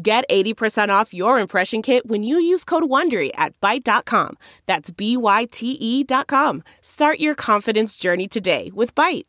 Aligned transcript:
Get 0.00 0.24
80% 0.28 0.88
off 0.88 1.14
your 1.14 1.38
impression 1.38 1.80
kit 1.80 2.06
when 2.06 2.24
you 2.24 2.38
use 2.38 2.64
code 2.64 2.82
WONDERY 2.82 3.30
at 3.36 3.60
Byte.com. 3.60 4.36
That's 4.66 4.90
B-Y-T-E 4.90 6.02
dot 6.04 6.26
com. 6.26 6.64
Start 6.80 7.20
your 7.20 7.36
confidence 7.36 7.96
journey 7.96 8.26
today 8.26 8.72
with 8.74 8.94
Byte. 8.96 9.26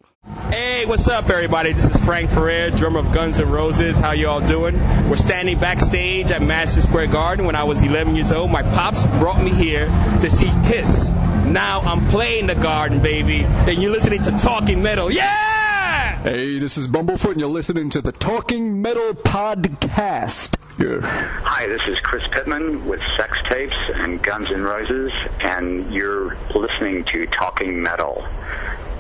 Hey, 0.50 0.88
what's 0.88 1.08
up, 1.08 1.30
everybody? 1.30 1.72
This 1.72 1.86
is 1.86 2.04
Frank 2.04 2.32
Ferrer, 2.32 2.72
drummer 2.72 2.98
of 2.98 3.12
Guns 3.12 3.40
N' 3.40 3.48
Roses. 3.52 4.00
How 4.00 4.14
you 4.14 4.28
all 4.28 4.42
doing? 4.42 4.80
We're 5.08 5.18
standing 5.18 5.60
backstage 5.60 6.32
at 6.32 6.42
Madison 6.42 6.82
Square 6.82 7.08
Garden 7.08 7.46
when 7.46 7.56
I 7.56 7.64
was 7.64 7.84
11 7.84 8.16
years 8.16 8.32
old. 8.32 8.50
My 8.50 8.64
pops 8.64 9.06
brought 9.20 9.44
me 9.44 9.52
here 9.52 9.86
to 10.22 10.30
see 10.32 10.52
Kiss. 10.66 11.14
Now 11.46 11.82
I'm 11.82 12.08
playing 12.08 12.48
the 12.48 12.56
garden, 12.56 13.04
baby, 13.04 13.44
and 13.44 13.84
you're 13.84 13.92
listening 13.92 14.24
to 14.24 14.32
Talking 14.32 14.82
Metal. 14.82 15.12
Yeah! 15.12 15.65
Hey, 16.26 16.58
this 16.58 16.76
is 16.76 16.88
Bumblefoot, 16.88 17.34
and 17.34 17.40
you're 17.40 17.48
listening 17.48 17.92
to 17.92 18.02
the 18.02 18.12
Talking 18.12 18.82
Metal 18.82 19.14
Podcast. 19.14 20.58
Yeah. 20.80 21.00
Hi, 21.44 21.68
this 21.68 21.82
is 21.88 22.00
Chris 22.00 22.24
Pitman 22.32 22.84
with 22.88 23.00
Sex 23.16 23.38
Tapes 23.48 23.76
and 23.94 24.24
Guns 24.24 24.48
N' 24.52 24.64
Roses, 24.64 25.12
and 25.42 25.94
you're 25.94 26.36
listening 26.56 27.04
to 27.12 27.28
Talking 27.28 27.80
Metal. 27.80 28.26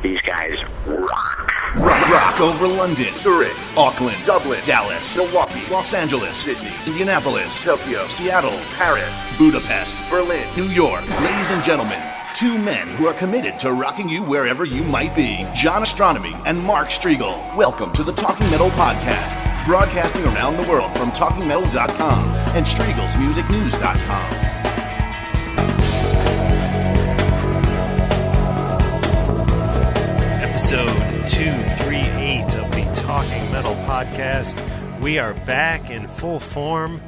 These 0.03 0.21
guys 0.21 0.53
rock. 0.85 1.51
Rock, 1.77 2.09
rock 2.11 2.41
over 2.41 2.67
London, 2.67 3.11
Zurich, 3.15 3.55
Auckland, 3.75 4.23
Dublin, 4.23 4.59
Dallas, 4.63 5.17
Milwaukee, 5.17 5.63
Los 5.71 5.95
Angeles, 5.95 6.37
Sydney, 6.37 6.73
Indianapolis, 6.85 7.59
Tokyo, 7.59 8.07
Seattle, 8.07 8.59
Paris, 8.75 9.11
Budapest, 9.39 9.97
Berlin, 10.11 10.45
New 10.55 10.65
York. 10.65 11.01
Ladies 11.21 11.49
and 11.49 11.63
gentlemen, 11.63 12.03
two 12.35 12.57
men 12.57 12.87
who 12.89 13.07
are 13.07 13.13
committed 13.13 13.57
to 13.61 13.71
rocking 13.71 14.09
you 14.09 14.21
wherever 14.21 14.65
you 14.65 14.83
might 14.83 15.15
be. 15.15 15.47
John 15.55 15.81
Ostronomy 15.81 16.33
and 16.45 16.61
Mark 16.61 16.89
Strigl. 16.89 17.55
Welcome 17.55 17.93
to 17.93 18.03
the 18.03 18.11
Talking 18.11 18.49
Metal 18.51 18.69
Podcast, 18.71 19.65
broadcasting 19.65 20.25
around 20.25 20.57
the 20.57 20.69
world 20.69 20.91
from 20.97 21.11
TalkingMetal.com 21.11 22.29
and 22.55 22.65
StriegelsMusicNews.com. 22.65 24.55
episode 30.41 31.29
238 31.29 32.43
of 32.55 32.71
the 32.71 33.01
Talking 33.01 33.51
Metal 33.51 33.75
Podcast. 33.85 34.59
We 34.99 35.19
are 35.19 35.33
back 35.33 35.89
in 35.89 36.07
full 36.07 36.39
form. 36.39 37.01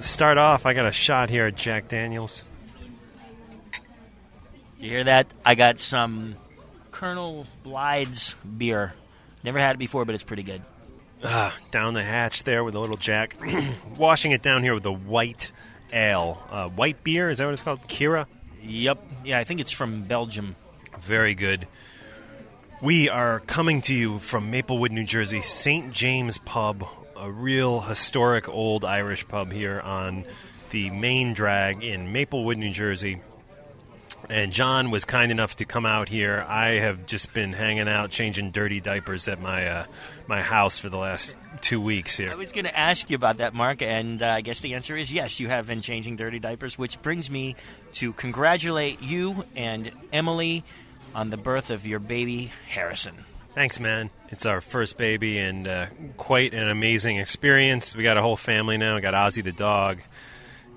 Start 0.00 0.36
off, 0.36 0.66
I 0.66 0.72
got 0.72 0.86
a 0.86 0.92
shot 0.92 1.30
here 1.30 1.46
at 1.46 1.54
Jack 1.54 1.88
Daniels. 1.88 2.42
You 4.78 4.90
hear 4.90 5.04
that? 5.04 5.26
I 5.44 5.54
got 5.54 5.80
some 5.80 6.36
Colonel 6.90 7.46
Blythe's 7.64 8.34
beer. 8.58 8.94
Never 9.42 9.58
had 9.58 9.76
it 9.76 9.78
before, 9.78 10.04
but 10.04 10.14
it's 10.14 10.24
pretty 10.24 10.42
good. 10.42 10.62
Ah, 11.22 11.54
down 11.70 11.94
the 11.94 12.02
hatch 12.02 12.44
there 12.44 12.64
with 12.64 12.74
a 12.74 12.80
little 12.80 12.96
Jack. 12.96 13.36
Washing 13.98 14.32
it 14.32 14.42
down 14.42 14.62
here 14.62 14.74
with 14.74 14.84
a 14.84 14.92
white 14.92 15.50
ale. 15.92 16.42
Uh, 16.50 16.68
white 16.68 17.02
beer, 17.02 17.30
is 17.30 17.38
that 17.38 17.46
what 17.46 17.52
it's 17.52 17.62
called? 17.62 17.80
Kira? 17.88 18.26
Yep. 18.62 19.02
Yeah, 19.24 19.38
I 19.38 19.44
think 19.44 19.60
it's 19.60 19.72
from 19.72 20.02
Belgium. 20.02 20.56
Very 21.00 21.34
good. 21.34 21.66
We 22.82 23.08
are 23.08 23.40
coming 23.40 23.80
to 23.82 23.94
you 23.94 24.18
from 24.18 24.50
Maplewood, 24.50 24.92
New 24.92 25.04
Jersey, 25.04 25.40
St. 25.40 25.92
James 25.92 26.38
Pub, 26.38 26.86
a 27.16 27.30
real 27.30 27.80
historic 27.82 28.48
old 28.48 28.84
Irish 28.84 29.26
pub 29.26 29.52
here 29.52 29.80
on 29.80 30.24
the 30.70 30.90
main 30.90 31.32
drag 31.32 31.82
in 31.82 32.12
Maplewood, 32.12 32.58
New 32.58 32.72
Jersey. 32.72 33.20
And 34.28 34.52
John 34.52 34.90
was 34.90 35.04
kind 35.04 35.30
enough 35.30 35.56
to 35.56 35.64
come 35.64 35.84
out 35.84 36.08
here. 36.08 36.44
I 36.48 36.78
have 36.78 37.06
just 37.06 37.34
been 37.34 37.52
hanging 37.52 37.88
out, 37.88 38.10
changing 38.10 38.52
dirty 38.52 38.80
diapers 38.80 39.28
at 39.28 39.40
my 39.40 39.66
uh, 39.66 39.86
my 40.26 40.42
house 40.42 40.78
for 40.78 40.88
the 40.88 40.96
last 40.96 41.34
two 41.60 41.80
weeks 41.80 42.16
here. 42.16 42.30
I 42.30 42.34
was 42.34 42.52
going 42.52 42.64
to 42.64 42.78
ask 42.78 43.10
you 43.10 43.16
about 43.16 43.38
that, 43.38 43.54
Mark, 43.54 43.82
and 43.82 44.22
uh, 44.22 44.28
I 44.28 44.40
guess 44.40 44.60
the 44.60 44.74
answer 44.74 44.96
is 44.96 45.12
yes, 45.12 45.40
you 45.40 45.48
have 45.48 45.66
been 45.66 45.80
changing 45.80 46.16
dirty 46.16 46.38
diapers, 46.38 46.78
which 46.78 47.00
brings 47.02 47.30
me 47.30 47.56
to 47.94 48.12
congratulate 48.12 49.02
you 49.02 49.44
and 49.54 49.92
Emily 50.12 50.64
on 51.14 51.30
the 51.30 51.36
birth 51.36 51.70
of 51.70 51.86
your 51.86 52.00
baby, 52.00 52.50
Harrison. 52.68 53.24
Thanks, 53.54 53.78
man. 53.78 54.10
It's 54.30 54.46
our 54.46 54.60
first 54.60 54.96
baby 54.96 55.38
and 55.38 55.68
uh, 55.68 55.86
quite 56.16 56.54
an 56.54 56.68
amazing 56.68 57.18
experience. 57.18 57.94
We 57.94 58.02
got 58.02 58.16
a 58.16 58.22
whole 58.22 58.36
family 58.36 58.76
now. 58.78 58.96
We 58.96 59.00
got 59.00 59.14
Ozzy 59.14 59.44
the 59.44 59.52
dog, 59.52 60.00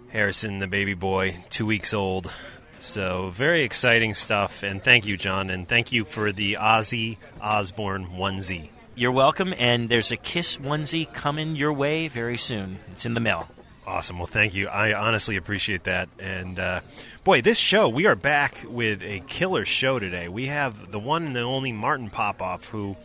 Harrison 0.10 0.60
the 0.60 0.68
baby 0.68 0.94
boy, 0.94 1.44
two 1.50 1.66
weeks 1.66 1.94
old. 1.94 2.30
So 2.80 3.30
very 3.30 3.64
exciting 3.64 4.14
stuff. 4.14 4.64
And 4.64 4.84
thank 4.84 5.06
you, 5.06 5.18
John, 5.18 5.50
and 5.50 5.68
thank 5.68 5.92
you 5.92 6.06
for 6.06 6.32
the 6.32 6.58
Ozzy 6.60 7.18
Osbourne 7.42 8.08
onesie. 8.16 8.70
You're 8.96 9.12
welcome, 9.12 9.54
and 9.60 9.90
there's 9.90 10.12
a 10.12 10.18
Kiss 10.18 10.58
onesie 10.58 11.12
coming 11.14 11.56
your 11.56 11.74
way 11.74 12.08
very 12.08 12.38
soon. 12.38 12.80
It's 12.92 13.06
in 13.06 13.14
the 13.14 13.20
mail. 13.20 13.48
Awesome. 13.86 14.18
Well, 14.18 14.28
thank 14.28 14.54
you. 14.54 14.68
I 14.68 14.94
honestly 14.94 15.38
appreciate 15.38 15.86
that. 15.86 16.10
And 16.20 16.60
uh, 16.60 16.82
boy, 17.24 17.42
this 17.42 17.58
show, 17.58 17.88
we 17.88 18.06
are 18.06 18.16
back 18.16 18.66
with 18.68 19.02
a 19.02 19.22
killer 19.28 19.64
show 19.66 19.98
today. 19.98 20.28
We 20.28 20.48
have 20.48 20.92
the 20.92 21.00
one 21.00 21.28
and 21.28 21.36
the 21.36 21.42
only 21.42 21.72
Martin 21.72 22.10
Popoff, 22.10 22.66
who 22.66 22.98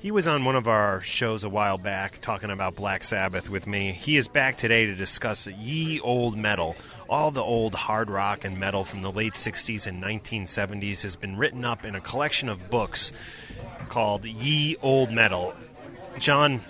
he 0.00 0.10
was 0.10 0.26
on 0.26 0.44
one 0.44 0.56
of 0.56 0.66
our 0.66 1.00
shows 1.02 1.44
a 1.44 1.48
while 1.48 1.78
back 1.78 2.20
talking 2.20 2.50
about 2.50 2.74
Black 2.74 3.04
Sabbath 3.04 3.48
with 3.48 3.66
me. 3.66 3.92
He 3.92 4.16
is 4.16 4.28
back 4.28 4.56
today 4.56 4.86
to 4.86 4.94
discuss 4.94 5.46
ye 5.46 6.00
old 6.00 6.36
metal. 6.36 6.76
All 7.08 7.30
the 7.30 7.42
old 7.42 7.74
hard 7.74 8.10
rock 8.10 8.44
and 8.44 8.58
metal 8.58 8.84
from 8.84 9.00
the 9.00 9.10
late 9.10 9.32
60s 9.32 9.86
and 9.86 10.02
1970s 10.02 11.02
has 11.02 11.16
been 11.16 11.38
written 11.38 11.64
up 11.64 11.86
in 11.86 11.94
a 11.94 12.02
collection 12.02 12.50
of 12.50 12.68
books 12.68 13.12
called 13.88 14.26
Ye 14.26 14.76
Old 14.82 15.10
Metal. 15.10 15.54
John, 16.18 16.62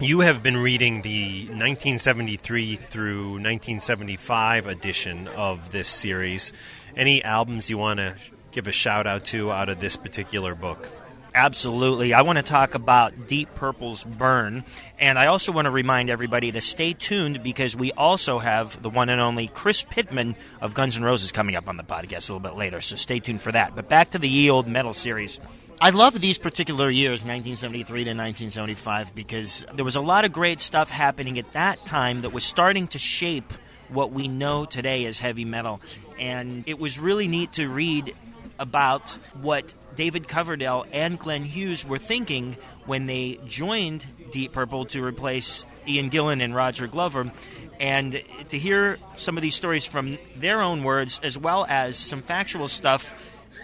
you 0.00 0.20
have 0.20 0.42
been 0.42 0.56
reading 0.56 1.02
the 1.02 1.42
1973 1.44 2.74
through 2.76 3.24
1975 3.34 4.66
edition 4.66 5.28
of 5.28 5.70
this 5.70 5.88
series. 5.88 6.52
Any 6.96 7.22
albums 7.22 7.70
you 7.70 7.78
want 7.78 8.00
to 8.00 8.16
give 8.50 8.66
a 8.66 8.72
shout 8.72 9.06
out 9.06 9.24
to 9.26 9.52
out 9.52 9.68
of 9.68 9.78
this 9.78 9.96
particular 9.96 10.56
book? 10.56 10.88
Absolutely. 11.34 12.12
I 12.12 12.22
want 12.22 12.38
to 12.38 12.42
talk 12.42 12.74
about 12.74 13.28
Deep 13.28 13.54
Purple's 13.54 14.02
Burn. 14.04 14.64
And 14.98 15.18
I 15.18 15.26
also 15.26 15.52
want 15.52 15.66
to 15.66 15.70
remind 15.70 16.10
everybody 16.10 16.52
to 16.52 16.60
stay 16.60 16.92
tuned 16.92 17.42
because 17.42 17.76
we 17.76 17.92
also 17.92 18.38
have 18.40 18.82
the 18.82 18.90
one 18.90 19.08
and 19.08 19.20
only 19.20 19.46
Chris 19.46 19.82
Pitman 19.82 20.34
of 20.60 20.74
Guns 20.74 20.96
N' 20.96 21.04
Roses 21.04 21.30
coming 21.30 21.54
up 21.54 21.68
on 21.68 21.76
the 21.76 21.84
podcast 21.84 22.28
a 22.28 22.32
little 22.32 22.40
bit 22.40 22.56
later. 22.56 22.80
So 22.80 22.96
stay 22.96 23.20
tuned 23.20 23.42
for 23.42 23.52
that. 23.52 23.76
But 23.76 23.88
back 23.88 24.10
to 24.10 24.18
the 24.18 24.28
Ye 24.28 24.50
Old 24.50 24.66
Metal 24.66 24.92
series. 24.92 25.40
I 25.80 25.90
love 25.90 26.20
these 26.20 26.36
particular 26.36 26.90
years, 26.90 27.20
1973 27.20 28.04
to 28.04 28.10
1975, 28.10 29.14
because 29.14 29.64
there 29.72 29.84
was 29.84 29.96
a 29.96 30.00
lot 30.00 30.26
of 30.26 30.32
great 30.32 30.60
stuff 30.60 30.90
happening 30.90 31.38
at 31.38 31.50
that 31.52 31.78
time 31.86 32.22
that 32.22 32.34
was 32.34 32.44
starting 32.44 32.86
to 32.88 32.98
shape 32.98 33.54
what 33.88 34.12
we 34.12 34.28
know 34.28 34.64
today 34.64 35.06
as 35.06 35.18
heavy 35.18 35.44
metal. 35.44 35.80
And 36.18 36.64
it 36.66 36.78
was 36.78 36.98
really 36.98 37.28
neat 37.28 37.52
to 37.52 37.66
read 37.68 38.14
about 38.60 39.10
what 39.40 39.74
David 39.96 40.28
Coverdale 40.28 40.86
and 40.92 41.18
Glenn 41.18 41.42
Hughes 41.44 41.84
were 41.84 41.98
thinking 41.98 42.56
when 42.86 43.06
they 43.06 43.40
joined 43.46 44.06
Deep 44.30 44.52
Purple 44.52 44.84
to 44.86 45.02
replace 45.02 45.66
Ian 45.88 46.10
Gillan 46.10 46.42
and 46.42 46.54
Roger 46.54 46.86
Glover. 46.86 47.32
And 47.80 48.22
to 48.50 48.58
hear 48.58 48.98
some 49.16 49.36
of 49.36 49.42
these 49.42 49.54
stories 49.54 49.86
from 49.86 50.18
their 50.36 50.60
own 50.60 50.84
words, 50.84 51.18
as 51.22 51.36
well 51.38 51.66
as 51.68 51.96
some 51.96 52.22
factual 52.22 52.68
stuff 52.68 53.12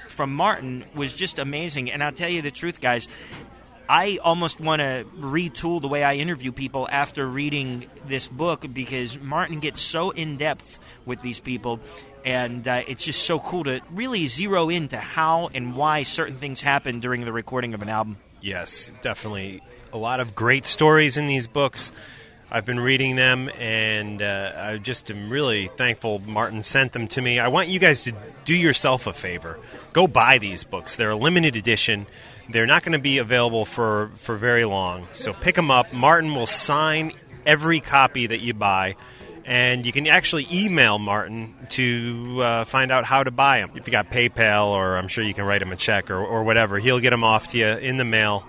from 0.08 0.34
Martin, 0.34 0.84
was 0.94 1.12
just 1.12 1.38
amazing. 1.38 1.90
And 1.90 2.02
I'll 2.02 2.12
tell 2.12 2.30
you 2.30 2.42
the 2.42 2.50
truth, 2.50 2.80
guys. 2.80 3.06
I 3.88 4.18
almost 4.24 4.58
want 4.58 4.80
to 4.80 5.06
retool 5.16 5.80
the 5.80 5.86
way 5.86 6.02
I 6.02 6.14
interview 6.14 6.50
people 6.50 6.88
after 6.90 7.24
reading 7.24 7.86
this 8.08 8.26
book 8.26 8.66
because 8.72 9.18
Martin 9.20 9.60
gets 9.60 9.80
so 9.80 10.10
in 10.10 10.38
depth 10.38 10.80
with 11.04 11.20
these 11.22 11.38
people, 11.38 11.78
and 12.26 12.66
uh, 12.66 12.82
it's 12.88 13.04
just 13.04 13.22
so 13.22 13.38
cool 13.38 13.64
to 13.64 13.80
really 13.92 14.26
zero 14.26 14.68
into 14.68 14.98
how 14.98 15.48
and 15.54 15.76
why 15.76 16.02
certain 16.02 16.34
things 16.34 16.60
happen 16.60 16.98
during 16.98 17.24
the 17.24 17.32
recording 17.32 17.72
of 17.72 17.82
an 17.82 17.88
album. 17.88 18.18
Yes, 18.42 18.90
definitely. 19.00 19.62
A 19.92 19.96
lot 19.96 20.18
of 20.18 20.34
great 20.34 20.66
stories 20.66 21.16
in 21.16 21.28
these 21.28 21.46
books. 21.46 21.92
I've 22.50 22.66
been 22.66 22.80
reading 22.80 23.16
them, 23.16 23.48
and 23.58 24.20
uh, 24.20 24.52
I 24.56 24.78
just 24.78 25.10
am 25.10 25.30
really 25.30 25.68
thankful 25.76 26.20
Martin 26.26 26.62
sent 26.64 26.92
them 26.92 27.06
to 27.08 27.22
me. 27.22 27.38
I 27.38 27.48
want 27.48 27.68
you 27.68 27.78
guys 27.78 28.04
to 28.04 28.12
do 28.44 28.54
yourself 28.54 29.06
a 29.06 29.12
favor. 29.12 29.58
Go 29.92 30.06
buy 30.06 30.38
these 30.38 30.64
books. 30.64 30.96
They're 30.96 31.10
a 31.10 31.16
limited 31.16 31.54
edition. 31.54 32.06
They're 32.50 32.66
not 32.66 32.82
going 32.82 32.92
to 32.92 32.98
be 32.98 33.18
available 33.18 33.64
for, 33.64 34.10
for 34.16 34.36
very 34.36 34.64
long. 34.64 35.06
So 35.12 35.32
pick 35.32 35.54
them 35.54 35.70
up. 35.70 35.92
Martin 35.92 36.34
will 36.34 36.46
sign 36.46 37.12
every 37.44 37.80
copy 37.80 38.26
that 38.26 38.40
you 38.40 38.54
buy. 38.54 38.96
And 39.46 39.86
you 39.86 39.92
can 39.92 40.08
actually 40.08 40.48
email 40.52 40.98
Martin 40.98 41.54
to 41.70 42.42
uh, 42.42 42.64
find 42.64 42.90
out 42.90 43.04
how 43.04 43.22
to 43.22 43.30
buy 43.30 43.60
them. 43.60 43.70
If 43.76 43.86
you 43.86 43.92
got 43.92 44.10
PayPal, 44.10 44.66
or 44.66 44.96
I'm 44.96 45.06
sure 45.06 45.22
you 45.22 45.34
can 45.34 45.44
write 45.44 45.62
him 45.62 45.70
a 45.70 45.76
check 45.76 46.10
or, 46.10 46.18
or 46.18 46.42
whatever, 46.42 46.80
he'll 46.80 46.98
get 46.98 47.10
them 47.10 47.22
off 47.22 47.48
to 47.48 47.58
you 47.58 47.68
in 47.68 47.96
the 47.96 48.04
mail. 48.04 48.44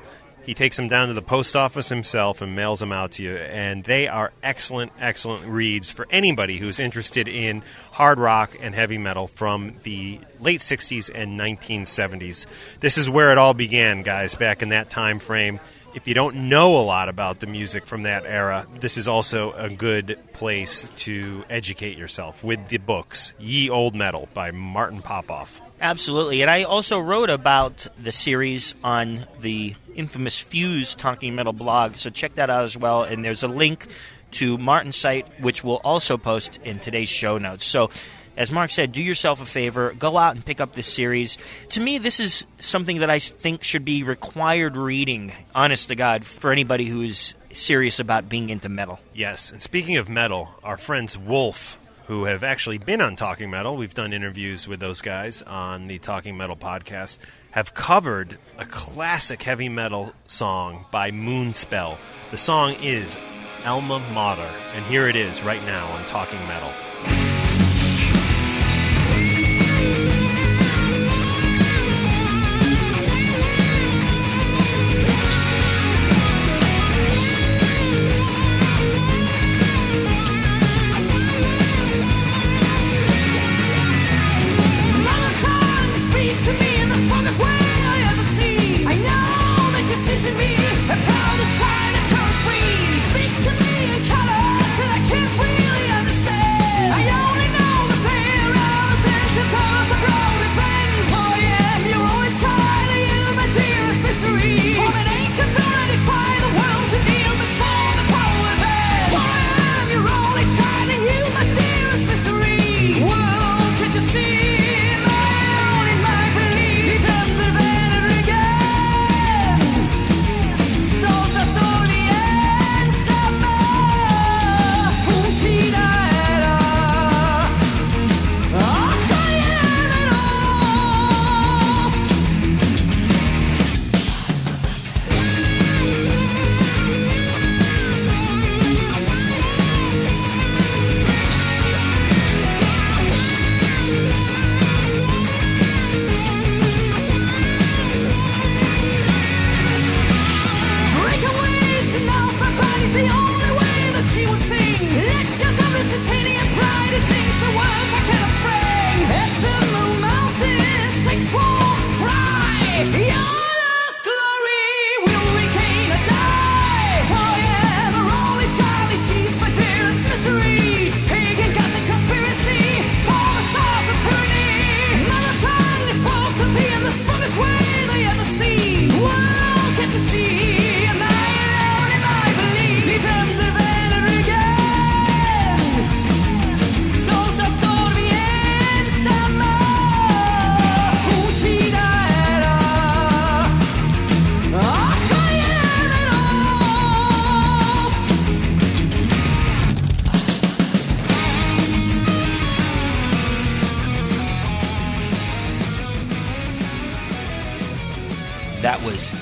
He 0.48 0.56
takes 0.56 0.76
them 0.78 0.88
down 0.88 1.10
to 1.10 1.14
the 1.14 1.22
post 1.22 1.56
office 1.56 1.90
himself 1.90 2.42
and 2.42 2.56
mails 2.56 2.80
them 2.80 2.92
out 2.92 3.12
to 3.14 3.24
you. 3.24 3.36
And 3.36 3.84
they 3.84 4.08
are 4.08 4.32
excellent, 4.42 4.92
excellent 5.00 5.46
reads 5.46 5.90
for 5.90 6.08
anybody 6.10 6.58
who's 6.58 6.80
interested 6.80 7.28
in 7.28 7.64
hard 7.92 8.18
rock 8.18 8.58
and 8.60 8.74
heavy 8.74 8.98
metal 8.98 9.28
from 9.28 9.76
the 9.84 10.22
late 10.40 10.62
60s 10.62 11.12
and 11.14 11.38
1970s. 11.40 12.48
This 12.80 12.98
is 12.98 13.08
where 13.08 13.32
it 13.32 13.38
all 13.38 13.54
began, 13.54 14.02
guys, 14.02 14.34
back 14.36 14.64
in 14.64 14.70
that 14.70 14.90
time 14.90 15.20
frame. 15.20 15.60
If 15.98 16.08
you 16.08 16.14
don't 16.14 16.48
know 16.48 16.78
a 16.78 16.86
lot 16.86 17.10
about 17.10 17.40
the 17.40 17.48
music 17.48 17.88
from 17.88 18.04
that 18.04 18.24
era, 18.24 18.68
this 18.80 18.98
is 18.98 19.08
also 19.08 19.54
a 19.54 19.68
good 19.68 20.20
place 20.32 20.88
to 20.98 21.44
educate 21.50 21.98
yourself 21.98 22.44
with 22.44 22.68
the 22.68 22.78
books 22.78 23.34
Ye 23.40 23.72
Old 23.72 23.96
Metal 23.96 24.30
by 24.36 24.52
Martin 24.52 25.02
Popoff. 25.02 25.60
Absolutely. 25.82 26.44
And 26.44 26.52
I 26.52 26.64
also 26.64 27.00
wrote 27.00 27.32
about 27.32 27.88
the 27.98 28.12
series 28.12 28.76
on 28.84 29.26
the 29.40 29.74
infamous 29.96 30.40
Fuse 30.40 30.94
Talking 30.94 31.34
Metal 31.34 31.52
blog, 31.52 31.96
so 31.96 32.12
check 32.12 32.36
that 32.36 32.52
out 32.52 32.64
as 32.64 32.78
well. 32.78 33.02
And 33.02 33.26
there's 33.26 33.42
a 33.42 33.48
link 33.48 33.88
to 34.34 34.56
Martin's 34.60 34.98
site, 34.98 35.26
which 35.42 35.64
we'll 35.64 35.82
also 35.84 36.16
post 36.16 36.60
in 36.64 36.78
today's 36.78 37.10
show 37.10 37.40
notes. 37.40 37.66
So, 37.66 37.90
as 38.38 38.52
Mark 38.52 38.72
said, 38.72 38.92
do 38.92 39.02
yourself 39.02 39.42
a 39.42 39.46
favor, 39.46 39.94
go 39.98 40.18
out 40.18 40.36
and 40.36 40.46
pick 40.46 40.62
up 40.62 40.74
this 40.74 40.88
series. 40.88 41.38
To 41.70 41.82
me, 41.82 41.98
this 41.98 42.20
is 42.20 42.46
something 42.60 43.00
that 43.00 43.10
I 43.10 43.20
think 43.20 43.64
should 43.64 43.84
be 43.84 44.04
required 44.04 44.78
reading, 44.78 45.34
honest 45.54 45.90
to 45.90 45.96
God, 45.96 46.24
for 46.24 46.52
anybody 46.52 46.86
who 46.86 47.02
is 47.02 47.34
serious 47.52 48.00
about 48.00 48.30
being 48.30 48.50
into 48.50 48.70
metal. 48.70 49.00
Yes, 49.14 49.52
and 49.52 49.62
speaking 49.62 49.98
of 49.98 50.08
metal, 50.08 50.50
our 50.64 50.78
friends 50.78 51.18
Wolf 51.18 51.78
who 52.06 52.24
have 52.24 52.42
actually 52.42 52.78
been 52.78 53.02
on 53.02 53.18
Talking 53.18 53.50
Metal. 53.50 53.76
We've 53.76 53.94
done 53.94 54.14
interviews 54.14 54.66
with 54.66 54.80
those 54.80 55.02
guys 55.02 55.42
on 55.42 55.88
the 55.88 56.00
Talking 56.00 56.38
Metal 56.38 56.56
podcast. 56.56 57.18
Have 57.52 57.74
covered 57.74 58.38
a 58.58 58.66
classic 58.66 59.44
heavy 59.44 59.68
metal 59.68 60.14
song 60.26 60.86
by 60.90 61.12
Moonspell. 61.12 61.98
The 62.32 62.38
song 62.38 62.76
is 62.82 63.18
Alma 63.66 64.00
Mater, 64.14 64.50
and 64.74 64.86
here 64.86 65.10
it 65.10 65.18
is 65.18 65.44
right 65.44 65.64
now 65.64 65.88
on 65.92 66.06
Talking 66.06 66.40
Metal. 66.48 67.27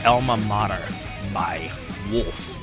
Alma 0.06 0.38
Mater 0.38 0.82
by 1.34 1.72
Wolf, 2.12 2.56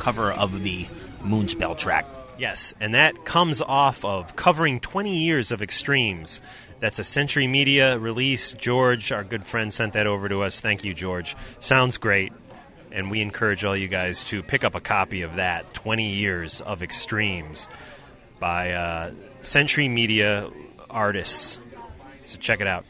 cover 0.00 0.32
of 0.32 0.64
the 0.64 0.84
Moonspell 1.22 1.78
track. 1.78 2.06
Yes, 2.38 2.74
and 2.80 2.94
that 2.94 3.24
comes 3.24 3.62
off 3.62 4.04
of 4.04 4.34
covering 4.34 4.80
20 4.80 5.16
years 5.16 5.52
of 5.52 5.62
extremes. 5.62 6.40
That's 6.80 6.98
a 6.98 7.04
Century 7.04 7.46
Media 7.46 7.98
release. 7.98 8.52
George, 8.54 9.12
our 9.12 9.22
good 9.22 9.46
friend, 9.46 9.72
sent 9.72 9.92
that 9.92 10.08
over 10.08 10.28
to 10.28 10.42
us. 10.42 10.60
Thank 10.60 10.82
you, 10.82 10.92
George. 10.92 11.36
Sounds 11.60 11.98
great. 11.98 12.32
And 12.90 13.12
we 13.12 13.20
encourage 13.20 13.64
all 13.64 13.76
you 13.76 13.86
guys 13.86 14.24
to 14.24 14.42
pick 14.42 14.64
up 14.64 14.74
a 14.74 14.80
copy 14.80 15.22
of 15.22 15.36
that 15.36 15.72
20 15.74 16.14
Years 16.14 16.60
of 16.60 16.82
Extremes 16.82 17.68
by 18.40 18.72
uh, 18.72 19.14
Century 19.42 19.88
Media 19.88 20.50
artists. 20.88 21.58
So 22.24 22.38
check 22.38 22.60
it 22.60 22.66
out. 22.66 22.84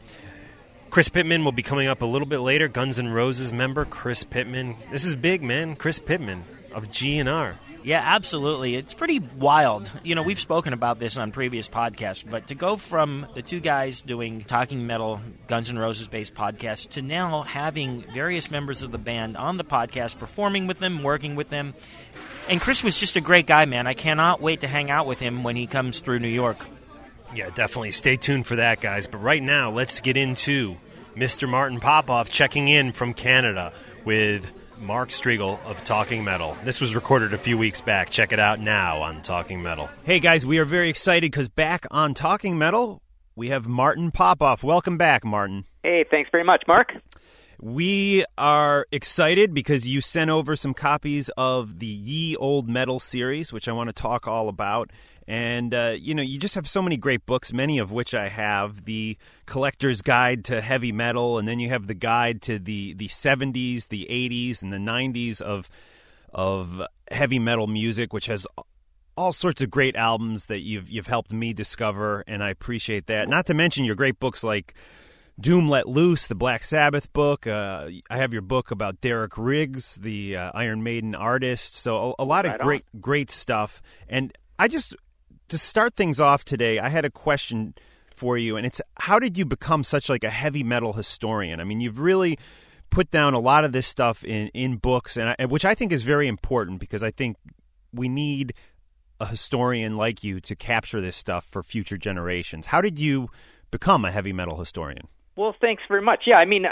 Chris 0.91 1.09
Pitman 1.09 1.45
will 1.45 1.53
be 1.53 1.63
coming 1.63 1.87
up 1.87 2.03
a 2.03 2.07
little 2.07 2.27
bit 2.27 2.41
later. 2.41 2.67
Guns 2.67 2.99
N' 2.99 3.11
Roses 3.11 3.53
member 3.53 3.85
Chris 3.85 4.25
Pitman. 4.25 4.75
This 4.91 5.05
is 5.05 5.15
big, 5.15 5.41
man. 5.41 5.77
Chris 5.77 6.01
Pitman 6.01 6.43
of 6.73 6.89
GNR. 6.89 7.55
Yeah, 7.85 8.03
absolutely. 8.05 8.75
It's 8.75 8.93
pretty 8.93 9.21
wild. 9.21 9.89
You 10.03 10.17
know, 10.17 10.25
we've 10.25 10.39
spoken 10.39 10.73
about 10.73 10.99
this 10.99 11.17
on 11.17 11.31
previous 11.31 11.69
podcasts, 11.69 12.29
but 12.29 12.49
to 12.49 12.57
go 12.57 12.77
from 12.77 13.29
the 13.35 13.41
two 13.41 13.61
guys 13.61 14.03
doing 14.03 14.43
Talking 14.43 14.85
Metal, 14.87 15.21
Guns 15.47 15.71
N' 15.71 15.79
Roses 15.79 16.09
based 16.09 16.35
podcast, 16.35 16.91
to 16.91 17.03
now 17.03 17.43
having 17.43 18.03
various 18.13 18.51
members 18.51 18.83
of 18.83 18.91
the 18.91 18.99
band 18.99 19.37
on 19.37 19.59
the 19.59 19.65
podcast, 19.65 20.19
performing 20.19 20.67
with 20.67 20.81
them, 20.81 21.05
working 21.05 21.37
with 21.37 21.51
them. 21.51 21.73
And 22.49 22.61
Chris 22.61 22.83
was 22.83 22.97
just 22.97 23.15
a 23.15 23.21
great 23.21 23.47
guy, 23.47 23.65
man. 23.65 23.87
I 23.87 23.95
cannot 23.95 24.43
wait 24.43 24.63
to 24.63 24.67
hang 24.67 24.91
out 24.91 25.07
with 25.07 25.21
him 25.21 25.45
when 25.45 25.55
he 25.55 25.69
comes 25.69 26.01
through 26.01 26.19
New 26.19 26.29
York. 26.29 26.67
Yeah, 27.35 27.51
definitely. 27.51 27.93
Stay 27.93 28.17
tuned 28.17 28.47
for 28.47 28.57
that, 28.57 28.81
guys. 28.81 29.07
But 29.07 29.19
right 29.19 29.43
now, 29.43 29.71
let's 29.71 30.01
get 30.01 30.17
into 30.17 30.77
Mr. 31.15 31.49
Martin 31.49 31.81
Popoff 31.81 32.29
checking 32.29 32.69
in 32.69 32.93
from 32.93 33.15
Canada 33.15 33.73
with 34.05 34.51
Mark 34.81 35.11
Strigl 35.11 35.63
of 35.65 35.85
Talking 35.85 36.25
Metal. 36.25 36.57
This 36.65 36.81
was 36.81 36.95
recorded 36.95 37.33
a 37.33 37.39
few 37.39 37.57
weeks 37.57 37.81
back. 37.81 38.11
Check 38.11 38.33
it 38.33 38.41
out 38.41 38.59
now 38.59 39.03
on 39.03 39.23
Talking 39.23 39.63
Metal. 39.63 39.89
Hey 40.05 40.19
guys, 40.19 40.45
we 40.45 40.59
are 40.59 40.65
very 40.65 40.89
excited 40.89 41.31
because 41.31 41.49
back 41.49 41.87
on 41.91 42.15
Talking 42.15 42.59
Metal, 42.59 43.03
we 43.37 43.51
have 43.51 43.69
Martin 43.69 44.11
Popoff. 44.11 44.65
Welcome 44.65 44.97
back, 44.97 45.25
Martin. 45.25 45.67
Hey, 45.83 46.05
thanks 46.11 46.31
very 46.33 46.45
much, 46.45 46.65
Mark. 46.67 46.93
We 47.61 48.25
are 48.39 48.87
excited 48.91 49.53
because 49.53 49.87
you 49.87 50.01
sent 50.01 50.31
over 50.31 50.57
some 50.57 50.73
copies 50.73 51.29
of 51.37 51.79
the 51.79 51.87
Ye 51.87 52.35
Old 52.37 52.69
Metal 52.69 52.99
series, 52.99 53.53
which 53.53 53.69
I 53.69 53.73
want 53.73 53.89
to 53.89 53.93
talk 53.93 54.27
all 54.27 54.49
about. 54.49 54.91
And, 55.31 55.73
uh, 55.73 55.95
you 55.97 56.13
know, 56.13 56.25
you 56.25 56.41
just 56.41 56.57
have 56.57 56.69
so 56.69 56.83
many 56.83 56.97
great 56.97 57.25
books, 57.25 57.53
many 57.53 57.79
of 57.79 57.93
which 57.93 58.17
I 58.17 58.27
have. 58.27 58.85
The 58.85 59.17
Collector's 59.47 60.03
Guide 60.03 60.45
to 60.47 60.61
Heavy 60.61 60.91
Metal, 60.91 61.39
and 61.39 61.47
then 61.47 61.61
you 61.61 61.69
have 61.69 61.87
the 61.87 61.95
guide 61.95 62.43
to 62.43 62.59
the, 62.59 62.95
the 62.95 63.07
70s, 63.07 63.87
the 63.87 64.09
80s, 64.11 64.61
and 64.61 64.73
the 64.73 64.79
90s 64.79 65.41
of, 65.41 65.71
of 66.35 66.83
heavy 67.13 67.39
metal 67.39 67.69
music, 67.69 68.13
which 68.13 68.27
has 68.27 68.45
all 69.17 69.31
sorts 69.31 69.61
of 69.61 69.71
great 69.71 69.95
albums 69.95 70.47
that 70.47 70.63
you've, 70.63 70.91
you've 70.91 71.07
helped 71.07 71.31
me 71.31 71.53
discover, 71.53 72.25
and 72.27 72.43
I 72.43 72.51
appreciate 72.51 73.07
that. 73.07 73.29
Not 73.29 73.47
to 73.47 73.55
mention 73.55 73.85
your 73.85 73.95
great 73.95 74.19
books 74.19 74.43
like 74.43 74.75
Doom 75.39 75.69
Let 75.69 75.89
Loose, 75.89 76.27
the 76.27 76.35
Black 76.35 76.65
Sabbath 76.65 77.13
book. 77.13 77.47
Uh, 77.47 77.89
I 78.11 78.17
have 78.17 78.33
your 78.33 78.43
book 78.43 78.73
about 78.73 79.01
Derek 79.01 79.39
Riggs, 79.39 79.95
the 79.95 80.37
uh, 80.37 80.51
Iron 80.55 80.83
Maiden 80.83 81.15
artist. 81.15 81.75
So 81.75 82.17
a, 82.19 82.23
a 82.23 82.25
lot 82.25 82.47
of 82.47 82.51
Right 82.51 82.61
great, 82.61 82.85
great 83.01 83.31
stuff. 83.31 83.81
And 84.09 84.37
I 84.59 84.67
just 84.67 84.97
to 85.51 85.59
start 85.59 85.95
things 85.95 86.21
off 86.21 86.45
today, 86.45 86.79
I 86.79 86.89
had 86.89 87.05
a 87.05 87.11
question 87.11 87.75
for 88.15 88.39
you, 88.39 88.57
and 88.57 88.67
it's 88.67 88.81
how 88.97 89.19
did 89.19 89.37
you 89.37 89.45
become 89.45 89.85
such 89.85 90.09
like 90.09 90.25
a 90.25 90.31
heavy 90.31 90.63
metal 90.63 90.93
historian? 90.95 91.61
I 91.61 91.65
mean, 91.65 91.81
you've 91.81 91.99
really 91.99 92.39
put 92.89 93.11
down 93.11 93.35
a 93.35 93.41
lot 93.41 93.65
of 93.65 93.73
this 93.73 93.87
stuff 93.87 94.25
in 94.25 94.49
in 94.49 94.77
books, 94.77 95.17
and 95.17 95.35
I, 95.39 95.45
which 95.47 95.65
I 95.65 95.75
think 95.75 95.93
is 95.93 96.03
very 96.03 96.29
important 96.29 96.81
because 96.81 97.03
I 97.03 97.11
think 97.11 97.37
we 97.93 98.09
need 98.09 98.55
a 99.21 99.27
historian 99.27 99.97
like 99.97 100.25
you 100.25 100.41
to 100.41 100.57
capture 100.57 101.01
this 101.01 101.17
stuff 101.17 101.47
for 101.51 101.63
future 101.63 101.97
generations. 101.97 102.67
How 102.67 102.81
did 102.81 102.99
you 102.99 103.29
become 103.71 104.05
a 104.05 104.11
heavy 104.11 104.33
metal 104.33 104.59
historian? 104.59 105.09
Well, 105.37 105.55
thanks 105.61 105.83
very 105.89 106.03
much. 106.03 106.25
Yeah, 106.27 106.35
I 106.37 106.45
mean, 106.45 106.65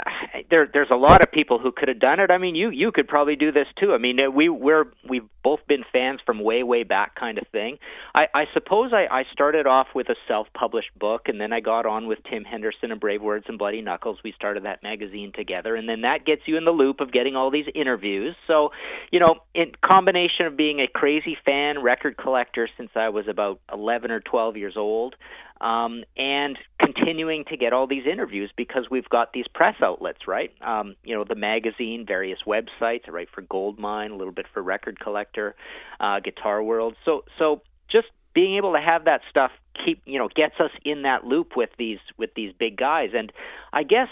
there 0.49 0.67
there's 0.71 0.91
a 0.91 0.95
lot 0.95 1.21
of 1.21 1.31
people 1.31 1.59
who 1.59 1.71
could 1.71 1.87
have 1.87 1.99
done 1.99 2.19
it. 2.19 2.29
I 2.29 2.37
mean, 2.37 2.55
you 2.55 2.69
you 2.69 2.91
could 2.91 3.07
probably 3.07 3.35
do 3.35 3.51
this 3.51 3.67
too. 3.79 3.93
I 3.93 3.97
mean, 3.97 4.19
uh, 4.19 4.29
we 4.29 4.49
we're 4.49 4.85
we've 5.09 5.27
both 5.43 5.61
been 5.67 5.83
fans 5.93 6.19
from 6.25 6.43
way 6.43 6.61
way 6.63 6.83
back, 6.83 7.15
kind 7.15 7.37
of 7.37 7.47
thing. 7.53 7.77
I 8.13 8.25
I 8.35 8.43
suppose 8.53 8.91
I 8.93 9.07
I 9.09 9.23
started 9.31 9.65
off 9.65 9.87
with 9.95 10.09
a 10.09 10.15
self-published 10.27 10.99
book, 10.99 11.23
and 11.29 11.39
then 11.39 11.53
I 11.53 11.61
got 11.61 11.85
on 11.85 12.07
with 12.07 12.19
Tim 12.29 12.43
Henderson 12.43 12.91
and 12.91 12.99
Brave 12.99 13.21
Words 13.21 13.45
and 13.47 13.57
Bloody 13.57 13.81
Knuckles. 13.81 14.19
We 14.25 14.33
started 14.33 14.65
that 14.65 14.83
magazine 14.83 15.31
together, 15.33 15.75
and 15.75 15.87
then 15.87 16.01
that 16.01 16.25
gets 16.25 16.41
you 16.45 16.57
in 16.57 16.65
the 16.65 16.71
loop 16.71 16.99
of 16.99 17.13
getting 17.13 17.37
all 17.37 17.49
these 17.49 17.67
interviews. 17.73 18.35
So, 18.45 18.69
you 19.09 19.21
know, 19.21 19.35
in 19.55 19.71
combination 19.83 20.45
of 20.47 20.57
being 20.57 20.81
a 20.81 20.87
crazy 20.87 21.37
fan, 21.45 21.81
record 21.81 22.17
collector 22.17 22.67
since 22.75 22.91
I 22.95 23.07
was 23.09 23.27
about 23.29 23.61
11 23.71 24.11
or 24.11 24.19
12 24.19 24.57
years 24.57 24.73
old 24.75 25.15
um, 25.61 26.03
and 26.15 26.57
continuing 26.93 27.45
to 27.45 27.57
get 27.57 27.73
all 27.73 27.87
these 27.87 28.05
interviews 28.11 28.51
because 28.55 28.85
we've 28.89 29.09
got 29.09 29.33
these 29.33 29.45
press 29.53 29.75
outlets, 29.81 30.27
right? 30.27 30.51
Um, 30.61 30.95
you 31.03 31.15
know, 31.15 31.23
the 31.23 31.35
magazine, 31.35 32.05
various 32.07 32.39
websites. 32.45 33.01
I 33.07 33.11
write 33.11 33.29
for 33.33 33.41
Goldmine, 33.41 34.11
a 34.11 34.15
little 34.15 34.33
bit 34.33 34.45
for 34.53 34.61
Record 34.61 34.99
Collector, 34.99 35.55
uh, 35.99 36.19
Guitar 36.19 36.63
World. 36.63 36.95
So, 37.05 37.23
so 37.37 37.61
just 37.91 38.07
being 38.33 38.57
able 38.57 38.73
to 38.73 38.81
have 38.81 39.05
that 39.05 39.21
stuff 39.29 39.51
keep 39.85 40.01
you 40.05 40.19
know 40.19 40.27
gets 40.35 40.55
us 40.59 40.71
in 40.83 41.03
that 41.03 41.23
loop 41.23 41.55
with 41.55 41.69
these 41.77 41.99
with 42.17 42.31
these 42.35 42.53
big 42.57 42.77
guys, 42.77 43.09
and 43.13 43.31
I 43.71 43.83
guess 43.83 44.09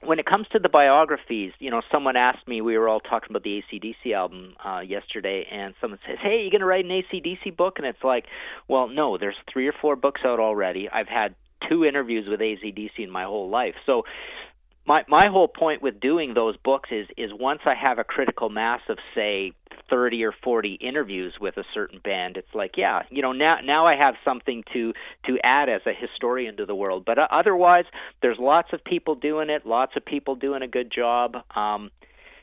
when 0.00 0.18
it 0.18 0.26
comes 0.26 0.46
to 0.52 0.58
the 0.58 0.68
biographies, 0.68 1.52
you 1.58 1.70
know, 1.70 1.82
someone 1.90 2.16
asked 2.16 2.46
me, 2.46 2.60
we 2.60 2.78
were 2.78 2.88
all 2.88 3.00
talking 3.00 3.30
about 3.30 3.42
the 3.42 3.62
ACDC 3.62 4.14
album 4.14 4.54
uh, 4.64 4.80
yesterday, 4.80 5.44
and 5.50 5.74
someone 5.80 5.98
says, 6.06 6.18
Hey, 6.22 6.42
you 6.44 6.50
going 6.50 6.60
to 6.60 6.66
write 6.66 6.84
an 6.84 6.90
ACDC 6.90 7.56
book? 7.56 7.78
And 7.78 7.86
it's 7.86 8.04
like, 8.04 8.26
well, 8.68 8.88
no, 8.88 9.18
there's 9.18 9.34
three 9.52 9.66
or 9.66 9.74
four 9.80 9.96
books 9.96 10.20
out 10.24 10.38
already. 10.38 10.88
I've 10.88 11.08
had 11.08 11.34
two 11.68 11.84
interviews 11.84 12.26
with 12.28 12.40
ACDC 12.40 12.98
in 12.98 13.10
my 13.10 13.24
whole 13.24 13.48
life. 13.50 13.74
So 13.86 14.02
my 14.88 15.02
my 15.06 15.28
whole 15.28 15.46
point 15.48 15.82
with 15.82 16.00
doing 16.00 16.34
those 16.34 16.56
books 16.56 16.88
is 16.90 17.06
is 17.16 17.30
once 17.38 17.60
I 17.66 17.74
have 17.74 17.98
a 17.98 18.04
critical 18.04 18.48
mass 18.48 18.80
of 18.88 18.98
say 19.14 19.52
30 19.90 20.24
or 20.24 20.34
40 20.42 20.74
interviews 20.74 21.34
with 21.40 21.56
a 21.58 21.64
certain 21.74 22.00
band 22.02 22.36
it's 22.36 22.54
like 22.54 22.72
yeah 22.76 23.02
you 23.10 23.22
know 23.22 23.32
now 23.32 23.58
now 23.62 23.86
I 23.86 23.96
have 23.96 24.14
something 24.24 24.64
to 24.72 24.92
to 25.26 25.38
add 25.44 25.68
as 25.68 25.82
a 25.86 25.92
historian 25.92 26.56
to 26.56 26.66
the 26.66 26.74
world 26.74 27.04
but 27.04 27.18
uh, 27.18 27.28
otherwise 27.30 27.84
there's 28.22 28.38
lots 28.40 28.68
of 28.72 28.82
people 28.82 29.14
doing 29.14 29.50
it 29.50 29.66
lots 29.66 29.92
of 29.94 30.04
people 30.04 30.34
doing 30.34 30.62
a 30.62 30.68
good 30.68 30.90
job 30.90 31.36
um 31.54 31.90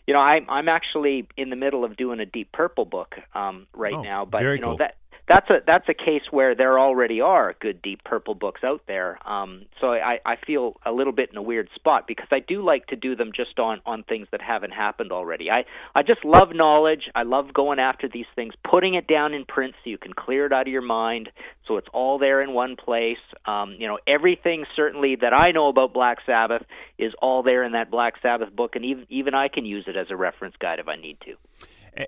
you 0.07 0.13
know 0.13 0.19
I 0.19 0.39
I'm 0.47 0.69
actually 0.69 1.27
in 1.35 1.49
the 1.49 1.55
middle 1.55 1.83
of 1.83 1.97
doing 1.97 2.19
a 2.19 2.25
Deep 2.25 2.51
Purple 2.51 2.85
book 2.85 3.15
um 3.33 3.65
right 3.73 3.93
Oh, 3.93 4.01
now 4.03 4.25
but 4.25 4.43
you 4.43 4.59
know 4.59 4.69
cool. 4.69 4.77
that 4.77 4.95
that's 5.27 5.49
a 5.49 5.57
that's 5.65 5.89
a 5.89 5.93
case 5.93 6.21
where 6.29 6.53
there 6.55 6.77
already 6.79 7.19
are 7.19 7.55
good 7.59 7.81
deep 7.81 8.03
purple 8.03 8.35
books 8.35 8.61
out 8.63 8.81
there. 8.87 9.17
Um, 9.27 9.65
so 9.81 9.87
I, 9.87 10.19
I 10.25 10.35
feel 10.45 10.75
a 10.85 10.91
little 10.91 11.13
bit 11.13 11.31
in 11.31 11.37
a 11.37 11.41
weird 11.41 11.69
spot 11.73 12.05
because 12.07 12.27
I 12.31 12.39
do 12.39 12.63
like 12.63 12.87
to 12.87 12.95
do 12.95 13.15
them 13.15 13.31
just 13.35 13.57
on 13.57 13.81
on 13.85 14.03
things 14.03 14.27
that 14.31 14.41
haven't 14.41 14.71
happened 14.71 15.11
already. 15.11 15.49
I 15.49 15.65
I 15.95 16.03
just 16.03 16.23
love 16.23 16.49
knowledge. 16.53 17.09
I 17.15 17.23
love 17.23 17.53
going 17.53 17.79
after 17.79 18.07
these 18.07 18.27
things, 18.35 18.53
putting 18.69 18.93
it 18.93 19.07
down 19.07 19.33
in 19.33 19.45
print 19.45 19.73
so 19.83 19.89
you 19.89 19.97
can 19.97 20.13
clear 20.13 20.45
it 20.45 20.53
out 20.53 20.67
of 20.67 20.71
your 20.71 20.81
mind, 20.83 21.29
so 21.67 21.77
it's 21.77 21.87
all 21.91 22.19
there 22.19 22.41
in 22.41 22.53
one 22.53 22.75
place. 22.75 23.17
Um, 23.45 23.75
you 23.79 23.87
know, 23.87 23.97
everything 24.07 24.65
certainly 24.75 25.15
that 25.21 25.33
I 25.33 25.51
know 25.51 25.69
about 25.69 25.93
Black 25.93 26.19
Sabbath 26.25 26.63
is 26.99 27.13
all 27.19 27.41
there 27.41 27.63
in 27.63 27.71
that 27.71 27.89
Black 27.89 28.13
Sabbath 28.21 28.55
book, 28.55 28.75
and 28.75 28.85
even 28.85 29.07
even 29.09 29.33
I 29.33 29.47
can 29.47 29.65
use 29.65 29.85
it 29.87 29.95
as 29.95 30.07
a 30.11 30.15
reference 30.15 30.55
guide 30.59 30.79
if 30.79 30.87
I 30.87 30.97
need 30.97 31.17
to. 31.21 31.35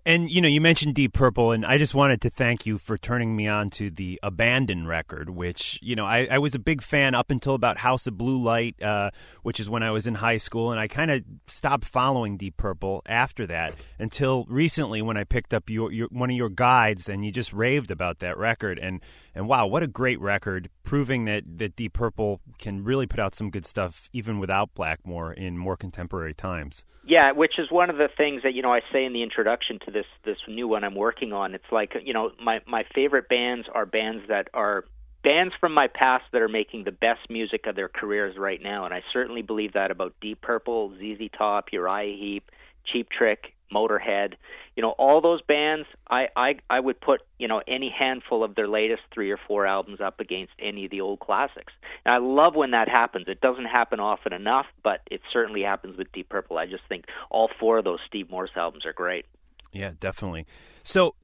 And 0.06 0.29
you 0.29 0.41
know, 0.41 0.50
you 0.50 0.60
mentioned 0.60 0.96
Deep 0.96 1.13
Purple, 1.13 1.53
and 1.53 1.65
I 1.65 1.77
just 1.77 1.94
wanted 1.94 2.20
to 2.22 2.29
thank 2.29 2.65
you 2.65 2.77
for 2.77 2.98
turning 2.98 3.38
me 3.38 3.48
on 3.48 3.70
to 3.72 3.89
the 3.89 4.20
Abandon 4.22 4.86
record, 4.86 5.29
which 5.29 5.79
you 5.82 5.96
know 5.96 6.06
I, 6.06 6.27
I 6.29 6.39
was 6.39 6.53
a 6.53 6.60
big 6.60 6.82
fan 6.82 7.15
up 7.15 7.32
until 7.32 7.53
about 7.53 7.77
House 7.77 8.06
of 8.06 8.17
Blue 8.17 8.38
Light, 8.38 8.82
uh, 8.82 9.12
which 9.44 9.62
is 9.62 9.70
when 9.70 9.84
I 9.84 9.91
was 9.91 10.06
in 10.06 10.15
high 10.15 10.38
school, 10.38 10.72
and 10.72 10.79
I 10.79 10.89
kind 10.89 11.10
of 11.10 11.24
stopped 11.46 11.86
following 11.86 12.36
Deep 12.36 12.58
Purple 12.58 13.01
after 13.06 13.48
that 13.48 13.75
until 13.98 14.46
recently 14.50 15.01
when 15.01 15.15
I 15.15 15.24
picked 15.24 15.53
up 15.53 15.70
your, 15.70 15.91
your 15.91 16.10
one 16.12 16.29
of 16.29 16.36
your 16.36 16.50
guides, 16.50 17.08
and 17.08 17.25
you 17.25 17.32
just 17.32 17.53
raved 17.53 17.89
about 17.89 18.20
that 18.20 18.38
record, 18.38 18.79
and 18.79 19.01
and 19.34 19.48
wow, 19.48 19.67
what 19.67 19.84
a 19.84 19.88
great 19.88 20.20
record, 20.20 20.70
proving 20.88 21.25
that 21.25 21.44
that 21.58 21.75
Deep 21.75 21.91
Purple 21.91 22.39
can 22.58 22.82
really 22.82 23.06
put 23.06 23.20
out 23.20 23.36
some 23.36 23.50
good 23.50 23.65
stuff 23.65 24.10
even 24.13 24.39
without 24.39 24.74
Blackmore 24.74 25.34
in 25.34 25.58
more 25.58 25.75
contemporary 25.75 26.34
times. 26.34 26.86
Yeah, 27.06 27.34
which 27.34 27.60
is 27.60 27.70
one 27.70 27.89
of 27.89 27.98
the 27.98 28.08
things 28.15 28.44
that 28.44 28.53
you 28.53 28.62
know 28.62 28.74
I 28.74 28.79
say 28.91 29.03
in 29.03 29.12
the 29.12 29.22
introduction 29.22 29.79
to 29.86 29.91
this 29.91 30.06
this 30.24 30.38
new 30.48 30.65
one 30.65 30.86
I'm 30.86 30.96
working 30.96 31.34
on. 31.34 31.53
It's 31.53 31.72
like 31.74 31.91
you 32.01 32.13
know 32.13 32.32
my 32.41 32.62
my 32.65 32.86
favorite 32.96 33.27
bands 33.27 33.67
are 33.74 33.86
bands 33.86 34.24
that 34.29 34.48
are 34.53 34.86
bands 35.25 35.53
from 35.60 35.74
my 35.74 35.88
past 35.94 36.24
that 36.32 36.41
are 36.41 36.48
making 36.48 36.86
the 36.86 36.91
best 36.94 37.29
music 37.29 37.65
of 37.67 37.75
their 37.75 37.89
careers 37.89 38.38
right 38.38 38.62
now, 38.62 38.86
and 38.86 38.94
I 38.94 39.03
certainly 39.12 39.41
believe 39.41 39.74
that 39.74 39.91
about 39.91 40.13
Deep 40.22 40.41
Purple, 40.41 40.94
ZZ 40.98 41.29
Top, 41.38 41.65
Uriah 41.74 42.15
Heep, 42.17 42.50
Cheap 42.86 43.10
Trick, 43.10 43.57
Motorhead. 43.74 44.34
You 44.76 44.84
know, 44.84 44.92
all 44.92 45.22
those 45.22 45.42
bands, 45.42 45.88
I 46.10 46.28
I 46.36 46.56
I 46.70 46.80
would 46.80 47.00
put 47.00 47.22
you 47.38 47.48
know 47.48 47.62
any 47.68 47.94
handful 47.98 48.44
of 48.44 48.56
their 48.56 48.68
latest 48.68 49.02
three 49.14 49.32
or 49.32 49.40
four 49.48 49.66
albums 49.66 50.00
up 50.02 50.20
against 50.20 50.54
any 50.60 50.86
of 50.86 50.92
the 50.92 51.02
old 51.02 51.20
classics. 51.20 51.74
And 52.06 52.14
I 52.14 52.18
love 52.18 52.56
when 52.56 52.72
that 52.72 52.90
happens. 52.90 53.26
It 53.28 53.42
doesn't 53.42 53.66
happen 53.66 54.00
often 54.00 54.34
enough, 54.34 54.68
but 54.84 55.02
it 55.10 55.22
certainly 55.32 55.62
happens 55.62 55.98
with 55.98 56.12
Deep 56.12 56.30
Purple. 56.30 56.58
I 56.58 56.66
just 56.66 56.84
think 56.90 57.06
all 57.30 57.50
four 57.60 57.80
of 57.80 57.86
those 57.86 58.00
Steve 58.08 58.30
Morse 58.30 58.52
albums 58.56 58.86
are 58.86 58.94
great. 58.94 59.26
Yeah, 59.72 59.92
definitely. 60.00 60.46
So, 60.84 61.16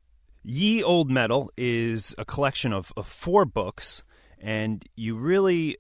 Ye 0.44 0.84
Old 0.84 1.10
Metal 1.10 1.52
is 1.58 2.14
a 2.18 2.26
collection 2.26 2.74
of, 2.74 2.92
of 2.98 3.08
four 3.08 3.46
books, 3.46 4.04
and 4.40 4.84
you 4.96 5.16
really 5.16 5.78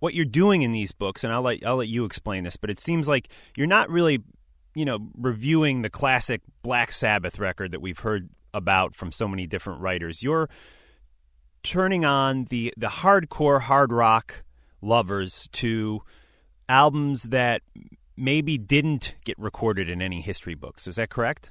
what 0.00 0.14
you're 0.14 0.24
doing 0.24 0.62
in 0.62 0.72
these 0.72 0.92
books, 0.92 1.24
and 1.24 1.32
I'll 1.32 1.42
let 1.42 1.64
I'll 1.66 1.76
let 1.76 1.88
you 1.88 2.04
explain 2.04 2.44
this, 2.44 2.56
but 2.56 2.70
it 2.70 2.80
seems 2.80 3.08
like 3.08 3.28
you're 3.56 3.66
not 3.66 3.90
really, 3.90 4.22
you 4.78 4.84
know, 4.84 5.08
reviewing 5.16 5.82
the 5.82 5.90
classic 5.90 6.40
Black 6.62 6.92
Sabbath 6.92 7.40
record 7.40 7.72
that 7.72 7.80
we've 7.80 7.98
heard 7.98 8.28
about 8.54 8.94
from 8.94 9.10
so 9.10 9.26
many 9.26 9.44
different 9.44 9.80
writers. 9.80 10.22
You're 10.22 10.48
turning 11.64 12.04
on 12.04 12.44
the 12.44 12.72
the 12.76 12.86
hardcore 12.86 13.62
hard 13.62 13.90
rock 13.90 14.44
lovers 14.80 15.48
to 15.50 16.02
albums 16.68 17.24
that 17.24 17.62
maybe 18.16 18.56
didn't 18.56 19.16
get 19.24 19.36
recorded 19.36 19.90
in 19.90 20.00
any 20.00 20.20
history 20.20 20.54
books. 20.54 20.86
Is 20.86 20.94
that 20.94 21.10
correct? 21.10 21.50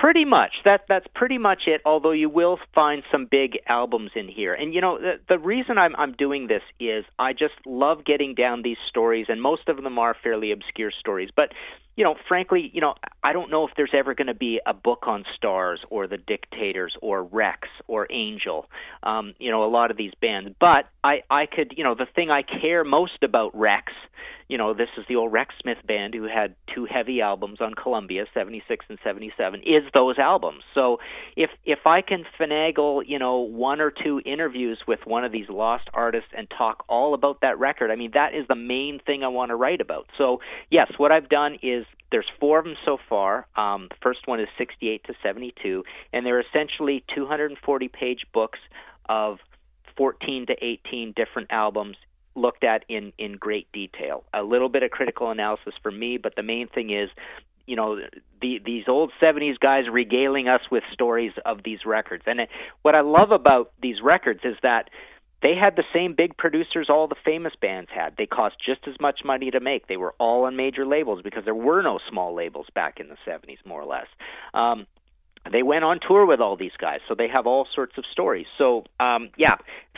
Pretty 0.00 0.24
much. 0.24 0.52
That 0.64 0.82
that's 0.88 1.06
pretty 1.12 1.38
much 1.38 1.62
it. 1.66 1.80
Although 1.84 2.12
you 2.12 2.28
will 2.28 2.58
find 2.72 3.02
some 3.10 3.26
big 3.28 3.58
albums 3.66 4.12
in 4.14 4.28
here, 4.28 4.54
and 4.54 4.72
you 4.72 4.80
know 4.80 4.96
the 4.96 5.14
the 5.28 5.38
reason 5.40 5.76
I'm 5.76 5.96
I'm 5.96 6.12
doing 6.12 6.46
this 6.46 6.62
is 6.78 7.04
I 7.18 7.32
just 7.32 7.54
love 7.66 8.04
getting 8.04 8.36
down 8.36 8.62
these 8.62 8.76
stories, 8.88 9.26
and 9.28 9.42
most 9.42 9.68
of 9.68 9.82
them 9.82 9.98
are 9.98 10.14
fairly 10.22 10.52
obscure 10.52 10.92
stories. 11.00 11.30
But 11.34 11.52
you 11.96 12.04
know, 12.04 12.14
frankly, 12.28 12.70
you 12.72 12.80
know, 12.80 12.94
I 13.24 13.32
don't 13.32 13.50
know 13.50 13.66
if 13.66 13.72
there's 13.76 13.90
ever 13.92 14.14
going 14.14 14.28
to 14.28 14.34
be 14.34 14.60
a 14.64 14.72
book 14.72 15.08
on 15.08 15.24
Stars 15.34 15.80
or 15.90 16.06
the 16.06 16.16
Dictators 16.16 16.96
or 17.02 17.24
Rex 17.24 17.66
or 17.88 18.06
Angel. 18.08 18.66
Um, 19.02 19.34
you 19.40 19.50
know, 19.50 19.64
a 19.64 19.70
lot 19.70 19.90
of 19.90 19.96
these 19.96 20.12
bands, 20.22 20.54
but 20.60 20.84
I 21.02 21.22
I 21.28 21.46
could, 21.46 21.74
you 21.76 21.82
know, 21.82 21.96
the 21.96 22.06
thing 22.14 22.30
I 22.30 22.42
care 22.42 22.84
most 22.84 23.24
about 23.24 23.58
Rex 23.58 23.92
you 24.48 24.56
know, 24.56 24.72
this 24.72 24.88
is 24.96 25.04
the 25.08 25.16
old 25.16 25.30
Rex 25.30 25.54
Smith 25.60 25.78
band 25.86 26.14
who 26.14 26.24
had 26.24 26.54
two 26.74 26.86
heavy 26.86 27.20
albums 27.20 27.60
on 27.60 27.74
Columbia, 27.74 28.24
76 28.32 28.86
and 28.88 28.98
77, 29.04 29.60
is 29.60 29.84
those 29.92 30.18
albums. 30.18 30.62
So 30.74 30.98
if 31.36 31.50
if 31.64 31.80
I 31.86 32.00
can 32.00 32.24
finagle, 32.40 33.02
you 33.06 33.18
know, 33.18 33.38
one 33.38 33.80
or 33.80 33.90
two 33.90 34.22
interviews 34.24 34.78
with 34.88 35.00
one 35.04 35.24
of 35.24 35.32
these 35.32 35.48
lost 35.50 35.88
artists 35.92 36.30
and 36.36 36.48
talk 36.56 36.84
all 36.88 37.12
about 37.12 37.42
that 37.42 37.58
record, 37.58 37.90
I 37.90 37.96
mean, 37.96 38.12
that 38.14 38.34
is 38.34 38.46
the 38.48 38.54
main 38.54 39.00
thing 39.04 39.22
I 39.22 39.28
want 39.28 39.50
to 39.50 39.56
write 39.56 39.82
about. 39.82 40.06
So, 40.16 40.40
yes, 40.70 40.90
what 40.96 41.12
I've 41.12 41.28
done 41.28 41.58
is 41.62 41.84
there's 42.10 42.30
four 42.40 42.58
of 42.58 42.64
them 42.64 42.76
so 42.86 42.96
far. 43.06 43.46
Um, 43.54 43.88
the 43.90 43.96
first 44.02 44.20
one 44.26 44.40
is 44.40 44.48
68 44.56 45.04
to 45.04 45.14
72, 45.22 45.84
and 46.14 46.24
they're 46.24 46.40
essentially 46.40 47.04
240 47.14 47.88
page 47.88 48.22
books 48.32 48.58
of 49.10 49.38
14 49.98 50.46
to 50.46 50.54
18 50.64 51.12
different 51.14 51.48
albums 51.50 51.96
looked 52.38 52.64
at 52.64 52.84
in 52.88 53.12
in 53.18 53.36
great 53.36 53.70
detail. 53.72 54.24
A 54.32 54.42
little 54.42 54.68
bit 54.68 54.82
of 54.82 54.90
critical 54.90 55.30
analysis 55.30 55.74
for 55.82 55.90
me, 55.90 56.18
but 56.18 56.34
the 56.36 56.42
main 56.42 56.68
thing 56.68 56.90
is 56.90 57.10
you 57.66 57.76
know 57.76 58.00
the, 58.40 58.60
these 58.64 58.84
old 58.88 59.12
70s 59.20 59.58
guys 59.60 59.84
regaling 59.90 60.48
us 60.48 60.62
with 60.70 60.82
stories 60.92 61.32
of 61.44 61.62
these 61.64 61.80
records. 61.84 62.24
And 62.26 62.40
it, 62.40 62.48
what 62.82 62.94
I 62.94 63.02
love 63.02 63.30
about 63.30 63.72
these 63.82 63.96
records 64.02 64.40
is 64.44 64.56
that 64.62 64.88
they 65.42 65.54
had 65.54 65.76
the 65.76 65.84
same 65.92 66.14
big 66.16 66.36
producers 66.36 66.88
all 66.90 67.06
the 67.06 67.14
famous 67.24 67.52
bands 67.60 67.90
had. 67.94 68.16
They 68.16 68.26
cost 68.26 68.56
just 68.64 68.88
as 68.88 68.94
much 69.00 69.20
money 69.24 69.50
to 69.50 69.60
make. 69.60 69.86
They 69.86 69.96
were 69.96 70.14
all 70.18 70.44
on 70.44 70.56
major 70.56 70.84
labels 70.84 71.20
because 71.22 71.44
there 71.44 71.54
were 71.54 71.82
no 71.82 72.00
small 72.10 72.34
labels 72.34 72.66
back 72.74 72.98
in 72.98 73.08
the 73.08 73.16
70s, 73.26 73.58
more 73.64 73.80
or 73.80 73.86
less. 73.86 74.06
Um, 74.52 74.86
they 75.52 75.62
went 75.62 75.84
on 75.84 75.98
tour 76.06 76.26
with 76.26 76.40
all 76.40 76.56
these 76.56 76.76
guys, 76.78 77.00
so 77.08 77.14
they 77.14 77.28
have 77.28 77.46
all 77.46 77.66
sorts 77.74 77.96
of 77.98 78.04
stories. 78.10 78.46
So, 78.56 78.84
um, 79.00 79.30
yeah, 79.36 79.56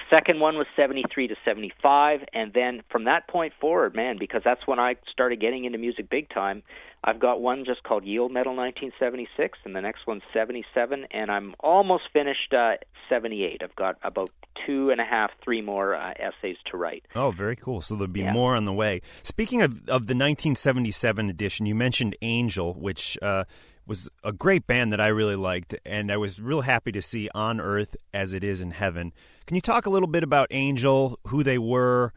second 0.09 0.41
one 0.41 0.57
was 0.57 0.67
73 0.77 1.29
to 1.29 1.37
75, 1.45 2.21
and 2.33 2.53
then 2.53 2.83
from 2.91 3.05
that 3.05 3.29
point 3.29 3.53
forward, 3.61 3.95
man, 3.95 4.17
because 4.19 4.43
that's 4.45 4.67
when 4.67 4.79
I 4.79 4.97
started 5.11 5.41
getting 5.41 5.65
into 5.65 5.79
music 5.79 6.09
big 6.11 6.29
time. 6.31 6.63
I've 7.03 7.19
got 7.19 7.41
one 7.41 7.65
just 7.65 7.83
called 7.83 8.05
Ye 8.05 8.19
Old 8.19 8.31
Metal 8.31 8.55
1976, 8.55 9.59
and 9.65 9.75
the 9.75 9.81
next 9.81 10.07
one's 10.07 10.23
77, 10.35 11.07
and 11.11 11.31
I'm 11.31 11.55
almost 11.61 12.05
finished 12.13 12.53
uh, 12.53 12.75
78. 13.09 13.63
I've 13.65 13.75
got 13.75 13.97
about 14.03 14.29
two 14.67 14.91
and 14.91 15.01
a 15.01 15.05
half, 15.05 15.31
three 15.43 15.63
more 15.63 15.95
uh, 15.95 16.13
essays 16.19 16.57
to 16.71 16.77
write. 16.77 17.05
Oh, 17.17 17.31
very 17.31 17.57
cool. 17.57 17.81
So 17.81 17.95
there'll 17.95 18.09
be 18.09 18.21
Yeah. 18.21 18.33
more 18.35 18.55
on 18.55 18.67
the 18.67 18.73
way. 18.75 19.01
Speaking 19.23 19.63
of, 19.63 19.73
of 19.89 20.07
the 20.09 20.15
1977 20.15 21.31
edition, 21.31 21.65
you 21.65 21.75
mentioned 21.75 22.17
Angel, 22.21 22.75
which 22.75 23.17
uh, 23.23 23.45
was 23.87 24.09
a 24.23 24.33
great 24.33 24.67
band 24.67 24.93
that 24.93 25.01
I 25.01 25.09
really 25.09 25.37
liked, 25.37 25.75
and 25.85 26.13
I 26.13 26.17
was 26.17 26.41
real 26.41 26.63
happy 26.63 26.93
to 26.93 27.03
see 27.03 27.29
on 27.35 27.61
Earth 27.61 27.97
as 28.15 28.33
it 28.33 28.45
is 28.45 28.61
in 28.61 28.71
heaven. 28.71 29.13
Can 29.47 29.57
you 29.57 29.61
talk 29.61 29.87
a 29.87 29.91
little 29.91 30.09
bit 30.09 30.23
about 30.23 30.47
Angel, 30.51 31.19
who 31.27 31.43
they 31.43 31.59
were, 31.59 32.13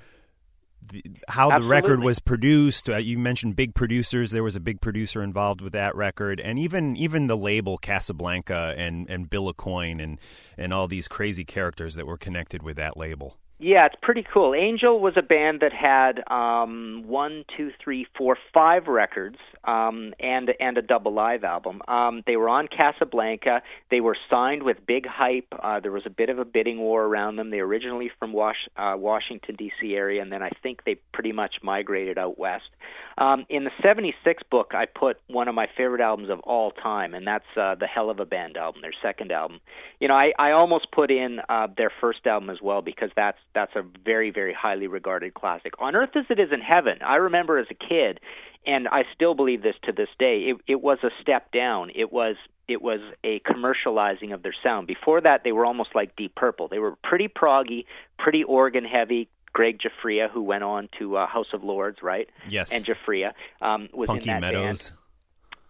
the, 0.92 1.04
how 1.28 1.58
the 1.58 1.66
record 1.66 2.02
was 2.02 2.20
produced? 2.20 2.90
Uh, 2.90 2.98
you 2.98 3.18
mentioned 3.18 3.56
big 3.56 3.74
producers. 3.74 4.32
There 4.32 4.44
was 4.44 4.56
a 4.56 4.60
big 4.60 4.82
producer 4.82 5.24
involved 5.24 5.62
with 5.62 5.74
that 5.74 5.96
record, 5.96 6.40
and 6.40 6.60
even 6.60 6.96
even 6.96 7.28
the 7.28 7.38
label 7.38 7.78
Casablanca 7.78 8.76
and 8.78 9.10
and 9.10 9.30
Bill 9.30 9.52
Aucoin 9.52 10.04
and 10.04 10.20
and 10.58 10.74
all 10.74 10.88
these 10.88 11.08
crazy 11.08 11.46
characters 11.46 11.96
that 11.96 12.06
were 12.06 12.18
connected 12.18 12.62
with 12.62 12.78
that 12.78 12.98
label. 12.98 13.38
Yeah, 13.60 13.86
it's 13.86 13.96
pretty 14.02 14.26
cool. 14.32 14.54
Angel 14.54 15.00
was 15.00 15.14
a 15.16 15.22
band 15.22 15.62
that 15.62 15.72
had 15.72 16.22
um, 16.30 17.04
one, 17.08 17.46
two, 17.56 17.72
three, 17.82 18.06
four, 18.18 18.38
five 18.54 18.88
records 18.88 19.38
um, 19.66 20.14
and 20.20 20.52
and 20.60 20.78
a 20.78 20.82
double 20.82 21.14
live 21.14 21.44
album. 21.44 21.82
Um, 21.88 22.24
they 22.26 22.36
were 22.36 22.50
on 22.50 22.68
Casablanca. 22.68 23.62
They 23.90 24.02
were 24.02 24.18
signed 24.30 24.64
with 24.64 24.78
big 24.86 25.06
hype. 25.06 25.48
Uh, 25.52 25.80
there 25.80 25.92
was 25.92 26.04
a 26.06 26.10
bit 26.10 26.30
of 26.30 26.40
a 26.40 26.46
bidding 26.46 26.80
war 26.80 27.06
around 27.06 27.38
them. 27.38 27.50
They 27.50 27.60
originally 27.60 28.12
from 28.20 28.34
Wash, 28.34 28.68
uh, 28.78 28.96
Washington 28.98 29.56
D.C. 29.56 29.94
area, 29.94 30.22
and 30.22 30.32
then 30.32 30.44
I 30.44 30.50
think 30.62 30.84
they 30.86 30.96
pretty 31.14 31.32
much 31.32 31.56
migrated 31.62 32.18
out 32.18 32.38
west. 32.38 32.70
Um, 33.18 33.46
in 33.50 33.64
the 33.64 33.72
'76 33.82 34.44
book, 34.50 34.72
I 34.74 34.86
put 34.86 35.18
one 35.28 35.48
of 35.48 35.56
my 35.56 35.68
favorite 35.78 36.02
albums 36.02 36.30
of 36.30 36.40
all 36.40 36.72
time, 36.72 37.14
and 37.14 37.26
that's 37.26 37.46
uh, 37.56 37.76
the 37.76 37.88
Hell 37.88 38.10
of 38.10 38.20
a 38.20 38.26
Band 38.26 38.58
album, 38.58 38.82
their 38.82 38.94
second 39.02 39.32
album. 39.32 39.60
You 40.00 40.08
know, 40.08 40.16
I, 40.16 40.34
I 40.38 40.52
almost 40.52 40.88
put 40.92 41.12
in 41.12 41.40
uh, 41.48 41.68
their 41.78 41.92
first 42.02 42.26
album 42.26 42.50
as 42.50 42.58
well 42.62 42.82
because 42.82 43.10
that's 43.16 43.38
that's 43.54 43.76
a 43.76 43.84
very 44.04 44.32
very 44.32 44.54
highly 44.54 44.88
regarded 44.88 45.34
classic. 45.34 45.74
On 45.80 45.96
Earth 45.96 46.12
as 46.16 46.26
It 46.30 46.40
Is 46.40 46.50
in 46.52 46.62
Heaven, 46.62 47.00
I 47.06 47.16
remember 47.16 47.58
as 47.58 47.68
a 47.70 47.76
kid, 47.76 48.20
and 48.66 48.88
I 48.88 49.04
still 49.14 49.36
believe 49.36 49.62
this 49.62 49.76
to 49.84 49.92
this 49.92 50.10
day. 50.20 50.50
It, 50.50 50.58
it 50.68 50.82
was 50.82 51.00
a 51.04 51.10
step 51.22 51.52
down. 51.52 51.92
It 51.96 52.12
was 52.12 52.36
it 52.68 52.82
was 52.82 53.00
a 53.24 53.40
commercializing 53.42 54.34
of 54.34 54.42
their 54.42 54.56
sound. 54.64 54.88
Before 54.88 55.20
that, 55.22 55.44
they 55.44 55.52
were 55.52 55.66
almost 55.66 55.90
like 55.94 56.16
Deep 56.16 56.36
Purple. 56.36 56.68
They 56.70 56.80
were 56.80 56.96
pretty 57.04 57.28
proggy, 57.28 57.86
pretty 58.18 58.44
organ 58.44 58.86
heavy. 58.86 59.30
Greg 59.54 59.80
Giuffria, 59.80 60.32
who 60.32 60.42
went 60.42 60.64
on 60.64 60.90
to 60.98 61.16
uh, 61.16 61.28
House 61.28 61.54
of 61.54 61.64
Lords, 61.64 62.00
right? 62.02 62.28
Yes. 62.50 62.72
And 62.72 62.84
Giuffria 62.84 63.34
um, 63.62 63.88
was 63.94 64.08
Funky 64.08 64.30
in 64.32 64.42
that 64.42 64.42
Meadows. 64.42 64.90
band. 64.90 65.00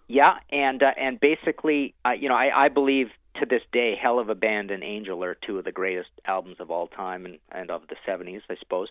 Yeah, 0.07 0.35
and 0.49 0.81
uh, 0.81 0.91
and 0.97 1.19
basically, 1.19 1.93
uh, 2.05 2.11
you 2.11 2.29
know, 2.29 2.35
I, 2.35 2.65
I 2.65 2.69
believe 2.69 3.09
to 3.39 3.45
this 3.45 3.61
day, 3.71 3.95
Hell 4.01 4.19
of 4.19 4.29
a 4.29 4.35
Band 4.35 4.71
and 4.71 4.83
Angel 4.83 5.23
are 5.23 5.35
two 5.35 5.57
of 5.57 5.65
the 5.65 5.71
greatest 5.71 6.09
albums 6.25 6.57
of 6.59 6.69
all 6.71 6.87
time 6.87 7.25
and, 7.25 7.37
and 7.51 7.71
of 7.71 7.83
the 7.89 7.95
'70s, 8.07 8.41
I 8.49 8.55
suppose. 8.59 8.89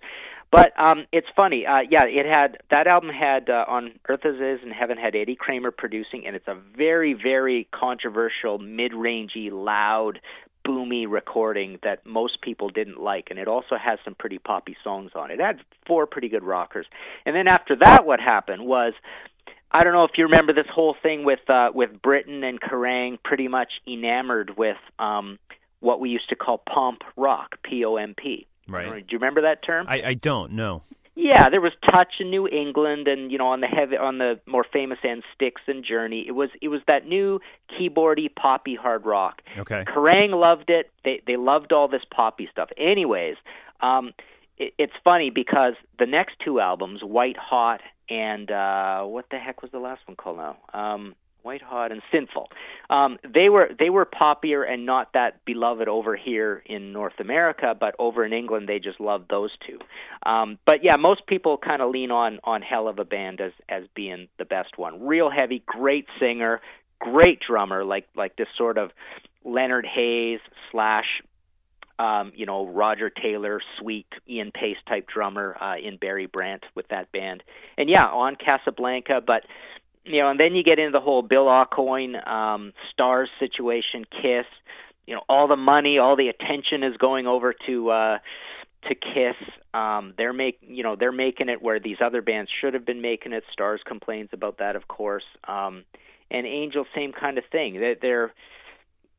But 0.50 0.78
um, 0.78 1.06
it's 1.12 1.28
funny, 1.34 1.66
uh, 1.66 1.80
yeah, 1.88 2.04
it 2.04 2.26
had 2.26 2.58
that 2.70 2.86
album 2.86 3.10
had 3.10 3.48
uh, 3.48 3.64
on 3.68 3.98
Earth 4.08 4.24
as 4.24 4.34
Is 4.34 4.60
and 4.62 4.72
Heaven 4.72 4.98
had 4.98 5.14
Eddie 5.14 5.36
Kramer 5.36 5.70
producing, 5.70 6.26
and 6.26 6.36
it's 6.36 6.48
a 6.48 6.58
very, 6.76 7.14
very 7.14 7.68
controversial, 7.72 8.58
mid-rangey, 8.58 9.50
loud, 9.50 10.20
boomy 10.66 11.06
recording 11.08 11.78
that 11.82 12.06
most 12.06 12.40
people 12.40 12.68
didn't 12.68 13.00
like, 13.00 13.28
and 13.30 13.38
it 13.38 13.48
also 13.48 13.76
has 13.82 13.98
some 14.04 14.14
pretty 14.14 14.38
poppy 14.38 14.76
songs 14.82 15.10
on 15.14 15.30
it. 15.30 15.34
It 15.34 15.40
had 15.40 15.60
four 15.86 16.06
pretty 16.06 16.28
good 16.28 16.44
rockers, 16.44 16.86
and 17.26 17.34
then 17.34 17.48
after 17.48 17.76
that, 17.76 18.06
what 18.06 18.20
happened 18.20 18.64
was 18.64 18.92
I 19.72 19.84
don't 19.84 19.92
know 19.94 20.04
if 20.04 20.12
you 20.16 20.24
remember 20.24 20.52
this 20.52 20.66
whole 20.72 20.94
thing 21.02 21.24
with 21.24 21.48
uh, 21.48 21.70
with 21.74 22.02
Britain 22.02 22.44
and 22.44 22.60
Kerrang 22.60 23.18
pretty 23.24 23.48
much 23.48 23.72
enamored 23.88 24.56
with 24.56 24.76
um, 24.98 25.38
what 25.80 25.98
we 25.98 26.10
used 26.10 26.28
to 26.28 26.36
call 26.36 26.58
pomp 26.58 27.02
rock, 27.16 27.56
P 27.62 27.84
O 27.84 27.96
M 27.96 28.14
P. 28.16 28.46
Right. 28.68 29.06
Do 29.06 29.12
you 29.12 29.18
remember 29.18 29.42
that 29.42 29.64
term? 29.64 29.86
I, 29.88 30.02
I 30.02 30.14
don't 30.14 30.52
know. 30.52 30.82
Yeah, 31.14 31.50
there 31.50 31.60
was 31.60 31.72
Touch 31.90 32.14
in 32.20 32.30
New 32.30 32.48
England, 32.48 33.06
and 33.06 33.30
you 33.30 33.36
know 33.36 33.48
on 33.48 33.60
the 33.60 33.66
heavy 33.66 33.96
on 33.96 34.18
the 34.18 34.40
more 34.46 34.64
famous 34.72 34.98
end, 35.04 35.22
Styx 35.34 35.60
and 35.66 35.84
Journey. 35.84 36.24
It 36.26 36.32
was 36.32 36.48
it 36.62 36.68
was 36.68 36.80
that 36.86 37.06
new 37.06 37.40
keyboardy 37.70 38.34
poppy 38.34 38.76
hard 38.76 39.04
rock. 39.04 39.42
Okay. 39.58 39.84
Kerrang 39.86 40.30
loved 40.30 40.70
it. 40.70 40.90
They 41.04 41.20
they 41.26 41.36
loved 41.36 41.72
all 41.72 41.88
this 41.88 42.02
poppy 42.14 42.48
stuff. 42.50 42.70
Anyways, 42.78 43.36
um, 43.80 44.12
it, 44.56 44.72
it's 44.78 44.94
funny 45.04 45.30
because 45.30 45.74
the 45.98 46.06
next 46.06 46.36
two 46.42 46.60
albums, 46.60 47.02
White 47.02 47.36
Hot 47.36 47.80
and 48.12 48.50
uh, 48.50 49.02
what 49.04 49.24
the 49.30 49.38
heck 49.38 49.62
was 49.62 49.70
the 49.70 49.78
last 49.78 50.02
one 50.06 50.16
called 50.16 50.36
now? 50.36 50.56
Um, 50.74 51.14
White 51.42 51.62
Hot 51.62 51.90
and 51.90 52.02
Sinful. 52.12 52.50
Um, 52.90 53.18
they 53.24 53.48
were 53.48 53.70
they 53.76 53.90
were 53.90 54.06
poppier 54.06 54.70
and 54.70 54.84
not 54.86 55.14
that 55.14 55.44
beloved 55.44 55.88
over 55.88 56.14
here 56.14 56.62
in 56.66 56.92
North 56.92 57.18
America, 57.18 57.74
but 57.78 57.94
over 57.98 58.24
in 58.24 58.32
England 58.32 58.68
they 58.68 58.78
just 58.78 59.00
loved 59.00 59.30
those 59.30 59.50
two. 59.66 59.78
Um, 60.28 60.58
but 60.66 60.84
yeah, 60.84 60.96
most 60.96 61.26
people 61.26 61.56
kind 61.56 61.80
of 61.80 61.90
lean 61.90 62.10
on 62.10 62.38
on 62.44 62.60
Hell 62.60 62.86
of 62.86 62.98
a 62.98 63.04
Band 63.04 63.40
as 63.40 63.52
as 63.68 63.84
being 63.94 64.28
the 64.38 64.44
best 64.44 64.76
one. 64.76 65.04
Real 65.04 65.30
heavy, 65.30 65.62
great 65.66 66.06
singer, 66.20 66.60
great 67.00 67.40
drummer, 67.40 67.82
like 67.82 68.06
like 68.14 68.36
this 68.36 68.48
sort 68.56 68.76
of 68.76 68.90
Leonard 69.44 69.86
Haze 69.86 70.40
slash 70.70 71.22
um, 72.02 72.32
you 72.34 72.46
know, 72.46 72.66
Roger 72.66 73.10
Taylor, 73.10 73.60
sweet 73.78 74.06
Ian 74.28 74.50
Pace 74.50 74.78
type 74.88 75.06
drummer 75.06 75.56
uh, 75.62 75.76
in 75.76 75.98
Barry 75.98 76.26
Brandt 76.26 76.64
with 76.74 76.88
that 76.88 77.12
band. 77.12 77.44
And 77.78 77.88
yeah, 77.88 78.06
on 78.06 78.36
Casablanca, 78.36 79.20
but 79.24 79.42
you 80.04 80.20
know, 80.20 80.30
and 80.30 80.40
then 80.40 80.56
you 80.56 80.64
get 80.64 80.80
into 80.80 80.90
the 80.90 81.00
whole 81.00 81.22
Bill 81.22 81.46
Aucoin 81.46 82.26
um, 82.26 82.72
stars 82.92 83.28
situation, 83.38 84.04
Kiss. 84.10 84.46
You 85.06 85.14
know, 85.14 85.22
all 85.28 85.46
the 85.46 85.56
money, 85.56 85.98
all 85.98 86.16
the 86.16 86.26
attention 86.26 86.82
is 86.82 86.96
going 86.96 87.28
over 87.28 87.54
to 87.66 87.90
uh, 87.90 88.18
to 88.88 88.94
Kiss. 88.96 89.36
Um, 89.72 90.14
they're 90.18 90.32
make 90.32 90.58
you 90.60 90.82
know 90.82 90.96
they're 90.96 91.12
making 91.12 91.48
it 91.50 91.62
where 91.62 91.78
these 91.78 91.98
other 92.04 92.20
bands 92.20 92.50
should 92.60 92.74
have 92.74 92.84
been 92.84 93.00
making 93.00 93.32
it. 93.32 93.44
Stars 93.52 93.80
complains 93.86 94.30
about 94.32 94.58
that, 94.58 94.74
of 94.74 94.88
course. 94.88 95.24
Um, 95.46 95.84
and 96.32 96.46
Angel, 96.48 96.84
same 96.96 97.12
kind 97.12 97.38
of 97.38 97.44
thing. 97.52 97.78
They, 97.78 97.94
they're 98.00 98.32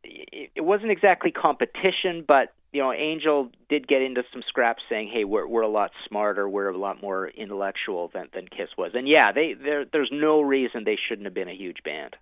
it 0.04 0.65
wasn't 0.65 0.91
exactly 0.91 1.32
competition, 1.32 2.26
but 2.28 2.54
you 2.73 2.81
know, 2.81 2.91
Angel 2.91 3.49
did 3.69 3.88
get 3.88 4.01
into 4.01 4.23
some 4.33 4.41
scraps 4.47 4.81
saying, 4.89 5.09
"Hey, 5.13 5.23
we're 5.23 5.47
we're 5.47 5.62
a 5.62 5.69
lot 5.69 5.91
smarter, 6.07 6.49
we're 6.49 6.69
a 6.69 6.77
lot 6.77 7.01
more 7.01 7.27
intellectual 7.27 8.09
than 8.13 8.27
than 8.33 8.47
Kiss 8.47 8.69
was." 8.77 8.91
And 8.95 9.07
yeah, 9.07 9.31
they 9.31 9.53
there 9.53 9.86
there's 9.86 10.09
no 10.12 10.41
reason 10.41 10.83
they 10.83 10.97
shouldn't 11.07 11.25
have 11.25 11.33
been 11.33 11.47
a 11.47 11.55
huge 11.55 11.83
band. 11.86 12.15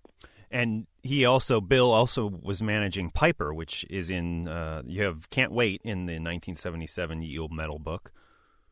And 0.51 0.85
he 1.01 1.23
also, 1.23 1.61
Bill 1.61 1.91
also 1.91 2.29
was 2.29 2.61
managing 2.61 3.09
Piper, 3.11 3.53
which 3.53 3.85
is 3.89 4.09
in, 4.09 4.49
uh, 4.49 4.81
you 4.85 5.01
have 5.03 5.29
Can't 5.29 5.53
Wait 5.53 5.79
in 5.85 6.07
the 6.07 6.19
1977 6.19 7.21
Ye 7.21 7.39
Olde 7.39 7.53
Metal 7.53 7.79
book. 7.79 8.11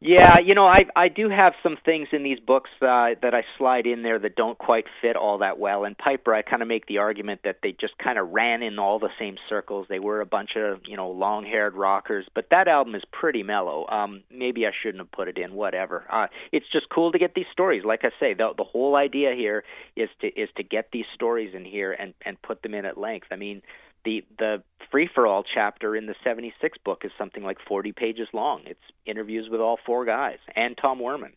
Yeah, 0.01 0.39
you 0.39 0.55
know, 0.55 0.65
I 0.65 0.85
I 0.95 1.09
do 1.09 1.27
have 1.27 1.53
some 1.61 1.75
things 1.83 2.07
in 2.13 2.23
these 2.23 2.39
books 2.39 2.69
uh, 2.81 3.19
that 3.21 3.33
I 3.33 3.43
slide 3.57 3.85
in 3.85 4.01
there 4.01 4.17
that 4.19 4.37
don't 4.37 4.57
quite 4.57 4.85
fit 5.01 5.17
all 5.17 5.39
that 5.39 5.59
well. 5.59 5.83
And 5.83 5.97
Piper, 5.97 6.33
I 6.33 6.41
kind 6.41 6.61
of 6.61 6.69
make 6.69 6.85
the 6.85 6.99
argument 6.99 7.41
that 7.43 7.57
they 7.61 7.73
just 7.73 7.97
kind 7.97 8.17
of 8.17 8.29
ran 8.29 8.63
in 8.63 8.79
all 8.79 8.99
the 8.99 9.09
same 9.19 9.35
circles. 9.49 9.87
They 9.89 9.99
were 9.99 10.21
a 10.21 10.25
bunch 10.25 10.51
of 10.55 10.79
you 10.87 10.95
know 10.95 11.09
long-haired 11.11 11.75
rockers, 11.75 12.25
but 12.33 12.45
that 12.49 12.69
album 12.69 12.95
is 12.95 13.03
pretty 13.11 13.43
mellow. 13.43 13.87
Um, 13.89 14.23
maybe 14.31 14.65
I 14.65 14.71
shouldn't 14.81 14.99
have 14.99 15.11
put 15.11 15.27
it 15.27 15.37
in. 15.37 15.53
Whatever. 15.53 16.05
Uh, 16.09 16.27
it's 16.53 16.67
just 16.71 16.87
cool 16.89 17.11
to 17.11 17.19
get 17.19 17.33
these 17.35 17.47
stories. 17.51 17.83
Like 17.83 18.05
I 18.05 18.11
say, 18.21 18.33
the 18.33 18.53
the 18.55 18.63
whole 18.63 18.95
idea 18.95 19.33
here 19.35 19.65
is 19.97 20.07
to 20.21 20.27
is 20.27 20.47
to 20.55 20.63
get 20.63 20.91
these 20.93 21.07
stories 21.13 21.53
in 21.53 21.65
here 21.65 21.91
and 21.91 22.13
and 22.25 22.41
put 22.41 22.61
them 22.61 22.73
in 22.73 22.85
at 22.85 22.97
length. 22.97 23.27
I 23.31 23.35
mean 23.35 23.61
the 24.03 24.23
the 24.37 24.63
free 24.91 25.09
for 25.13 25.27
all 25.27 25.43
chapter 25.43 25.95
in 25.95 26.07
the 26.07 26.15
76 26.23 26.77
book 26.83 27.03
is 27.05 27.11
something 27.17 27.43
like 27.43 27.57
40 27.67 27.91
pages 27.91 28.27
long. 28.33 28.63
It's 28.65 28.79
interviews 29.05 29.47
with 29.49 29.61
all 29.61 29.77
four 29.85 30.05
guys 30.05 30.39
and 30.55 30.77
Tom 30.77 30.99
Werman. 30.99 31.33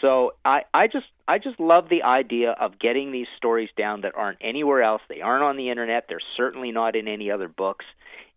So 0.00 0.32
I 0.44 0.62
I 0.72 0.86
just 0.86 1.06
I 1.26 1.38
just 1.38 1.58
love 1.58 1.88
the 1.88 2.02
idea 2.02 2.52
of 2.52 2.78
getting 2.78 3.12
these 3.12 3.26
stories 3.36 3.70
down 3.76 4.02
that 4.02 4.14
aren't 4.14 4.38
anywhere 4.40 4.82
else. 4.82 5.02
They 5.08 5.20
aren't 5.20 5.44
on 5.44 5.56
the 5.56 5.70
internet. 5.70 6.06
They're 6.08 6.20
certainly 6.36 6.72
not 6.72 6.96
in 6.96 7.08
any 7.08 7.30
other 7.30 7.48
books. 7.48 7.84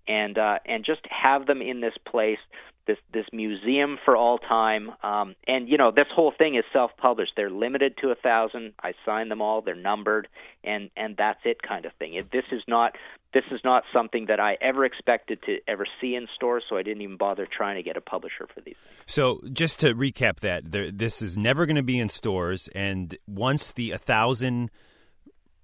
And 0.07 0.37
uh, 0.37 0.59
and 0.65 0.85
just 0.85 1.01
have 1.09 1.47
them 1.47 1.61
in 1.61 1.81
this 1.81 1.95
place 2.09 2.39
this 2.87 2.97
this 3.13 3.25
museum 3.31 3.97
for 4.03 4.15
all 4.15 4.37
time. 4.37 4.91
Um, 5.03 5.35
and 5.47 5.69
you 5.69 5.77
know, 5.77 5.91
this 5.91 6.07
whole 6.13 6.33
thing 6.35 6.55
is 6.55 6.63
self-published. 6.73 7.33
They're 7.35 7.49
limited 7.49 7.97
to 8.01 8.09
a 8.09 8.15
thousand. 8.15 8.73
I 8.81 8.93
signed 9.05 9.29
them 9.29 9.41
all. 9.41 9.61
They're 9.61 9.75
numbered, 9.75 10.27
and 10.63 10.89
and 10.95 11.15
that's 11.17 11.39
it, 11.45 11.61
kind 11.61 11.85
of 11.85 11.93
thing. 11.99 12.15
It, 12.15 12.31
this 12.31 12.45
is 12.51 12.63
not 12.67 12.93
this 13.33 13.43
is 13.51 13.59
not 13.63 13.83
something 13.93 14.25
that 14.27 14.39
I 14.39 14.57
ever 14.61 14.85
expected 14.85 15.43
to 15.43 15.57
ever 15.67 15.85
see 16.01 16.15
in 16.15 16.27
stores, 16.35 16.63
so 16.69 16.77
I 16.77 16.83
didn't 16.83 17.01
even 17.01 17.17
bother 17.17 17.45
trying 17.45 17.75
to 17.75 17.83
get 17.83 17.97
a 17.97 18.01
publisher 18.01 18.47
for 18.53 18.61
these. 18.61 18.75
Things. 18.75 19.03
So, 19.05 19.41
just 19.51 19.79
to 19.81 19.93
recap 19.93 20.39
that, 20.39 20.71
there, 20.71 20.91
this 20.91 21.21
is 21.21 21.37
never 21.37 21.65
going 21.65 21.75
to 21.75 21.83
be 21.83 21.99
in 21.99 22.09
stores, 22.09 22.69
and 22.73 23.15
once 23.27 23.71
the 23.71 23.91
a 23.91 23.97
thousand 23.97 24.71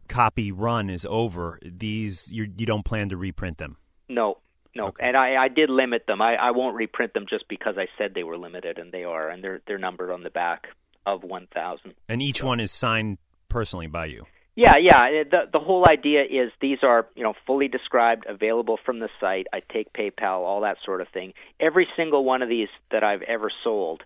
copy 0.10 0.52
run 0.52 0.90
is 0.90 1.06
over, 1.10 1.60
these 1.64 2.32
you 2.32 2.52
you 2.56 2.66
don't 2.66 2.86
plan 2.86 3.10
to 3.10 3.18
reprint 3.18 3.58
them. 3.58 3.78
No, 4.10 4.40
no, 4.76 4.88
okay. 4.88 5.08
and 5.08 5.18
I, 5.18 5.36
I 5.36 5.48
did 5.50 5.70
limit 5.70 6.06
them. 6.08 6.22
I, 6.22 6.36
I 6.36 6.52
won't 6.52 6.76
reprint 6.76 7.14
them 7.14 7.26
just 7.30 7.48
because 7.48 7.76
I 7.78 7.88
said 7.98 8.14
they 8.14 8.24
were 8.24 8.38
limited, 8.38 8.78
and 8.78 8.92
they 8.92 9.04
are, 9.04 9.30
and 9.30 9.44
they're 9.44 9.62
they're 9.68 9.78
numbered 9.78 10.12
on 10.12 10.24
the 10.24 10.30
back 10.30 10.68
of 11.06 11.24
one 11.24 11.48
thousand. 11.54 11.94
And 12.10 12.22
each 12.22 12.40
so. 12.40 12.48
one 12.48 12.60
is 12.60 12.72
signed 12.72 13.18
personally 13.50 13.88
by 13.88 14.06
you. 14.06 14.26
Yeah, 14.56 14.78
yeah. 14.80 15.22
Uh, 15.22 15.24
the 15.30 15.40
the 15.54 15.60
whole 15.60 15.86
idea 15.88 16.24
is 16.24 16.52
these 16.62 16.80
are 16.84 17.08
you 17.16 17.24
know 17.24 17.34
fully 17.46 17.68
described, 17.68 18.26
available 18.28 18.78
from 18.86 19.00
the 19.00 19.10
site. 19.20 19.48
I 19.54 19.60
take 19.60 19.94
PayPal, 19.94 20.42
all 20.42 20.62
that 20.62 20.78
sort 20.86 21.02
of 21.02 21.08
thing. 21.10 21.34
Every 21.60 21.88
single 21.96 22.24
one 22.24 22.42
of 22.42 22.50
these 22.50 22.70
that 22.92 23.04
I've 23.04 23.24
ever 23.24 23.52
sold, 23.64 24.04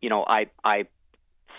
you 0.00 0.10
know, 0.10 0.24
I 0.26 0.46
I 0.64 0.86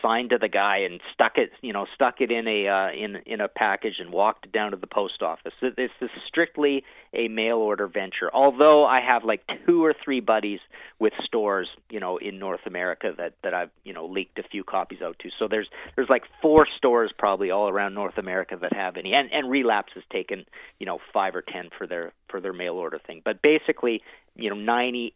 signed 0.01 0.31
to 0.31 0.38
the 0.38 0.47
guy 0.47 0.79
and 0.79 0.99
stuck 1.13 1.33
it, 1.38 1.51
you 1.62 1.73
know, 1.73 1.85
stuck 1.95 2.21
it 2.21 2.31
in 2.31 2.47
a 2.47 2.67
uh, 2.67 2.91
in 2.91 3.17
in 3.25 3.41
a 3.41 3.47
package 3.47 3.95
and 3.99 4.12
walked 4.12 4.45
it 4.45 4.51
down 4.51 4.71
to 4.71 4.77
the 4.77 4.88
post 4.88 5.21
office. 5.21 5.53
This 5.62 5.91
is 6.01 6.09
strictly 6.27 6.83
a 7.13 7.27
mail 7.27 7.57
order 7.57 7.88
venture. 7.88 8.29
Although 8.33 8.85
I 8.85 9.01
have 9.01 9.23
like 9.23 9.41
two 9.65 9.83
or 9.83 9.93
three 10.03 10.19
buddies 10.19 10.59
with 10.99 11.13
stores, 11.23 11.67
you 11.89 11.99
know, 11.99 12.17
in 12.17 12.39
North 12.39 12.65
America 12.65 13.13
that 13.17 13.33
that 13.43 13.53
I've 13.53 13.71
you 13.83 13.93
know 13.93 14.05
leaked 14.05 14.39
a 14.39 14.43
few 14.43 14.63
copies 14.63 15.01
out 15.01 15.17
to. 15.19 15.29
So 15.38 15.47
there's 15.47 15.67
there's 15.95 16.09
like 16.09 16.23
four 16.41 16.67
stores 16.77 17.12
probably 17.17 17.51
all 17.51 17.69
around 17.69 17.93
North 17.93 18.17
America 18.17 18.57
that 18.62 18.73
have 18.73 18.97
any. 18.97 19.13
And 19.13 19.31
and 19.31 19.49
Relapse 19.49 19.93
has 19.95 20.03
taken 20.12 20.45
you 20.79 20.85
know 20.85 20.99
five 21.13 21.35
or 21.35 21.41
ten 21.41 21.69
for 21.77 21.88
their 21.88 22.13
for 22.29 22.39
their 22.39 22.53
mail 22.53 22.73
order 22.73 22.99
thing. 23.05 23.21
But 23.23 23.41
basically, 23.41 24.01
you 24.35 24.49
know, 24.49 24.55
98% 24.55 25.12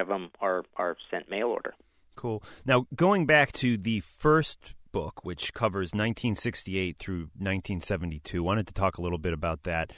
of 0.00 0.08
them 0.08 0.30
are 0.40 0.64
are 0.76 0.96
sent 1.10 1.30
mail 1.30 1.48
order. 1.48 1.74
Cool. 2.18 2.42
Now, 2.66 2.88
going 2.96 3.26
back 3.26 3.52
to 3.52 3.76
the 3.76 4.00
first 4.00 4.74
book, 4.90 5.24
which 5.24 5.54
covers 5.54 5.90
1968 5.90 6.98
through 6.98 7.28
1972, 7.38 8.42
wanted 8.42 8.66
to 8.66 8.74
talk 8.74 8.98
a 8.98 9.02
little 9.02 9.18
bit 9.18 9.32
about 9.32 9.62
that. 9.62 9.92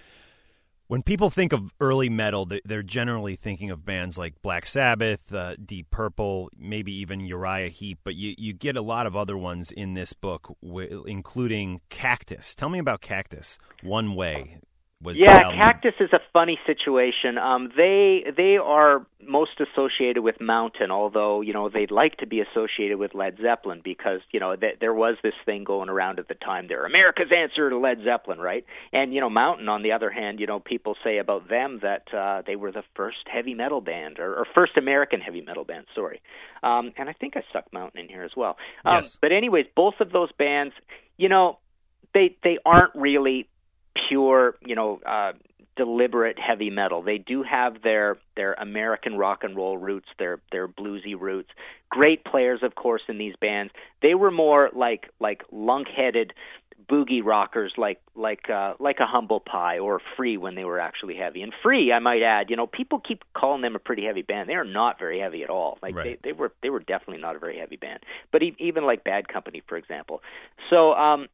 When 0.86 1.02
people 1.02 1.30
think 1.30 1.54
of 1.54 1.72
early 1.80 2.10
metal, 2.10 2.46
they're 2.66 2.82
generally 2.82 3.36
thinking 3.36 3.70
of 3.70 3.86
bands 3.86 4.18
like 4.18 4.42
Black 4.42 4.66
Sabbath, 4.66 5.32
uh, 5.32 5.54
Deep 5.64 5.88
Purple, 5.88 6.50
maybe 6.58 6.92
even 6.92 7.20
Uriah 7.20 7.70
Heep, 7.70 8.00
but 8.04 8.16
you, 8.16 8.34
you 8.36 8.52
get 8.52 8.76
a 8.76 8.82
lot 8.82 9.06
of 9.06 9.16
other 9.16 9.38
ones 9.38 9.70
in 9.70 9.94
this 9.94 10.12
book, 10.12 10.54
including 11.06 11.80
Cactus. 11.88 12.54
Tell 12.54 12.68
me 12.68 12.80
about 12.80 13.00
Cactus, 13.00 13.58
One 13.82 14.14
Way 14.14 14.58
was 15.02 15.18
yeah 15.18 15.50
cactus 15.54 15.94
is 15.98 16.10
a 16.12 16.20
funny 16.32 16.58
situation. 16.66 17.38
Um 17.38 17.70
they 17.76 18.24
they 18.36 18.58
are 18.62 19.06
most 19.26 19.60
associated 19.60 20.22
with 20.22 20.40
mountain 20.40 20.90
although 20.90 21.40
you 21.40 21.52
know 21.52 21.68
they'd 21.68 21.90
like 21.90 22.16
to 22.18 22.26
be 22.26 22.40
associated 22.40 22.98
with 22.98 23.14
led 23.14 23.38
zeppelin 23.40 23.80
because 23.82 24.20
you 24.30 24.40
know 24.40 24.56
th- 24.56 24.76
there 24.80 24.92
was 24.92 25.16
this 25.22 25.34
thing 25.46 25.64
going 25.64 25.88
around 25.88 26.18
at 26.18 26.28
the 26.28 26.34
time. 26.34 26.66
There 26.68 26.84
america's 26.84 27.30
answer 27.34 27.70
to 27.70 27.78
led 27.78 27.98
zeppelin 28.04 28.38
right? 28.38 28.64
And 28.92 29.14
you 29.14 29.20
know 29.20 29.30
mountain 29.30 29.68
on 29.68 29.82
the 29.82 29.92
other 29.92 30.10
hand 30.10 30.38
you 30.40 30.46
know 30.46 30.60
people 30.60 30.96
say 31.02 31.18
about 31.18 31.48
them 31.48 31.80
that 31.82 32.12
uh 32.12 32.42
they 32.46 32.56
were 32.56 32.72
the 32.72 32.84
first 32.94 33.26
heavy 33.26 33.54
metal 33.54 33.80
band 33.80 34.18
or, 34.18 34.34
or 34.34 34.46
first 34.54 34.76
american 34.76 35.20
heavy 35.20 35.40
metal 35.40 35.64
band 35.64 35.86
sorry. 35.94 36.20
Um 36.62 36.92
and 36.98 37.08
i 37.08 37.12
think 37.14 37.36
i 37.36 37.42
stuck 37.50 37.72
mountain 37.72 38.00
in 38.00 38.08
here 38.08 38.22
as 38.22 38.32
well. 38.36 38.56
Um 38.84 39.04
yes. 39.04 39.18
but 39.20 39.32
anyways 39.32 39.66
both 39.74 39.94
of 40.00 40.12
those 40.12 40.30
bands 40.32 40.74
you 41.16 41.28
know 41.28 41.58
they 42.12 42.36
they 42.42 42.58
aren't 42.64 42.94
really 42.94 43.48
pure, 44.08 44.56
you 44.64 44.74
know, 44.74 45.00
uh, 45.06 45.32
deliberate 45.76 46.38
heavy 46.38 46.68
metal. 46.68 47.02
They 47.02 47.18
do 47.18 47.42
have 47.42 47.82
their 47.82 48.18
their 48.36 48.54
American 48.54 49.16
rock 49.16 49.40
and 49.44 49.56
roll 49.56 49.78
roots, 49.78 50.08
their 50.18 50.40
their 50.52 50.68
bluesy 50.68 51.18
roots. 51.18 51.50
Great 51.88 52.24
players, 52.24 52.60
of 52.62 52.74
course, 52.74 53.02
in 53.08 53.18
these 53.18 53.34
bands. 53.40 53.72
They 54.02 54.14
were 54.14 54.30
more 54.30 54.70
like 54.74 55.08
like 55.20 55.42
lunk-headed 55.50 56.34
boogie 56.90 57.24
rockers, 57.24 57.72
like 57.76 58.00
like 58.14 58.50
uh, 58.50 58.74
like 58.78 58.96
a 59.00 59.06
humble 59.06 59.40
pie 59.40 59.78
or 59.78 60.00
Free 60.16 60.36
when 60.36 60.54
they 60.54 60.64
were 60.64 60.80
actually 60.80 61.16
heavy. 61.16 61.42
And 61.42 61.52
Free, 61.62 61.92
I 61.92 61.98
might 61.98 62.22
add, 62.22 62.50
you 62.50 62.56
know, 62.56 62.66
people 62.66 63.00
keep 63.00 63.22
calling 63.32 63.62
them 63.62 63.74
a 63.76 63.78
pretty 63.78 64.04
heavy 64.04 64.22
band. 64.22 64.48
They 64.48 64.54
are 64.54 64.64
not 64.64 64.98
very 64.98 65.20
heavy 65.20 65.42
at 65.42 65.50
all. 65.50 65.78
Like 65.82 65.94
right. 65.94 66.20
they 66.22 66.30
they 66.30 66.32
were 66.32 66.52
they 66.62 66.70
were 66.70 66.80
definitely 66.80 67.22
not 67.22 67.36
a 67.36 67.38
very 67.38 67.58
heavy 67.58 67.76
band. 67.76 68.00
But 68.32 68.42
even 68.58 68.84
like 68.84 69.04
Bad 69.04 69.28
Company, 69.28 69.62
for 69.66 69.76
example. 69.76 70.20
So 70.68 70.92
um 70.94 71.28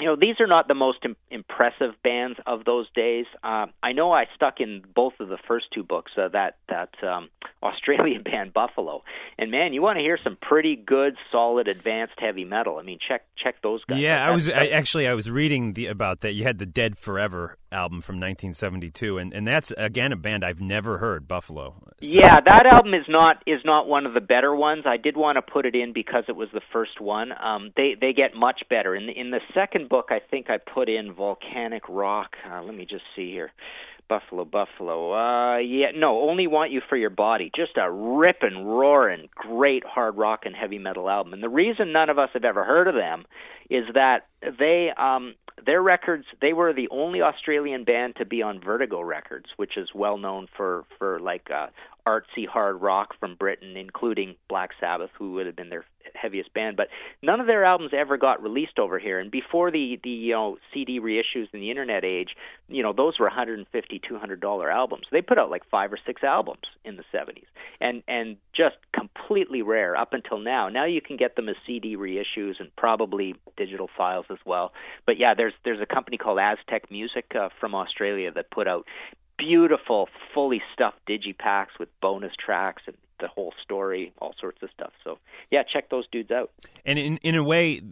you 0.00 0.06
know 0.06 0.16
these 0.16 0.40
are 0.40 0.46
not 0.46 0.68
the 0.68 0.74
most 0.74 0.98
Im- 1.04 1.16
impressive 1.30 1.94
bands 2.02 2.38
of 2.46 2.64
those 2.64 2.86
days. 2.94 3.26
Uh, 3.42 3.66
I 3.82 3.92
know 3.92 4.12
I 4.12 4.24
stuck 4.34 4.60
in 4.60 4.82
both 4.94 5.14
of 5.20 5.28
the 5.28 5.38
first 5.46 5.66
two 5.72 5.82
books 5.82 6.12
uh, 6.16 6.28
that 6.28 6.56
that 6.68 6.90
um, 7.06 7.28
Australian 7.62 8.22
band 8.22 8.52
Buffalo, 8.52 9.02
and 9.38 9.50
man, 9.50 9.72
you 9.72 9.82
want 9.82 9.98
to 9.98 10.02
hear 10.02 10.18
some 10.22 10.36
pretty 10.40 10.76
good, 10.76 11.16
solid, 11.30 11.68
advanced 11.68 12.14
heavy 12.18 12.44
metal. 12.44 12.78
I 12.78 12.82
mean, 12.82 12.98
check 13.06 13.22
check 13.36 13.62
those 13.62 13.84
guys. 13.84 14.00
Yeah, 14.00 14.22
out. 14.22 14.30
I 14.30 14.34
was 14.34 14.48
I, 14.48 14.66
actually 14.68 15.06
I 15.06 15.14
was 15.14 15.30
reading 15.30 15.74
the, 15.74 15.86
about 15.86 16.20
that. 16.20 16.32
You 16.32 16.44
had 16.44 16.58
the 16.58 16.66
Dead 16.66 16.96
Forever 16.96 17.58
album 17.72 18.00
from 18.00 18.16
1972, 18.16 19.18
and 19.18 19.32
and 19.32 19.46
that's 19.46 19.72
again 19.76 20.12
a 20.12 20.16
band 20.16 20.44
I've 20.44 20.60
never 20.60 20.98
heard, 20.98 21.28
Buffalo. 21.28 21.74
So. 22.00 22.08
Yeah, 22.08 22.40
that 22.40 22.66
album 22.66 22.94
is 22.94 23.04
not 23.08 23.42
is 23.46 23.60
not 23.64 23.86
one 23.86 24.06
of 24.06 24.14
the 24.14 24.20
better 24.20 24.54
ones. 24.54 24.84
I 24.86 24.96
did 24.96 25.16
want 25.16 25.36
to 25.36 25.42
put 25.42 25.66
it 25.66 25.74
in 25.74 25.92
because 25.92 26.24
it 26.28 26.36
was 26.36 26.48
the 26.52 26.62
first 26.72 27.00
one. 27.00 27.32
Um, 27.32 27.72
they 27.76 27.94
they 28.00 28.12
get 28.12 28.34
much 28.34 28.62
better 28.70 28.94
in 28.94 29.06
the, 29.06 29.12
in 29.12 29.30
the 29.30 29.40
second 29.54 29.89
book. 29.90 30.06
I 30.10 30.20
think 30.30 30.48
I 30.48 30.56
put 30.56 30.88
in 30.88 31.12
Volcanic 31.12 31.82
Rock. 31.88 32.36
Uh, 32.50 32.62
let 32.62 32.74
me 32.74 32.86
just 32.86 33.04
see 33.14 33.30
here. 33.30 33.50
Buffalo, 34.08 34.44
Buffalo. 34.44 35.12
Uh, 35.12 35.58
yeah, 35.58 35.92
no, 35.94 36.28
only 36.28 36.48
want 36.48 36.72
you 36.72 36.80
for 36.88 36.96
your 36.96 37.10
body. 37.10 37.50
Just 37.54 37.76
a 37.76 37.90
ripping, 37.90 38.64
roaring, 38.64 39.28
great 39.36 39.84
hard 39.84 40.16
rock 40.16 40.40
and 40.44 40.56
heavy 40.56 40.78
metal 40.78 41.08
album. 41.08 41.32
And 41.32 41.42
the 41.42 41.48
reason 41.48 41.92
none 41.92 42.10
of 42.10 42.18
us 42.18 42.30
have 42.34 42.44
ever 42.44 42.64
heard 42.64 42.88
of 42.88 42.94
them 42.94 43.24
is 43.70 43.84
that 43.94 44.26
they 44.42 44.90
um 44.96 45.34
their 45.64 45.80
records 45.80 46.24
they 46.40 46.52
were 46.52 46.72
the 46.72 46.88
only 46.90 47.22
Australian 47.22 47.84
band 47.84 48.16
to 48.16 48.24
be 48.24 48.42
on 48.42 48.60
Vertigo 48.60 49.00
Records, 49.00 49.46
which 49.56 49.76
is 49.76 49.90
well 49.94 50.18
known 50.18 50.48
for 50.56 50.84
for 50.98 51.20
like 51.20 51.48
uh 51.54 51.68
artsy 52.10 52.46
hard 52.46 52.80
rock 52.80 53.14
from 53.18 53.36
Britain, 53.36 53.76
including 53.76 54.36
Black 54.48 54.70
Sabbath, 54.80 55.10
who 55.18 55.32
would 55.32 55.46
have 55.46 55.56
been 55.56 55.70
their 55.70 55.84
heaviest 56.14 56.52
band. 56.54 56.76
But 56.76 56.88
none 57.22 57.40
of 57.40 57.46
their 57.46 57.64
albums 57.64 57.92
ever 57.96 58.16
got 58.16 58.42
released 58.42 58.78
over 58.78 58.98
here. 58.98 59.18
And 59.18 59.30
before 59.30 59.70
the 59.70 59.98
the 60.02 60.10
you 60.10 60.32
know 60.32 60.58
CD 60.72 61.00
reissues 61.00 61.48
in 61.52 61.60
the 61.60 61.70
internet 61.70 62.04
age, 62.04 62.30
you 62.68 62.82
know 62.82 62.92
those 62.92 63.18
were 63.18 63.26
150 63.26 64.00
200 64.06 64.40
dollar 64.40 64.70
albums. 64.70 65.06
They 65.10 65.22
put 65.22 65.38
out 65.38 65.50
like 65.50 65.62
five 65.70 65.92
or 65.92 65.98
six 66.06 66.22
albums 66.22 66.64
in 66.84 66.96
the 66.96 67.04
70s, 67.14 67.46
and 67.80 68.02
and 68.08 68.36
just 68.54 68.76
completely 68.94 69.62
rare 69.62 69.96
up 69.96 70.12
until 70.12 70.38
now. 70.38 70.68
Now 70.68 70.84
you 70.84 71.00
can 71.00 71.16
get 71.16 71.36
them 71.36 71.48
as 71.48 71.56
CD 71.66 71.96
reissues 71.96 72.60
and 72.60 72.74
probably 72.76 73.34
digital 73.56 73.88
files 73.96 74.26
as 74.30 74.38
well. 74.44 74.72
But 75.06 75.18
yeah, 75.18 75.34
there's 75.34 75.54
there's 75.64 75.80
a 75.80 75.86
company 75.86 76.16
called 76.16 76.38
Aztec 76.38 76.90
Music 76.90 77.26
uh, 77.38 77.48
from 77.60 77.74
Australia 77.74 78.30
that 78.32 78.50
put 78.50 78.68
out 78.68 78.86
beautiful, 79.40 80.08
fully 80.34 80.62
stuffed 80.72 81.00
digipacks 81.08 81.78
with 81.78 81.88
bonus 82.00 82.32
tracks 82.38 82.82
and 82.86 82.96
the 83.20 83.28
whole 83.28 83.52
story, 83.62 84.12
all 84.18 84.34
sorts 84.40 84.62
of 84.62 84.70
stuff. 84.74 84.92
So 85.04 85.18
yeah, 85.50 85.62
check 85.62 85.90
those 85.90 86.06
dudes 86.12 86.30
out. 86.30 86.50
And 86.84 86.98
in 86.98 87.16
in 87.18 87.34
a 87.34 87.42
way, 87.42 87.82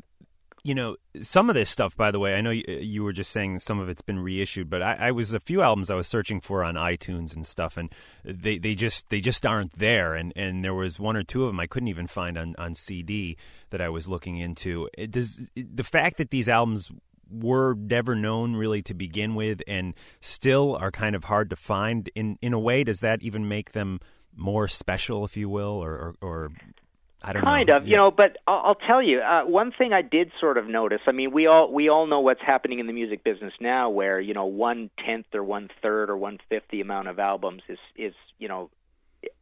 you 0.64 0.74
know, 0.74 0.96
some 1.22 1.48
of 1.48 1.54
this 1.54 1.70
stuff, 1.70 1.96
by 1.96 2.11
the 2.11 2.18
way, 2.18 2.34
I 2.34 2.40
know 2.40 2.50
you, 2.50 2.64
you 2.66 3.02
were 3.02 3.12
just 3.12 3.30
saying 3.32 3.61
some 3.61 3.78
of 3.78 3.88
it's 3.88 4.02
been 4.02 4.18
reissued, 4.18 4.68
but 4.68 4.82
I, 4.82 4.94
I, 4.94 5.11
was 5.12 5.32
a 5.32 5.40
few 5.40 5.62
albums 5.62 5.90
I 5.90 5.94
was 5.94 6.08
searching 6.08 6.40
for 6.40 6.62
on 6.64 6.74
iTunes 6.74 7.34
and 7.34 7.46
stuff, 7.46 7.76
and 7.76 7.92
they, 8.24 8.58
they 8.58 8.74
just 8.74 9.08
they 9.08 9.20
just 9.20 9.46
aren't 9.46 9.78
there. 9.78 10.14
And, 10.14 10.32
and 10.37 10.64
there 10.64 10.74
was 10.74 10.98
one 10.98 11.16
or 11.16 11.22
two 11.22 11.44
of 11.44 11.48
them 11.48 11.61
I 11.61 11.66
couldn't 11.66 11.88
even 11.88 12.06
find 12.06 12.37
on, 12.37 12.54
on 12.58 12.74
CD 12.74 13.37
that 13.70 13.80
I 13.80 13.88
was 13.88 14.08
looking 14.08 14.38
into. 14.38 14.88
It 14.96 15.11
does 15.11 15.48
the 15.56 15.84
fact 15.84 16.18
that 16.18 16.30
these 16.30 16.48
albums 16.48 16.90
were 17.31 17.75
never 17.75 18.14
known 18.14 18.57
really 18.57 18.83
to 18.83 18.95
begin 18.95 19.35
with, 19.35 19.62
and 19.67 19.95
still 20.21 20.77
are 20.77 20.91
kind 20.91 21.14
of 21.14 21.25
hard 21.25 21.51
to 21.51 21.57
find 21.57 22.11
in 22.14 22.38
in 22.41 22.53
a 22.53 22.59
way, 22.59 22.85
does 22.85 23.01
that 23.01 23.23
even 23.23 23.49
make 23.49 23.73
them 23.73 24.01
more 24.37 24.69
special, 24.69 25.25
if 25.25 25.37
you 25.37 25.49
will, 25.49 25.83
or 25.83 25.93
or, 25.93 26.14
or 26.21 26.51
I 27.23 27.33
don't 27.33 27.43
know. 27.43 27.51
kind 27.51 27.69
know. 27.69 27.77
of, 27.79 27.88
you 27.88 27.97
know, 27.97 28.11
but 28.11 28.37
I'll, 28.47 28.62
I'll 28.67 28.75
tell 28.75 29.03
you 29.03 29.21
uh, 29.21 29.43
one 29.45 29.73
thing 29.77 29.93
I 29.93 30.03
did 30.03 30.31
sort 30.41 30.57
of 30.57 30.69
notice. 30.69 31.01
I 31.07 31.12
mean, 31.12 31.33
we 31.33 31.47
all 31.47 31.73
we 31.73 31.88
all 31.88 32.07
know 32.07 32.21
what's 32.21 32.41
happening 32.41 32.79
in 32.79 32.87
the 32.87 32.93
music 32.93 33.25
business 33.25 33.53
now, 33.61 33.91
where 33.91 34.21
you 34.21 34.35
know 34.35 34.47
one 34.47 34.91
tenth 35.05 35.27
or 35.35 35.43
one 35.43 35.69
third 35.83 36.11
or 36.11 36.17
one 36.17 36.38
fifth 36.49 36.69
the 36.71 36.81
amount 36.81 37.09
of 37.09 37.19
albums 37.19 37.62
is 37.69 37.79
is 37.97 38.14
you 38.38 38.49
know 38.49 38.71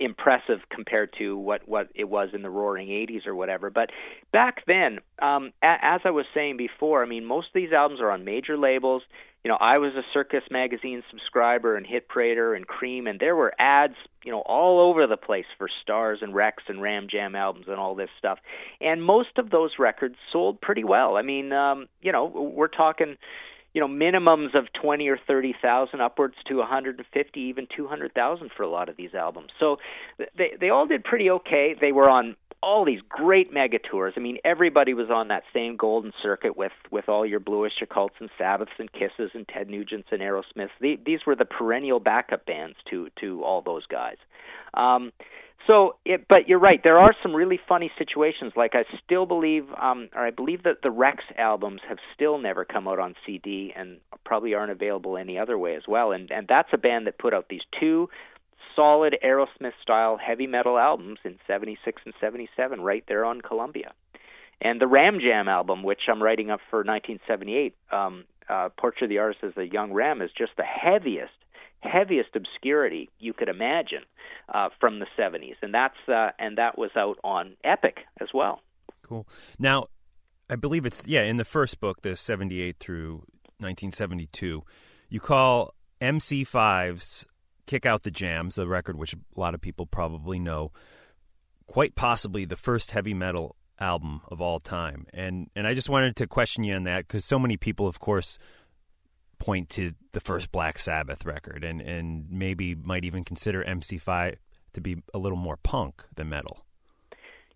impressive 0.01 0.61
compared 0.71 1.13
to 1.19 1.37
what 1.37 1.69
what 1.69 1.89
it 1.95 2.09
was 2.09 2.31
in 2.33 2.43
the 2.43 2.51
roaring 2.51 2.89
80s 2.89 3.27
or 3.27 3.35
whatever. 3.35 3.71
But 3.71 3.91
back 4.33 4.65
then 4.67 4.99
um 5.21 5.53
a- 5.63 5.79
as 5.83 6.01
i 6.05 6.11
was 6.11 6.27
saying 6.35 6.57
before 6.57 7.03
i 7.03 7.07
mean 7.07 7.25
most 7.25 7.49
of 7.49 7.53
these 7.55 7.73
albums 7.73 8.01
are 8.01 8.11
on 8.11 8.25
major 8.25 8.57
labels. 8.57 9.03
You 9.45 9.51
know 9.51 9.59
i 9.61 9.79
was 9.79 9.93
a 9.95 10.03
circus 10.13 10.43
magazine 10.51 11.03
subscriber 11.11 11.77
and 11.77 11.87
hit 11.87 12.09
parader 12.09 12.57
and 12.57 12.67
cream 12.67 13.07
and 13.07 13.21
there 13.21 13.37
were 13.37 13.53
ads 13.59 13.95
you 14.25 14.33
know 14.33 14.41
all 14.41 14.81
over 14.81 15.07
the 15.07 15.17
place 15.17 15.47
for 15.59 15.69
stars 15.83 16.19
and 16.23 16.35
rex 16.35 16.63
and 16.69 16.83
ram 16.83 17.07
jam 17.11 17.35
albums 17.37 17.67
and 17.69 17.77
all 17.77 17.95
this 17.95 18.11
stuff. 18.19 18.39
And 18.81 19.03
most 19.03 19.39
of 19.39 19.51
those 19.51 19.73
records 19.79 20.17
sold 20.33 20.61
pretty 20.61 20.85
well. 20.85 21.17
I 21.17 21.23
mean 21.23 21.53
um 21.53 21.87
you 22.01 22.13
know 22.13 22.25
we're 22.25 22.67
talking 22.69 23.17
you 23.77 23.83
know 23.83 23.89
minimums 23.89 24.55
of 24.55 24.73
20 24.73 25.07
or 25.07 25.19
30,000 25.27 26.01
upwards 26.01 26.35
to 26.49 26.57
150 26.57 27.41
even 27.41 27.67
200,000 27.77 28.51
for 28.57 28.63
a 28.63 28.69
lot 28.69 28.89
of 28.89 28.97
these 28.97 29.15
albums. 29.15 29.51
So 29.61 29.77
they 30.19 30.53
they 30.59 30.71
all 30.71 30.87
did 30.87 31.05
pretty 31.05 31.29
okay. 31.29 31.77
They 31.79 31.93
were 31.93 32.09
on 32.09 32.37
all 32.63 32.87
these 32.87 33.03
great 33.07 33.53
mega 33.53 33.79
tours. 33.79 34.15
I 34.17 34.21
mean 34.21 34.39
everybody 34.47 34.95
was 34.95 35.11
on 35.11 35.29
that 35.29 35.43
same 35.53 35.77
golden 35.77 36.15
circuit 36.23 36.57
with 36.57 36.73
with 36.91 37.11
all 37.11 37.27
your 37.27 37.39
Blue 37.39 37.65
Oyster 37.65 37.85
Cults 37.85 38.15
and 38.19 38.31
Sabbaths 38.39 38.73
and 38.79 38.91
Kisses 38.91 39.33
and 39.35 39.47
Ted 39.47 39.69
Nugents 39.69 40.07
and 40.11 40.23
Aerosmiths. 40.23 40.71
The, 40.81 40.99
these 41.05 41.21
were 41.27 41.37
the 41.37 41.45
perennial 41.45 42.01
backup 42.01 42.47
bands 42.47 42.79
to 42.89 43.11
to 43.21 43.45
all 43.45 43.61
those 43.61 43.85
guys. 43.85 44.17
Um 44.73 45.13
so, 45.67 45.97
it, 46.05 46.27
but 46.29 46.49
you're 46.49 46.59
right. 46.59 46.81
There 46.83 46.99
are 46.99 47.15
some 47.23 47.35
really 47.35 47.59
funny 47.69 47.91
situations. 47.99 48.53
Like 48.57 48.75
I 48.75 48.85
still 49.05 49.27
believe, 49.27 49.65
um, 49.81 50.09
or 50.15 50.27
I 50.27 50.31
believe 50.31 50.63
that 50.63 50.83
the 50.83 50.91
Rex 50.91 51.25
albums 51.37 51.81
have 51.89 51.99
still 52.15 52.39
never 52.39 52.65
come 52.65 52.87
out 52.87 52.99
on 52.99 53.15
CD, 53.25 53.73
and 53.75 53.99
probably 54.25 54.55
aren't 54.55 54.73
available 54.73 55.17
any 55.17 55.39
other 55.39 55.59
way 55.59 55.75
as 55.75 55.83
well. 55.89 56.13
And 56.13 56.31
and 56.31 56.47
that's 56.49 56.69
a 56.73 56.79
band 56.79 57.07
that 57.07 57.19
put 57.19 57.35
out 57.35 57.47
these 57.49 57.63
two 57.79 58.09
solid 58.75 59.17
Aerosmith 59.25 59.73
style 59.83 60.19
heavy 60.19 60.47
metal 60.47 60.79
albums 60.79 61.19
in 61.25 61.39
'76 61.47 62.03
and 62.05 62.15
'77, 62.21 62.81
right 62.81 63.05
there 63.09 63.25
on 63.25 63.41
Columbia. 63.41 63.93
And 64.61 64.81
the 64.81 64.87
Ram 64.87 65.19
Jam 65.21 65.49
album, 65.49 65.83
which 65.83 66.03
I'm 66.09 66.23
writing 66.23 66.51
up 66.51 66.61
for 66.71 66.79
1978, 66.79 67.75
um, 67.93 68.25
uh, 68.49 68.71
Portrait 68.79 69.05
of 69.05 69.09
the 69.11 69.19
Artist 69.19 69.45
as 69.45 69.57
a 69.57 69.67
Young 69.67 69.93
Ram, 69.93 70.23
is 70.23 70.31
just 70.37 70.53
the 70.57 70.63
heaviest 70.63 71.35
heaviest 71.87 72.31
obscurity 72.35 73.11
you 73.19 73.33
could 73.33 73.49
imagine 73.49 74.03
uh, 74.53 74.69
from 74.81 74.99
the 74.99 75.07
70s, 75.19 75.57
and 75.63 75.75
that's 75.75 75.97
uh, 76.09 76.31
and 76.39 76.59
that 76.59 76.79
was 76.79 76.91
out 76.97 77.19
on 77.25 77.57
Epic 77.65 77.99
as 78.21 78.29
well. 78.33 78.61
Cool. 79.03 79.27
Now, 79.59 79.87
I 80.49 80.57
believe 80.57 80.87
it's 80.87 81.03
yeah 81.07 81.23
in 81.23 81.37
the 81.37 81.45
first 81.45 81.81
book, 81.81 82.03
the 82.03 82.17
78 82.17 82.77
through 82.79 83.25
1972, 83.59 84.63
you 85.09 85.21
call 85.21 85.75
MC5's 86.01 87.27
"Kick 87.67 87.87
Out 87.87 88.03
the 88.03 88.11
Jams," 88.11 88.59
a 88.59 88.67
record 88.67 88.97
which 88.97 89.15
a 89.15 89.41
lot 89.41 89.55
of 89.55 89.61
people 89.61 89.87
probably 89.87 90.39
know, 90.39 90.73
quite 91.67 91.95
possibly 91.95 92.45
the 92.45 92.57
first 92.57 92.93
heavy 92.93 93.15
metal 93.15 93.57
album 93.79 94.23
of 94.29 94.41
all 94.41 94.61
time. 94.61 95.07
And 95.13 95.51
and 95.57 95.67
I 95.67 95.75
just 95.75 95.89
wanted 95.89 96.17
to 96.17 96.27
question 96.27 96.65
you 96.65 96.75
on 96.75 96.85
that 96.85 97.07
because 97.07 97.25
so 97.25 97.39
many 97.39 97.57
people, 97.57 97.87
of 97.87 98.01
course 98.01 98.39
point 99.39 99.69
to 99.71 99.93
the 100.13 100.21
first 100.21 100.51
Black 100.53 100.79
Sabbath 100.79 101.25
record 101.25 101.65
and, 101.65 101.81
and 101.81 102.27
maybe 102.31 102.75
might 102.75 103.05
even 103.05 103.25
consider 103.25 103.65
MC5 103.65 104.37
to 104.73 104.81
be 104.81 105.03
a 105.15 105.19
little 105.19 105.39
more 105.39 105.57
punk 105.57 106.03
than 106.15 106.29
metal. 106.29 106.67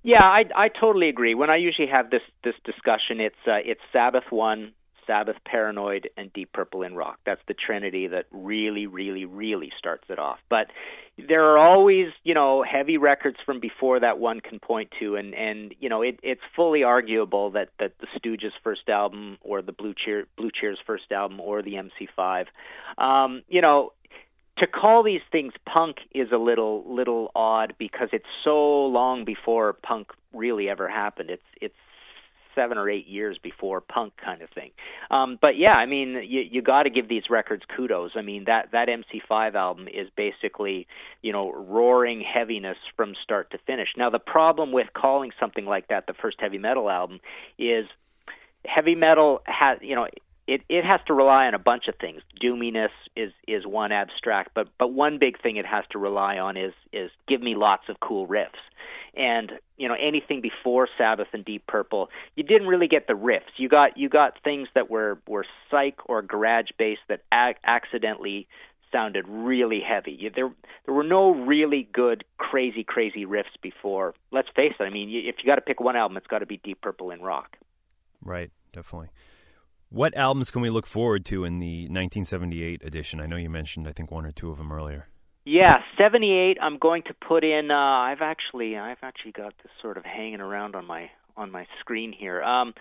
Yeah, 0.02 0.22
I 0.22 0.44
I 0.56 0.68
totally 0.68 1.10
agree. 1.10 1.34
When 1.34 1.50
I 1.50 1.56
usually 1.56 1.88
have 1.88 2.10
this 2.10 2.22
this 2.42 2.54
discussion, 2.64 3.20
it's 3.20 3.36
uh, 3.46 3.60
it's 3.64 3.80
Sabbath 3.92 4.24
one, 4.30 4.72
Sabbath, 5.10 5.34
Paranoid, 5.44 6.08
and 6.16 6.32
Deep 6.32 6.52
Purple 6.52 6.82
in 6.82 6.94
rock. 6.94 7.18
That's 7.26 7.40
the 7.48 7.54
trinity 7.54 8.06
that 8.06 8.26
really, 8.30 8.86
really, 8.86 9.24
really 9.24 9.72
starts 9.76 10.04
it 10.08 10.20
off. 10.20 10.38
But 10.48 10.68
there 11.18 11.44
are 11.46 11.58
always, 11.58 12.10
you 12.22 12.32
know, 12.32 12.62
heavy 12.62 12.96
records 12.96 13.38
from 13.44 13.58
before 13.58 13.98
that 13.98 14.20
one 14.20 14.40
can 14.40 14.60
point 14.60 14.90
to, 15.00 15.16
and 15.16 15.34
and 15.34 15.74
you 15.80 15.88
know, 15.88 16.02
it, 16.02 16.20
it's 16.22 16.40
fully 16.54 16.84
arguable 16.84 17.50
that 17.50 17.70
that 17.80 17.94
the 17.98 18.06
Stooges' 18.16 18.52
first 18.62 18.88
album, 18.88 19.38
or 19.40 19.62
the 19.62 19.72
Blue 19.72 19.94
Cheer 19.94 20.26
Blue 20.36 20.50
Cheers' 20.52 20.78
first 20.86 21.10
album, 21.10 21.40
or 21.40 21.60
the 21.60 21.72
MC5, 21.74 22.46
um, 22.96 23.42
you 23.48 23.60
know, 23.60 23.92
to 24.58 24.68
call 24.68 25.02
these 25.02 25.22
things 25.32 25.52
punk 25.66 25.96
is 26.14 26.28
a 26.32 26.38
little 26.38 26.84
little 26.86 27.32
odd 27.34 27.74
because 27.78 28.10
it's 28.12 28.30
so 28.44 28.86
long 28.86 29.24
before 29.24 29.72
punk 29.72 30.12
really 30.32 30.68
ever 30.68 30.88
happened. 30.88 31.30
It's 31.30 31.42
it's 31.60 31.74
seven 32.60 32.76
or 32.76 32.90
eight 32.90 33.06
years 33.06 33.38
before 33.42 33.80
punk 33.80 34.12
kind 34.22 34.42
of 34.42 34.50
thing. 34.50 34.70
Um, 35.10 35.38
but 35.40 35.56
yeah, 35.56 35.72
I 35.72 35.86
mean, 35.86 36.22
you 36.28 36.42
you 36.50 36.60
got 36.62 36.82
to 36.82 36.90
give 36.90 37.08
these 37.08 37.24
records 37.30 37.62
kudos. 37.74 38.10
I 38.16 38.22
mean 38.22 38.44
that 38.44 38.72
that 38.72 38.88
MC5 38.88 39.54
album 39.54 39.88
is 39.88 40.08
basically 40.16 40.86
you 41.22 41.32
know 41.32 41.52
roaring 41.52 42.20
heaviness 42.20 42.76
from 42.96 43.14
start 43.22 43.50
to 43.52 43.58
finish. 43.66 43.88
Now 43.96 44.10
the 44.10 44.18
problem 44.18 44.72
with 44.72 44.88
calling 44.92 45.30
something 45.40 45.64
like 45.64 45.88
that 45.88 46.06
the 46.06 46.14
first 46.14 46.36
heavy 46.40 46.58
metal 46.58 46.90
album 46.90 47.20
is 47.58 47.86
heavy 48.66 48.94
metal 48.94 49.40
has 49.46 49.78
you 49.80 49.94
know 49.94 50.06
it 50.50 50.62
it 50.68 50.84
has 50.84 51.00
to 51.06 51.14
rely 51.14 51.46
on 51.46 51.54
a 51.54 51.58
bunch 51.58 51.86
of 51.88 51.94
things. 52.00 52.22
Doominess 52.42 52.90
is 53.14 53.32
is 53.46 53.64
one 53.64 53.92
abstract, 53.92 54.50
but 54.54 54.68
but 54.78 54.92
one 54.92 55.18
big 55.18 55.40
thing 55.40 55.56
it 55.56 55.66
has 55.66 55.84
to 55.92 55.98
rely 55.98 56.38
on 56.38 56.56
is 56.56 56.72
is 56.92 57.10
give 57.28 57.40
me 57.40 57.54
lots 57.54 57.84
of 57.88 58.00
cool 58.00 58.26
riffs. 58.26 58.60
And 59.16 59.52
you 59.76 59.88
know 59.88 59.94
anything 59.94 60.40
before 60.40 60.88
Sabbath 60.96 61.28
and 61.32 61.44
Deep 61.44 61.66
Purple, 61.66 62.08
you 62.36 62.44
didn't 62.44 62.68
really 62.68 62.88
get 62.88 63.06
the 63.06 63.14
riffs. 63.14 63.52
You 63.56 63.68
got 63.68 63.96
you 63.96 64.08
got 64.08 64.34
things 64.42 64.68
that 64.74 64.90
were 64.90 65.18
were 65.26 65.44
psych 65.70 65.98
or 66.06 66.22
garage 66.22 66.70
based 66.78 67.00
that 67.08 67.22
ac- 67.32 67.58
accidentally 67.64 68.46
sounded 68.92 69.26
really 69.28 69.80
heavy. 69.80 70.12
You, 70.12 70.30
there 70.34 70.50
there 70.86 70.94
were 70.94 71.04
no 71.04 71.30
really 71.32 71.88
good 71.92 72.24
crazy 72.38 72.84
crazy 72.84 73.26
riffs 73.26 73.56
before. 73.62 74.14
Let's 74.30 74.48
face 74.54 74.74
it. 74.78 74.82
I 74.82 74.90
mean, 74.90 75.08
you, 75.08 75.28
if 75.28 75.36
you 75.38 75.46
got 75.46 75.56
to 75.56 75.60
pick 75.60 75.80
one 75.80 75.96
album, 75.96 76.16
it's 76.16 76.26
got 76.26 76.38
to 76.38 76.46
be 76.46 76.58
Deep 76.58 76.80
Purple 76.80 77.10
in 77.10 77.20
rock. 77.20 77.56
Right, 78.22 78.50
definitely. 78.72 79.10
What 79.88 80.16
albums 80.16 80.50
can 80.52 80.62
we 80.62 80.70
look 80.70 80.86
forward 80.86 81.24
to 81.26 81.44
in 81.44 81.58
the 81.58 81.82
1978 81.82 82.82
edition? 82.84 83.20
I 83.20 83.26
know 83.26 83.36
you 83.36 83.50
mentioned, 83.50 83.88
I 83.88 83.92
think, 83.92 84.10
one 84.10 84.24
or 84.24 84.30
two 84.30 84.50
of 84.50 84.58
them 84.58 84.70
earlier. 84.70 85.08
Yeah, 85.44 85.78
78. 85.98 86.58
I'm 86.60 86.78
going 86.78 87.02
to 87.04 87.14
put 87.14 87.44
in. 87.44 87.70
Uh, 87.70 87.74
I've 87.74 88.20
actually, 88.20 88.76
I've 88.76 88.98
actually 89.02 89.32
got 89.32 89.54
this 89.62 89.72
sort 89.80 89.96
of 89.96 90.04
hanging 90.04 90.40
around 90.40 90.74
on 90.74 90.84
my 90.86 91.10
on 91.36 91.50
my 91.50 91.66
screen 91.80 92.12
here. 92.12 92.42
Um, 92.42 92.74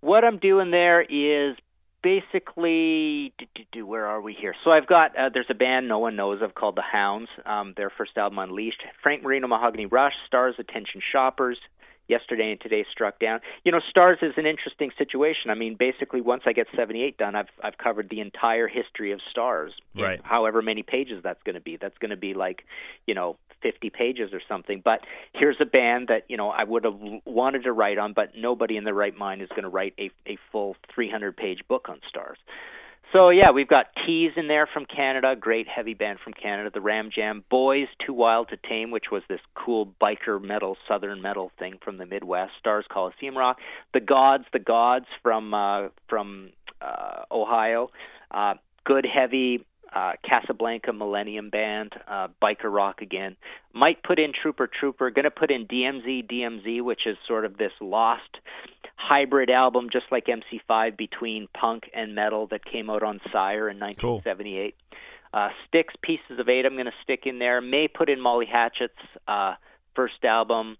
what 0.00 0.24
I'm 0.24 0.38
doing 0.38 0.70
there 0.70 1.00
is 1.00 1.56
basically, 2.02 3.32
do, 3.38 3.46
do, 3.54 3.62
do, 3.72 3.86
where 3.86 4.06
are 4.06 4.20
we 4.20 4.36
here? 4.38 4.54
So 4.62 4.70
I've 4.70 4.86
got. 4.86 5.16
Uh, 5.16 5.30
there's 5.32 5.46
a 5.50 5.54
band 5.54 5.88
no 5.88 5.98
one 5.98 6.16
knows 6.16 6.42
of 6.42 6.54
called 6.54 6.76
the 6.76 6.82
Hounds. 6.82 7.28
Um, 7.46 7.72
their 7.76 7.90
first 7.96 8.16
album, 8.18 8.38
Unleashed. 8.38 8.82
Frank 9.02 9.22
Marino, 9.22 9.48
Mahogany 9.48 9.86
Rush, 9.86 10.12
Stars, 10.26 10.54
Attention 10.58 11.00
Shoppers, 11.12 11.58
yesterday 12.08 12.52
and 12.52 12.60
today 12.60 12.84
struck 12.90 13.18
down. 13.18 13.40
You 13.64 13.72
know, 13.72 13.80
Stars 13.90 14.18
is 14.22 14.32
an 14.36 14.46
interesting 14.46 14.90
situation. 14.96 15.50
I 15.50 15.54
mean, 15.54 15.76
basically, 15.78 16.20
once 16.20 16.42
I 16.46 16.52
get 16.52 16.66
78 16.76 17.18
done, 17.18 17.34
I've 17.34 17.48
I've 17.62 17.78
covered 17.78 18.08
the 18.10 18.20
entire 18.20 18.68
history 18.68 19.12
of 19.12 19.20
Stars. 19.30 19.72
Right. 19.94 20.20
However 20.22 20.62
many 20.62 20.82
pages 20.82 21.22
that's 21.22 21.42
going 21.44 21.54
to 21.54 21.60
be. 21.60 21.76
That's 21.76 21.96
going 21.98 22.10
to 22.10 22.16
be 22.16 22.34
like, 22.34 22.64
you 23.06 23.14
know, 23.14 23.36
50 23.62 23.90
pages 23.90 24.32
or 24.32 24.40
something. 24.48 24.82
But 24.84 25.00
here's 25.32 25.56
a 25.60 25.64
band 25.64 26.08
that 26.08 26.24
you 26.28 26.36
know 26.36 26.50
I 26.50 26.64
would 26.64 26.84
have 26.84 26.98
wanted 27.24 27.64
to 27.64 27.72
write 27.72 27.98
on, 27.98 28.12
but 28.12 28.30
nobody 28.36 28.76
in 28.76 28.84
their 28.84 28.94
right 28.94 29.16
mind 29.16 29.42
is 29.42 29.48
going 29.48 29.62
to 29.62 29.68
write 29.68 29.94
a 29.98 30.10
a 30.26 30.38
full 30.52 30.76
300 30.94 31.36
page 31.36 31.60
book 31.68 31.88
on 31.88 32.00
Stars. 32.08 32.38
So 33.12 33.30
yeah, 33.30 33.50
we've 33.52 33.68
got 33.68 33.86
Teaze 33.96 34.36
in 34.36 34.48
there 34.48 34.68
from 34.72 34.84
Canada, 34.84 35.34
great 35.38 35.68
heavy 35.68 35.94
band 35.94 36.18
from 36.22 36.32
Canada. 36.32 36.70
The 36.72 36.80
Ram 36.80 37.10
Jam, 37.14 37.44
Boys 37.48 37.86
Too 38.04 38.12
Wild 38.12 38.48
to 38.48 38.56
Tame, 38.68 38.90
which 38.90 39.06
was 39.12 39.22
this 39.28 39.40
cool 39.54 39.92
biker 40.02 40.42
metal, 40.42 40.76
southern 40.88 41.22
metal 41.22 41.52
thing 41.58 41.78
from 41.84 41.98
the 41.98 42.06
Midwest. 42.06 42.52
Stars 42.58 42.84
Coliseum 42.90 43.36
Rock, 43.36 43.58
The 43.94 44.00
Gods, 44.00 44.44
The 44.52 44.58
Gods 44.58 45.06
from 45.22 45.54
uh, 45.54 45.88
from 46.08 46.50
uh, 46.80 47.22
Ohio. 47.30 47.90
Uh, 48.30 48.54
good 48.84 49.06
heavy 49.06 49.64
uh, 49.94 50.12
Casablanca 50.28 50.92
Millennium 50.92 51.48
Band, 51.48 51.92
uh, 52.08 52.28
biker 52.42 52.64
rock 52.64 53.00
again. 53.02 53.36
Might 53.72 54.02
put 54.02 54.18
in 54.18 54.32
Trooper 54.32 54.68
Trooper. 54.68 55.10
Going 55.10 55.24
to 55.24 55.30
put 55.30 55.50
in 55.50 55.66
DMZ 55.66 56.30
DMZ, 56.30 56.82
which 56.82 57.02
is 57.06 57.16
sort 57.26 57.44
of 57.44 57.56
this 57.56 57.72
lost 57.80 58.38
hybrid 58.96 59.50
album, 59.50 59.88
just 59.92 60.06
like 60.10 60.26
MC5, 60.26 60.96
between 60.96 61.48
punk 61.54 61.90
and 61.94 62.14
metal 62.14 62.46
that 62.48 62.64
came 62.64 62.90
out 62.90 63.02
on 63.02 63.20
Sire 63.32 63.68
in 63.68 63.78
1978. 63.78 64.74
Cool. 64.74 64.98
Uh, 65.32 65.48
Styx, 65.68 65.94
Pieces 66.02 66.38
of 66.38 66.48
Eight, 66.48 66.64
I'm 66.64 66.74
going 66.74 66.86
to 66.86 66.92
stick 67.02 67.22
in 67.26 67.38
there. 67.38 67.60
May 67.60 67.88
put 67.88 68.08
in 68.08 68.20
Molly 68.20 68.46
Hatchet's 68.46 68.92
uh, 69.28 69.54
first 69.94 70.24
album. 70.24 70.76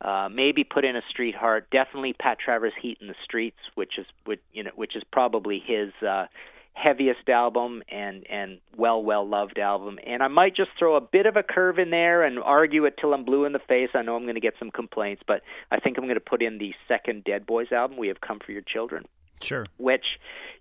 Uh, 0.00 0.28
maybe 0.30 0.62
put 0.64 0.84
in 0.84 0.96
a 0.96 1.02
Street 1.10 1.34
Heart. 1.34 1.70
Definitely 1.70 2.12
Pat 2.12 2.38
Travers' 2.38 2.72
Heat 2.80 2.98
in 3.00 3.08
the 3.08 3.16
Streets, 3.24 3.58
which 3.74 3.98
is 3.98 4.06
which, 4.24 4.40
you 4.52 4.62
know 4.62 4.70
which 4.76 4.94
is 4.94 5.02
probably 5.10 5.60
his 5.64 5.92
uh, 6.06 6.26
heaviest 6.78 7.28
album 7.28 7.82
and 7.90 8.24
and 8.30 8.58
well 8.76 9.02
well 9.02 9.28
loved 9.28 9.58
album. 9.58 9.98
And 10.06 10.22
I 10.22 10.28
might 10.28 10.54
just 10.54 10.70
throw 10.78 10.96
a 10.96 11.00
bit 11.00 11.26
of 11.26 11.36
a 11.36 11.42
curve 11.42 11.78
in 11.78 11.90
there 11.90 12.22
and 12.22 12.38
argue 12.38 12.84
it 12.84 12.94
till 13.00 13.12
I'm 13.14 13.24
blue 13.24 13.44
in 13.44 13.52
the 13.52 13.58
face. 13.58 13.90
I 13.94 14.02
know 14.02 14.16
I'm 14.16 14.22
going 14.22 14.34
to 14.36 14.40
get 14.40 14.54
some 14.58 14.70
complaints, 14.70 15.22
but 15.26 15.42
I 15.70 15.80
think 15.80 15.98
I'm 15.98 16.04
going 16.04 16.14
to 16.14 16.20
put 16.20 16.42
in 16.42 16.58
the 16.58 16.74
second 16.86 17.24
Dead 17.24 17.46
Boys 17.46 17.72
album. 17.72 17.98
We 17.98 18.08
have 18.08 18.20
come 18.20 18.38
for 18.44 18.52
your 18.52 18.62
children. 18.62 19.04
Sure. 19.42 19.66
Which, 19.76 20.04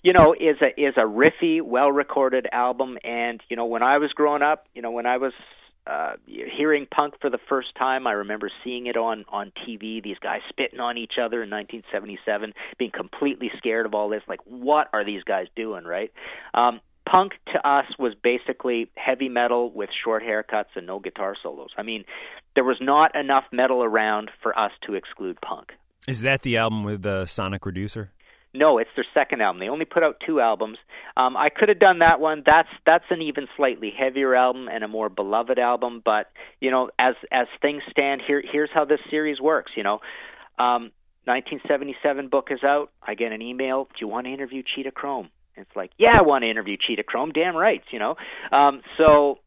you 0.04 0.14
know, 0.14 0.34
is 0.34 0.58
a 0.62 0.80
is 0.80 0.94
a 0.98 1.02
riffy, 1.02 1.62
well 1.62 1.92
recorded 1.92 2.48
album. 2.52 2.98
And 3.04 3.42
you 3.50 3.56
know, 3.56 3.66
when 3.66 3.84
I 3.84 3.98
was 3.98 4.12
growing 4.14 4.42
up, 4.42 4.66
you 4.74 4.82
know, 4.82 4.92
when 4.92 5.06
I 5.06 5.18
was 5.18 5.34
uh, 5.88 6.14
hearing 6.26 6.88
punk 6.90 7.16
for 7.22 7.30
the 7.30 7.40
first 7.50 7.70
time. 7.78 8.08
I 8.08 8.14
remember 8.14 8.50
seeing 8.64 8.88
it 8.88 8.98
on 8.98 9.26
on 9.30 9.52
TV. 9.68 10.04
These 10.04 10.20
guys 10.20 10.42
spitting 10.50 10.80
on 10.80 10.98
each 10.98 11.14
other 11.22 11.44
in 11.44 11.50
1977, 11.50 12.54
being 12.78 12.92
completely 12.92 13.52
scared 13.58 13.86
of 13.86 13.94
all 13.94 14.10
this. 14.10 14.24
Like, 14.28 14.42
what 14.46 14.88
are 14.94 15.06
these 15.06 15.24
guys 15.24 15.48
doing? 15.56 15.86
Right? 15.86 16.12
Um, 16.54 16.82
punk 17.10 17.34
to 17.54 17.68
us 17.68 17.86
was 17.98 18.14
basically 18.22 18.90
heavy 18.96 19.30
metal 19.30 19.72
with 19.72 19.90
short 20.04 20.24
haircuts 20.24 20.76
and 20.76 20.86
no 20.86 21.00
guitar 21.00 21.36
solos. 21.42 21.70
I 21.78 21.84
mean, 21.84 22.04
there 22.56 22.64
was 22.64 22.78
not 22.82 23.16
enough 23.16 23.46
metal 23.52 23.84
around 23.84 24.30
for 24.42 24.58
us 24.58 24.72
to 24.88 24.96
exclude 24.96 25.40
punk. 25.42 25.72
Is 26.08 26.22
that 26.22 26.42
the 26.42 26.58
album 26.58 26.84
with 26.84 27.02
the 27.02 27.26
Sonic 27.26 27.66
Reducer? 27.66 28.12
No, 28.58 28.78
it's 28.78 28.90
their 28.96 29.06
second 29.14 29.42
album. 29.42 29.60
They 29.60 29.70
only 29.70 29.86
put 29.86 30.04
out 30.04 30.22
two 30.26 30.40
albums. 30.40 30.78
Um, 31.16 31.38
I 31.38 31.50
could 31.50 31.70
have 31.70 31.80
done 31.80 32.00
that 32.00 32.20
one. 32.20 32.44
That's 32.46 32.70
that's 32.86 33.06
an 33.10 33.22
even 33.22 33.48
slightly 33.56 33.92
heavier 33.98 34.36
album 34.36 34.68
and 34.72 34.84
a 34.84 34.88
more 34.88 35.10
beloved 35.10 35.60
album. 35.60 36.02
But 36.04 36.28
you 36.60 36.72
know, 36.72 36.90
as 37.00 37.16
as 37.32 37.48
things 37.62 37.84
stand, 37.90 38.22
here 38.26 38.42
here's 38.52 38.70
how 38.74 38.86
this 38.86 39.00
series 39.10 39.40
works. 39.40 39.72
You 39.76 39.84
know, 39.84 40.00
um, 40.58 40.92
1977 41.26 42.30
book 42.30 42.48
is 42.52 42.64
out. 42.64 42.90
I 43.02 43.16
get 43.16 43.32
an 43.32 43.42
email. 43.42 43.86
Do 43.86 44.00
you 44.00 44.08
want 44.08 44.28
to 44.28 44.34
interview 44.34 44.64
Cheetah 44.64 44.92
Chrome? 44.92 45.30
It's 45.58 45.76
like, 45.76 45.92
yeah, 45.98 46.18
I 46.18 46.22
want 46.22 46.44
to 46.44 46.50
interview 46.50 46.78
Cheetah 46.78 47.04
Chrome. 47.04 47.32
Damn 47.32 47.56
right, 47.56 47.82
you 47.92 48.00
know. 48.00 48.16
Um, 48.52 48.82
so 48.98 49.40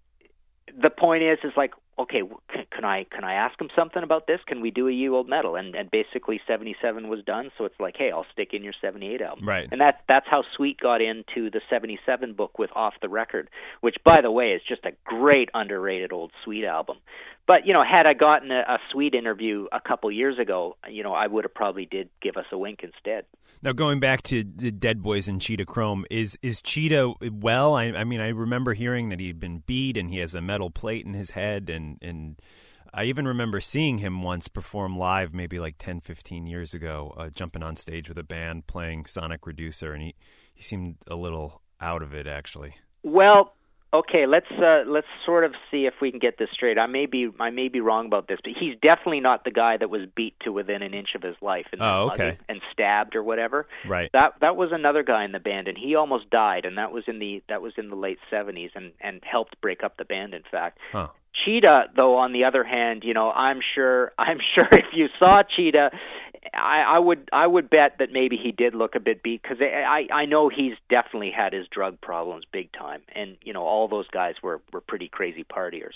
the 0.67 0.91
point 0.91 1.23
is, 1.23 1.39
is 1.45 1.53
like, 1.57 1.73
okay, 2.01 2.23
can, 2.53 2.65
can 2.71 2.85
I 2.85 3.05
can 3.11 3.25
I 3.25 3.35
ask 3.35 3.61
him 3.61 3.69
something 3.77 4.03
about 4.03 4.27
this? 4.27 4.41
Can 4.47 4.61
we 4.61 4.71
do 4.71 4.89
a 4.89 5.09
old 5.09 5.29
metal? 5.29 5.57
And 5.57 5.75
and 5.75 5.91
basically 5.91 6.41
77 6.47 7.09
was 7.09 7.25
done, 7.25 7.51
so 7.57 7.65
it's 7.65 7.79
like, 7.79 7.97
hey, 7.97 8.11
I'll 8.11 8.27
stick 8.33 8.51
in 8.53 8.63
your 8.63 8.75
78 8.81 9.21
album. 9.21 9.47
Right. 9.47 9.69
And 9.71 9.81
that 9.81 10.01
that's 10.09 10.27
how 10.31 10.43
Sweet 10.57 10.79
got 10.79 11.01
into 11.01 11.51
the 11.51 11.61
77 11.69 12.35
book 12.35 12.59
with 12.59 12.71
Off 12.75 12.95
the 13.01 13.09
Record, 13.09 13.49
which 13.81 13.97
by 14.05 14.21
the 14.23 14.31
way 14.31 14.53
is 14.53 14.63
just 14.67 14.85
a 14.85 14.93
great 15.05 15.49
underrated 15.55 16.13
old 16.13 16.33
Sweet 16.45 16.65
album. 16.65 16.99
But 17.47 17.67
you 17.67 17.73
know, 17.73 17.83
had 17.85 18.07
I 18.07 18.15
gotten 18.15 18.51
a, 18.51 18.61
a 18.61 18.79
Sweet 18.93 19.15
interview 19.15 19.67
a 19.73 19.81
couple 19.81 20.11
years 20.11 20.39
ago, 20.39 20.77
you 20.89 21.03
know, 21.03 21.13
I 21.13 21.27
would 21.27 21.45
have 21.45 21.55
probably 21.55 21.87
did 21.87 22.09
give 22.23 22.37
us 22.37 22.47
a 22.53 22.59
wink 22.59 22.81
instead. 22.83 23.25
Now 23.63 23.73
going 23.73 24.01
back 24.01 24.23
to 24.25 24.43
the 24.43 24.71
Dead 24.71 25.03
Boys 25.03 25.29
and 25.29 25.41
Cheetah 25.41 25.67
Chrome, 25.67 26.07
is 26.11 26.39
is 26.43 26.63
Cheetah 26.63 27.13
well? 27.31 27.75
I, 27.75 27.89
I 27.89 28.05
mean, 28.05 28.21
I 28.21 28.29
remember 28.29 28.73
hearing 28.73 29.11
that 29.11 29.21
he'd 29.21 29.39
been 29.39 29.63
beat 29.67 29.99
and 29.99 30.11
he 30.11 30.19
has 30.19 30.35
a 30.35 30.41
metal 30.41 30.71
plate 30.71 31.05
in 31.05 31.13
his 31.13 31.33
head, 31.33 31.69
and 31.69 31.99
and 32.01 32.41
I 32.95 33.05
even 33.05 33.29
remember 33.29 33.61
seeing 33.61 33.99
him 33.99 34.23
once 34.23 34.49
perform 34.49 34.97
live, 34.97 35.35
maybe 35.35 35.59
like 35.59 35.77
10, 35.79 36.01
15 36.01 36.47
years 36.47 36.73
ago, 36.73 37.15
uh, 37.17 37.29
jumping 37.29 37.63
on 37.63 37.77
stage 37.77 38.09
with 38.09 38.19
a 38.19 38.23
band 38.23 38.67
playing 38.67 39.05
Sonic 39.05 39.47
Reducer, 39.47 39.93
and 39.93 40.03
he 40.03 40.15
he 40.55 40.63
seemed 40.63 40.97
a 41.07 41.15
little 41.15 41.61
out 41.83 42.03
of 42.03 42.15
it 42.15 42.27
actually. 42.27 42.77
Well, 43.03 43.55
okay, 43.93 44.27
let's 44.27 44.51
uh, 44.51 44.83
let's 44.87 45.07
sort 45.25 45.45
of 45.45 45.53
see 45.71 45.87
if 45.87 45.95
we 46.01 46.11
can 46.11 46.21
get 46.21 46.39
this 46.39 46.49
straight. 46.53 46.79
I 46.79 46.87
may 46.87 47.07
be 47.07 47.31
I 47.39 47.51
may 47.51 47.69
be 47.69 47.81
wrong 47.81 48.07
about 48.07 48.29
this, 48.29 48.39
but 48.43 48.53
he's 48.59 48.75
definitely 48.81 49.21
not 49.21 49.45
the 49.45 49.51
guy 49.51 49.77
that 49.77 49.91
was 49.91 50.03
beat 50.15 50.35
to 50.45 50.53
within 50.53 50.83
an 50.83 50.95
inch 50.95 51.11
of 51.15 51.23
his 51.23 51.37
life 51.41 51.67
and, 51.73 51.83
oh, 51.83 52.11
okay. 52.13 52.39
and 52.49 52.61
stabbed 52.73 53.17
or 53.17 53.23
whatever. 53.23 53.67
Right. 53.87 54.11
That 54.13 54.35
that 54.41 54.57
was 54.57 54.71
another 54.73 55.03
guy 55.03 55.25
in 55.25 55.33
the 55.33 55.41
band, 55.41 55.69
and 55.69 55.77
he 55.77 55.95
almost 55.95 56.31
died, 56.31 56.65
and 56.65 56.79
that 56.79 56.93
was 56.93 57.05
in 57.07 57.19
the 57.19 57.43
that 57.49 57.63
was 57.63 57.73
in 57.77 57.91
the 57.91 57.97
late 57.97 58.19
seventies, 58.31 58.71
and 58.75 58.93
and 59.01 59.21
helped 59.23 59.61
break 59.61 59.83
up 59.83 59.97
the 59.97 60.05
band. 60.05 60.35
In 60.35 60.43
fact. 60.51 60.79
Huh. 60.93 61.09
Cheetah, 61.45 61.91
though, 61.95 62.17
on 62.17 62.33
the 62.33 62.45
other 62.45 62.65
hand, 62.65 63.03
you 63.05 63.15
know, 63.15 63.31
I'm 63.31 63.61
sure, 63.75 64.13
I'm 64.19 64.39
sure 64.55 64.67
if 64.73 64.87
you 64.93 65.07
saw 65.19 65.43
Cheetah, 65.57 65.91
I, 66.55 66.83
I 66.87 66.99
would, 66.99 67.29
I 67.33 67.47
would 67.47 67.69
bet 67.69 67.97
that 67.99 68.13
maybe 68.13 68.37
he 68.37 68.51
did 68.51 68.75
look 68.75 68.95
a 68.95 69.01
bit 69.01 69.23
beat 69.23 69.43
because 69.43 69.59
I, 69.61 70.07
I 70.13 70.25
know 70.25 70.49
he's 70.49 70.75
definitely 70.89 71.31
had 71.31 71.53
his 71.53 71.67
drug 71.69 72.01
problems 72.01 72.45
big 72.51 72.73
time, 72.73 73.03
and 73.15 73.37
you 73.43 73.53
know, 73.53 73.63
all 73.63 73.89
those 73.89 74.09
guys 74.09 74.37
were 74.43 74.61
were 74.73 74.81
pretty 74.81 75.09
crazy 75.09 75.45
partiers. 75.45 75.95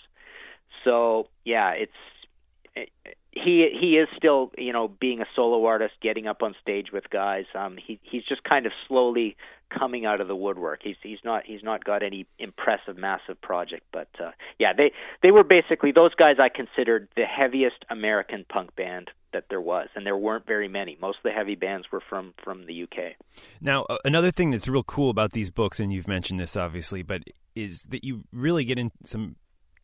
So 0.85 1.29
yeah, 1.45 1.71
it's 1.71 2.91
he 3.31 3.69
he 3.81 3.97
is 3.97 4.09
still 4.17 4.53
you 4.59 4.73
know 4.73 4.89
being 4.89 5.21
a 5.21 5.27
solo 5.35 5.65
artist, 5.65 5.95
getting 6.03 6.27
up 6.27 6.43
on 6.43 6.55
stage 6.61 6.93
with 6.93 7.09
guys. 7.11 7.45
Um, 7.55 7.77
he 7.85 7.99
he's 8.03 8.25
just 8.25 8.45
kind 8.45 8.67
of 8.67 8.73
slowly 8.87 9.37
coming 9.71 10.05
out 10.05 10.21
of 10.21 10.29
the 10.29 10.37
woodwork. 10.37 10.81
He's 10.83 10.97
he's 11.03 11.19
not 11.25 11.45
he's 11.45 11.63
not 11.63 11.85
got 11.85 12.03
any 12.03 12.27
impressive 12.39 12.97
massive 12.97 13.41
project, 13.41 13.85
but 13.93 14.09
uh, 14.21 14.31
yeah, 14.59 14.73
they 14.77 14.93
they 15.23 15.31
were 15.31 15.45
basically 15.45 15.93
those 15.93 16.15
guys 16.15 16.37
I 16.39 16.49
considered 16.49 17.09
the 17.17 17.25
heaviest 17.25 17.85
American 17.91 18.45
punk 18.49 18.75
band 18.77 19.11
that 19.35 19.45
there 19.51 19.61
was, 19.61 19.89
and 19.95 20.07
there 20.07 20.17
weren't 20.17 20.47
very 20.47 20.69
many. 20.69 20.97
Most 21.01 21.19
of 21.19 21.25
the 21.25 21.33
heavy 21.33 21.55
bands 21.55 21.87
were 21.93 22.03
from 22.09 22.33
from 22.43 22.67
the 22.67 22.85
UK. 22.85 23.17
Now, 23.61 23.83
uh, 23.91 23.99
another 24.05 24.31
thing 24.31 24.51
that's 24.51 24.67
real 24.67 24.83
cool 24.83 25.11
about 25.11 25.33
these 25.33 25.51
books, 25.51 25.79
and 25.79 25.93
you've 25.93 26.09
mentioned 26.09 26.41
this 26.41 26.57
obviously, 26.57 27.03
but 27.03 27.25
is 27.55 27.83
that 27.85 28.05
you 28.05 28.25
really 28.33 28.65
get 28.65 28.79
in 28.79 28.91
some 29.05 29.37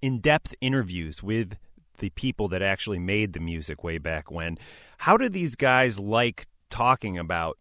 in-depth 0.03 0.55
interviews 0.61 1.23
with 1.23 1.57
the 1.99 2.11
people 2.11 2.49
that 2.49 2.63
actually 2.63 2.99
made 2.99 3.33
the 3.33 3.41
music 3.41 3.85
way 3.85 3.99
back 3.99 4.31
when. 4.31 4.59
How 4.99 5.17
do 5.17 5.29
these 5.29 5.55
guys 5.55 5.99
like 5.99 6.47
talking 6.71 7.19
about 7.19 7.59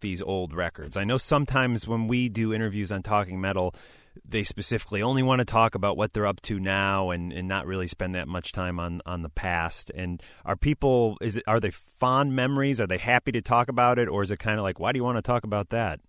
these 0.00 0.22
old 0.22 0.54
records? 0.54 0.96
I 0.96 1.04
know 1.04 1.16
sometimes 1.16 1.86
when 1.86 2.08
we 2.08 2.28
do 2.28 2.54
interviews 2.54 2.90
on 2.90 3.02
Talking 3.02 3.40
Metal, 3.40 3.74
they 4.24 4.44
specifically 4.44 5.02
only 5.02 5.22
want 5.22 5.40
to 5.40 5.44
talk 5.44 5.74
about 5.74 5.96
what 5.96 6.12
they're 6.12 6.26
up 6.26 6.40
to 6.42 6.58
now 6.58 7.10
and, 7.10 7.32
and 7.32 7.46
not 7.48 7.66
really 7.66 7.86
spend 7.86 8.14
that 8.14 8.28
much 8.28 8.52
time 8.52 8.78
on, 8.78 9.00
on 9.06 9.22
the 9.22 9.28
past. 9.28 9.90
And 9.94 10.22
are 10.44 10.56
people 10.56 11.16
is 11.20 11.36
it 11.36 11.44
are 11.46 11.60
they 11.60 11.70
fond 11.70 12.34
memories? 12.34 12.80
Are 12.80 12.86
they 12.86 12.98
happy 12.98 13.32
to 13.32 13.40
talk 13.40 13.68
about 13.68 13.98
it, 13.98 14.08
or 14.08 14.22
is 14.22 14.30
it 14.30 14.38
kind 14.38 14.58
of 14.58 14.62
like 14.62 14.78
why 14.78 14.92
do 14.92 14.98
you 14.98 15.04
want 15.04 15.18
to 15.18 15.22
talk 15.22 15.44
about 15.44 15.70
that? 15.70 16.00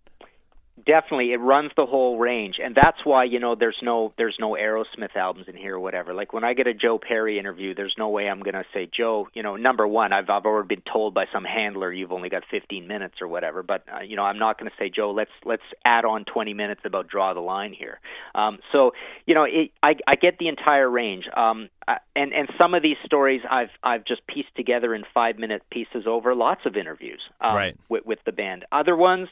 Definitely 0.85 1.33
it 1.33 1.37
runs 1.37 1.71
the 1.75 1.85
whole 1.85 2.17
range 2.17 2.55
and 2.63 2.75
that's 2.75 2.97
why 3.03 3.23
you 3.23 3.39
know 3.39 3.55
there's 3.55 3.77
no 3.83 4.13
there's 4.17 4.37
no 4.39 4.51
aerosmith 4.51 5.15
albums 5.15 5.45
in 5.47 5.55
here 5.55 5.75
or 5.75 5.79
whatever 5.79 6.13
like 6.13 6.33
when 6.33 6.43
i 6.43 6.53
get 6.53 6.65
a 6.65 6.73
joe 6.73 6.97
perry 6.97 7.37
interview 7.37 7.75
there's 7.75 7.93
no 7.97 8.09
way 8.09 8.27
i'm 8.27 8.39
going 8.39 8.53
to 8.53 8.63
say 8.73 8.89
joe 8.95 9.27
you 9.33 9.43
know 9.43 9.57
number 9.57 9.85
one 9.85 10.13
i've 10.13 10.29
i've 10.29 10.45
already 10.45 10.75
been 10.75 10.83
told 10.91 11.13
by 11.13 11.25
some 11.31 11.43
handler 11.43 11.91
you've 11.91 12.11
only 12.11 12.29
got 12.29 12.43
15 12.49 12.87
minutes 12.87 13.15
or 13.21 13.27
whatever 13.27 13.61
but 13.61 13.83
uh, 13.93 14.01
you 14.01 14.15
know 14.15 14.23
i'm 14.23 14.39
not 14.39 14.57
going 14.57 14.69
to 14.69 14.75
say 14.79 14.89
joe 14.89 15.11
let's 15.11 15.31
let's 15.43 15.61
add 15.83 16.05
on 16.05 16.23
20 16.25 16.53
minutes 16.53 16.81
about 16.85 17.07
draw 17.07 17.33
the 17.33 17.41
line 17.41 17.73
here 17.73 17.99
um 18.33 18.57
so 18.71 18.91
you 19.25 19.35
know 19.35 19.43
it, 19.43 19.71
i 19.83 19.93
i 20.07 20.15
get 20.15 20.37
the 20.39 20.47
entire 20.47 20.89
range 20.89 21.25
um 21.35 21.69
uh, 21.87 21.95
and 22.15 22.31
and 22.31 22.47
some 22.57 22.73
of 22.75 22.83
these 22.83 22.97
stories 23.05 23.41
I've 23.49 23.71
I've 23.83 24.05
just 24.05 24.25
pieced 24.27 24.55
together 24.55 24.93
in 24.93 25.03
five 25.13 25.39
minute 25.39 25.63
pieces 25.71 26.05
over 26.05 26.35
lots 26.35 26.61
of 26.65 26.77
interviews 26.77 27.19
um, 27.41 27.55
right. 27.55 27.77
with 27.89 28.05
with 28.05 28.19
the 28.23 28.31
band. 28.31 28.65
Other 28.71 28.95
ones 28.95 29.29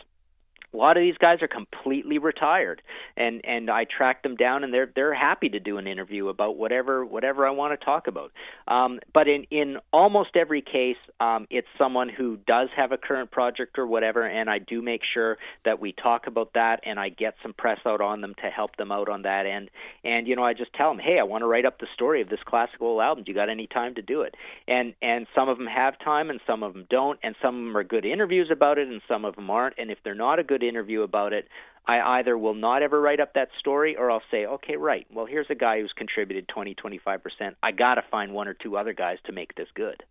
a 0.73 0.77
lot 0.77 0.97
of 0.97 1.01
these 1.01 1.17
guys 1.17 1.41
are 1.41 1.47
completely 1.47 2.17
retired 2.17 2.81
and 3.17 3.41
and 3.43 3.69
I 3.69 3.85
track 3.85 4.21
them 4.23 4.35
down 4.35 4.63
and 4.63 4.73
they're 4.73 4.91
they're 4.95 5.13
happy 5.13 5.49
to 5.49 5.59
do 5.59 5.77
an 5.77 5.87
interview 5.87 6.27
about 6.27 6.57
whatever 6.57 7.03
whatever 7.03 7.47
I 7.47 7.51
want 7.51 7.79
to 7.79 7.83
talk 7.83 8.07
about. 8.07 8.31
Um, 8.67 8.99
but 9.13 9.27
in 9.27 9.45
in 9.49 9.77
almost 9.91 10.35
every 10.35 10.61
case 10.61 10.97
um, 11.19 11.47
it's 11.49 11.67
someone 11.77 12.09
who 12.09 12.37
does 12.47 12.69
have 12.75 12.91
a 12.91 12.97
current 12.97 13.31
project 13.31 13.79
or 13.79 13.87
whatever 13.87 14.23
and 14.25 14.49
I 14.49 14.59
do 14.59 14.81
make 14.81 15.01
sure 15.13 15.37
that 15.65 15.79
we 15.79 15.91
talk 15.91 16.27
about 16.27 16.53
that 16.53 16.81
and 16.83 16.99
I 16.99 17.09
get 17.09 17.35
some 17.41 17.53
press 17.53 17.79
out 17.85 18.01
on 18.01 18.21
them 18.21 18.35
to 18.43 18.49
help 18.49 18.75
them 18.75 18.91
out 18.91 19.09
on 19.09 19.23
that 19.23 19.45
end. 19.45 19.69
And 20.03 20.27
you 20.27 20.35
know 20.35 20.43
I 20.43 20.53
just 20.53 20.73
tell 20.73 20.89
them 20.89 20.99
hey 20.99 21.17
I 21.19 21.23
want 21.23 21.41
to 21.41 21.47
write 21.47 21.65
up 21.65 21.79
the 21.79 21.87
story 21.95 22.21
of 22.21 22.29
this 22.29 22.39
classical 22.45 23.01
album. 23.01 23.23
Do 23.23 23.31
you 23.31 23.35
got 23.35 23.49
any 23.49 23.67
time 23.67 23.95
to 23.95 24.01
do 24.01 24.21
it? 24.21 24.35
And 24.67 24.93
and 25.01 25.25
some 25.33 25.49
of 25.49 25.57
them 25.57 25.67
have 25.67 25.97
time 25.99 26.29
and 26.29 26.39
some 26.45 26.61
of 26.61 26.73
them 26.73 26.85
don't 26.89 27.19
and 27.23 27.35
some 27.41 27.55
of 27.55 27.65
them 27.65 27.77
are 27.77 27.83
good 27.83 28.05
interviews 28.05 28.49
about 28.51 28.77
it 28.77 28.87
and 28.87 29.01
some 29.07 29.25
of 29.25 29.35
them 29.35 29.49
aren't. 29.49 29.75
And 29.79 29.89
if 29.89 29.97
they're 30.03 30.13
not 30.13 30.37
a 30.37 30.43
good 30.43 30.58
good 30.59 30.67
interview 30.67 31.01
about 31.01 31.33
it, 31.33 31.47
I 31.87 32.19
either 32.19 32.37
will 32.37 32.53
not 32.53 32.83
ever 32.83 32.99
write 32.99 33.19
up 33.19 33.33
that 33.33 33.49
story 33.59 33.95
or 33.97 34.11
I'll 34.11 34.21
say, 34.29 34.45
okay, 34.45 34.75
right. 34.75 35.07
Well, 35.11 35.25
here's 35.25 35.47
a 35.49 35.55
guy 35.55 35.79
who's 35.81 35.93
contributed 35.95 36.47
20, 36.47 36.75
25%. 36.75 37.19
I 37.63 37.71
got 37.71 37.95
to 37.95 38.03
find 38.11 38.33
one 38.33 38.47
or 38.47 38.53
two 38.53 38.77
other 38.77 38.93
guys 38.93 39.17
to 39.25 39.31
make 39.31 39.55
this 39.55 39.67
good. 39.73 40.03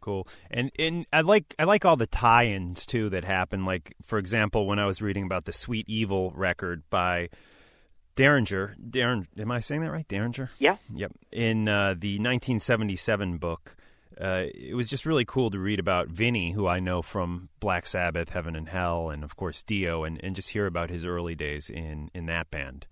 Cool. 0.00 0.28
And 0.50 0.70
and 0.78 1.06
I 1.12 1.22
like 1.22 1.56
I 1.58 1.64
like 1.64 1.84
all 1.84 1.96
the 1.96 2.06
tie-ins 2.06 2.86
too 2.86 3.10
that 3.10 3.24
happen 3.24 3.64
like 3.64 3.94
for 4.04 4.18
example 4.18 4.66
when 4.66 4.78
I 4.78 4.86
was 4.86 5.02
reading 5.02 5.24
about 5.24 5.44
the 5.44 5.52
Sweet 5.52 5.88
Evil 5.88 6.30
record 6.36 6.84
by 6.88 7.30
Derringer, 8.14 8.76
Darren, 8.80 9.26
am 9.36 9.50
I 9.50 9.60
saying 9.60 9.80
that 9.82 9.90
right? 9.90 10.06
Derringer? 10.06 10.50
Yeah. 10.58 10.76
Yep. 10.94 11.12
In 11.32 11.68
uh, 11.68 11.94
the 11.98 12.14
1977 12.18 13.38
book, 13.38 13.76
uh, 14.20 14.44
it 14.54 14.74
was 14.74 14.88
just 14.88 15.06
really 15.06 15.24
cool 15.24 15.50
to 15.50 15.58
read 15.58 15.78
about 15.78 16.08
Vinny, 16.08 16.52
who 16.52 16.66
I 16.66 16.80
know 16.80 17.02
from 17.02 17.48
Black 17.60 17.86
Sabbath, 17.86 18.30
Heaven 18.30 18.56
and 18.56 18.68
Hell, 18.68 19.10
and 19.10 19.22
of 19.22 19.36
course 19.36 19.62
Dio, 19.62 20.04
and, 20.04 20.22
and 20.22 20.34
just 20.34 20.50
hear 20.50 20.66
about 20.66 20.90
his 20.90 21.04
early 21.04 21.34
days 21.34 21.70
in, 21.70 22.10
in 22.14 22.26
that 22.26 22.50
band. 22.50 22.86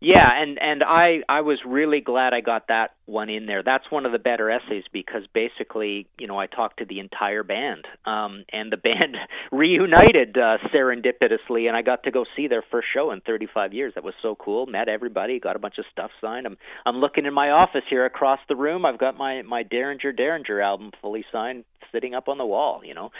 Yeah, 0.00 0.28
and 0.32 0.58
and 0.60 0.84
I 0.84 1.22
I 1.28 1.40
was 1.40 1.58
really 1.66 2.00
glad 2.00 2.32
I 2.32 2.40
got 2.40 2.68
that 2.68 2.90
one 3.06 3.28
in 3.28 3.46
there. 3.46 3.64
That's 3.64 3.84
one 3.90 4.06
of 4.06 4.12
the 4.12 4.18
better 4.20 4.48
essays 4.48 4.84
because 4.92 5.22
basically, 5.34 6.06
you 6.20 6.28
know, 6.28 6.38
I 6.38 6.46
talked 6.46 6.78
to 6.78 6.84
the 6.84 7.00
entire 7.00 7.42
band, 7.42 7.84
um, 8.06 8.44
and 8.52 8.70
the 8.70 8.76
band 8.88 9.16
reunited 9.50 10.38
uh, 10.38 10.58
serendipitously, 10.72 11.66
and 11.66 11.76
I 11.76 11.82
got 11.82 12.04
to 12.04 12.12
go 12.12 12.24
see 12.36 12.46
their 12.46 12.62
first 12.70 12.86
show 12.94 13.10
in 13.10 13.22
35 13.22 13.72
years. 13.72 13.94
That 13.96 14.04
was 14.04 14.14
so 14.22 14.36
cool. 14.36 14.66
Met 14.66 14.88
everybody, 14.88 15.40
got 15.40 15.56
a 15.56 15.60
bunch 15.60 15.78
of 15.78 15.84
stuff 15.90 16.12
signed. 16.20 16.46
I'm 16.46 16.56
I'm 16.86 16.98
looking 16.98 17.26
in 17.26 17.34
my 17.34 17.50
office 17.50 17.84
here 17.90 18.04
across 18.04 18.38
the 18.48 18.56
room. 18.56 18.86
I've 18.86 18.98
got 18.98 19.16
my 19.18 19.42
my 19.42 19.64
Derringer 19.64 20.12
Derringer 20.12 20.60
album 20.60 20.92
fully 21.02 21.24
signed, 21.32 21.64
sitting 21.90 22.14
up 22.14 22.28
on 22.28 22.38
the 22.38 22.46
wall. 22.46 22.82
You 22.84 22.94
know, 22.94 23.10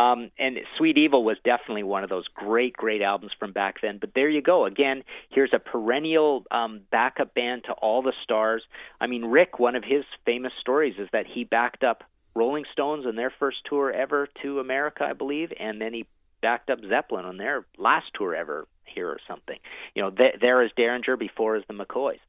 um, 0.00 0.30
and 0.38 0.56
Sweet 0.76 0.98
Evil 0.98 1.24
was 1.24 1.36
definitely 1.44 1.82
one 1.82 2.04
of 2.04 2.10
those 2.10 2.26
great 2.32 2.74
great 2.74 3.02
albums 3.02 3.32
from 3.40 3.52
back 3.52 3.76
then. 3.82 3.98
But 4.00 4.10
there 4.14 4.28
you 4.30 4.40
go. 4.42 4.66
Again, 4.66 5.02
here's 5.30 5.50
a 5.52 5.58
perennial 5.58 6.27
um, 6.50 6.82
backup 6.90 7.34
band 7.34 7.64
to 7.64 7.72
all 7.72 8.02
the 8.02 8.12
stars. 8.22 8.62
I 9.00 9.06
mean, 9.06 9.24
Rick, 9.24 9.58
one 9.58 9.76
of 9.76 9.84
his 9.84 10.04
famous 10.24 10.52
stories 10.60 10.94
is 10.98 11.08
that 11.12 11.26
he 11.26 11.44
backed 11.44 11.84
up 11.84 12.04
Rolling 12.34 12.64
Stones 12.72 13.06
on 13.06 13.16
their 13.16 13.32
first 13.38 13.58
tour 13.68 13.92
ever 13.92 14.28
to 14.42 14.60
America, 14.60 15.04
I 15.04 15.12
believe, 15.12 15.52
and 15.58 15.80
then 15.80 15.92
he 15.92 16.06
backed 16.40 16.70
up 16.70 16.78
Zeppelin 16.88 17.24
on 17.24 17.36
their 17.36 17.66
last 17.76 18.06
tour 18.14 18.34
ever 18.34 18.66
here 18.84 19.08
or 19.08 19.18
something. 19.26 19.58
You 19.94 20.02
know, 20.02 20.10
th- 20.10 20.36
there 20.40 20.62
is 20.62 20.70
Derringer 20.76 21.16
before 21.16 21.56
is 21.56 21.64
the 21.68 21.74
McCoys. 21.74 22.20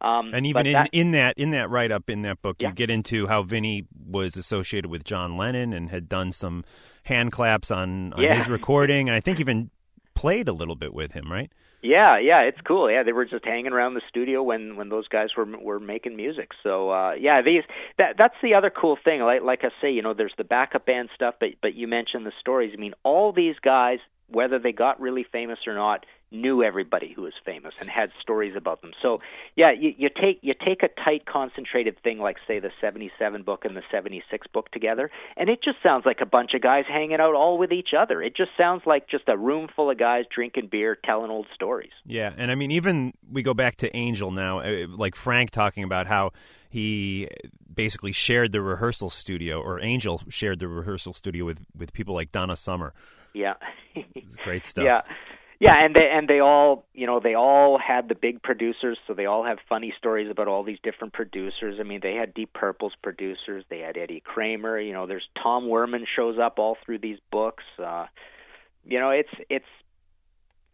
Um, 0.00 0.32
and 0.34 0.46
even 0.46 0.66
in 0.66 0.72
that, 0.72 0.90
in 0.92 1.10
that 1.12 1.38
in 1.38 1.50
that 1.50 1.70
write 1.70 1.90
up 1.90 2.10
in 2.10 2.22
that 2.22 2.42
book, 2.42 2.56
yeah. 2.60 2.68
you 2.68 2.74
get 2.74 2.90
into 2.90 3.26
how 3.26 3.42
Vinny 3.42 3.86
was 4.06 4.36
associated 4.36 4.90
with 4.90 5.04
John 5.04 5.36
Lennon 5.36 5.72
and 5.72 5.90
had 5.90 6.08
done 6.08 6.32
some 6.32 6.64
hand 7.04 7.32
claps 7.32 7.70
on, 7.70 8.12
on 8.12 8.22
yeah. 8.22 8.34
his 8.34 8.48
recording. 8.48 9.10
I 9.10 9.20
think 9.20 9.40
even 9.40 9.70
played 10.14 10.48
a 10.48 10.52
little 10.52 10.76
bit 10.76 10.92
with 10.92 11.12
him, 11.12 11.30
right? 11.30 11.50
Yeah, 11.82 12.18
yeah, 12.18 12.40
it's 12.40 12.60
cool. 12.66 12.90
Yeah, 12.90 13.02
they 13.04 13.12
were 13.12 13.24
just 13.26 13.44
hanging 13.44 13.72
around 13.72 13.94
the 13.94 14.00
studio 14.08 14.42
when 14.42 14.76
when 14.76 14.88
those 14.88 15.06
guys 15.08 15.28
were 15.36 15.44
were 15.44 15.78
making 15.78 16.16
music. 16.16 16.50
So 16.62 16.90
uh 16.90 17.12
yeah, 17.12 17.42
these 17.42 17.62
that 17.98 18.16
that's 18.18 18.34
the 18.42 18.54
other 18.54 18.70
cool 18.70 18.96
thing. 19.02 19.20
Like 19.20 19.42
like 19.42 19.60
I 19.62 19.68
say, 19.80 19.92
you 19.92 20.02
know, 20.02 20.14
there's 20.14 20.34
the 20.36 20.44
backup 20.44 20.86
band 20.86 21.10
stuff, 21.14 21.34
but 21.38 21.50
but 21.62 21.74
you 21.74 21.86
mentioned 21.86 22.26
the 22.26 22.32
stories. 22.40 22.72
I 22.74 22.80
mean, 22.80 22.94
all 23.04 23.32
these 23.32 23.56
guys 23.62 23.98
whether 24.28 24.58
they 24.58 24.72
got 24.72 25.00
really 25.00 25.24
famous 25.30 25.58
or 25.68 25.74
not, 25.74 26.04
knew 26.30 26.62
everybody 26.62 27.12
who 27.12 27.22
was 27.22 27.32
famous 27.44 27.74
and 27.80 27.88
had 27.88 28.10
stories 28.20 28.54
about 28.56 28.80
them. 28.82 28.92
So, 29.00 29.20
yeah, 29.54 29.72
you, 29.72 29.94
you 29.96 30.08
take 30.08 30.40
you 30.42 30.54
take 30.54 30.82
a 30.82 30.88
tight, 30.88 31.24
concentrated 31.26 31.98
thing 32.02 32.18
like 32.18 32.36
say 32.46 32.58
the 32.58 32.70
'77 32.80 33.42
book 33.42 33.64
and 33.64 33.76
the 33.76 33.82
'76 33.90 34.46
book 34.48 34.70
together, 34.70 35.10
and 35.36 35.48
it 35.48 35.62
just 35.62 35.78
sounds 35.82 36.04
like 36.04 36.20
a 36.20 36.26
bunch 36.26 36.54
of 36.54 36.62
guys 36.62 36.84
hanging 36.88 37.20
out 37.20 37.34
all 37.34 37.58
with 37.58 37.72
each 37.72 37.90
other. 37.96 38.22
It 38.22 38.36
just 38.36 38.50
sounds 38.56 38.82
like 38.86 39.08
just 39.08 39.24
a 39.28 39.36
room 39.36 39.68
full 39.74 39.90
of 39.90 39.98
guys 39.98 40.24
drinking 40.34 40.68
beer, 40.70 40.96
telling 40.96 41.30
old 41.30 41.46
stories. 41.54 41.92
Yeah, 42.04 42.32
and 42.36 42.50
I 42.50 42.54
mean, 42.54 42.70
even 42.70 43.12
we 43.30 43.42
go 43.42 43.54
back 43.54 43.76
to 43.76 43.96
Angel 43.96 44.30
now, 44.30 44.60
uh, 44.60 44.86
like 44.88 45.14
Frank 45.14 45.50
talking 45.50 45.84
about 45.84 46.06
how 46.06 46.32
he 46.68 47.28
basically 47.72 48.12
shared 48.12 48.52
the 48.52 48.60
rehearsal 48.60 49.10
studio, 49.10 49.60
or 49.60 49.80
Angel 49.80 50.22
shared 50.28 50.58
the 50.58 50.68
rehearsal 50.68 51.12
studio 51.12 51.44
with 51.44 51.60
with 51.76 51.92
people 51.92 52.14
like 52.14 52.32
Donna 52.32 52.56
Summer. 52.56 52.92
Yeah, 53.32 53.54
great 54.42 54.66
stuff. 54.66 54.84
Yeah, 54.84 55.02
yeah, 55.58 55.84
and 55.84 55.94
they 55.94 56.08
and 56.12 56.28
they 56.28 56.40
all, 56.40 56.84
you 56.92 57.06
know, 57.06 57.18
they 57.18 57.34
all 57.34 57.78
had 57.78 58.08
the 58.08 58.14
big 58.14 58.42
producers, 58.42 58.98
so 59.06 59.14
they 59.14 59.24
all 59.24 59.44
have 59.44 59.58
funny 59.68 59.94
stories 59.96 60.30
about 60.30 60.48
all 60.48 60.62
these 60.62 60.78
different 60.82 61.14
producers. 61.14 61.78
I 61.80 61.82
mean, 61.82 62.00
they 62.02 62.14
had 62.14 62.34
Deep 62.34 62.52
Purple's 62.52 62.92
producers, 63.02 63.64
they 63.70 63.78
had 63.78 63.96
Eddie 63.96 64.22
Kramer. 64.24 64.78
You 64.78 64.92
know, 64.92 65.06
there's 65.06 65.26
Tom 65.42 65.64
Werman 65.64 66.04
shows 66.14 66.38
up 66.38 66.58
all 66.58 66.76
through 66.84 66.98
these 66.98 67.18
books. 67.32 67.64
Uh, 67.82 68.06
you 68.84 69.00
know, 69.00 69.10
it's 69.10 69.30
it's 69.48 69.64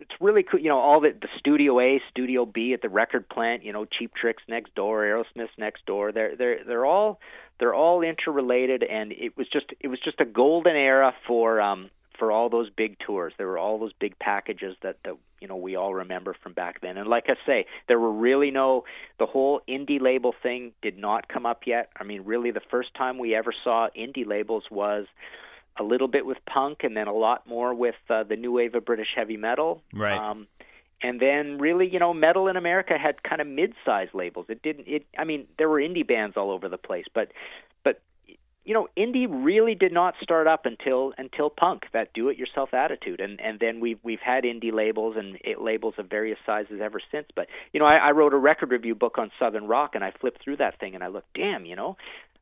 it's 0.01 0.11
really 0.21 0.43
cool. 0.43 0.59
You 0.59 0.71
know, 0.71 0.79
all 0.79 1.01
the 1.01 1.11
the 1.11 1.29
Studio 1.39 1.79
A, 1.79 2.01
Studio 2.11 2.45
B 2.45 2.73
at 2.75 2.83
the 2.83 2.89
record 2.89 3.29
plant. 3.29 3.65
You 3.65 3.73
know, 3.73 3.85
Cheap 3.85 4.13
Tricks 4.21 4.43
next 4.49 4.75
door, 4.75 5.03
Aerosmith 5.03 5.51
next 5.59 5.87
door. 5.87 6.11
They're 6.11 6.37
they're 6.37 6.65
they're 6.67 6.87
all 6.87 7.21
they're 7.61 7.75
all 7.75 8.03
interrelated, 8.03 8.83
and 8.83 9.13
it 9.13 9.37
was 9.37 9.47
just 9.53 9.67
it 9.79 9.87
was 9.87 10.01
just 10.05 10.21
a 10.21 10.25
golden 10.25 10.75
era 10.75 11.15
for 11.29 11.61
um 11.61 11.89
for 12.19 12.33
all 12.33 12.49
those 12.49 12.71
big 12.71 12.99
tours. 12.99 13.33
There 13.39 13.47
were 13.47 13.59
all 13.59 13.79
those 13.79 13.93
big 13.99 14.19
packages 14.19 14.77
that 14.83 14.97
that 15.05 15.17
you 15.41 15.49
know 15.49 15.57
we 15.57 15.77
all 15.77 15.95
remember 15.95 16.35
from 16.43 16.53
back 16.53 16.81
then. 16.81 16.97
And 16.97 17.09
like 17.09 17.25
I 17.29 17.35
say, 17.47 17.67
there 17.89 17.99
were 17.99 18.13
really 18.13 18.51
no 18.51 18.85
the 19.19 19.27
whole 19.27 19.61
indie 19.69 20.01
label 20.01 20.35
thing 20.43 20.73
did 20.83 20.99
not 20.99 21.29
come 21.29 21.47
up 21.47 21.63
yet. 21.67 21.91
I 21.99 22.05
mean, 22.05 22.23
really, 22.25 22.51
the 22.51 22.63
first 22.71 22.95
time 22.95 23.19
we 23.19 23.35
ever 23.35 23.53
saw 23.65 23.89
indie 23.97 24.27
labels 24.27 24.65
was 24.71 25.07
a 25.79 25.83
little 25.83 26.09
bit 26.09 26.27
with 26.27 26.39
punk, 26.47 26.79
and 26.83 26.97
then 26.97 27.09
a 27.09 27.15
lot 27.15 27.47
more 27.47 27.75
with 27.75 27.95
uh, 28.11 28.25
the 28.25 28.37
new 28.37 28.53
wave 28.53 28.75
of 28.75 28.85
British 28.85 29.09
heavy 29.17 29.37
metal. 29.37 29.83
Right. 29.93 30.19
Um, 30.19 30.47
and 31.03 31.19
then 31.19 31.59
really, 31.59 31.89
you 31.89 31.99
know, 31.99 32.15
metal 32.15 32.47
in 32.47 32.57
America 32.57 32.97
had 32.97 33.23
kind 33.23 33.41
of 33.41 33.47
mid-sized 33.47 34.15
labels. 34.15 34.47
It 34.49 34.63
didn't. 34.63 34.87
It. 34.87 35.05
I 35.19 35.25
mean, 35.25 35.47
there 35.59 35.69
were 35.69 35.81
indie 35.81 36.07
bands 36.07 36.37
all 36.37 36.51
over 36.51 36.69
the 36.69 36.79
place, 36.79 37.07
but 37.13 37.23
but 37.23 37.33
you 38.65 38.75
know, 38.75 38.89
indie 38.97 39.27
really 39.29 39.75
did 39.75 39.93
not 39.93 40.15
start 40.23 40.47
up 40.47 40.67
until 40.67 41.13
until 41.19 41.51
punk, 41.51 41.83
that 41.93 42.13
do-it-yourself 42.15 42.73
attitude, 42.73 43.21
and 43.21 43.41
and 43.41 43.59
then 43.59 43.81
we've 43.81 43.99
we've 44.03 44.21
had 44.21 44.45
indie 44.45 44.73
labels 44.73 45.17
and 45.17 45.37
it, 45.43 45.61
labels 45.61 45.95
of 45.99 46.09
various 46.09 46.39
sizes 46.47 46.81
ever 46.83 47.01
since. 47.11 47.27
But 47.35 47.49
you 47.73 47.81
know, 47.81 47.87
I, 47.87 47.97
I 47.97 48.11
wrote 48.13 48.35
a 48.35 48.39
record 48.39 48.71
review 48.71 48.95
book 48.95 49.19
on 49.19 49.31
Southern 49.39 49.67
rock, 49.67 49.93
and 49.95 50.05
I 50.05 50.13
flipped 50.21 50.43
through 50.43 50.59
that 50.59 50.79
thing, 50.79 50.95
and 50.95 51.03
I 51.03 51.09
looked, 51.09 51.35
damn, 51.35 51.67
you 51.67 51.75
know, 51.75 51.97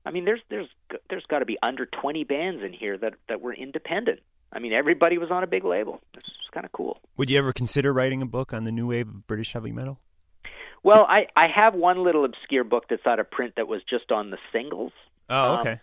I 0.05 0.11
mean, 0.11 0.25
there's 0.25 0.41
there's 0.49 0.69
there's 1.09 1.25
got 1.29 1.41
to 1.41 1.47
be 1.47 1.59
under 1.63 1.87
20 1.87 2.25
bands 2.25 2.63
in 2.63 2.73
here 2.73 2.97
that 2.99 3.15
that 3.29 3.41
were 3.41 3.55
independent. 3.55 4.21
I 4.53 4.59
mean, 4.59 4.73
everybody 4.73 5.19
was 5.19 5.31
on 5.31 5.43
a 5.43 5.47
big 5.47 5.65
label. 5.65 6.01
It's 6.15 6.27
kind 6.53 6.67
of 6.67 6.73
cool. 6.73 7.01
Would 7.17 7.31
you 7.31 7.39
ever 7.39 7.53
consider 7.53 7.93
writing 7.93 8.21
a 8.21 8.27
book 8.27 8.53
on 8.53 8.65
the 8.65 8.73
new 8.73 8.89
wave 8.89 9.09
of 9.09 9.27
British 9.27 9.53
heavy 9.53 9.73
metal? 9.73 10.01
Well, 10.83 11.07
I 11.09 11.27
I 11.37 11.47
have 11.55 11.75
one 11.75 12.03
little 12.03 12.25
obscure 12.25 12.65
book 12.65 12.85
that's 12.89 13.07
out 13.07 13.21
of 13.21 13.31
print 13.31 13.55
that 13.57 13.69
was 13.69 13.83
just 13.89 14.11
on 14.11 14.31
the 14.31 14.39
singles. 14.53 14.93
Oh, 15.29 15.59
okay. 15.61 15.73
Um, 15.73 15.81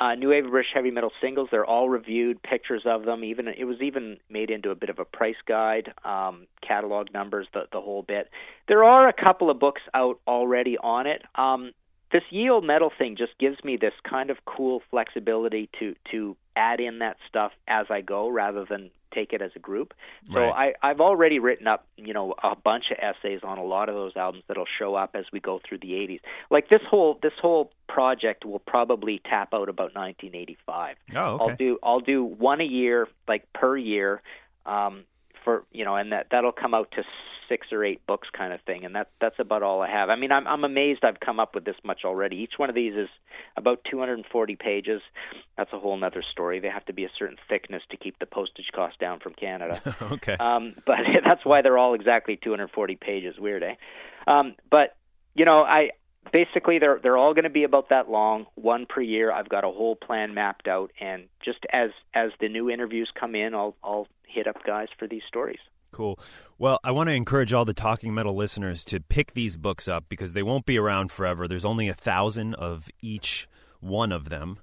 uh, 0.00 0.14
New 0.14 0.30
Wave 0.30 0.46
of 0.46 0.50
British 0.50 0.70
Heavy 0.72 0.90
Metal 0.90 1.12
singles. 1.20 1.48
They're 1.50 1.64
all 1.64 1.88
reviewed, 1.88 2.42
pictures 2.42 2.82
of 2.86 3.04
them. 3.04 3.22
Even 3.22 3.48
it 3.48 3.64
was 3.64 3.80
even 3.82 4.16
made 4.30 4.50
into 4.50 4.70
a 4.70 4.74
bit 4.74 4.88
of 4.88 4.98
a 4.98 5.04
price 5.04 5.36
guide, 5.46 5.92
um, 6.04 6.46
catalog 6.66 7.12
numbers, 7.12 7.46
the 7.52 7.64
the 7.72 7.80
whole 7.80 8.02
bit. 8.02 8.30
There 8.66 8.82
are 8.82 9.08
a 9.08 9.12
couple 9.12 9.50
of 9.50 9.58
books 9.58 9.82
out 9.92 10.18
already 10.26 10.78
on 10.78 11.06
it. 11.06 11.22
Um, 11.34 11.72
this 12.12 12.22
Ye 12.30 12.50
Old 12.50 12.64
Metal 12.64 12.90
thing 12.96 13.16
just 13.16 13.36
gives 13.38 13.62
me 13.64 13.76
this 13.76 13.94
kind 14.08 14.30
of 14.30 14.38
cool 14.44 14.82
flexibility 14.90 15.68
to 15.78 15.94
to 16.10 16.36
add 16.56 16.80
in 16.80 16.98
that 16.98 17.16
stuff 17.28 17.52
as 17.68 17.86
I 17.90 18.00
go 18.00 18.28
rather 18.28 18.64
than 18.64 18.90
take 19.12 19.32
it 19.32 19.42
as 19.42 19.50
a 19.56 19.58
group. 19.58 19.94
So 20.32 20.40
Right. 20.40 20.74
I 20.82 20.90
I've 20.90 21.00
already 21.00 21.38
written 21.38 21.66
up, 21.66 21.86
you 21.96 22.12
know, 22.12 22.34
a 22.42 22.54
bunch 22.56 22.90
of 22.90 22.98
essays 23.00 23.40
on 23.42 23.58
a 23.58 23.64
lot 23.64 23.88
of 23.88 23.94
those 23.94 24.16
albums 24.16 24.44
that'll 24.46 24.66
show 24.78 24.94
up 24.94 25.10
as 25.14 25.24
we 25.32 25.40
go 25.40 25.60
through 25.66 25.78
the 25.78 25.92
80s. 25.92 26.20
Like 26.50 26.68
this 26.68 26.82
whole 26.88 27.18
this 27.22 27.32
whole 27.40 27.72
project 27.88 28.44
will 28.44 28.60
probably 28.60 29.20
tap 29.24 29.52
out 29.52 29.68
about 29.68 29.94
1985. 29.94 30.96
Oh, 31.16 31.20
okay. 31.20 31.44
I'll 31.44 31.56
do 31.56 31.78
I'll 31.82 32.00
do 32.00 32.24
one 32.24 32.60
a 32.60 32.64
year 32.64 33.08
like 33.26 33.52
per 33.52 33.76
year 33.76 34.22
um 34.66 35.04
for, 35.44 35.64
you 35.72 35.84
know, 35.84 35.96
and 35.96 36.12
that 36.12 36.26
that'll 36.30 36.52
come 36.52 36.74
out 36.74 36.90
to 36.92 37.02
six 37.48 37.66
or 37.72 37.84
eight 37.84 38.06
books 38.06 38.28
kind 38.32 38.52
of 38.52 38.60
thing 38.62 38.84
and 38.84 38.94
that 38.94 39.10
that's 39.20 39.34
about 39.40 39.62
all 39.62 39.82
I 39.82 39.90
have. 39.90 40.08
I 40.08 40.14
mean 40.14 40.30
I'm 40.30 40.46
I'm 40.46 40.62
amazed 40.62 41.00
I've 41.02 41.18
come 41.18 41.40
up 41.40 41.54
with 41.54 41.64
this 41.64 41.74
much 41.84 42.02
already. 42.04 42.36
Each 42.36 42.52
one 42.56 42.68
of 42.68 42.76
these 42.76 42.94
is 42.94 43.08
about 43.56 43.80
240 43.90 44.56
pages. 44.56 45.02
That's 45.56 45.72
a 45.72 45.78
whole 45.78 45.96
nother 45.96 46.22
story. 46.30 46.60
They 46.60 46.68
have 46.68 46.84
to 46.86 46.92
be 46.92 47.04
a 47.04 47.10
certain 47.18 47.38
thickness 47.48 47.82
to 47.90 47.96
keep 47.96 48.18
the 48.20 48.26
postage 48.26 48.70
cost 48.72 49.00
down 49.00 49.18
from 49.18 49.34
Canada. 49.34 49.82
okay. 50.12 50.36
Um, 50.38 50.74
but 50.86 50.98
that's 51.24 51.44
why 51.44 51.62
they're 51.62 51.78
all 51.78 51.94
exactly 51.94 52.38
240 52.42 52.96
pages. 52.96 53.34
Weird, 53.36 53.64
eh? 53.64 53.74
Um, 54.28 54.54
but 54.70 54.96
you 55.34 55.44
know, 55.44 55.62
I 55.62 55.90
basically 56.32 56.78
they're 56.78 56.98
they're 57.02 57.16
all 57.16 57.34
going 57.34 57.44
to 57.44 57.50
be 57.50 57.64
about 57.64 57.88
that 57.90 58.10
long, 58.10 58.46
one 58.54 58.86
per 58.86 59.00
year. 59.00 59.32
I've 59.32 59.48
got 59.48 59.64
a 59.64 59.68
whole 59.68 59.96
plan 59.96 60.34
mapped 60.34 60.68
out, 60.68 60.90
and 61.00 61.24
just 61.44 61.66
as 61.72 61.90
as 62.14 62.30
the 62.40 62.48
new 62.48 62.70
interviews 62.70 63.10
come 63.18 63.34
in, 63.34 63.54
I'll 63.54 63.76
I'll 63.82 64.06
hit 64.26 64.46
up 64.46 64.62
guys 64.64 64.88
for 64.98 65.08
these 65.08 65.22
stories. 65.26 65.58
Cool. 65.92 66.18
Well, 66.56 66.78
I 66.84 66.92
want 66.92 67.08
to 67.08 67.14
encourage 67.14 67.52
all 67.52 67.64
the 67.64 67.74
Talking 67.74 68.14
Metal 68.14 68.34
listeners 68.34 68.84
to 68.86 69.00
pick 69.00 69.34
these 69.34 69.56
books 69.56 69.88
up 69.88 70.04
because 70.08 70.34
they 70.34 70.42
won't 70.42 70.64
be 70.64 70.78
around 70.78 71.10
forever. 71.10 71.48
There's 71.48 71.64
only 71.64 71.88
a 71.88 71.94
thousand 71.94 72.54
of 72.54 72.88
each 73.00 73.48
one 73.80 74.12
of 74.12 74.28
them, 74.28 74.60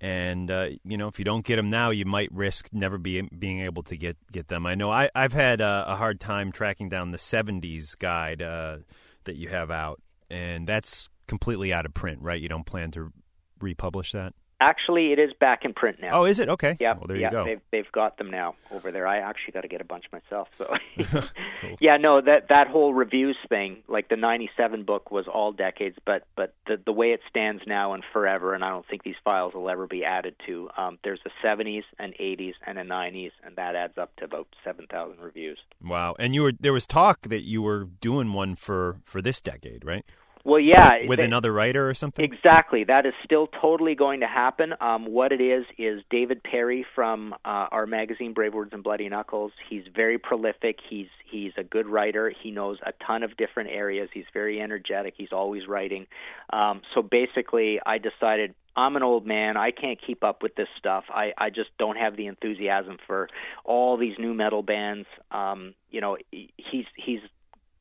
and 0.00 0.50
uh, 0.50 0.68
you 0.84 0.98
know 0.98 1.08
if 1.08 1.18
you 1.18 1.24
don't 1.24 1.44
get 1.44 1.56
them 1.56 1.68
now, 1.68 1.90
you 1.90 2.04
might 2.04 2.30
risk 2.32 2.68
never 2.72 2.98
be, 2.98 3.22
being 3.22 3.60
able 3.60 3.82
to 3.84 3.96
get 3.96 4.16
get 4.30 4.48
them. 4.48 4.66
I 4.66 4.74
know 4.74 4.90
I, 4.90 5.10
I've 5.14 5.32
had 5.32 5.60
uh, 5.60 5.84
a 5.86 5.96
hard 5.96 6.20
time 6.20 6.52
tracking 6.52 6.88
down 6.88 7.12
the 7.12 7.18
'70s 7.18 7.98
guide 7.98 8.42
uh, 8.42 8.78
that 9.24 9.36
you 9.36 9.48
have 9.48 9.70
out, 9.70 10.00
and 10.30 10.66
that's 10.66 11.08
completely 11.26 11.72
out 11.72 11.86
of 11.86 11.94
print, 11.94 12.20
right? 12.22 12.40
You 12.40 12.48
don't 12.48 12.66
plan 12.66 12.90
to 12.92 13.12
republish 13.60 14.12
that. 14.12 14.34
Actually, 14.60 15.12
it 15.12 15.20
is 15.20 15.30
back 15.38 15.64
in 15.64 15.72
print 15.72 15.98
now. 16.00 16.10
Oh, 16.12 16.24
is 16.24 16.40
it? 16.40 16.48
Okay. 16.48 16.76
Yeah. 16.80 16.94
Well, 16.94 17.04
there 17.06 17.16
you 17.16 17.30
go. 17.30 17.44
They've 17.44 17.60
they've 17.70 17.92
got 17.92 18.18
them 18.18 18.28
now 18.28 18.56
over 18.72 18.90
there. 18.90 19.06
I 19.06 19.18
actually 19.18 19.52
got 19.52 19.60
to 19.60 19.68
get 19.68 19.80
a 19.80 19.84
bunch 19.84 20.06
myself. 20.12 20.48
So, 20.58 20.74
yeah, 21.80 21.96
no, 21.96 22.20
that 22.20 22.48
that 22.48 22.66
whole 22.66 22.92
reviews 22.92 23.36
thing, 23.48 23.84
like 23.86 24.08
the 24.08 24.16
'97 24.16 24.82
book, 24.82 25.12
was 25.12 25.26
all 25.32 25.52
decades, 25.52 25.96
but 26.04 26.24
but 26.34 26.54
the 26.66 26.76
the 26.84 26.90
way 26.90 27.12
it 27.12 27.20
stands 27.30 27.62
now 27.68 27.92
and 27.92 28.02
forever, 28.12 28.52
and 28.52 28.64
I 28.64 28.70
don't 28.70 28.84
think 28.88 29.04
these 29.04 29.14
files 29.22 29.54
will 29.54 29.70
ever 29.70 29.86
be 29.86 30.04
added 30.04 30.34
to. 30.46 30.68
Um, 30.76 30.98
there's 31.04 31.20
a 31.24 31.46
'70s, 31.46 31.84
and 32.00 32.12
'80s, 32.14 32.54
and 32.66 32.80
a 32.80 32.84
'90s, 32.84 33.30
and 33.44 33.54
that 33.54 33.76
adds 33.76 33.96
up 33.96 34.16
to 34.16 34.24
about 34.24 34.48
7,000 34.64 35.20
reviews. 35.20 35.60
Wow. 35.80 36.16
And 36.18 36.34
you 36.34 36.42
were 36.42 36.52
there 36.58 36.72
was 36.72 36.84
talk 36.84 37.22
that 37.28 37.44
you 37.44 37.62
were 37.62 37.84
doing 38.00 38.32
one 38.32 38.56
for 38.56 38.96
for 39.04 39.22
this 39.22 39.40
decade, 39.40 39.84
right? 39.84 40.04
Well, 40.44 40.60
yeah, 40.60 41.06
With 41.06 41.18
they- 41.18 41.24
another 41.24 41.52
writer 41.52 41.88
or 41.88 41.94
something? 41.94 42.24
Exactly. 42.24 42.84
That 42.84 43.06
is 43.06 43.12
still 43.24 43.48
totally 43.60 43.94
going 43.94 44.20
to 44.20 44.26
happen. 44.26 44.74
Um, 44.80 45.06
what 45.06 45.32
it 45.32 45.40
is 45.40 45.64
is 45.76 46.02
David 46.10 46.42
Perri 46.42 46.86
from 46.94 47.34
uh, 47.44 47.66
our 47.70 47.86
magazine 47.86 48.32
Brave 48.32 48.54
Words 48.54 48.70
and 48.72 48.82
Bloody 48.82 49.08
Knuckles. 49.08 49.52
He's 49.68 49.84
very 49.94 50.18
prolific. 50.18 50.78
He's 50.88 51.08
he's 51.30 51.52
a 51.56 51.64
good 51.64 51.86
writer. 51.86 52.32
He 52.42 52.50
knows 52.50 52.78
a 52.84 52.92
ton 53.04 53.22
of 53.22 53.36
different 53.36 53.70
areas. 53.70 54.08
He's 54.12 54.24
very 54.32 54.60
energetic. 54.60 55.14
He's 55.16 55.32
always 55.32 55.66
writing. 55.68 56.06
Um, 56.52 56.82
so 56.94 57.02
basically, 57.02 57.80
I 57.84 57.98
decided 57.98 58.54
I'm 58.76 58.96
an 58.96 59.02
old 59.02 59.26
man. 59.26 59.56
I 59.56 59.70
can't 59.72 59.98
keep 60.04 60.22
up 60.22 60.42
with 60.42 60.54
this 60.54 60.68
stuff. 60.78 61.04
I 61.10 61.32
I 61.36 61.50
just 61.50 61.70
don't 61.78 61.96
have 61.96 62.16
the 62.16 62.26
enthusiasm 62.26 62.98
for 63.06 63.28
all 63.64 63.96
these 63.96 64.14
new 64.18 64.34
metal 64.34 64.62
bands. 64.62 65.06
Um, 65.30 65.74
you 65.90 66.00
know, 66.00 66.16
he's 66.30 66.86
he's 66.96 67.20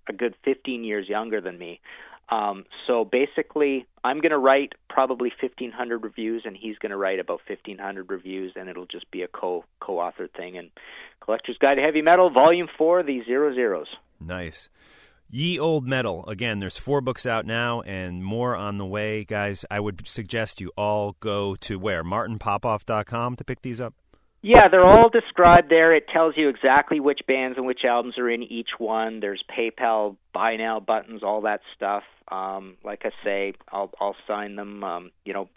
a 0.09 0.13
good 0.13 0.35
15 0.45 0.83
years 0.83 1.07
younger 1.07 1.41
than 1.41 1.59
me. 1.59 1.81
Um, 2.29 2.65
so 2.85 3.05
basically, 3.05 3.85
I'm 4.03 4.19
going 4.19 4.31
to 4.31 4.37
write 4.37 4.73
probably 4.89 5.31
1,500 5.41 6.03
reviews, 6.03 6.43
and 6.45 6.57
he's 6.57 6.77
going 6.77 6.89
to 6.91 6.97
write 6.97 7.19
about 7.19 7.39
1,500 7.47 8.09
reviews, 8.09 8.53
and 8.55 8.67
it'll 8.67 8.85
just 8.85 9.09
be 9.11 9.21
a 9.21 9.27
co 9.27 9.63
co-authored 9.79 10.31
thing. 10.35 10.57
And 10.57 10.69
Collector's 11.21 11.57
Guide 11.57 11.75
to 11.75 11.81
Heavy 11.81 12.01
Metal, 12.01 12.29
Volume 12.29 12.67
Four, 12.77 13.03
the 13.03 13.23
Zero 13.25 13.53
Zeros. 13.53 13.87
Nice. 14.19 14.69
Ye 15.29 15.59
Old 15.59 15.85
Metal. 15.85 16.25
Again, 16.25 16.59
there's 16.59 16.77
four 16.77 17.01
books 17.01 17.25
out 17.25 17.45
now 17.45 17.81
and 17.81 18.23
more 18.23 18.55
on 18.55 18.77
the 18.77 18.85
way. 18.85 19.25
Guys, 19.25 19.65
I 19.69 19.81
would 19.81 20.07
suggest 20.07 20.61
you 20.61 20.71
all 20.77 21.17
go 21.19 21.55
to 21.57 21.77
where? 21.77 22.03
martinpopoff.com 22.03 23.35
to 23.35 23.43
pick 23.43 23.61
these 23.61 23.81
up? 23.81 23.93
Yeah, 24.41 24.67
they're 24.69 24.85
all 24.85 25.09
described 25.09 25.69
there. 25.69 25.95
It 25.95 26.07
tells 26.13 26.35
you 26.37 26.47
exactly 26.49 26.99
which 26.99 27.21
bands 27.27 27.57
and 27.57 27.65
which 27.65 27.83
albums 27.83 28.17
are 28.17 28.29
in 28.29 28.43
each 28.43 28.69
one. 28.77 29.19
There's 29.19 29.43
PayPal 29.49 30.15
buy 30.33 30.57
now 30.57 30.79
buttons, 30.79 31.23
all 31.23 31.41
that 31.41 31.61
stuff. 31.75 32.03
Um, 32.29 32.77
like 32.83 33.01
I 33.03 33.11
say, 33.23 33.53
I'll 33.71 33.91
I'll 33.99 34.15
sign 34.27 34.55
them. 34.55 34.83
Um, 34.83 35.11
you 35.25 35.33
know, 35.33 35.49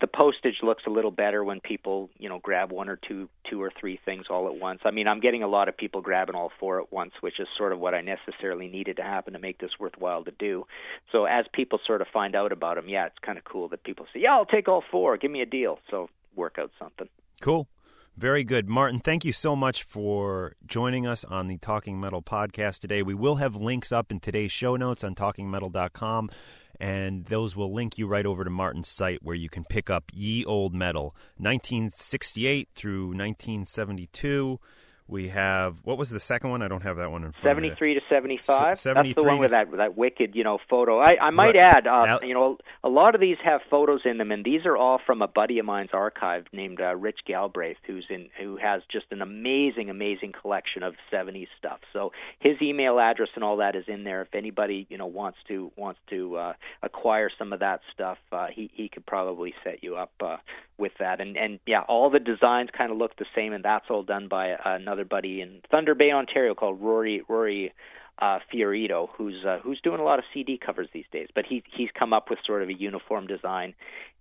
the 0.00 0.08
postage 0.08 0.56
looks 0.62 0.82
a 0.86 0.90
little 0.90 1.10
better 1.10 1.44
when 1.44 1.60
people 1.60 2.10
you 2.18 2.28
know 2.28 2.38
grab 2.38 2.72
one 2.72 2.88
or 2.88 2.96
two 2.96 3.28
two 3.48 3.62
or 3.62 3.70
three 3.78 3.98
things 4.04 4.26
all 4.28 4.48
at 4.48 4.56
once. 4.56 4.80
I 4.84 4.90
mean, 4.90 5.06
I'm 5.06 5.20
getting 5.20 5.42
a 5.42 5.48
lot 5.48 5.68
of 5.68 5.76
people 5.76 6.00
grabbing 6.00 6.34
all 6.34 6.50
four 6.58 6.80
at 6.80 6.92
once, 6.92 7.12
which 7.20 7.38
is 7.38 7.46
sort 7.56 7.72
of 7.72 7.78
what 7.78 7.94
I 7.94 8.00
necessarily 8.00 8.66
needed 8.66 8.96
to 8.96 9.02
happen 9.02 9.34
to 9.34 9.38
make 9.38 9.58
this 9.58 9.70
worthwhile 9.78 10.24
to 10.24 10.32
do. 10.32 10.66
So 11.12 11.26
as 11.26 11.46
people 11.52 11.78
sort 11.86 12.00
of 12.00 12.08
find 12.12 12.34
out 12.34 12.50
about 12.50 12.74
them, 12.76 12.88
yeah, 12.88 13.06
it's 13.06 13.18
kind 13.24 13.38
of 13.38 13.44
cool 13.44 13.68
that 13.68 13.84
people 13.84 14.06
say, 14.12 14.20
"Yeah, 14.20 14.32
I'll 14.32 14.46
take 14.46 14.68
all 14.68 14.82
four. 14.90 15.16
Give 15.16 15.30
me 15.30 15.42
a 15.42 15.46
deal." 15.46 15.78
So 15.90 16.10
work 16.34 16.58
out 16.58 16.72
something. 16.78 17.08
Cool. 17.40 17.68
Very 18.16 18.44
good. 18.44 18.68
Martin, 18.68 19.00
thank 19.00 19.24
you 19.24 19.32
so 19.32 19.56
much 19.56 19.82
for 19.82 20.54
joining 20.64 21.04
us 21.04 21.24
on 21.24 21.48
the 21.48 21.58
Talking 21.58 21.98
Metal 21.98 22.22
podcast 22.22 22.78
today. 22.78 23.02
We 23.02 23.14
will 23.14 23.36
have 23.36 23.56
links 23.56 23.90
up 23.90 24.12
in 24.12 24.20
today's 24.20 24.52
show 24.52 24.76
notes 24.76 25.02
on 25.02 25.16
talkingmetal.com, 25.16 26.30
and 26.78 27.24
those 27.24 27.56
will 27.56 27.74
link 27.74 27.98
you 27.98 28.06
right 28.06 28.24
over 28.24 28.44
to 28.44 28.50
Martin's 28.50 28.86
site 28.86 29.18
where 29.22 29.34
you 29.34 29.48
can 29.48 29.64
pick 29.64 29.90
up 29.90 30.04
Ye 30.12 30.44
Old 30.44 30.72
Metal, 30.72 31.16
1968 31.38 32.68
through 32.76 33.06
1972. 33.08 34.60
We 35.06 35.28
have, 35.28 35.76
what 35.84 35.98
was 35.98 36.08
the 36.08 36.18
second 36.18 36.48
one? 36.48 36.62
I 36.62 36.68
don't 36.68 36.80
have 36.82 36.96
that 36.96 37.10
one 37.10 37.24
in 37.24 37.32
front 37.32 37.58
of 37.58 37.62
me. 37.62 37.68
73 37.68 37.94
to 37.94 38.00
75. 38.08 38.72
S- 38.72 38.82
That's 38.84 39.12
the 39.12 39.22
one 39.22 39.38
with 39.38 39.50
that 39.50 39.70
that 39.72 39.98
wicked, 39.98 40.34
you 40.34 40.44
know, 40.44 40.56
photo. 40.70 40.98
I 40.98 41.16
I 41.20 41.28
might 41.28 41.54
Right. 41.54 41.56
add, 41.56 41.86
uh, 41.86 42.06
Al- 42.08 42.24
you 42.24 42.32
know, 42.32 42.56
a 42.82 42.88
lot 42.88 43.14
of 43.14 43.20
these 43.20 43.36
have 43.44 43.60
photos 43.68 44.00
in 44.06 44.16
them, 44.16 44.32
and 44.32 44.42
these 44.42 44.64
are 44.64 44.78
all 44.78 44.96
from 45.04 45.20
a 45.20 45.28
buddy 45.28 45.58
of 45.58 45.66
mine's 45.66 45.90
archive 45.92 46.46
named 46.54 46.80
uh, 46.80 46.96
Rich 46.96 47.20
Galbraith, 47.26 47.76
who's 47.86 48.06
in 48.08 48.30
who 48.40 48.56
has 48.56 48.80
just 48.90 49.04
an 49.10 49.20
amazing, 49.20 49.90
amazing 49.90 50.32
collection 50.32 50.82
of 50.82 50.94
70s 51.12 51.48
stuff. 51.58 51.80
So 51.92 52.12
his 52.38 52.56
email 52.62 52.98
address 52.98 53.28
and 53.34 53.44
all 53.44 53.58
that 53.58 53.76
is 53.76 53.84
in 53.88 54.04
there. 54.04 54.22
If 54.22 54.34
anybody, 54.34 54.86
you 54.88 54.96
know, 54.96 55.06
wants 55.06 55.36
to 55.48 55.70
wants 55.76 56.00
to 56.08 56.36
uh, 56.36 56.52
acquire 56.82 57.28
some 57.38 57.52
of 57.52 57.60
that 57.60 57.80
stuff, 57.92 58.16
uh, 58.32 58.46
he 58.50 58.70
he 58.72 58.88
could 58.88 59.04
probably 59.04 59.52
set 59.62 59.84
you 59.84 59.96
up 59.96 60.12
uh, 60.22 60.38
with 60.78 60.92
that. 60.98 61.20
And 61.20 61.36
and 61.36 61.60
yeah, 61.66 61.82
all 61.82 62.08
the 62.08 62.20
designs 62.20 62.70
kind 62.76 62.90
of 62.90 62.96
look 62.96 63.16
the 63.16 63.26
same, 63.34 63.52
and 63.52 63.62
that's 63.62 63.84
all 63.90 64.02
done 64.02 64.28
by 64.28 64.52
uh, 64.52 64.78
another 64.94 65.04
buddy 65.04 65.40
in 65.40 65.60
Thunder 65.70 65.94
Bay, 65.94 66.10
Ontario, 66.12 66.54
called 66.54 66.80
Rory 66.80 67.22
Rory 67.28 67.72
uh, 68.20 68.38
Fiorito, 68.52 69.08
who's 69.16 69.44
uh, 69.44 69.58
who's 69.62 69.80
doing 69.82 70.00
a 70.00 70.04
lot 70.04 70.18
of 70.18 70.24
CD 70.32 70.58
covers 70.64 70.88
these 70.92 71.04
days. 71.12 71.28
But 71.34 71.44
he 71.48 71.62
he's 71.76 71.88
come 71.98 72.12
up 72.12 72.30
with 72.30 72.38
sort 72.46 72.62
of 72.62 72.68
a 72.68 72.74
uniform 72.74 73.26
design, 73.26 73.74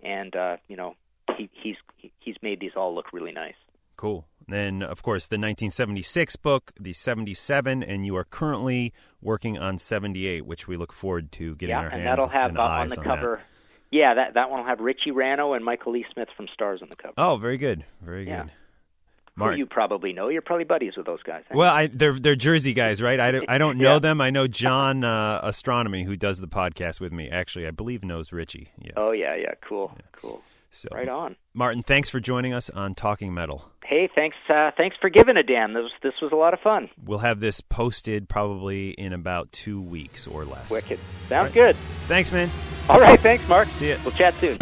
and 0.04 0.36
uh, 0.36 0.58
you 0.68 0.76
know 0.76 0.96
he 1.38 1.50
he's 1.54 1.76
he's 2.20 2.36
made 2.42 2.60
these 2.60 2.72
all 2.76 2.94
look 2.96 3.14
really 3.14 3.32
nice. 3.32 3.56
Cool. 3.96 4.26
Then, 4.48 4.82
of 4.82 5.04
course, 5.04 5.28
the 5.28 5.36
1976 5.36 6.36
book, 6.38 6.74
the 6.78 6.92
77, 6.92 7.84
and 7.84 8.06
you 8.06 8.18
are 8.18 8.26
currently 8.26 8.92
working 9.22 9.58
on 9.58 9.78
78, 9.78 10.46
which 10.46 10.68
we 10.68 10.76
look 10.76 10.92
forward 10.92 11.32
to 11.34 11.56
getting 11.56 11.70
yeah, 11.70 11.78
our 11.80 11.90
hands 11.90 12.00
and 12.00 12.08
that'll 12.08 12.28
have 12.28 12.50
and 12.50 12.58
uh, 12.58 12.64
eyes 12.64 12.82
on 12.82 12.90
the 12.90 12.96
that. 12.96 13.06
cover. 13.06 13.42
Yeah, 13.92 14.16
that 14.16 14.34
that 14.34 14.50
one 14.50 14.62
will 14.62 14.68
have 14.68 14.80
Richie 14.80 15.12
Ranno 15.12 15.56
and 15.56 15.64
Michael 15.64 15.94
Lee 15.94 16.06
Smith 16.12 16.28
from 16.36 16.48
Starz 16.48 16.82
on 16.82 16.90
the 16.90 16.96
cover. 16.96 17.14
Oh, 17.18 17.38
very 17.38 17.58
good, 17.58 17.86
very 18.02 18.28
Yeah. 18.28 18.44
good. 18.44 18.52
Martin. 19.36 19.60
you 19.60 19.66
probably 19.66 20.14
know. 20.14 20.30
You're 20.30 20.42
probably 20.42 20.66
buddies 20.66 20.94
with 20.98 21.06
those 21.06 21.24
guys. 21.24 21.44
Well, 21.54 21.74
I, 21.74 21.88
they're 21.88 22.14
they're 22.20 22.36
Jersey 22.36 22.74
guys, 22.74 23.02
right? 23.02 23.20
I 23.20 23.32
don't, 23.32 23.50
I 23.50 23.58
don't 23.58 23.78
know 23.78 23.94
Yeah. 23.94 24.00
them. 24.00 24.22
I 24.22 24.30
know 24.30 24.48
John 24.48 25.04
uh, 25.04 25.42
Ostronomy, 25.42 26.06
who 26.06 26.16
does 26.16 26.40
the 26.40 26.48
podcast 26.48 27.00
with 27.00 27.12
me. 27.12 27.30
Actually, 27.30 27.68
I 27.68 27.72
believe 27.72 28.04
knows 28.04 28.32
Richie. 28.32 28.72
Yeah. 28.80 28.92
Oh 28.98 29.12
yeah, 29.12 29.36
yeah, 29.36 29.54
cool, 29.68 29.98
cool. 30.12 30.42
So, 30.76 30.90
Right 30.92 31.08
on. 31.08 31.36
Martin, 31.54 31.84
thanks 31.84 32.10
for 32.10 32.20
joining 32.20 32.52
us 32.52 32.72
on 32.72 32.96
Talking 32.96 33.32
Metal. 33.32 33.70
Hey, 33.86 34.10
thanks, 34.16 34.36
uh, 34.50 34.72
thanks 34.76 34.96
for 35.00 35.10
giving 35.12 35.38
a 35.38 35.44
damn. 35.44 35.74
This 35.74 35.84
was, 35.84 35.92
this 36.02 36.14
was 36.20 36.32
a 36.32 36.36
lot 36.36 36.56
of 36.56 36.62
fun. 36.62 36.90
We'll 37.04 37.20
have 37.20 37.40
this 37.40 37.62
posted 37.62 38.28
probably 38.28 38.90
in 38.92 39.14
about 39.14 39.52
two 39.52 39.80
weeks 39.80 40.26
or 40.26 40.46
less. 40.46 40.72
Wicked. 40.72 40.98
Sounds 41.30 41.48
Right. 41.48 41.54
good. 41.54 41.76
Thanks, 42.08 42.32
man. 42.32 42.50
All 42.90 43.00
right, 43.00 43.20
thanks, 43.20 43.48
Mark. 43.48 43.68
See 43.76 43.90
you. 43.90 43.98
We'll 44.04 44.14
chat 44.14 44.34
soon. 44.42 44.58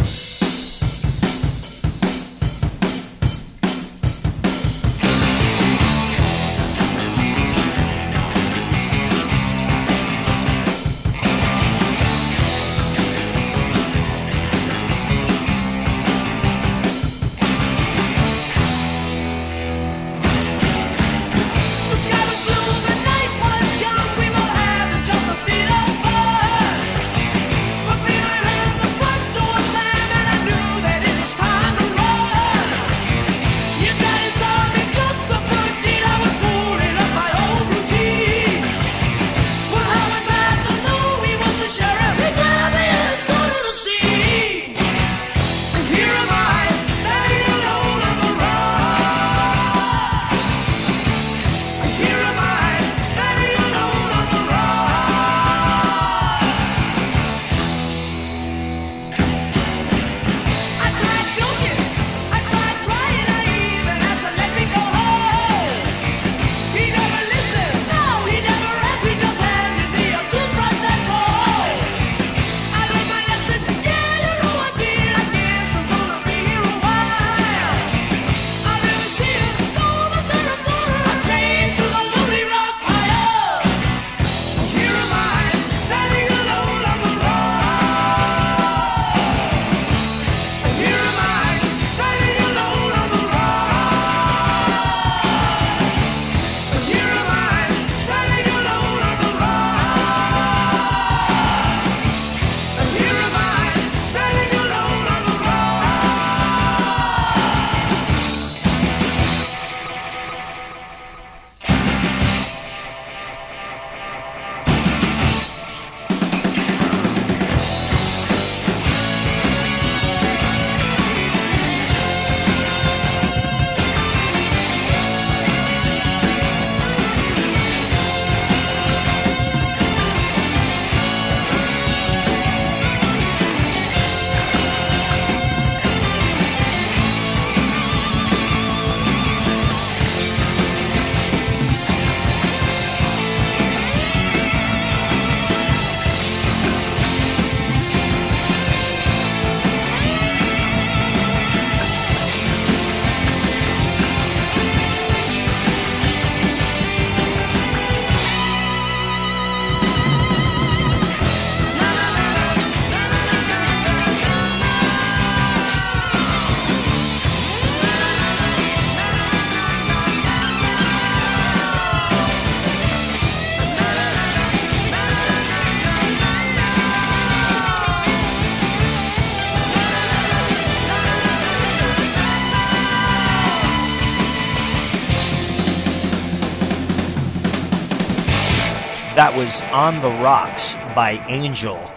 Was 189.46 189.64
On 189.72 190.00
the 190.02 190.22
Rocks 190.22 190.76
by 190.94 191.14
Angel, 191.28 191.92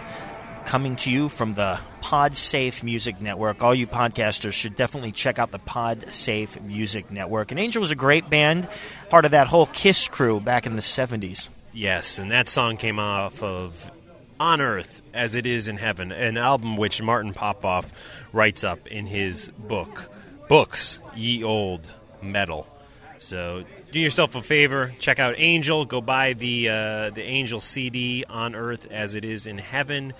coming 0.64 0.96
to 0.96 1.10
you 1.10 1.28
from 1.28 1.52
the 1.52 1.78
PodSafe 2.00 2.82
Music 2.82 3.20
Network. 3.20 3.62
All 3.62 3.74
you 3.74 3.86
podcasters 3.86 4.54
should 4.54 4.74
definitely 4.76 5.12
check 5.12 5.38
out 5.38 5.50
the 5.50 5.58
PodSafe 5.58 6.62
Music 6.62 7.10
Network. 7.10 7.50
And 7.50 7.60
Angel 7.60 7.82
was 7.82 7.90
a 7.90 7.96
great 7.96 8.30
band, 8.30 8.66
part 9.10 9.26
of 9.26 9.32
that 9.32 9.48
whole 9.48 9.66
Kiss 9.66 10.08
crew 10.08 10.40
back 10.40 10.64
in 10.64 10.74
the 10.74 10.80
70s. 10.80 11.50
Yes, 11.74 12.18
and 12.18 12.30
that 12.30 12.48
song 12.48 12.78
came 12.78 12.98
off 12.98 13.42
of 13.42 13.90
On 14.40 14.62
Earth 14.62 15.02
as 15.12 15.34
It 15.34 15.44
Is 15.44 15.68
in 15.68 15.76
Heaven, 15.76 16.12
an 16.12 16.38
album 16.38 16.78
which 16.78 17.02
Martin 17.02 17.34
Popoff 17.34 17.92
writes 18.32 18.64
up 18.64 18.86
in 18.86 19.04
his 19.04 19.50
book, 19.58 20.10
Books, 20.48 20.98
Ye 21.14 21.44
Old 21.44 21.86
Metal. 22.22 22.66
So 23.18 23.64
do 23.94 24.00
yourself 24.00 24.34
a 24.34 24.42
favor, 24.42 24.92
check 24.98 25.20
out 25.20 25.36
Angel, 25.38 25.84
go 25.84 26.00
buy 26.00 26.32
the 26.32 26.68
uh, 26.68 27.10
the 27.10 27.22
Angel 27.22 27.60
CD 27.60 28.24
on 28.28 28.56
Earth 28.56 28.88
as 28.90 29.14
it 29.14 29.24
is 29.24 29.46
in 29.46 29.56
heaven. 29.56 30.12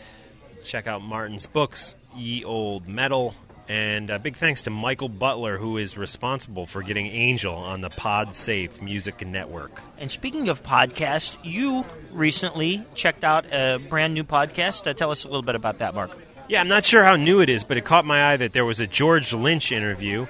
Check 0.62 0.87
out 0.87 1.03
Martin's 1.03 1.49
books, 1.49 1.97
Ye 2.14 2.45
Old 2.45 2.87
Metal, 2.87 3.35
and 3.68 4.11
a 4.11 4.20
big 4.20 4.37
thanks 4.37 4.62
to 4.62 4.70
Michael 4.70 5.09
Butler, 5.09 5.59
who 5.59 5.77
is 5.77 5.99
responsible 5.99 6.66
for 6.66 6.83
getting 6.85 7.09
Angel 7.09 7.53
on 7.53 7.81
the 7.81 7.91
Pod 7.91 8.37
Safe 8.37 8.81
Music 8.81 9.27
Network. 9.27 9.83
And 9.99 10.09
speaking 10.09 10.49
of 10.49 10.62
podcast, 10.62 11.37
you 11.43 11.85
recently 12.12 12.85
checked 12.95 13.25
out 13.25 13.45
a 13.53 13.79
brand 13.79 14.14
new 14.14 14.25
podcast. 14.25 14.89
Uh, 14.89 14.95
tell 14.95 15.11
us 15.11 15.25
a 15.25 15.27
little 15.27 15.43
bit 15.43 15.57
about 15.57 15.81
that, 15.81 15.97
Mark. 15.97 16.16
Yeah, 16.47 16.61
I'm 16.61 16.68
not 16.68 16.85
sure 16.85 17.03
how 17.03 17.16
new 17.16 17.41
it 17.41 17.51
is, 17.51 17.64
but 17.64 17.77
it 17.77 17.85
caught 17.85 18.05
my 18.05 18.33
eye 18.33 18.37
that 18.37 18.53
there 18.53 18.64
was 18.64 18.81
a 18.81 18.87
George 18.87 19.33
Lynch 19.33 19.72
interview 19.72 20.27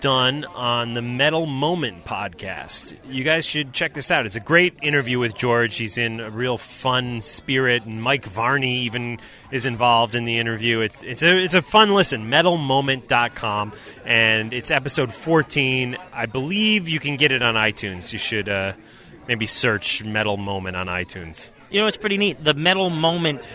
done 0.00 0.44
on 0.44 0.94
the 0.94 1.02
Metal 1.02 1.46
Moment 1.46 2.04
podcast. 2.04 2.96
You 3.08 3.24
guys 3.24 3.44
should 3.44 3.72
check 3.72 3.94
this 3.94 4.10
out. 4.10 4.26
It's 4.26 4.36
a 4.36 4.40
great 4.40 4.74
interview 4.82 5.18
with 5.18 5.34
George. 5.34 5.76
He's 5.76 5.98
in 5.98 6.20
a 6.20 6.30
real 6.30 6.58
fun 6.58 7.20
spirit, 7.20 7.84
and 7.84 8.02
Mike 8.02 8.26
Varney 8.26 8.80
even 8.80 9.18
is 9.50 9.66
involved 9.66 10.14
in 10.14 10.24
the 10.24 10.38
interview. 10.38 10.80
It's 10.80 11.02
it's 11.02 11.22
a 11.22 11.36
it's 11.36 11.54
a 11.54 11.62
fun 11.62 11.94
listen. 11.94 12.30
MetalMoment.com, 12.30 13.72
and 14.04 14.52
it's 14.52 14.70
episode 14.70 15.12
14. 15.12 15.96
I 16.12 16.26
believe 16.26 16.88
you 16.88 17.00
can 17.00 17.16
get 17.16 17.32
it 17.32 17.42
on 17.42 17.54
iTunes. 17.54 18.12
You 18.12 18.18
should 18.18 18.48
uh, 18.48 18.74
maybe 19.26 19.46
search 19.46 20.04
Metal 20.04 20.36
Moment 20.36 20.76
on 20.76 20.86
iTunes. 20.86 21.50
You 21.70 21.80
know, 21.80 21.86
it's 21.86 21.96
pretty 21.96 22.16
neat. 22.16 22.42
The 22.42 22.54
Metal 22.54 22.90
Moment 22.90 23.46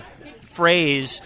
phrase 0.41 1.21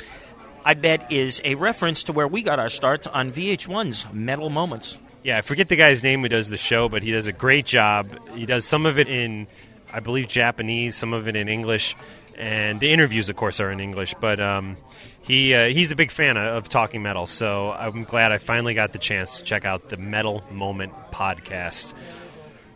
I 0.67 0.73
bet 0.73 1.13
is 1.13 1.39
a 1.45 1.55
reference 1.55 2.03
to 2.03 2.11
where 2.11 2.27
we 2.27 2.41
got 2.41 2.59
our 2.59 2.67
start 2.67 3.07
on 3.07 3.31
VH1's 3.31 4.05
Metal 4.11 4.49
Moments. 4.49 4.99
Yeah, 5.23 5.37
I 5.37 5.41
forget 5.41 5.69
the 5.69 5.77
guy's 5.77 6.03
name 6.03 6.23
who 6.23 6.27
does 6.27 6.49
the 6.49 6.57
show, 6.57 6.89
but 6.89 7.03
he 7.03 7.11
does 7.11 7.25
a 7.25 7.31
great 7.31 7.65
job. 7.65 8.09
He 8.35 8.45
does 8.45 8.65
some 8.65 8.85
of 8.85 8.99
it 8.99 9.07
in, 9.07 9.47
I 9.93 10.01
believe, 10.01 10.27
Japanese, 10.27 10.93
some 10.93 11.13
of 11.13 11.29
it 11.29 11.37
in 11.37 11.47
English, 11.47 11.95
and 12.35 12.81
the 12.81 12.91
interviews, 12.91 13.29
of 13.29 13.37
course, 13.37 13.61
are 13.61 13.71
in 13.71 13.79
English. 13.79 14.13
But 14.19 14.41
um, 14.41 14.75
he 15.21 15.53
uh, 15.53 15.69
he's 15.69 15.91
a 15.91 15.95
big 15.95 16.11
fan 16.11 16.35
of 16.35 16.67
talking 16.67 17.01
metal, 17.01 17.27
so 17.27 17.71
I'm 17.71 18.03
glad 18.03 18.33
I 18.33 18.37
finally 18.37 18.73
got 18.73 18.91
the 18.91 18.99
chance 18.99 19.37
to 19.37 19.45
check 19.45 19.63
out 19.63 19.87
the 19.87 19.95
Metal 19.95 20.43
Moment 20.51 20.91
podcast. 21.13 21.93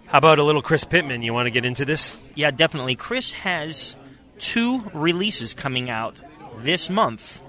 How 0.05 0.19
about 0.19 0.39
a 0.39 0.43
little 0.43 0.61
Chris 0.61 0.85
Pitman? 0.85 1.23
You 1.23 1.33
want 1.33 1.47
to 1.47 1.51
get 1.51 1.65
into 1.65 1.83
this? 1.83 2.15
Yeah, 2.35 2.51
definitely. 2.51 2.95
Chris 2.95 3.33
has 3.33 3.97
two 4.39 4.79
releases 4.93 5.53
coming 5.53 5.89
out 5.89 6.21
this 6.61 6.89
month 6.89 7.41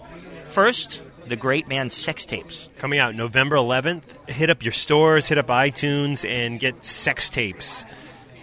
First, 0.53 1.01
the 1.27 1.37
great 1.37 1.67
band 1.67 1.95
Sex 1.95 2.27
Tapes. 2.27 2.69
Coming 2.77 2.99
out 2.99 3.15
November 3.15 3.57
11th. 3.57 4.03
Hit 4.29 4.51
up 4.51 4.63
your 4.63 4.73
stores, 4.73 5.27
hit 5.27 5.39
up 5.39 5.47
iTunes, 5.47 6.29
and 6.29 6.61
get 6.61 6.85
Sex 6.85 7.31
Tapes. 7.31 7.87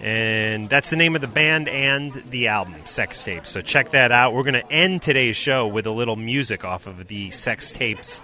And 0.01 0.67
that's 0.69 0.89
the 0.89 0.95
name 0.95 1.13
of 1.13 1.21
the 1.21 1.27
band 1.27 1.69
and 1.69 2.11
the 2.31 2.47
album, 2.47 2.73
Sex 2.85 3.23
Tapes. 3.23 3.51
So 3.51 3.61
check 3.61 3.91
that 3.91 4.11
out. 4.11 4.33
We're 4.33 4.41
going 4.41 4.55
to 4.55 4.71
end 4.71 5.03
today's 5.03 5.37
show 5.37 5.67
with 5.67 5.85
a 5.85 5.91
little 5.91 6.15
music 6.15 6.65
off 6.65 6.87
of 6.87 7.07
the 7.09 7.29
Sex 7.29 7.71
Tapes 7.71 8.23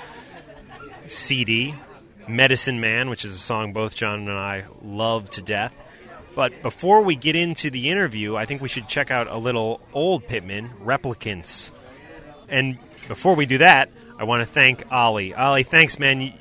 CD, 1.06 1.76
Medicine 2.28 2.80
Man, 2.80 3.12
which 3.12 3.24
is 3.24 3.36
a 3.36 3.40
song 3.40 3.72
both 3.72 3.94
John 3.94 4.22
and 4.22 4.32
I 4.32 4.64
love 4.82 5.30
to 5.32 5.44
death. 5.44 5.76
But 6.34 6.64
before 6.64 7.04
we 7.04 7.16
get 7.16 7.36
into 7.36 7.70
the 7.70 7.92
interview, 7.92 8.36
I 8.36 8.48
think 8.48 8.64
we 8.64 8.68
should 8.68 8.88
check 8.88 9.12
out 9.12 9.28
a 9.28 9.38
little 9.38 9.80
old 9.94 10.28
Pitman, 10.28 10.72
Replicants. 10.84 11.72
And 12.50 12.80
before 13.08 13.36
we 13.36 13.46
do 13.46 13.60
that, 13.60 13.90
I 14.18 14.24
want 14.24 14.42
to 14.42 14.46
thank 14.46 14.84
Ollie. 14.92 15.34
Ollie, 15.34 15.64
thanks, 15.64 16.00
man. 16.00 16.34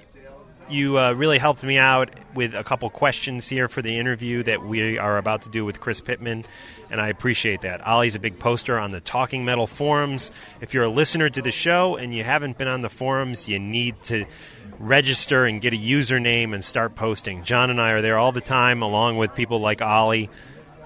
You, 0.68 0.98
uh, 0.98 1.12
really 1.12 1.38
helped 1.38 1.62
me 1.62 1.76
out 1.76 2.10
with 2.34 2.54
a 2.54 2.64
couple 2.64 2.88
questions 2.88 3.48
here 3.48 3.68
for 3.68 3.82
the 3.82 3.98
interview 3.98 4.42
that 4.44 4.62
we 4.62 4.98
are 4.98 5.18
about 5.18 5.42
to 5.42 5.50
do 5.50 5.64
with 5.64 5.78
Chris 5.78 6.00
Pitman, 6.00 6.44
and 6.90 7.00
I 7.00 7.08
appreciate 7.08 7.60
that. 7.62 7.86
Ollie's 7.86 8.14
a 8.14 8.18
big 8.18 8.38
poster 8.38 8.78
on 8.78 8.90
the 8.90 9.00
Talking 9.00 9.44
Metal 9.44 9.66
forums. 9.66 10.30
If 10.60 10.72
you're 10.72 10.84
a 10.84 10.88
listener 10.88 11.28
to 11.28 11.42
the 11.42 11.50
show 11.50 11.96
and 11.96 12.14
you 12.14 12.24
haven't 12.24 12.56
been 12.56 12.68
on 12.68 12.80
the 12.80 12.88
forums, 12.88 13.46
you 13.46 13.58
need 13.58 14.02
to 14.04 14.24
register 14.78 15.44
and 15.44 15.60
get 15.60 15.74
a 15.74 15.76
username 15.76 16.54
and 16.54 16.64
start 16.64 16.94
posting. 16.94 17.44
John 17.44 17.70
and 17.70 17.80
I 17.80 17.90
are 17.90 18.02
there 18.02 18.16
all 18.16 18.32
the 18.32 18.40
time, 18.40 18.82
along 18.82 19.18
with 19.18 19.34
people 19.34 19.60
like 19.60 19.82
Ollie 19.82 20.30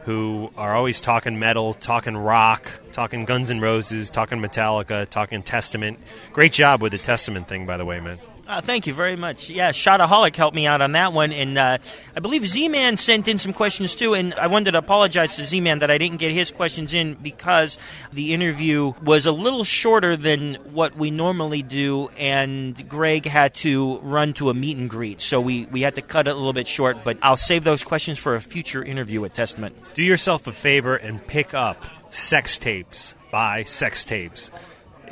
who 0.09 0.51
are 0.57 0.75
always 0.75 1.03
talking 1.03 1.39
metal, 1.39 1.75
talking 1.75 2.17
rock, 2.17 2.73
talking 2.93 3.27
Guns 3.27 3.51
N' 3.51 3.61
Roses, 3.61 4.09
talking 4.09 4.39
Metallica, 4.39 5.07
talking 5.07 5.43
Testament. 5.43 5.99
Great 6.33 6.51
job 6.51 6.81
with 6.81 6.93
the 6.93 6.99
Testament 6.99 7.47
thing, 7.47 7.67
by 7.67 7.77
the 7.77 7.85
way, 7.85 8.01
man. 8.01 8.17
Uh, 8.49 8.63
thank 8.63 8.87
you 8.87 8.95
very 8.95 9.15
much. 9.15 9.51
Yeah, 9.51 9.73
Shotaholic 9.73 10.35
helped 10.35 10.57
me 10.57 10.67
out 10.67 10.81
on 10.81 10.93
that 10.93 11.13
one, 11.13 11.33
and 11.33 11.59
uh, 11.59 11.77
I 12.17 12.21
believe 12.21 12.47
Z-Man 12.47 12.97
sent 12.97 13.29
in 13.29 13.37
some 13.37 13.53
questions 13.53 13.95
too. 13.95 14.15
And 14.15 14.33
I 14.33 14.47
wanted 14.47 14.71
to 14.73 14.79
apologize 14.79 15.37
to 15.37 15.45
Z-Man 15.45 15.81
that 15.81 15.91
I 15.91 15.99
didn't 15.99 16.17
get 16.17 16.33
his 16.33 16.51
questions 16.51 16.95
in 16.95 17.13
because 17.13 17.79
the 18.11 18.33
interview 18.33 18.95
was 19.03 19.27
a 19.27 19.33
little 19.33 19.65
shorter 19.65 20.17
than 20.17 20.55
what 20.73 20.97
we 20.97 21.11
normally 21.11 21.61
do, 21.61 22.09
and 22.17 22.89
Greg 22.89 23.27
had 23.27 23.53
to 23.57 23.99
run 23.99 24.33
to 24.35 24.49
a 24.49 24.55
meet 24.55 24.79
and 24.79 24.89
greet, 24.89 25.21
so 25.21 25.43
we 25.43 25.67
we 25.67 25.83
had 25.83 25.97
to 25.97 26.03
cut 26.03 26.27
it 26.27 26.31
a 26.31 26.35
little 26.35 26.55
bit 26.55 26.69
short. 26.69 27.05
But 27.05 27.19
I'll 27.21 27.37
save 27.37 27.65
those 27.65 27.85
questions 27.85 28.19
for 28.19 28.35
a 28.35 28.41
future 28.41 28.83
interview 28.83 29.23
at 29.27 29.35
Testament. 29.35 29.77
Do 29.93 30.03
yourself 30.03 30.47
a 30.47 30.55
favor 30.55 30.97
and 30.97 31.25
pick 31.27 31.53
up 31.53 31.85
Sex 32.09 32.57
Tapes 32.57 33.15
by 33.31 33.65
Sex 33.65 34.07
Tapes. 34.07 34.51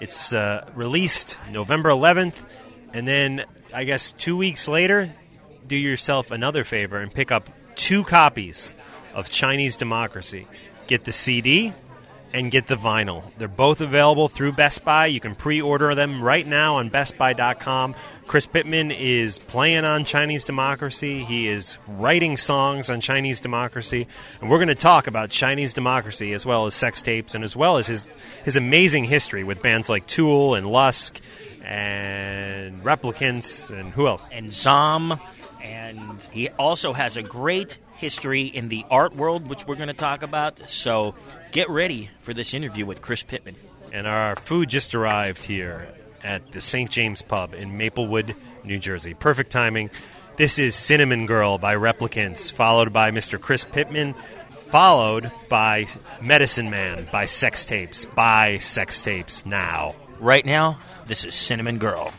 It's 0.01 0.33
uh, 0.33 0.67
released 0.75 1.37
November 1.51 1.91
11th. 1.91 2.35
And 2.97 3.07
then 3.07 3.45
I 3.75 3.85
guess 3.85 4.13
two 4.13 4.39
weeks 4.39 4.69
later, 4.69 5.13
do 5.69 5.77
yourself 5.77 6.31
another 6.31 6.65
favor 6.65 6.99
and 6.99 7.13
pick 7.13 7.31
up 7.31 7.51
two 7.75 8.05
copies 8.05 8.73
of 9.13 9.29
Chinese 9.29 9.77
Democracy. 9.77 10.47
Get 10.87 11.05
the 11.05 11.13
CD 11.13 11.75
and 12.33 12.51
get 12.51 12.69
the 12.69 12.75
vinyl. 12.75 13.25
They're 13.37 13.49
both 13.49 13.83
available 13.83 14.29
through 14.29 14.53
Best 14.53 14.83
Buy. 14.83 15.09
You 15.09 15.21
can 15.21 15.35
pre 15.35 15.61
order 15.61 15.95
them 15.95 16.23
right 16.23 16.47
now 16.47 16.77
on 16.77 16.89
BestBuy.com. 16.89 17.95
Chris 18.27 18.47
Pitman 18.47 18.91
is 18.91 19.41
playing 19.41 19.85
on 19.85 20.07
Chinese 20.07 20.45
Democracy. 20.45 21.23
He 21.23 21.49
is 21.49 21.77
writing 21.87 22.39
songs 22.39 22.89
on 22.89 23.03
Chinese 23.03 23.43
Democracy. 23.43 24.07
And 24.41 24.49
we're 24.49 24.57
going 24.57 24.69
to 24.69 24.75
talk 24.75 25.07
about 25.07 25.29
Chinese 25.29 25.75
Democracy 25.75 26.33
as 26.33 26.47
well 26.47 26.65
as 26.65 26.75
sex 26.75 27.03
tapes 27.03 27.35
and 27.35 27.45
as 27.45 27.55
well 27.55 27.77
as 27.77 27.89
his, 27.89 28.09
his 28.43 28.57
amazing 28.57 29.05
history 29.05 29.45
with 29.45 29.61
bands 29.61 29.91
like 29.91 30.07
Tool 30.07 30.55
and 30.55 30.67
Lusk 30.67 31.21
and 31.67 32.83
Replicants 32.85 33.71
and 33.71 33.93
who 33.93 34.07
else? 34.07 34.27
And 34.31 34.53
Zom. 34.53 35.21
And 35.63 36.23
he 36.31 36.49
also 36.51 36.93
has 36.93 37.17
a 37.17 37.23
great 37.23 37.77
history 37.97 38.45
in 38.45 38.69
the 38.69 38.85
art 38.89 39.17
world, 39.17 39.49
which 39.49 39.67
we're 39.67 39.75
going 39.75 39.89
to 39.89 39.95
talk 39.95 40.23
about. 40.23 40.71
So 40.71 41.15
get 41.51 41.69
ready 41.69 42.11
for 42.21 42.33
this 42.33 42.55
interview 42.55 42.87
with 42.87 43.03
Chris 43.03 43.25
Pitman. 43.25 43.57
And 43.93 44.07
our 44.07 44.37
food 44.37 44.69
just 44.69 44.95
arrived 44.95 45.45
here 45.45 45.89
at 46.23 46.53
the 46.53 46.61
St. 46.61 46.89
James 46.89 47.23
Pub 47.23 47.55
in 47.55 47.77
Maplewood, 47.77 48.37
New 48.63 48.79
Jersey. 48.79 49.15
Perfect 49.15 49.51
timing. 49.51 49.91
This 50.37 50.59
is 50.59 50.75
Cinnamon 50.75 51.27
Girl 51.27 51.59
by 51.59 51.75
Replicants, 51.75 52.53
followed 52.53 52.93
by 52.93 53.11
Mr. 53.11 53.41
Chris 53.41 53.65
Pitman, 53.65 54.15
followed 54.67 55.33
by 55.49 55.87
Medicine 56.21 56.71
Man 56.71 57.09
by 57.11 57.25
Sex 57.25 57.65
Tapes. 57.65 58.07
By 58.07 58.59
Sex 58.59 59.03
Tapes 59.03 59.47
now. 59.47 59.97
Right 60.19 60.45
now, 60.45 60.79
this 61.07 61.25
is 61.25 61.35
Cinnamon 61.35 61.79
Girl. 61.79 62.13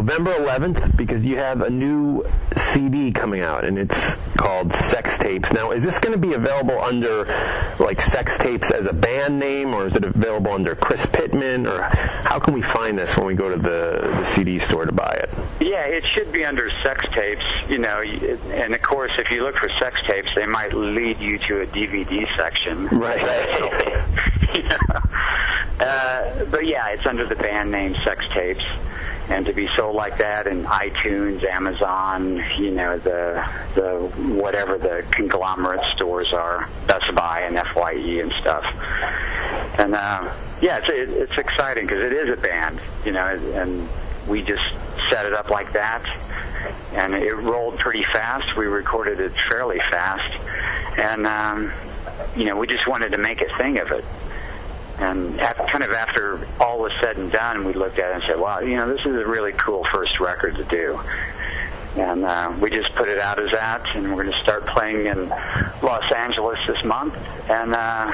November 0.00 0.32
11th 0.32 0.96
because 0.96 1.22
you 1.22 1.36
have 1.36 1.60
a 1.60 1.68
new 1.68 2.24
CD 2.72 3.12
coming 3.12 3.42
out, 3.42 3.66
and 3.66 3.78
it's 3.78 4.02
called 4.38 4.74
Sex 4.74 5.18
Tapes. 5.18 5.52
Now, 5.52 5.72
is 5.72 5.84
this 5.84 5.98
going 5.98 6.18
to 6.18 6.26
be 6.26 6.32
available 6.32 6.80
under 6.80 7.26
like 7.78 8.00
Sex 8.00 8.38
Tapes 8.38 8.70
as 8.70 8.86
a 8.86 8.94
band 8.94 9.38
name, 9.38 9.74
or 9.74 9.88
is 9.88 9.94
it 9.94 10.02
available 10.02 10.52
under 10.52 10.74
Chris 10.74 11.04
Pitman, 11.04 11.66
or 11.66 11.82
how 11.82 12.38
can 12.38 12.54
we 12.54 12.62
find 12.62 12.96
this 12.96 13.14
when 13.14 13.26
we 13.26 13.34
go 13.34 13.50
to 13.50 13.58
the, 13.60 14.20
the 14.20 14.24
CD 14.34 14.58
store 14.58 14.86
to 14.86 14.92
buy 14.92 15.20
it? 15.22 15.28
Yeah, 15.60 15.84
it 15.84 16.02
should 16.14 16.32
be 16.32 16.46
under 16.46 16.70
sex 16.82 17.04
tapes, 17.12 17.44
you 17.68 17.76
know, 17.76 18.00
and 18.00 18.74
of 18.74 18.80
course, 18.80 19.12
if 19.18 19.30
you 19.30 19.42
look 19.42 19.56
for 19.56 19.68
sex 19.78 19.96
tapes, 20.08 20.30
they 20.34 20.46
might 20.46 20.72
lead 20.72 21.18
you 21.18 21.38
to 21.40 21.60
a 21.60 21.66
DVD 21.66 22.26
section. 22.38 22.86
Right. 22.86 23.20
uh, 25.78 26.46
but 26.46 26.66
yeah, 26.66 26.88
it's 26.88 27.04
under 27.04 27.26
the 27.26 27.36
band 27.36 27.70
name 27.70 27.94
Sex 28.02 28.24
Tapes. 28.32 28.64
And 29.30 29.46
to 29.46 29.52
be 29.52 29.68
sold 29.76 29.94
like 29.94 30.18
that 30.18 30.48
in 30.48 30.64
iTunes, 30.64 31.44
Amazon, 31.44 32.44
you 32.58 32.72
know, 32.72 32.98
the 32.98 33.46
the 33.76 34.10
whatever 34.34 34.76
the 34.76 35.04
conglomerate 35.12 35.80
stores 35.94 36.32
are, 36.32 36.68
Best 36.88 37.14
Buy 37.14 37.42
and 37.42 37.56
Fye 37.68 37.92
and 37.92 38.32
stuff. 38.40 38.64
And 39.78 39.94
uh, 39.94 40.34
yeah, 40.60 40.80
it's 40.82 40.88
it's 40.90 41.38
exciting 41.38 41.84
because 41.84 42.02
it 42.02 42.12
is 42.12 42.36
a 42.36 42.42
band, 42.42 42.80
you 43.04 43.12
know, 43.12 43.28
and 43.54 43.88
we 44.28 44.42
just 44.42 44.62
set 45.10 45.26
it 45.26 45.32
up 45.32 45.48
like 45.48 45.72
that, 45.72 46.04
and 46.92 47.14
it 47.14 47.34
rolled 47.34 47.78
pretty 47.78 48.04
fast. 48.12 48.56
We 48.56 48.66
recorded 48.66 49.20
it 49.20 49.32
fairly 49.48 49.80
fast, 49.92 50.38
and 50.98 51.26
um, 51.26 51.72
you 52.36 52.44
know, 52.44 52.56
we 52.56 52.66
just 52.66 52.86
wanted 52.88 53.12
to 53.12 53.18
make 53.18 53.40
a 53.40 53.56
thing 53.56 53.78
of 53.78 53.92
it. 53.92 54.04
And 55.00 55.40
after, 55.40 55.64
kind 55.64 55.82
of 55.82 55.92
after 55.92 56.46
all 56.60 56.78
was 56.78 56.92
said 57.00 57.16
and 57.16 57.32
done, 57.32 57.64
we 57.64 57.72
looked 57.72 57.98
at 57.98 58.10
it 58.10 58.14
and 58.16 58.22
said, 58.26 58.38
"Wow, 58.38 58.60
you 58.60 58.76
know, 58.76 58.86
this 58.86 59.00
is 59.00 59.16
a 59.16 59.26
really 59.26 59.52
cool 59.52 59.84
first 59.92 60.20
record 60.20 60.56
to 60.56 60.64
do." 60.64 61.00
And 61.96 62.24
uh, 62.24 62.54
we 62.60 62.70
just 62.70 62.94
put 62.94 63.08
it 63.08 63.18
out 63.18 63.40
as 63.40 63.50
that, 63.52 63.84
and 63.96 64.14
we're 64.14 64.22
going 64.22 64.34
to 64.34 64.42
start 64.42 64.66
playing 64.66 65.06
in 65.06 65.28
Los 65.82 66.12
Angeles 66.14 66.58
this 66.66 66.82
month 66.84 67.16
and 67.50 67.74
uh, 67.74 68.12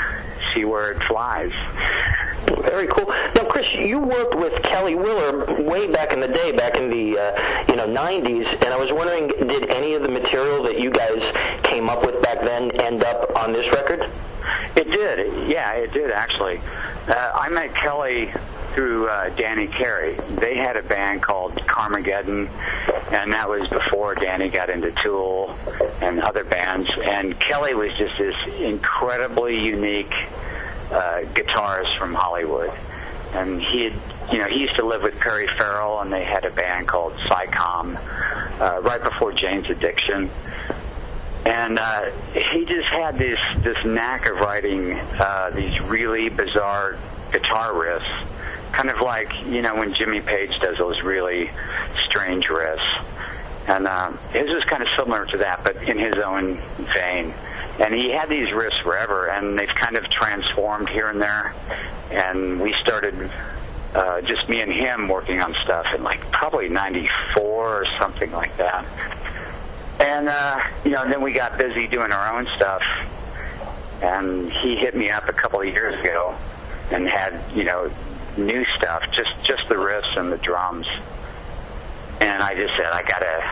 see 0.54 0.64
where 0.64 0.92
it 0.92 1.02
flies. 1.04 1.52
Very 2.62 2.86
cool. 2.86 3.06
Now, 3.34 3.44
Chris, 3.44 3.66
you 3.74 3.98
worked 3.98 4.34
with 4.34 4.62
Kelly 4.62 4.94
Wheeler 4.94 5.62
way 5.62 5.90
back 5.90 6.12
in 6.12 6.20
the 6.20 6.28
day, 6.28 6.52
back 6.52 6.76
in 6.76 6.88
the 6.88 7.18
uh, 7.18 7.64
you 7.68 7.76
know 7.76 7.86
'90s, 7.86 8.46
and 8.62 8.72
I 8.72 8.76
was 8.76 8.90
wondering, 8.92 9.28
did 9.28 9.70
any 9.70 9.94
of 9.94 10.02
the 10.02 10.08
material 10.08 10.62
that 10.62 10.78
you 10.78 10.90
guys 10.90 11.20
came 11.64 11.88
up 11.88 12.04
with 12.04 12.22
back 12.22 12.40
then 12.40 12.70
end 12.80 13.02
up 13.02 13.34
on 13.36 13.52
this 13.52 13.66
record? 13.74 14.10
It 14.76 14.90
did. 14.90 15.48
Yeah, 15.48 15.72
it 15.72 15.92
did 15.92 16.10
actually. 16.10 16.60
Uh, 17.08 17.32
I 17.34 17.48
met 17.48 17.74
Kelly 17.74 18.32
through 18.76 19.08
uh, 19.08 19.30
Danny 19.30 19.66
Carey. 19.66 20.16
They 20.38 20.54
had 20.54 20.76
a 20.76 20.82
band 20.82 21.22
called 21.22 21.54
Carmageddon, 21.54 22.48
and 23.10 23.32
that 23.32 23.48
was 23.48 23.66
before 23.70 24.14
Danny 24.14 24.50
got 24.50 24.68
into 24.68 24.92
Tool 25.02 25.56
and 26.02 26.20
other 26.20 26.44
bands. 26.44 26.86
And 27.02 27.40
Kelly 27.40 27.74
was 27.74 27.90
just 27.96 28.18
this 28.18 28.36
incredibly 28.60 29.58
unique 29.64 30.12
uh, 30.92 31.22
guitarist 31.32 31.98
from 31.98 32.12
Hollywood. 32.12 32.70
And 33.32 33.60
he 33.60 33.84
had, 33.84 33.94
you 34.30 34.38
know, 34.38 34.46
he 34.46 34.60
used 34.60 34.76
to 34.76 34.86
live 34.86 35.02
with 35.02 35.18
Perry 35.18 35.48
Farrell, 35.56 36.00
and 36.02 36.12
they 36.12 36.24
had 36.24 36.44
a 36.44 36.50
band 36.50 36.86
called 36.86 37.14
Psi 37.28 37.46
Com 37.46 37.96
uh, 37.96 38.80
right 38.82 39.02
before 39.02 39.32
Jane's 39.32 39.70
Addiction 39.70 40.30
and 41.46 41.78
uh, 41.78 42.10
he 42.52 42.64
just 42.64 42.88
had 42.88 43.16
this 43.18 43.38
this 43.58 43.76
knack 43.84 44.28
of 44.28 44.36
writing 44.40 44.94
uh, 44.94 45.50
these 45.54 45.80
really 45.82 46.28
bizarre 46.28 46.98
guitar 47.30 47.72
riffs, 47.72 48.26
kind 48.72 48.90
of 48.90 49.00
like 49.00 49.32
you 49.46 49.62
know 49.62 49.74
when 49.76 49.94
Jimmy 49.94 50.20
Page 50.20 50.50
does 50.60 50.78
those 50.78 51.02
really 51.02 51.50
strange 52.06 52.46
riffs, 52.46 53.04
and 53.68 53.86
uh, 53.86 54.10
his 54.30 54.48
was 54.48 54.64
kind 54.64 54.82
of 54.82 54.88
similar 54.96 55.26
to 55.26 55.38
that, 55.38 55.64
but 55.64 55.76
in 55.82 55.98
his 55.98 56.16
own 56.16 56.60
vein. 56.94 57.34
And 57.78 57.94
he 57.94 58.10
had 58.10 58.30
these 58.30 58.48
riffs 58.48 58.82
forever, 58.82 59.28
and 59.28 59.58
they've 59.58 59.68
kind 59.68 59.96
of 59.96 60.04
transformed 60.10 60.88
here 60.88 61.08
and 61.08 61.20
there. 61.20 61.54
And 62.10 62.58
we 62.58 62.74
started 62.80 63.30
uh, 63.94 64.22
just 64.22 64.48
me 64.48 64.62
and 64.62 64.72
him 64.72 65.08
working 65.08 65.40
on 65.42 65.54
stuff 65.62 65.86
in 65.94 66.02
like 66.02 66.20
probably 66.30 66.68
'94 66.70 67.42
or 67.42 67.84
something 67.98 68.32
like 68.32 68.56
that. 68.56 68.86
And, 69.98 70.28
uh, 70.28 70.60
you 70.84 70.90
know, 70.90 71.08
then 71.08 71.22
we 71.22 71.32
got 71.32 71.56
busy 71.56 71.86
doing 71.86 72.12
our 72.12 72.38
own 72.38 72.46
stuff. 72.56 72.82
And 74.02 74.52
he 74.52 74.76
hit 74.76 74.94
me 74.94 75.10
up 75.10 75.28
a 75.28 75.32
couple 75.32 75.60
of 75.60 75.66
years 75.66 75.98
ago 76.00 76.34
and 76.90 77.08
had, 77.08 77.40
you 77.54 77.64
know, 77.64 77.90
new 78.36 78.64
stuff, 78.76 79.02
just, 79.12 79.46
just 79.46 79.68
the 79.68 79.74
riffs 79.74 80.16
and 80.16 80.32
the 80.32 80.38
drums. 80.38 80.86
And 82.20 82.42
I 82.42 82.54
just 82.54 82.74
said, 82.76 82.86
I 82.86 83.02
gotta, 83.02 83.42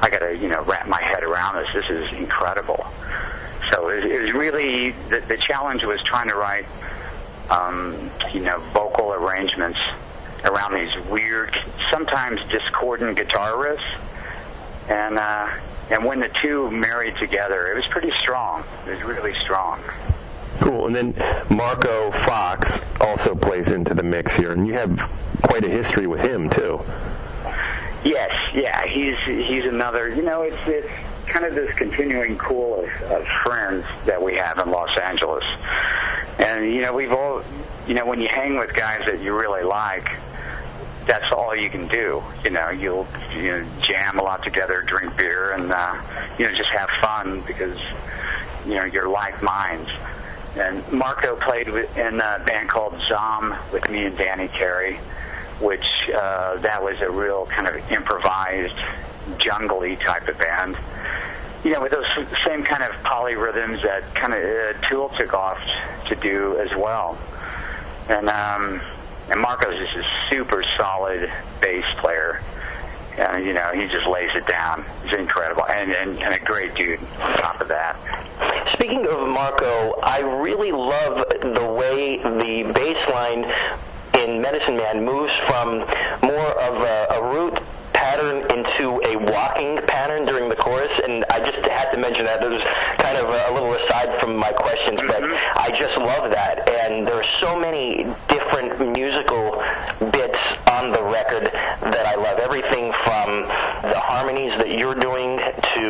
I 0.00 0.10
gotta, 0.10 0.36
you 0.36 0.48
know, 0.48 0.62
wrap 0.62 0.88
my 0.88 1.00
head 1.00 1.22
around 1.22 1.56
this. 1.56 1.72
This 1.74 1.90
is 1.90 2.18
incredible. 2.18 2.84
So 3.72 3.88
it, 3.88 4.04
it 4.04 4.22
was 4.22 4.32
really, 4.34 4.90
the, 5.08 5.20
the 5.20 5.38
challenge 5.46 5.84
was 5.84 6.00
trying 6.04 6.28
to 6.28 6.34
write, 6.34 6.66
um, 7.50 8.10
you 8.32 8.40
know, 8.40 8.58
vocal 8.72 9.12
arrangements 9.12 9.78
around 10.44 10.74
these 10.74 11.06
weird, 11.06 11.56
sometimes 11.92 12.40
discordant 12.48 13.16
guitar 13.16 13.52
riffs. 13.52 14.00
And, 14.90 15.18
uh, 15.18 15.48
and 15.90 16.04
when 16.04 16.20
the 16.20 16.30
two 16.42 16.70
married 16.70 17.16
together, 17.16 17.68
it 17.68 17.76
was 17.76 17.86
pretty 17.90 18.12
strong. 18.22 18.64
It 18.86 18.90
was 18.90 19.02
really 19.02 19.34
strong. 19.44 19.80
Cool. 20.60 20.86
And 20.86 20.94
then 20.94 21.14
Marco 21.50 22.10
Fox 22.10 22.80
also 23.00 23.34
plays 23.34 23.68
into 23.68 23.94
the 23.94 24.02
mix 24.02 24.34
here, 24.36 24.52
and 24.52 24.66
you 24.66 24.74
have 24.74 24.98
quite 25.42 25.64
a 25.64 25.68
history 25.68 26.06
with 26.06 26.20
him 26.20 26.48
too. 26.50 26.80
Yes, 28.04 28.30
yeah, 28.54 28.84
he's 28.86 29.16
he's 29.26 29.64
another. 29.64 30.08
You 30.08 30.22
know, 30.22 30.42
it's 30.42 30.56
it's 30.66 30.88
kind 31.26 31.44
of 31.44 31.54
this 31.54 31.72
continuing 31.76 32.36
pool 32.36 32.82
of, 32.82 33.02
of 33.10 33.26
friends 33.44 33.84
that 34.06 34.22
we 34.22 34.34
have 34.34 34.58
in 34.58 34.70
Los 34.70 34.90
Angeles, 35.00 35.44
and 36.38 36.64
you 36.66 36.80
know, 36.80 36.92
we've 36.92 37.12
all, 37.12 37.42
you 37.86 37.94
know, 37.94 38.04
when 38.06 38.20
you 38.20 38.28
hang 38.30 38.58
with 38.58 38.74
guys 38.74 39.02
that 39.06 39.20
you 39.20 39.38
really 39.38 39.62
like, 39.62 40.08
that's 41.06 41.32
all 41.32 41.54
you 41.54 41.70
can 41.70 41.86
do. 41.88 42.22
You 42.44 42.50
know, 42.50 42.70
you'll 42.70 43.06
you 43.34 43.52
know, 43.52 43.66
jam 43.88 44.18
a 44.18 44.22
lot 44.22 44.42
together, 44.42 44.82
drink 44.86 45.16
beer, 45.16 45.52
and 45.52 45.72
uh, 45.72 45.96
you 46.38 46.44
know 46.44 46.50
just 46.50 46.70
have 46.76 46.88
fun 47.00 47.42
because 47.46 47.78
you 48.66 48.74
know 48.74 48.84
you're 48.84 49.08
like 49.08 49.42
minds. 49.42 49.90
And 50.56 50.92
Marco 50.92 51.36
played 51.36 51.68
in 51.68 52.20
a 52.20 52.42
band 52.46 52.68
called 52.68 53.00
Zom 53.08 53.56
with 53.72 53.88
me 53.88 54.04
and 54.04 54.16
Danny 54.16 54.48
Carey, 54.48 54.96
which 55.60 55.84
uh, 56.14 56.56
that 56.58 56.82
was 56.82 57.00
a 57.00 57.10
real 57.10 57.46
kind 57.46 57.66
of 57.66 57.90
improvised, 57.90 58.76
jungly 59.38 59.96
type 59.96 60.28
of 60.28 60.38
band. 60.38 60.76
You 61.64 61.72
know, 61.72 61.82
with 61.82 61.92
those 61.92 62.04
same 62.46 62.64
kind 62.64 62.82
of 62.82 62.90
polyrhythms 63.02 63.82
that 63.82 64.14
kind 64.14 64.34
of 64.34 64.42
uh, 64.42 64.88
Tool 64.88 65.08
took 65.10 65.32
off 65.32 65.60
to 66.08 66.16
do 66.16 66.58
as 66.58 66.76
well. 66.76 67.16
And 68.08 68.28
um, 68.28 68.80
and 69.30 69.40
Marco's 69.40 69.78
just 69.78 69.96
a 69.96 70.04
super 70.28 70.64
solid 70.76 71.32
bass 71.60 71.84
player. 71.98 72.42
And, 73.18 73.44
you 73.44 73.52
know, 73.52 73.70
he 73.74 73.86
just 73.88 74.06
lays 74.06 74.30
it 74.34 74.46
down. 74.46 74.84
He's 75.04 75.16
incredible. 75.18 75.66
And, 75.66 75.92
and, 75.92 76.18
and 76.18 76.34
a 76.34 76.38
great 76.38 76.74
dude 76.74 77.00
on 77.20 77.34
top 77.34 77.60
of 77.60 77.68
that. 77.68 77.96
Speaking 78.74 79.06
of 79.06 79.28
Marco, 79.28 79.94
I 80.02 80.20
really 80.20 80.72
love 80.72 81.24
the 81.40 81.72
way 81.78 82.16
the 82.18 82.72
bass 82.72 83.08
line 83.08 83.44
in 84.22 84.40
Medicine 84.40 84.76
Man 84.76 85.04
moves 85.04 85.32
from 85.46 85.78
more 86.22 86.50
of 86.60 86.82
a, 86.82 87.06
a 87.10 87.34
root 87.34 87.58
pattern 87.92 88.38
into 88.50 89.00
a 89.06 89.16
walking 89.30 89.78
pattern 89.86 90.24
during 90.24 90.48
the 90.48 90.56
chorus, 90.56 90.90
and 91.06 91.24
I 91.30 91.38
just 91.38 91.64
had 91.66 91.90
to 91.92 91.98
mention 91.98 92.24
that. 92.24 92.42
It 92.42 92.50
was 92.50 92.62
kind 92.98 93.16
of 93.16 93.28
a, 93.28 93.50
a 93.50 93.52
little 93.52 93.72
aside 93.74 94.20
from 94.20 94.36
my 94.36 94.50
questions, 94.52 95.00
but 95.06 95.22
mm-hmm. 95.22 95.58
I 95.58 95.70
just 95.78 95.96
love 95.96 96.30
that. 96.30 96.68
And 96.68 97.06
there 97.06 97.14
are 97.14 97.30
so 97.40 97.58
many 97.58 98.06
different 98.28 98.80
musical 98.92 99.62
bits 100.10 100.38
on 100.70 100.90
the 100.90 101.02
record 101.02 101.44
that 101.46 102.06
I 102.06 102.16
love. 102.16 102.38
Everything 102.38 102.92
from 103.04 103.46
the 103.86 104.00
harmonies 104.00 104.52
that 104.58 104.68
you're 104.68 104.94
doing 104.98 105.38
to 105.38 105.84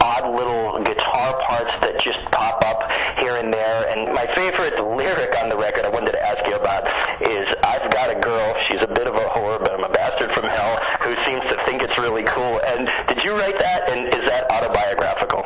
odd 0.00 0.30
little 0.30 0.78
guitar 0.84 1.42
parts 1.48 1.74
that 1.82 1.98
just 2.02 2.22
pop 2.30 2.62
up 2.64 2.86
here 3.18 3.36
and 3.36 3.52
there. 3.52 3.88
And 3.90 4.14
my 4.14 4.26
favorite 4.34 4.78
lyric 4.78 5.34
on 5.42 5.48
the 5.48 5.56
record 5.56 5.84
I 5.84 5.90
wanted 5.90 6.12
to 6.12 6.22
ask 6.22 6.46
you 6.46 6.54
about 6.54 6.86
is 7.22 7.46
I've 7.64 7.90
got 7.90 8.14
a 8.14 8.20
girl, 8.20 8.54
she's 8.70 8.82
a 8.82 8.88
bit 8.88 9.06
of 9.06 9.14
a 9.14 9.26
whore, 9.34 9.58
but 9.58 9.72
I'm 9.72 9.84
a 9.84 9.90
bastard 9.90 10.30
from 10.38 10.48
hell, 10.48 10.78
who 11.02 11.14
seems 11.26 11.42
to 11.50 11.56
think 11.66 11.82
it's 11.82 11.98
really 11.98 12.24
cool. 12.24 12.60
And 12.64 12.88
did 13.08 13.24
you 13.24 13.32
write 13.32 13.58
that? 13.58 13.90
And 13.90 14.06
is 14.14 14.24
that 14.30 14.50
autobiographical? 14.52 15.42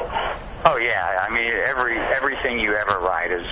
Oh 0.64 0.76
yeah, 0.76 1.26
I 1.26 1.32
mean 1.32 1.50
every 1.50 1.98
everything 1.98 2.60
you 2.60 2.74
ever 2.74 3.00
write 3.00 3.32
is 3.32 3.46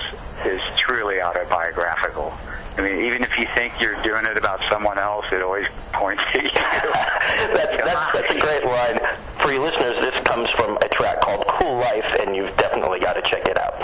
is 0.45 0.61
truly 0.87 1.21
autobiographical. 1.21 2.33
I 2.77 2.81
mean, 2.81 3.05
even 3.05 3.21
if 3.23 3.37
you 3.37 3.45
think 3.53 3.73
you're 3.81 4.01
doing 4.01 4.25
it 4.25 4.37
about 4.37 4.61
someone 4.71 4.97
else, 4.97 5.25
it 5.31 5.41
always 5.41 5.65
points 5.91 6.23
to 6.33 6.41
you. 6.41 6.49
that's, 6.55 7.83
that's, 7.83 8.13
that's 8.13 8.31
a 8.31 8.39
great 8.39 8.63
line. 8.63 8.99
For 9.39 9.51
your 9.51 9.61
listeners, 9.61 9.99
this 9.99 10.23
comes 10.23 10.47
from 10.55 10.77
a 10.77 10.87
track 10.87 11.19
called 11.19 11.45
Cool 11.47 11.77
Life, 11.77 12.05
and 12.21 12.33
you've 12.33 12.55
definitely 12.55 13.01
got 13.01 13.13
to 13.13 13.21
check 13.23 13.45
it 13.45 13.57
out. 13.57 13.75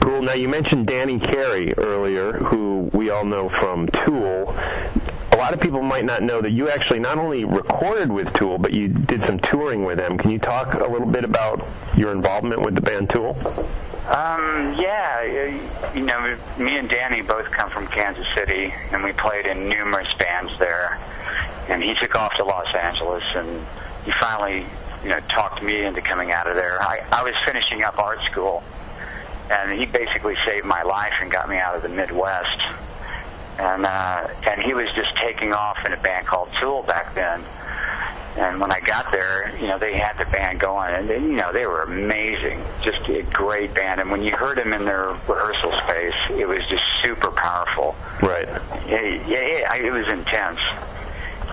Cool. 0.00 0.22
Now 0.22 0.32
you 0.32 0.48
mentioned 0.48 0.88
Danny 0.88 1.20
Carey 1.20 1.74
earlier, 1.74 2.32
who 2.32 2.90
we 2.92 3.10
all 3.10 3.24
know 3.24 3.48
from 3.48 3.86
Tool. 3.86 4.52
A 5.32 5.36
lot 5.36 5.54
of 5.54 5.60
people 5.60 5.82
might 5.82 6.04
not 6.04 6.22
know 6.22 6.42
that 6.42 6.50
actually 6.68 7.00
not 7.00 7.18
only 7.18 7.44
recorded 7.44 8.10
with 8.10 8.32
Tool, 8.34 8.58
but 8.58 8.72
you 8.72 8.88
did 8.88 9.22
some 9.22 9.38
touring 9.38 9.84
with 9.84 9.98
them. 9.98 10.18
Can 10.18 10.30
you 10.30 10.38
talk 10.38 10.74
a 10.74 10.86
little 10.86 11.06
bit 11.06 11.24
about 11.24 11.66
your 11.96 12.12
involvement 12.12 12.62
with 12.62 12.74
the 12.74 12.80
band 12.80 13.10
Tool? 13.10 13.36
Um, 14.08 14.74
yeah, 14.80 15.20
uh, 15.20 15.94
you 15.94 16.06
know, 16.06 16.38
me 16.58 16.78
and 16.78 16.88
Danny 16.88 17.20
both 17.20 17.50
come 17.50 17.68
from 17.68 17.86
Kansas 17.88 18.26
City, 18.34 18.72
and 18.90 19.04
we 19.04 19.12
played 19.12 19.44
in 19.44 19.68
numerous 19.68 20.08
bands 20.18 20.58
there. 20.58 20.98
And 21.68 21.82
he 21.82 21.92
took 22.00 22.14
off 22.14 22.32
to 22.38 22.44
Los 22.44 22.74
Angeles, 22.74 23.22
and 23.34 23.66
he 24.06 24.12
finally, 24.18 24.64
you 25.02 25.10
know, 25.10 25.20
talked 25.28 25.62
me 25.62 25.84
into 25.84 26.00
coming 26.00 26.32
out 26.32 26.48
of 26.48 26.56
there. 26.56 26.82
I, 26.82 27.04
I 27.12 27.22
was 27.22 27.34
finishing 27.44 27.82
up 27.82 27.98
art 27.98 28.20
school, 28.30 28.62
and 29.50 29.78
he 29.78 29.84
basically 29.84 30.36
saved 30.46 30.64
my 30.64 30.82
life 30.82 31.12
and 31.20 31.30
got 31.30 31.48
me 31.50 31.58
out 31.58 31.76
of 31.76 31.82
the 31.82 31.90
Midwest. 31.90 32.62
And 33.58 33.84
uh, 33.84 34.28
and 34.48 34.62
he 34.62 34.72
was 34.72 34.88
just 34.94 35.07
taking 35.28 35.52
off 35.52 35.84
in 35.84 35.92
a 35.92 35.96
band 35.98 36.26
called 36.26 36.48
Tool 36.60 36.82
back 36.82 37.14
then. 37.14 37.42
And 38.36 38.60
when 38.60 38.70
I 38.70 38.80
got 38.80 39.10
there, 39.12 39.52
you 39.60 39.66
know, 39.66 39.78
they 39.78 39.98
had 39.98 40.16
the 40.16 40.24
band 40.26 40.60
going, 40.60 40.94
and 40.94 41.08
they, 41.08 41.18
you 41.18 41.34
know, 41.34 41.52
they 41.52 41.66
were 41.66 41.82
amazing, 41.82 42.62
just 42.84 43.08
a 43.08 43.22
great 43.32 43.74
band. 43.74 44.00
And 44.00 44.10
when 44.10 44.22
you 44.22 44.30
heard 44.30 44.56
them 44.56 44.72
in 44.72 44.84
their 44.84 45.08
rehearsal 45.08 45.72
space, 45.84 46.14
it 46.38 46.46
was 46.46 46.60
just 46.70 46.82
super 47.02 47.30
powerful. 47.32 47.96
Right. 48.22 48.46
Yeah, 48.86 49.02
yeah, 49.26 49.68
yeah 49.68 49.74
it 49.74 49.92
was 49.92 50.06
intense. 50.12 50.60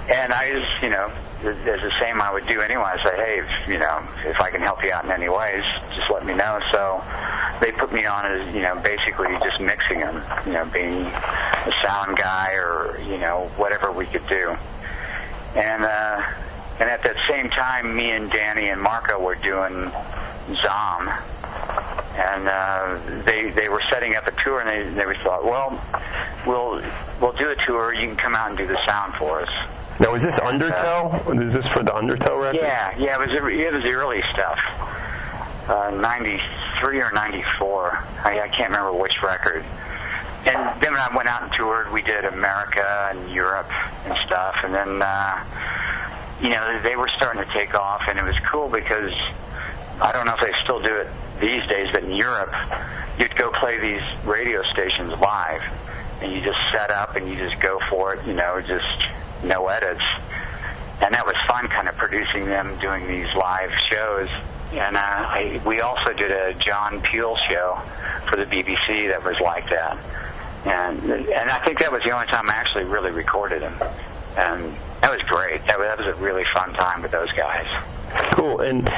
And 0.10 0.32
I 0.34 0.50
just, 0.50 0.84
you 0.84 0.90
know, 0.90 1.12
there's 1.42 1.82
the 1.82 1.94
same 2.00 2.22
I 2.22 2.32
would 2.32 2.46
do 2.48 2.62
anyway. 2.62 2.84
I 2.84 3.04
say, 3.04 3.16
hey, 3.16 3.40
if, 3.40 3.68
you 3.68 3.80
know, 3.80 4.04
if 4.24 4.40
I 4.40 4.52
can 4.52 4.62
help 4.62 4.84
you 4.84 4.92
out 4.92 5.06
in 5.06 5.12
any 5.12 5.30
ways, 5.30 5.64
just 5.90 6.10
let 6.12 6.26
me 6.26 6.34
know. 6.34 6.60
So 6.72 7.04
they 7.60 7.72
put 7.72 7.92
me 7.92 8.06
on 8.06 8.26
as, 8.26 8.54
you 8.54 8.62
know, 8.62 8.80
basically 8.84 9.30
just 9.44 9.60
mixing 9.60 10.00
them, 10.00 10.22
you 10.46 10.54
know, 10.54 10.66
being 10.66 11.02
a 11.02 11.74
sound 11.84 12.18
guy 12.18 12.54
or, 12.54 13.00
you 13.08 13.18
know, 13.18 13.50
whatever 13.58 13.92
we 13.92 14.06
could 14.06 14.26
do. 14.28 14.56
And, 15.56 15.84
uh, 15.84 16.22
and 16.80 16.90
at 16.90 17.02
that 17.04 17.16
same 17.30 17.50
time, 17.50 17.96
me 17.96 18.12
and 18.12 18.30
Danny 18.30 18.68
and 18.68 18.82
Marco 18.82 19.20
were 19.20 19.36
doing 19.36 19.92
Zom, 20.62 21.10
and 22.18 22.48
uh, 22.48 23.00
they 23.24 23.50
they 23.50 23.70
were 23.70 23.82
setting 23.90 24.16
up 24.16 24.28
a 24.28 24.32
tour, 24.44 24.60
and 24.60 24.70
they 24.70 24.84
they 24.94 25.16
thought, 25.24 25.46
well, 25.46 25.82
we'll 26.46 26.84
we'll 27.22 27.32
do 27.32 27.50
a 27.50 27.56
tour. 27.66 27.94
You 27.94 28.08
can 28.08 28.18
come 28.18 28.36
out 28.36 28.50
and 28.50 28.58
do 28.58 28.68
the 28.68 28.78
sound 28.86 29.14
for 29.16 29.40
us. 29.40 29.50
Now, 30.00 30.14
is 30.14 30.24
this 30.24 30.40
Undertow? 30.40 31.32
is 31.42 31.54
this 31.54 31.68
for 31.68 31.84
the 31.84 31.96
Undertow 31.96 32.38
record? 32.38 32.60
Yeah, 32.62 32.98
yeah, 32.98 33.16
it 33.16 33.20
was 33.20 33.30
it 33.32 33.74
was 33.74 33.84
the 33.84 33.92
early 33.92 34.22
stuff, 34.34 34.60
uh, 35.70 35.92
'93 35.92 37.00
or 37.02 37.12
'94. 37.12 38.04
I, 38.24 38.42
I 38.42 38.48
can't 38.50 38.70
remember 38.70 38.94
which 38.94 39.22
record. 39.24 39.64
And 40.46 40.82
then 40.82 40.92
when 40.92 41.02
I 41.02 41.16
went 41.16 41.28
out 41.28 41.44
and 41.44 41.52
toured, 41.54 41.92
we 41.92 42.02
did 42.02 42.26
America 42.26 43.10
and 43.12 43.32
Europe 43.32 43.72
and 44.06 44.16
stuff, 44.26 44.56
and 44.64 44.74
then. 44.74 45.02
Uh, 45.02 45.44
you 46.42 46.50
know, 46.50 46.80
they 46.82 46.96
were 46.96 47.10
starting 47.16 47.44
to 47.44 47.54
take 47.54 47.74
off, 47.76 48.02
and 48.10 48.20
it 48.20 48.24
was 48.24 48.36
cool 48.52 48.68
because 48.68 49.14
I 50.02 50.12
don't 50.12 50.26
know 50.26 50.36
if 50.36 50.42
they 50.42 50.52
still 50.64 50.82
do 50.82 50.94
it 50.96 51.08
these 51.40 51.66
days, 51.68 51.90
but 51.92 52.04
in 52.04 52.12
Europe, 52.12 52.54
you'd 53.18 53.36
go 53.36 53.52
play 53.52 53.80
these 53.80 54.02
radio 54.26 54.62
stations 54.74 55.12
live, 55.20 55.64
and 56.22 56.32
you 56.32 56.42
just 56.42 56.60
set 56.72 56.92
up 56.92 57.16
and 57.16 57.28
you 57.28 57.36
just 57.36 57.62
go 57.62 57.80
for 57.90 58.16
it, 58.16 58.26
you 58.28 58.34
know, 58.34 58.60
just 58.60 58.86
no 59.46 59.68
edits. 59.68 60.04
And 61.02 61.14
that 61.14 61.26
was 61.26 61.36
fun, 61.48 61.68
kind 61.68 61.88
of 61.90 61.96
producing 61.98 62.46
them 62.46 62.78
doing 62.80 63.08
these 63.08 63.28
live 63.36 63.72
shows. 63.92 64.30
And 64.72 64.96
uh, 64.96 65.00
I, 65.00 65.62
we 65.66 65.82
also 65.82 66.14
did 66.14 66.32
a 66.32 66.54
John 66.54 67.02
Peel 67.02 67.36
show 67.50 67.80
for 68.30 68.38
the 68.38 68.46
BBC 68.46 69.10
that 69.10 69.24
was 69.24 69.40
like 69.42 69.70
that. 69.70 69.98
And 70.66 71.00
and 71.12 71.50
I 71.50 71.60
think 71.64 71.80
that 71.80 71.92
was 71.92 72.02
the 72.06 72.12
only 72.12 72.26
time 72.28 72.50
I 72.50 72.54
actually 72.54 72.86
really 72.86 73.12
recorded 73.12 73.62
them. 73.62 73.76
And 74.38 74.74
that 75.06 75.20
was 75.20 75.22
great. 75.28 75.64
That 75.68 75.78
was, 75.78 75.88
that 75.88 75.98
was 76.00 76.08
a 76.08 76.16
really 76.16 76.44
fun 76.52 76.74
time 76.74 77.04
with 77.04 77.12
those 77.12 77.32
guys. 77.34 77.68
Cool. 78.32 78.62
And 78.62 78.90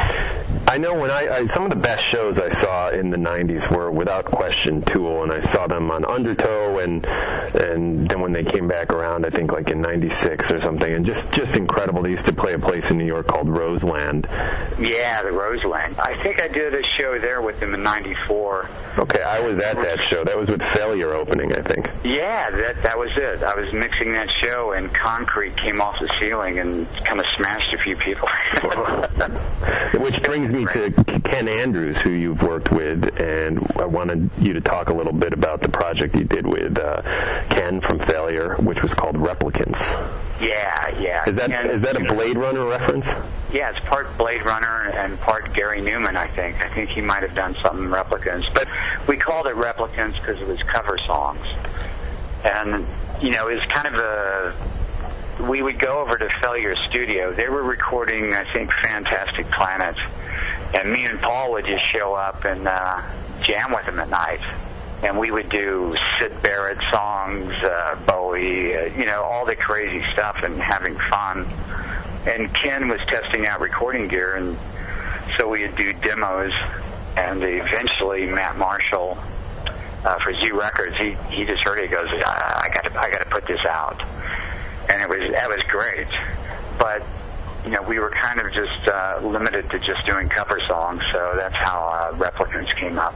I 0.70 0.78
know 0.78 0.94
when 0.94 1.12
I, 1.12 1.28
I 1.28 1.46
some 1.48 1.64
of 1.64 1.70
the 1.70 1.76
best 1.76 2.04
shows 2.04 2.40
I 2.40 2.50
saw 2.50 2.90
in 2.90 3.10
the 3.10 3.18
'90s 3.18 3.74
were 3.76 3.92
without 3.92 4.26
question 4.26 4.82
Tool, 4.82 5.24
and 5.24 5.32
I 5.32 5.40
saw 5.40 5.68
them 5.68 5.92
on 5.92 6.06
Undertow, 6.06 6.80
and 6.80 7.06
and 7.06 8.08
then 8.10 8.22
when 8.22 8.34
they 8.34 8.44
came 8.44 8.68
back 8.68 8.92
around, 8.92 9.26
I 9.26 9.30
think 9.30 9.52
like 9.52 9.70
in 9.70 9.82
'96 9.82 10.52
or 10.52 10.62
something, 10.62 10.92
and 10.92 11.06
just 11.06 11.32
just 11.32 11.56
incredible. 11.56 12.04
They 12.04 12.10
used 12.12 12.26
to 12.26 12.34
play 12.34 12.54
a 12.54 12.60
place 12.60 12.90
in 12.92 12.98
New 12.98 13.06
York 13.06 13.28
called 13.28 13.50
Roseland. 13.50 14.28
Yeah, 14.80 15.24
the 15.24 15.32
Roseland. 15.32 16.00
I 16.00 16.22
think 16.22 16.42
I 16.42 16.48
did 16.48 16.74
a 16.74 16.84
show 16.98 17.18
there 17.18 17.42
with 17.42 17.60
them 17.60 17.74
in 17.74 17.84
'94. 17.84 18.70
Okay, 19.00 19.22
I 19.22 19.40
was 19.40 19.60
at 19.60 19.76
that 19.76 20.02
show. 20.02 20.24
That 20.24 20.38
was 20.38 20.50
with 20.50 20.62
Failure 20.62 21.14
opening, 21.14 21.54
I 21.54 21.62
think. 21.62 21.90
Yeah, 22.04 22.50
that 22.50 22.84
that 22.84 22.98
was 22.98 23.12
it. 23.16 23.44
I 23.44 23.56
was 23.56 23.72
mixing 23.72 24.14
that 24.14 24.28
show, 24.44 24.74
and 24.74 24.94
concrete 24.94 25.56
came 25.58 25.82
off 25.82 25.97
the 26.00 26.14
ceiling 26.20 26.60
and 26.60 26.88
kind 27.06 27.20
of 27.20 27.26
smashed 27.38 27.74
a 27.74 27.78
few 27.80 27.96
people. 27.98 28.28
Which 30.00 30.22
brings 30.24 30.52
me 30.52 30.66
to 30.66 30.92
Ken 31.24 31.48
Andrews, 31.48 31.98
who 31.98 32.12
you've 32.12 32.42
worked 32.42 32.72
with, 32.72 33.20
and 33.20 33.66
I 33.78 33.86
wanted 33.86 34.30
you 34.40 34.54
to 34.54 34.62
talk 34.62 34.90
a 34.90 34.94
little 34.94 35.14
bit 35.14 35.34
about 35.34 35.62
the 35.62 35.70
project 35.70 36.16
you 36.16 36.24
did 36.24 36.46
with 36.46 36.78
uh, 36.78 37.02
Ken 37.50 37.82
from 37.82 38.00
Failure, 38.00 38.56
which 38.58 38.82
was 38.82 38.94
called 38.94 39.16
Replicants. 39.16 39.80
Yeah, 40.42 41.00
yeah. 41.00 41.28
Is 41.28 41.36
that 41.38 41.66
is 41.66 41.82
that 41.82 42.00
a 42.00 42.14
Blade 42.14 42.38
Runner 42.38 42.66
reference? 42.66 43.08
Yeah, 43.52 43.72
it's 43.72 43.80
part 43.86 44.16
Blade 44.18 44.44
Runner 44.44 44.90
and 44.90 45.20
part 45.20 45.54
Gary 45.54 45.82
Numan, 45.82 46.16
I 46.16 46.28
think. 46.28 46.64
I 46.64 46.68
think 46.70 46.90
he 46.90 47.02
might 47.02 47.24
have 47.24 47.34
done 47.34 47.56
some 47.64 47.88
replicants. 47.88 48.54
But 48.54 48.68
we 49.08 49.18
called 49.18 49.48
it 49.48 49.56
replicants 49.56 50.16
because 50.20 50.42
it 50.42 50.48
was 50.48 50.62
cover 50.64 50.98
songs. 51.06 51.46
And, 52.44 52.86
you 53.22 53.32
know, 53.32 53.48
it's 53.48 53.66
kind 53.72 53.88
of 53.88 53.96
a. 53.96 54.54
We 55.40 55.62
would 55.62 55.80
go 55.80 56.00
over 56.00 56.18
to 56.18 56.30
Failure 56.42 56.76
Studio. 56.90 57.32
They 57.32 57.48
were 57.50 57.64
recording, 57.64 58.34
I 58.34 58.52
think, 58.52 58.72
Fantastic 58.84 59.50
Planet. 59.52 59.96
And 60.74 60.92
me 60.92 61.06
and 61.06 61.20
Paul 61.20 61.52
would 61.54 61.66
just 61.66 61.84
show 61.94 62.14
up 62.14 62.44
and 62.46 62.68
uh, 62.68 63.02
jam 63.46 63.72
with 63.72 63.86
them 63.86 64.00
at 64.00 64.10
night. 64.10 64.42
And 65.04 65.20
we 65.20 65.30
would 65.30 65.50
do 65.50 65.96
Syd 66.20 66.42
Barrett 66.42 66.80
songs, 66.92 67.54
uh, 67.64 67.96
Bowie, 68.08 68.76
uh, 68.76 68.86
you 68.98 69.06
know, 69.06 69.22
all 69.22 69.46
the 69.46 69.56
crazy 69.56 70.04
stuff 70.14 70.38
and 70.44 70.60
having 70.60 70.98
fun 71.10 71.46
and 72.28 72.54
Ken 72.54 72.88
was 72.88 73.00
testing 73.08 73.48
out 73.48 73.62
recording 73.62 74.08
gear, 74.08 74.36
and 74.36 74.58
so 75.38 75.48
we 75.48 75.66
would 75.66 75.76
do 75.76 75.94
demos. 75.94 76.52
And 77.16 77.42
eventually, 77.42 78.26
Matt 78.28 78.58
Marshall 78.58 79.18
uh, 80.06 80.20
for 80.20 80.34
Z 80.34 80.52
Records, 80.52 80.96
he 80.98 81.16
he 81.32 81.46
just 81.46 81.64
heard 81.64 81.80
it. 81.80 81.86
He 81.86 81.96
goes, 81.96 82.10
I, 82.26 82.66
I 82.66 82.74
got 82.74 82.86
to 82.86 83.00
I 83.00 83.10
got 83.10 83.22
to 83.22 83.30
put 83.30 83.46
this 83.46 83.66
out, 83.68 84.00
and 84.90 85.02
it 85.02 85.10
was 85.10 85.32
that 85.32 85.50
was 85.50 85.62
great. 85.70 86.08
But 86.78 87.04
you 87.68 87.74
know, 87.74 87.82
we 87.82 88.00
were 88.00 88.10
kind 88.10 88.40
of 88.40 88.54
just 88.54 88.88
uh, 88.88 89.20
limited 89.22 89.70
to 89.70 89.80
just 89.80 90.06
doing 90.06 90.30
cover 90.30 90.60
songs, 90.68 91.02
so 91.12 91.34
that's 91.36 91.56
how 91.56 92.12
uh, 92.14 92.16
Replicants 92.16 92.74
came 92.78 92.98
up. 92.98 93.14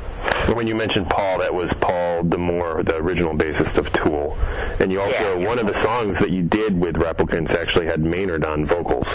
When 0.54 0.68
you 0.68 0.76
mentioned 0.76 1.10
Paul, 1.10 1.40
that 1.40 1.54
was 1.54 1.72
Paul 1.74 2.24
D'Amour, 2.24 2.84
the 2.84 2.98
original 2.98 3.34
bassist 3.34 3.78
of 3.78 3.92
Tool. 3.94 4.38
And 4.80 4.92
you 4.92 5.00
also, 5.00 5.40
one 5.40 5.58
of 5.58 5.68
the 5.68 5.74
songs 5.74 6.20
that 6.20 6.32
you 6.32 6.42
did 6.42 6.78
with 6.78 6.96
Replicants 6.96 7.52
actually 7.52 7.86
had 7.86 8.02
Maynard 8.02 8.44
on 8.44 8.66
vocals. 8.66 9.08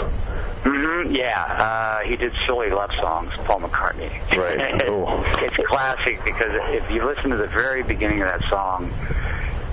hmm 0.63 1.13
Yeah, 1.13 1.43
uh, 1.43 1.99
he 2.07 2.15
did 2.15 2.33
silly 2.47 2.71
love 2.71 2.89
songs, 2.99 3.31
Paul 3.45 3.59
McCartney. 3.59 4.09
Right. 4.35 4.57
it's 5.43 5.67
classic 5.67 6.23
because 6.25 6.51
if 6.73 6.89
you 6.89 7.05
listen 7.05 7.29
to 7.29 7.37
the 7.37 7.47
very 7.47 7.83
beginning 7.83 8.23
of 8.23 8.29
that 8.29 8.41
song, 8.49 8.91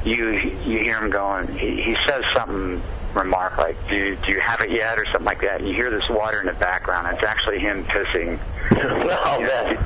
you 0.05 0.33
you 0.65 0.79
hear 0.81 0.99
him 0.99 1.11
going. 1.11 1.49
He, 1.57 1.83
he 1.83 1.97
says 2.07 2.23
something 2.35 2.83
remark 3.15 3.59
like, 3.59 3.77
"Do 3.89 4.17
do 4.17 4.33
you 4.33 4.41
have 4.41 4.61
it 4.61 4.71
yet?" 4.71 4.99
or 4.99 5.05
something 5.07 5.25
like 5.25 5.41
that. 5.41 5.61
And 5.61 5.69
you 5.69 5.75
hear 5.75 5.91
this 5.91 6.09
water 6.11 6.41
in 6.41 6.47
the 6.47 6.53
background. 6.55 7.07
It's 7.15 7.25
actually 7.25 7.59
him 7.61 7.85
pissing. 7.85 8.39
oh 8.73 9.41
man. 9.41 9.79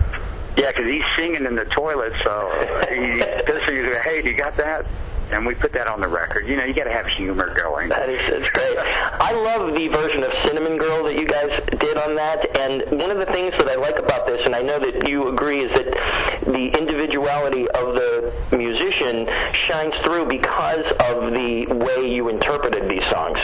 Yeah, 0.57 0.73
because 0.73 0.87
he's 0.87 1.03
singing 1.17 1.45
in 1.45 1.55
the 1.55 1.67
toilet, 1.67 2.13
so 2.25 2.51
he's 2.91 3.23
pissing. 3.47 3.85
He's 3.85 3.95
like, 3.95 4.03
"Hey, 4.03 4.23
do 4.23 4.31
you 4.31 4.37
got 4.37 4.57
that?" 4.57 4.87
And 5.31 5.45
we 5.45 5.55
put 5.55 5.73
that 5.75 5.87
on 5.89 6.01
the 6.01 6.09
record. 6.09 6.47
You 6.49 6.57
know, 6.57 6.65
you 6.65 6.73
got 6.73 6.85
to 6.85 6.93
have 6.93 7.07
humor 7.07 7.55
going. 7.55 7.91
That 7.91 8.09
is 8.09 8.21
it's 8.29 8.49
great. 8.51 8.79
I 8.79 9.33
love 9.33 9.75
the 9.75 9.89
version 9.89 10.25
of 10.25 10.33
Cinnamon 10.45 10.79
Girl 10.79 11.05
that 11.05 11.15
you 11.15 11.27
guys 11.27 11.51
did 11.79 11.97
on 11.99 12.15
that. 12.17 12.57
And 12.57 12.83
one 12.99 13.11
of 13.11 13.19
the 13.19 13.27
things 13.27 13.53
that 13.59 13.69
I 13.69 13.75
like 13.75 13.99
about 13.99 14.27
this, 14.27 14.41
and 14.47 14.55
I 14.55 14.63
know 14.63 14.79
that 14.79 15.07
you 15.09 15.29
agree, 15.29 15.61
is 15.65 15.73
that 15.73 16.41
the 16.47 16.69
individuality 16.79 17.69
of 17.69 17.95
the 17.95 18.33
musician 18.57 19.27
shines 19.67 19.95
through 20.03 20.27
because 20.27 20.87
of 21.01 21.33
the 21.33 21.67
way 21.75 22.11
you 22.11 22.29
interpreted 22.31 22.89
these 22.91 23.05
songs. 23.11 23.39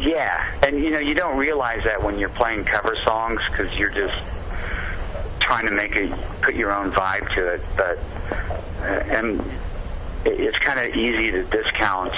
Yeah, 0.00 0.46
and 0.62 0.82
you 0.82 0.90
know 0.90 0.98
you 0.98 1.14
don't 1.14 1.38
realize 1.38 1.84
that 1.84 2.02
when 2.02 2.18
you're 2.18 2.28
playing 2.30 2.64
cover 2.64 2.94
songs 3.04 3.40
because 3.50 3.72
you're 3.78 3.90
just 3.90 4.14
trying 5.40 5.64
to 5.66 5.72
make 5.72 5.96
a 5.96 6.08
put 6.42 6.54
your 6.54 6.72
own 6.72 6.92
vibe 6.92 7.32
to 7.34 7.46
it. 7.54 7.62
But 7.76 7.98
uh, 8.80 9.16
and 9.16 9.40
it- 9.40 9.44
it's 10.26 10.58
kind 10.58 10.78
of 10.78 10.96
easy 10.96 11.30
to 11.30 11.44
discount 11.44 12.12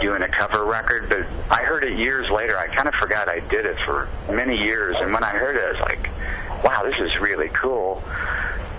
doing 0.00 0.22
a 0.22 0.28
cover 0.28 0.64
record, 0.64 1.08
but 1.08 1.26
I 1.50 1.62
heard 1.62 1.84
it 1.84 1.98
years 1.98 2.30
later. 2.30 2.58
I 2.58 2.68
kind 2.68 2.88
of 2.88 2.94
forgot 2.94 3.28
I 3.28 3.40
did 3.40 3.66
it 3.66 3.76
for 3.84 4.08
many 4.28 4.56
years, 4.56 4.96
and 5.00 5.12
when 5.12 5.24
I 5.24 5.30
heard 5.30 5.56
it, 5.56 5.64
I 5.64 5.70
was 5.72 5.80
like, 5.80 6.64
"Wow, 6.64 6.82
this 6.84 6.98
is 7.00 7.20
really 7.20 7.48
cool." 7.48 8.02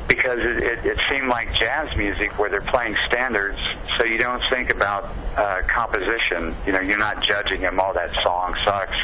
Because 0.07 0.39
it, 0.39 0.61
it, 0.61 0.85
it 0.85 0.99
seemed 1.09 1.27
like 1.27 1.51
jazz 1.59 1.95
music 1.97 2.37
where 2.37 2.49
they're 2.49 2.61
playing 2.61 2.95
standards, 3.07 3.57
so 3.97 4.03
you 4.03 4.19
don't 4.19 4.41
think 4.51 4.69
about 4.69 5.09
uh, 5.35 5.61
composition. 5.67 6.55
You 6.65 6.73
know, 6.73 6.81
you're 6.81 6.99
not 6.99 7.23
judging 7.27 7.61
them. 7.61 7.79
Oh, 7.81 7.91
that 7.93 8.11
song 8.23 8.55
sucks. 8.63 8.95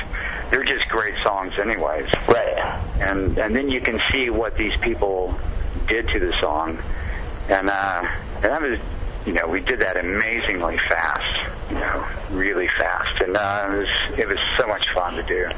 They're 0.51 0.63
just 0.63 0.87
great 0.89 1.15
songs, 1.23 1.53
anyways. 1.59 2.07
Right. 2.27 2.57
And 2.99 3.37
and 3.39 3.55
then 3.55 3.69
you 3.69 3.81
can 3.81 3.99
see 4.13 4.29
what 4.29 4.55
these 4.55 4.77
people 4.81 5.33
did 5.87 6.07
to 6.09 6.19
the 6.19 6.33
song, 6.39 6.77
and 7.49 7.69
uh, 7.69 8.03
and 8.35 8.43
that 8.43 8.61
was, 8.61 8.79
you 9.25 9.33
know, 9.33 9.47
we 9.47 9.61
did 9.61 9.79
that 9.81 9.97
amazingly 9.97 10.77
fast. 10.89 11.69
You 11.69 11.77
know, 11.77 12.07
really 12.31 12.67
fast, 12.79 13.21
and 13.21 13.37
uh, 13.37 13.67
it 13.69 13.77
was 13.77 14.19
it 14.19 14.27
was 14.27 14.37
so 14.59 14.67
much 14.67 14.83
fun 14.93 15.13
to 15.13 15.23
do. 15.23 15.49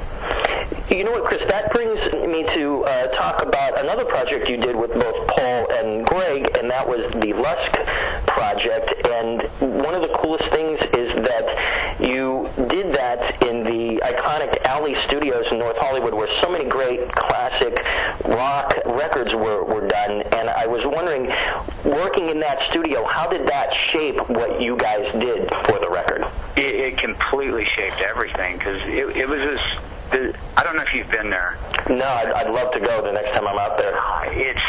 You 0.96 1.04
know 1.04 1.12
what, 1.12 1.26
Chris? 1.26 1.42
That 1.50 1.74
brings 1.74 2.00
me 2.28 2.44
to 2.56 2.84
uh, 2.86 3.08
talk 3.18 3.42
about 3.42 3.80
another 3.80 4.06
project 4.06 4.48
you 4.48 4.58
did 4.58 4.76
with 4.76 4.94
both 4.94 5.28
Paul 5.30 5.72
and 5.72 6.06
Greg, 6.06 6.56
and 6.58 6.70
that 6.70 6.88
was 6.88 7.12
the 7.14 7.34
Lusk 7.34 8.28
project. 8.28 9.08
And 9.08 9.42
one 9.84 9.96
of 9.96 10.04
the 10.04 10.14
coolest 10.22 10.46
things 10.52 10.80
is 10.94 11.10
that 11.26 11.83
you 12.04 12.50
did 12.70 12.92
that 12.94 13.42
in 13.44 13.64
the 13.64 14.02
iconic 14.04 14.62
Alley 14.66 14.96
Studios 15.06 15.46
in 15.52 15.60
North 15.60 15.78
Hollywood, 15.78 16.14
where 16.14 16.30
so 16.42 16.50
many 16.52 16.66
great 16.66 17.10
classic 17.12 17.80
rock 18.26 18.74
records 18.86 19.34
were, 19.34 19.64
were 19.64 19.88
done. 19.88 20.22
And 20.34 20.50
I 20.50 20.68
was 20.68 20.82
wondering, 20.86 21.32
working 21.84 22.30
in 22.30 22.40
that 22.40 22.60
studio, 22.70 23.06
how 23.06 23.28
did 23.28 23.48
that 23.48 23.70
shape 23.94 24.30
what 24.30 24.62
you 24.62 24.78
guys 24.78 25.12
did 25.14 25.50
for 25.66 25.80
the 25.80 25.90
record? 25.90 26.26
It, 26.56 26.76
it 26.76 26.98
completely 26.98 27.66
shaped 27.76 28.02
everything 28.02 28.58
because 28.58 28.82
it, 28.84 29.18
it 29.18 29.28
was 29.28 29.40
this. 29.40 30.36
I 30.58 30.64
don't 30.64 30.76
know 30.76 30.84
if 30.84 30.94
you've 30.94 31.10
been 31.10 31.32
there. 31.32 31.58
No, 31.90 32.06
I'd, 32.06 32.32
I'd 32.32 32.52
love 32.52 32.72
to 32.74 32.80
go 32.80 33.02
the 33.02 33.12
next 33.12 33.36
time 33.36 33.48
I'm 33.48 33.58
out 33.58 33.78
there. 33.78 34.00
It's 34.28 34.60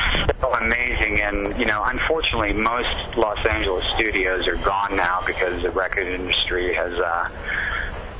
so 0.40 0.52
amazing, 0.54 1.20
and 1.20 1.58
you 1.58 1.66
know, 1.66 1.84
unfortunately, 1.84 2.54
most 2.54 3.16
Los 3.16 3.44
Angeles 3.46 3.84
studios 3.96 4.46
are 4.46 4.56
gone 4.56 4.96
now 4.96 5.22
because 5.26 5.62
the 5.62 5.70
record 5.70 6.06
industry 6.06 6.74
has 6.74 6.94
uh, 6.94 7.23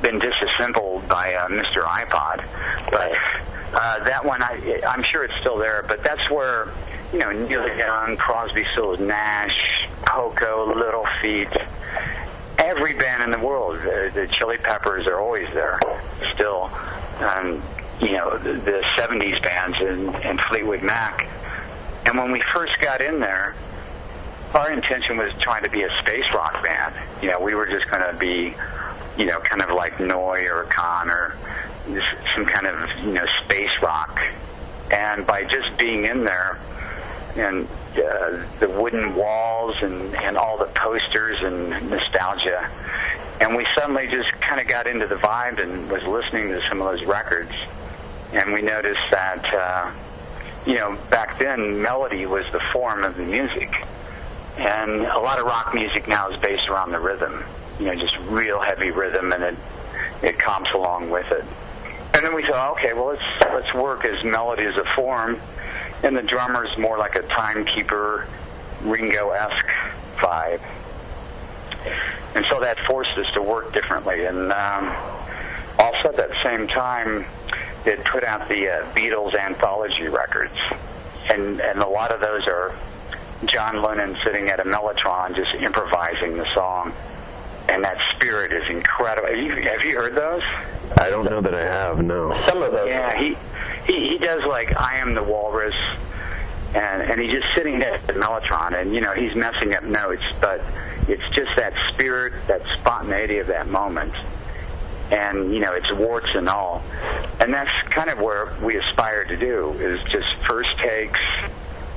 been 0.01 0.19
disassembled 0.19 1.07
by 1.07 1.33
uh, 1.33 1.47
Mr. 1.47 1.83
iPod. 1.83 2.43
But 2.91 3.11
uh, 3.73 4.03
that 4.03 4.23
one, 4.23 4.41
I, 4.43 4.81
I'm 4.87 5.03
sure 5.11 5.23
it's 5.23 5.35
still 5.39 5.57
there. 5.57 5.83
But 5.87 6.03
that's 6.03 6.29
where 6.29 6.67
you 7.11 7.19
know 7.19 7.31
Neil 7.31 7.67
Young, 7.77 8.17
Crosby, 8.17 8.65
Stills, 8.73 8.99
Nash, 8.99 9.55
Poco, 10.05 10.73
Little 10.75 11.05
Feat. 11.21 11.49
Every 12.57 12.93
band 12.93 13.23
in 13.23 13.31
the 13.31 13.45
world, 13.45 13.79
the, 13.79 14.11
the 14.13 14.27
Chili 14.39 14.57
Peppers 14.57 15.07
are 15.07 15.19
always 15.19 15.51
there, 15.53 15.79
still. 16.33 16.71
Um, 17.19 17.61
you 18.01 18.13
know, 18.13 18.37
the, 18.37 18.53
the 18.53 18.83
70s 18.97 19.41
bands 19.41 19.77
and, 19.79 20.15
and 20.25 20.39
Fleetwood 20.49 20.83
Mac. 20.83 21.27
And 22.05 22.17
when 22.17 22.31
we 22.31 22.41
first 22.53 22.73
got 22.81 23.01
in 23.01 23.19
there, 23.19 23.55
our 24.55 24.71
intention 24.71 25.17
was 25.17 25.33
trying 25.39 25.63
to 25.63 25.69
be 25.69 25.83
a 25.83 25.89
space 26.01 26.23
rock 26.33 26.63
band. 26.63 26.95
You 27.21 27.31
know, 27.31 27.39
we 27.41 27.53
were 27.53 27.67
just 27.67 27.89
going 27.91 28.09
to 28.09 28.17
be, 28.17 28.55
you 29.17 29.25
know, 29.25 29.39
kind 29.39 29.61
of 29.61 29.75
like 29.75 29.99
Neu! 29.99 30.49
or 30.49 30.63
Can 30.63 31.09
or 31.09 31.35
some 32.35 32.45
kind 32.45 32.65
of, 32.65 33.05
you 33.05 33.13
know, 33.13 33.25
space 33.43 33.69
rock. 33.81 34.19
And 34.91 35.27
by 35.27 35.43
just 35.43 35.77
being 35.77 36.05
in 36.05 36.23
there 36.23 36.57
and 37.35 37.67
uh, 37.97 38.45
the 38.59 38.69
wooden 38.69 39.13
walls 39.13 39.75
and, 39.81 40.15
and 40.15 40.37
all 40.37 40.57
the 40.57 40.67
posters 40.67 41.43
and 41.43 41.89
nostalgia, 41.89 42.69
and 43.41 43.55
we 43.55 43.67
suddenly 43.77 44.07
just 44.07 44.31
kind 44.39 44.61
of 44.61 44.67
got 44.67 44.87
into 44.87 45.05
the 45.05 45.15
vibe 45.15 45.59
and 45.59 45.91
was 45.91 46.03
listening 46.03 46.47
to 46.49 46.61
some 46.69 46.81
of 46.81 46.87
those 46.87 47.05
records. 47.05 47.51
And 48.31 48.53
we 48.53 48.61
noticed 48.61 49.11
that, 49.11 49.53
uh, 49.53 49.91
you 50.65 50.75
know, 50.75 50.97
back 51.09 51.37
then 51.39 51.81
melody 51.81 52.25
was 52.25 52.49
the 52.53 52.61
form 52.71 53.03
of 53.03 53.17
the 53.17 53.23
music. 53.23 53.69
And 54.57 55.01
a 55.01 55.19
lot 55.19 55.39
of 55.39 55.45
rock 55.45 55.73
music 55.73 56.07
now 56.07 56.29
is 56.31 56.39
based 56.39 56.69
around 56.69 56.91
the 56.91 56.99
rhythm. 56.99 57.43
You 57.79 57.87
know, 57.87 57.95
just 57.95 58.17
real 58.29 58.61
heavy 58.61 58.91
rhythm, 58.91 59.33
and 59.33 59.43
it 59.43 59.55
it 60.23 60.39
comps 60.39 60.71
along 60.73 61.09
with 61.09 61.29
it. 61.31 61.43
And 62.13 62.23
then 62.25 62.33
we 62.33 62.43
thought, 62.43 62.71
okay, 62.77 62.93
well 62.93 63.07
let's 63.07 63.23
let's 63.53 63.73
work 63.73 64.05
as 64.05 64.23
melody 64.23 64.63
as 64.63 64.77
a 64.77 64.85
form, 64.95 65.39
and 66.03 66.15
the 66.15 66.21
drummer's 66.21 66.75
more 66.77 66.97
like 66.97 67.15
a 67.15 67.23
timekeeper, 67.23 68.27
Ringo-esque 68.81 69.67
vibe. 70.15 70.61
And 72.35 72.45
so 72.49 72.61
that 72.61 72.77
forced 72.87 73.17
us 73.17 73.31
to 73.33 73.41
work 73.41 73.73
differently. 73.73 74.25
And 74.25 74.51
um, 74.51 74.95
also 75.77 76.09
at 76.09 76.17
that 76.17 76.31
same 76.43 76.67
time, 76.67 77.25
it 77.85 78.03
put 78.05 78.23
out 78.23 78.47
the 78.47 78.69
uh, 78.69 78.93
Beatles 78.93 79.35
anthology 79.35 80.07
records, 80.07 80.55
and 81.29 81.59
and 81.59 81.79
a 81.79 81.87
lot 81.87 82.11
of 82.11 82.21
those 82.21 82.47
are 82.47 82.73
John 83.45 83.81
Lennon 83.81 84.17
sitting 84.23 84.47
at 84.49 84.59
a 84.59 84.63
mellotron 84.63 85.35
just 85.35 85.53
improvising 85.55 86.37
the 86.37 86.45
song, 86.53 86.93
and 87.69 87.83
that 87.83 87.97
spirit 88.15 88.53
is 88.53 88.63
incredible. 88.69 89.27
Have 89.27 89.37
you, 89.37 89.55
have 89.55 89.81
you 89.81 89.95
heard 89.95 90.15
those? 90.15 90.41
I 90.97 91.09
don't 91.09 91.25
know 91.25 91.41
that 91.41 91.53
I 91.53 91.63
have. 91.63 92.03
No. 92.03 92.31
Some 92.47 92.61
of 92.61 92.71
those. 92.71 92.87
Yeah, 92.87 93.17
he 93.17 93.35
he 93.85 94.09
he 94.11 94.17
does 94.17 94.43
like 94.45 94.79
I 94.79 94.97
am 94.97 95.13
the 95.13 95.23
walrus, 95.23 95.75
and 96.73 97.01
and 97.01 97.19
he's 97.19 97.31
just 97.31 97.53
sitting 97.55 97.79
there 97.79 97.95
at 97.95 98.07
the 98.07 98.13
mellotron, 98.13 98.79
and 98.79 98.93
you 98.93 99.01
know 99.01 99.13
he's 99.13 99.35
messing 99.35 99.75
up 99.75 99.83
notes, 99.83 100.23
but 100.39 100.61
it's 101.07 101.27
just 101.35 101.55
that 101.57 101.73
spirit, 101.93 102.33
that 102.47 102.61
spontaneity 102.79 103.39
of 103.39 103.47
that 103.47 103.67
moment, 103.67 104.13
and 105.11 105.53
you 105.53 105.59
know 105.59 105.73
it's 105.73 105.91
warts 105.93 106.29
and 106.33 106.47
all, 106.47 106.83
and 107.39 107.53
that's 107.53 107.87
kind 107.89 108.09
of 108.09 108.19
where 108.19 108.53
we 108.61 108.77
aspire 108.77 109.25
to 109.25 109.37
do 109.37 109.71
is 109.73 109.99
just 110.05 110.25
first 110.47 110.69
takes, 110.79 111.19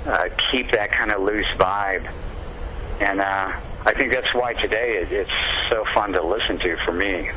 uh, 0.06 0.28
keep 0.50 0.70
that 0.72 0.92
kind 0.92 1.10
of 1.10 1.22
loose 1.22 1.46
vibe, 1.56 2.10
and 3.00 3.20
uh, 3.20 3.52
I 3.84 3.94
think 3.94 4.12
that's 4.12 4.32
why 4.34 4.54
today 4.54 4.98
it, 4.98 5.12
it's 5.12 5.30
so 5.70 5.84
fun 5.94 6.12
to 6.12 6.22
listen 6.22 6.58
to 6.58 6.76
for 6.84 6.92
me. 6.92 7.30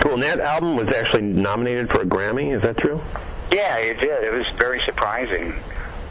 Cool. 0.00 0.14
And 0.14 0.22
that 0.22 0.40
album 0.40 0.76
was 0.76 0.92
actually 0.92 1.22
nominated 1.22 1.90
for 1.90 2.02
a 2.02 2.06
Grammy. 2.06 2.54
Is 2.54 2.62
that 2.62 2.76
true? 2.76 3.00
Yeah, 3.52 3.76
it 3.78 3.98
did. 4.00 4.24
It 4.24 4.32
was 4.32 4.46
very 4.56 4.80
surprising. 4.84 5.54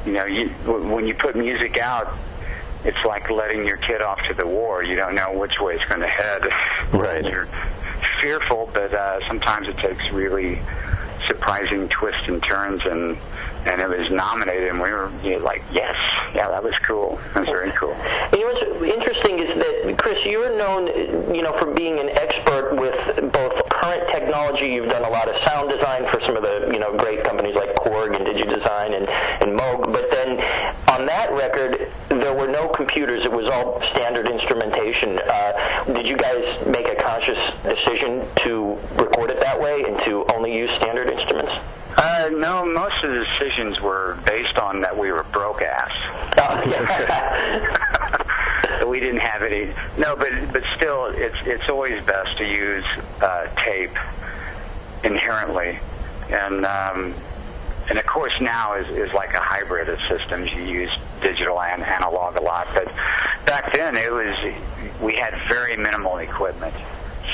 You 0.06 0.14
know, 0.14 0.26
you, 0.26 0.49
when 0.66 1.08
you 1.08 1.16
put 1.16 1.36
music 1.36 1.78
out, 1.78 2.14
it's 2.84 3.03
like 3.03 3.30
letting 3.30 3.66
your 3.66 3.78
kid 3.78 4.01
off 4.01 4.20
to 4.28 4.34
the 4.34 4.45
war. 4.45 4.84
You 4.84 4.95
don't 4.95 5.16
know 5.16 5.34
which 5.34 5.53
way 5.60 5.76
it's 5.76 5.86
going 5.86 6.01
to 6.01 6.08
head. 6.08 6.47
Right. 6.93 7.26
You're 7.26 7.47
fearful, 8.22 8.70
but 8.74 8.93
uh, 8.93 9.28
sometimes 9.28 9.68
it 9.68 9.78
takes 9.78 10.12
really 10.12 10.62
surprising 11.28 11.89
twists 11.89 12.28
and 12.28 12.41
turns, 12.43 12.82
and 12.86 13.18
and 13.66 13.82
it 13.82 13.89
was 13.89 14.09
nominated, 14.11 14.70
and 14.70 14.82
we 14.82 14.91
were 14.91 15.11
you 15.24 15.38
know, 15.39 15.45
like, 15.45 15.63
yes, 15.72 15.95
yeah, 16.34 16.47
that 16.47 16.63
was 16.63 16.74
cool. 16.88 17.20
That 17.34 17.41
was 17.41 17.49
very 17.49 17.72
cool. 17.72 17.95
You 18.34 18.39
know 18.39 18.53
what's 18.53 18.84
interesting 18.84 19.39
is 19.39 19.57
that 19.57 19.97
Chris, 19.97 20.18
you're 20.26 20.55
known, 20.57 20.88
you 21.34 21.41
know, 21.41 21.55
for 21.57 21.74
being 21.74 21.99
an 21.99 22.09
expert 22.09 22.76
with 22.76 23.32
both 23.32 23.70
current 23.70 24.07
technology. 24.11 24.68
You've 24.68 24.89
done 24.89 25.03
a 25.03 25.09
lot 25.09 25.28
of 25.28 25.36
sound 25.47 25.70
design 25.70 26.05
for 26.11 26.20
some 26.22 26.38
of 26.38 26.43
the, 26.43 26.70
you 26.72 26.80
know, 26.80 26.95
great 26.97 27.24
companies 27.24 27.55
like 27.55 27.76
Korg 27.76 28.16
and 28.16 28.26
DigiDesign 28.26 28.95
and, 28.97 29.09
and 29.41 29.59
Moog. 29.59 29.91
But 29.91 30.09
then 30.11 30.39
on 30.89 31.05
that 31.05 31.32
record, 31.34 31.91
there 32.09 32.34
were 32.34 32.47
no 32.47 32.68
computers. 32.70 33.24
It 33.24 33.32
was 33.32 33.49
all 33.49 33.82
standard 33.91 34.30
instrumentation. 34.30 35.20
Uh, 35.20 35.84
did 35.86 36.05
you 36.05 36.18
guys 36.18 36.66
make 36.68 36.88
a 36.88 36.95
conscious 36.95 37.39
decision 37.63 38.26
to 38.43 38.78
record 38.95 39.32
it 39.32 39.39
that 39.39 39.59
way 39.59 39.84
and 39.84 39.97
to 40.05 40.26
only 40.34 40.53
use 40.53 40.70
standard 40.78 41.09
instruments? 41.09 41.53
Uh, 41.98 42.30
no, 42.34 42.66
most 42.66 43.04
of 43.04 43.12
the 43.12 43.26
decisions 43.26 43.80
were 43.82 44.18
based 44.26 44.58
on 44.58 44.82
that 44.82 44.98
we 44.98 45.12
were 45.12 45.24
broke 45.32 45.62
ass. 45.62 45.91
So 48.80 48.89
we 48.89 49.00
didn't 49.00 49.26
have 49.26 49.43
any. 49.43 49.74
No, 49.98 50.16
but 50.16 50.32
but 50.52 50.64
still, 50.76 51.06
it's 51.06 51.36
it's 51.46 51.70
always 51.70 52.04
best 52.06 52.38
to 52.38 52.46
use 52.46 52.86
uh, 53.22 53.48
tape 53.66 53.91
inherently, 55.04 55.80
and 56.30 56.66
um, 56.66 57.14
and 57.89 57.98
of 57.98 58.06
course 58.06 58.34
now 58.41 58.76
is 58.76 58.88
is 58.89 59.14
like 59.14 59.34
a 59.34 59.39
hybrid 59.39 59.89
of 59.89 60.00
systems. 60.10 60.52
You 60.52 60.64
use 60.64 60.91
digital 61.22 61.62
and 61.62 61.84
analog 61.84 62.36
a 62.38 62.41
lot, 62.41 62.68
but 62.74 62.88
back 63.46 63.72
then 63.74 63.96
it 63.98 64.12
was 64.12 64.36
we 65.02 65.16
had 65.16 65.36
very 65.48 65.78
minimal 65.78 66.18
equipment. 66.18 66.74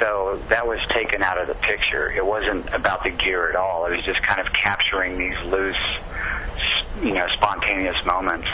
So 0.02 0.40
that 0.50 0.66
was 0.66 0.80
taken 0.90 1.22
out 1.22 1.38
of 1.38 1.46
the 1.46 1.54
picture. 1.54 2.12
It 2.12 2.26
wasn't 2.26 2.74
about 2.74 3.04
the 3.04 3.12
gear 3.12 3.48
at 3.52 3.56
all. 3.56 3.86
It 3.86 3.96
was 3.96 4.04
just 4.04 4.20
kind 4.24 4.42
of 4.42 4.52
capturing 4.52 5.16
these 5.16 5.38
loose, 5.46 5.76
you 7.04 7.14
know, 7.14 7.28
spontaneous 7.36 8.04
moments. 8.04 8.48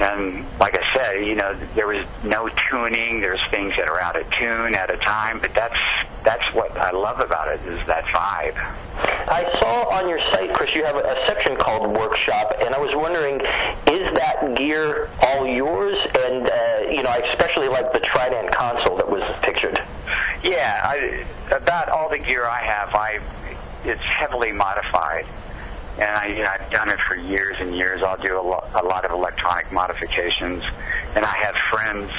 And 0.00 0.46
like 0.58 0.78
I 0.78 0.96
said, 0.96 1.26
you 1.26 1.34
know, 1.34 1.52
there 1.74 1.86
was 1.86 2.06
no 2.24 2.48
tuning. 2.70 3.20
There's 3.20 3.42
things 3.50 3.74
that 3.76 3.90
are 3.90 4.00
out 4.00 4.18
of 4.18 4.26
tune 4.30 4.74
at 4.74 4.90
a 4.92 4.96
time, 4.96 5.40
but 5.40 5.52
that's 5.52 5.76
that's 6.24 6.54
what 6.54 6.74
I 6.78 6.90
love 6.92 7.20
about 7.20 7.48
it 7.48 7.60
is 7.66 7.86
that 7.86 8.04
vibe. 8.06 8.56
I 9.28 9.52
saw 9.60 9.90
on 9.90 10.08
your 10.08 10.20
site, 10.32 10.54
Chris, 10.54 10.70
you 10.74 10.84
have 10.84 10.96
a, 10.96 11.24
section 11.26 11.56
called 11.56 11.94
Workshop, 11.94 12.54
and 12.60 12.74
I 12.74 12.78
was 12.78 12.90
wondering, 12.94 13.40
is 13.92 14.10
that 14.14 14.54
gear 14.56 15.10
all 15.20 15.46
yours? 15.46 15.98
And 16.14 16.48
uh, 16.48 16.90
you 16.90 17.02
know, 17.02 17.10
I 17.10 17.18
especially 17.32 17.68
like 17.68 17.92
the 17.92 18.00
Trident 18.00 18.50
console 18.52 18.92
I, 20.84 21.24
about 21.54 21.88
all 21.88 22.08
the 22.08 22.18
gear 22.18 22.44
I 22.46 22.62
have, 22.64 22.94
I 22.94 23.20
it's 23.84 24.02
heavily 24.02 24.52
modified, 24.52 25.26
and 25.98 26.16
I, 26.16 26.26
you 26.26 26.42
know, 26.42 26.48
I've 26.50 26.70
done 26.70 26.88
it 26.88 26.98
for 27.08 27.16
years 27.16 27.56
and 27.60 27.74
years. 27.74 28.02
I'll 28.02 28.16
do 28.16 28.38
a, 28.38 28.42
lo- 28.42 28.64
a 28.74 28.82
lot 28.84 29.04
of 29.04 29.10
electronic 29.10 29.70
modifications, 29.72 30.62
and 31.14 31.24
I 31.24 31.36
have 31.42 31.54
friends 31.70 32.10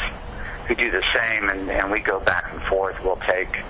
who 0.68 0.76
do 0.76 0.92
the 0.92 1.04
same, 1.16 1.50
and, 1.50 1.70
and 1.70 1.92
we 1.92 2.00
go 2.00 2.20
back 2.20 2.52
and 2.54 2.62
forth. 2.64 2.96
We'll 3.04 3.18
take 3.18 3.62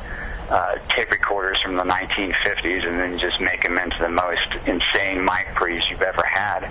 uh, 0.50 0.76
tape 0.96 1.12
recorders 1.12 1.58
from 1.64 1.76
the 1.76 1.84
1950s 1.84 2.88
and 2.88 3.00
then 3.00 3.20
just 3.20 3.40
make 3.42 3.64
them 3.64 3.78
into 3.78 3.98
the 4.00 4.10
most 4.10 4.54
insane 4.68 5.24
mic 5.24 5.48
pre's 5.56 5.82
you've 5.90 6.02
ever 6.02 6.24
had, 6.26 6.64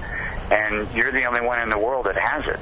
and 0.52 0.88
you're 0.94 1.12
the 1.12 1.24
only 1.24 1.40
one 1.40 1.60
in 1.60 1.68
the 1.70 1.78
world 1.78 2.06
that 2.06 2.16
has 2.16 2.46
it. 2.46 2.60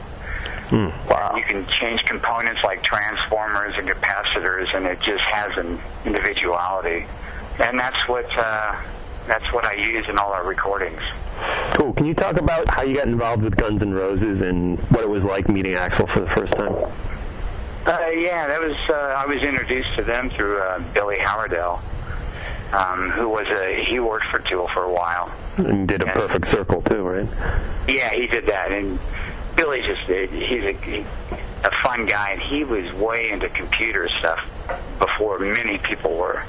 Wow. 0.72 1.34
You 1.36 1.42
can 1.42 1.66
change 1.80 2.00
components 2.04 2.60
like 2.62 2.82
transformers 2.82 3.74
and 3.76 3.88
capacitors, 3.88 4.74
and 4.74 4.86
it 4.86 4.98
just 5.00 5.24
has 5.32 5.56
an 5.56 5.78
individuality. 6.04 7.06
And 7.58 7.78
that's 7.78 8.08
what 8.08 8.26
uh, 8.38 8.76
that's 9.26 9.52
what 9.52 9.66
I 9.66 9.74
use 9.74 10.08
in 10.08 10.18
all 10.18 10.32
our 10.32 10.44
recordings. 10.44 11.02
Cool. 11.74 11.92
Can 11.94 12.06
you 12.06 12.14
talk 12.14 12.36
about 12.36 12.68
how 12.68 12.82
you 12.82 12.94
got 12.96 13.06
involved 13.06 13.42
with 13.42 13.56
Guns 13.56 13.82
N' 13.82 13.92
Roses 13.92 14.40
and 14.40 14.78
what 14.90 15.02
it 15.02 15.08
was 15.08 15.24
like 15.24 15.48
meeting 15.48 15.74
Axl 15.74 16.08
for 16.12 16.20
the 16.20 16.28
first 16.28 16.52
time? 16.52 16.74
Uh, 17.86 18.08
yeah, 18.10 18.46
that 18.46 18.60
was 18.60 18.76
uh, 18.90 18.92
I 18.92 19.26
was 19.26 19.42
introduced 19.42 19.96
to 19.96 20.02
them 20.02 20.30
through 20.30 20.60
uh, 20.60 20.82
Billy 20.92 21.18
Howerdel, 21.18 21.82
um, 22.72 23.10
who 23.10 23.28
was 23.28 23.46
a 23.48 23.84
he 23.88 23.98
worked 24.00 24.26
for 24.26 24.38
Tool 24.38 24.68
for 24.74 24.84
a 24.84 24.92
while. 24.92 25.32
And 25.56 25.88
did 25.88 26.02
a 26.02 26.06
perfect 26.06 26.48
circle 26.48 26.82
too, 26.82 27.02
right? 27.02 27.28
Yeah, 27.88 28.10
he 28.10 28.26
did 28.26 28.46
that, 28.46 28.70
and 28.70 28.98
Billy 29.60 29.82
just 29.82 30.08
uh, 30.08 30.26
he's 30.32 30.64
a 30.64 30.72
he, 30.72 31.04
a 31.64 31.70
fun 31.84 32.06
guy, 32.06 32.30
and 32.30 32.40
he 32.40 32.64
was 32.64 32.90
way 32.94 33.30
into 33.30 33.48
computer 33.50 34.08
stuff 34.18 34.38
before 34.98 35.38
many 35.38 35.76
people 35.78 36.16
were. 36.16 36.42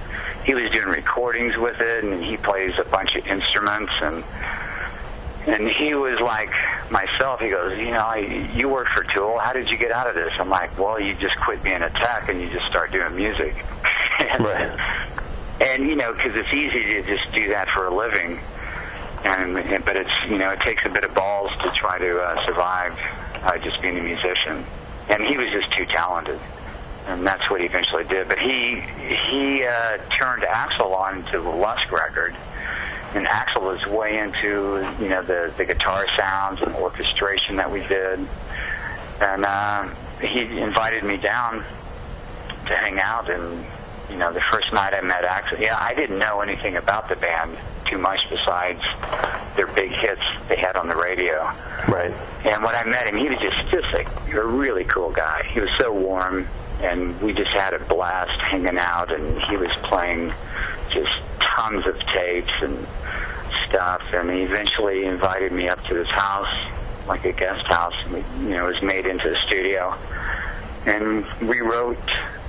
He 0.45 0.55
was 0.55 0.71
doing 0.71 0.87
recordings 0.87 1.57
with 1.57 1.81
it, 1.81 2.05
and 2.05 2.23
he 2.23 2.37
plays 2.37 2.71
a 2.79 2.89
bunch 2.89 3.15
of 3.15 3.27
instruments, 3.27 3.91
and 4.01 4.23
and 5.45 5.67
he 5.67 5.93
was 5.93 6.21
like 6.21 6.51
myself. 6.89 7.41
He 7.41 7.49
goes, 7.49 7.77
you 7.77 7.91
know, 7.91 7.99
I, 7.99 8.51
you 8.55 8.69
work 8.69 8.87
for 8.95 9.03
Tool. 9.03 9.39
How 9.39 9.51
did 9.51 9.67
you 9.67 9.77
get 9.77 9.91
out 9.91 10.07
of 10.07 10.15
this? 10.15 10.31
I'm 10.39 10.49
like, 10.49 10.77
well, 10.79 10.97
you 10.97 11.13
just 11.15 11.35
quit 11.43 11.61
being 11.63 11.81
a 11.81 11.89
tech 11.89 12.29
and 12.29 12.39
you 12.39 12.49
just 12.49 12.65
start 12.67 12.91
doing 12.91 13.15
music. 13.15 13.65
and, 14.19 14.45
right. 14.45 15.01
And 15.59 15.87
you 15.87 15.95
know, 15.95 16.13
because 16.13 16.35
it's 16.35 16.53
easy 16.53 16.83
to 16.93 17.01
just 17.01 17.33
do 17.33 17.49
that 17.49 17.67
for 17.69 17.87
a 17.87 17.95
living. 17.95 18.39
And, 19.23 19.85
but 19.85 19.95
it's 19.95 20.09
you 20.27 20.37
know, 20.37 20.51
it 20.51 20.59
takes 20.61 20.81
a 20.85 20.89
bit 20.89 21.03
of 21.03 21.13
balls 21.13 21.51
to 21.59 21.71
try 21.79 21.99
to 21.99 22.21
uh, 22.21 22.45
survive 22.45 22.97
uh, 23.43 23.57
just 23.59 23.81
being 23.81 23.97
a 23.97 24.01
musician. 24.01 24.63
And 25.09 25.23
he 25.23 25.37
was 25.37 25.47
just 25.51 25.71
too 25.77 25.85
talented. 25.85 26.39
And 27.07 27.25
that's 27.25 27.47
what 27.49 27.59
he 27.59 27.65
eventually 27.65 28.03
did. 28.05 28.27
But 28.27 28.39
he 28.39 28.79
he 28.79 29.63
uh, 29.63 29.97
turned 30.19 30.43
Axl 30.43 30.93
on 30.93 31.23
to 31.31 31.41
the 31.41 31.49
Lusk 31.49 31.91
record, 31.91 32.35
and 33.15 33.25
Axl 33.25 33.61
was 33.61 33.83
way 33.87 34.19
into 34.19 34.87
you 34.99 35.09
know 35.09 35.21
the 35.21 35.53
the 35.57 35.65
guitar 35.65 36.05
sounds 36.17 36.61
and 36.61 36.73
orchestration 36.75 37.55
that 37.57 37.71
we 37.71 37.79
did, 37.87 38.19
and 39.19 39.45
uh, 39.45 39.87
he 40.21 40.59
invited 40.59 41.03
me 41.03 41.17
down 41.17 41.63
to 42.67 42.75
hang 42.75 42.99
out. 42.99 43.29
And 43.29 43.65
you 44.09 44.17
know, 44.17 44.31
the 44.31 44.43
first 44.51 44.71
night 44.71 44.93
I 44.93 45.01
met 45.01 45.23
Axl, 45.23 45.59
yeah, 45.59 45.77
I 45.79 45.95
didn't 45.95 46.19
know 46.19 46.41
anything 46.41 46.75
about 46.75 47.09
the 47.09 47.15
band 47.15 47.57
too 47.91 47.97
much 47.97 48.19
besides 48.29 48.81
their 49.55 49.67
big 49.67 49.91
hits 49.91 50.21
they 50.47 50.55
had 50.55 50.75
on 50.77 50.87
the 50.87 50.95
radio. 50.95 51.43
Right. 51.87 52.13
And 52.45 52.63
when 52.63 52.73
I 52.73 52.85
met 52.85 53.05
him, 53.05 53.17
he 53.17 53.29
was 53.29 53.39
just 53.39 53.69
just 53.69 53.93
like 53.93 54.07
a 54.33 54.43
really 54.43 54.85
cool 54.85 55.11
guy. 55.11 55.43
He 55.51 55.59
was 55.59 55.69
so 55.79 55.93
warm, 55.93 56.47
and 56.81 57.19
we 57.21 57.33
just 57.33 57.51
had 57.51 57.73
a 57.73 57.79
blast 57.85 58.39
hanging 58.41 58.77
out. 58.77 59.11
And 59.11 59.41
he 59.43 59.57
was 59.57 59.71
playing 59.83 60.33
just 60.89 61.11
tons 61.55 61.85
of 61.85 61.99
tapes 62.15 62.53
and 62.61 62.87
stuff. 63.67 64.01
And 64.13 64.31
he 64.31 64.43
eventually 64.43 65.05
invited 65.05 65.51
me 65.51 65.67
up 65.67 65.83
to 65.85 65.95
his 65.95 66.09
house, 66.09 66.71
like 67.07 67.25
a 67.25 67.33
guest 67.33 67.65
house. 67.67 67.95
And 68.05 68.13
we, 68.13 68.23
you 68.47 68.55
know, 68.55 68.67
it 68.69 68.73
was 68.73 68.81
made 68.81 69.05
into 69.05 69.31
a 69.31 69.37
studio. 69.47 69.95
And 70.85 71.25
we 71.47 71.61
wrote 71.61 71.97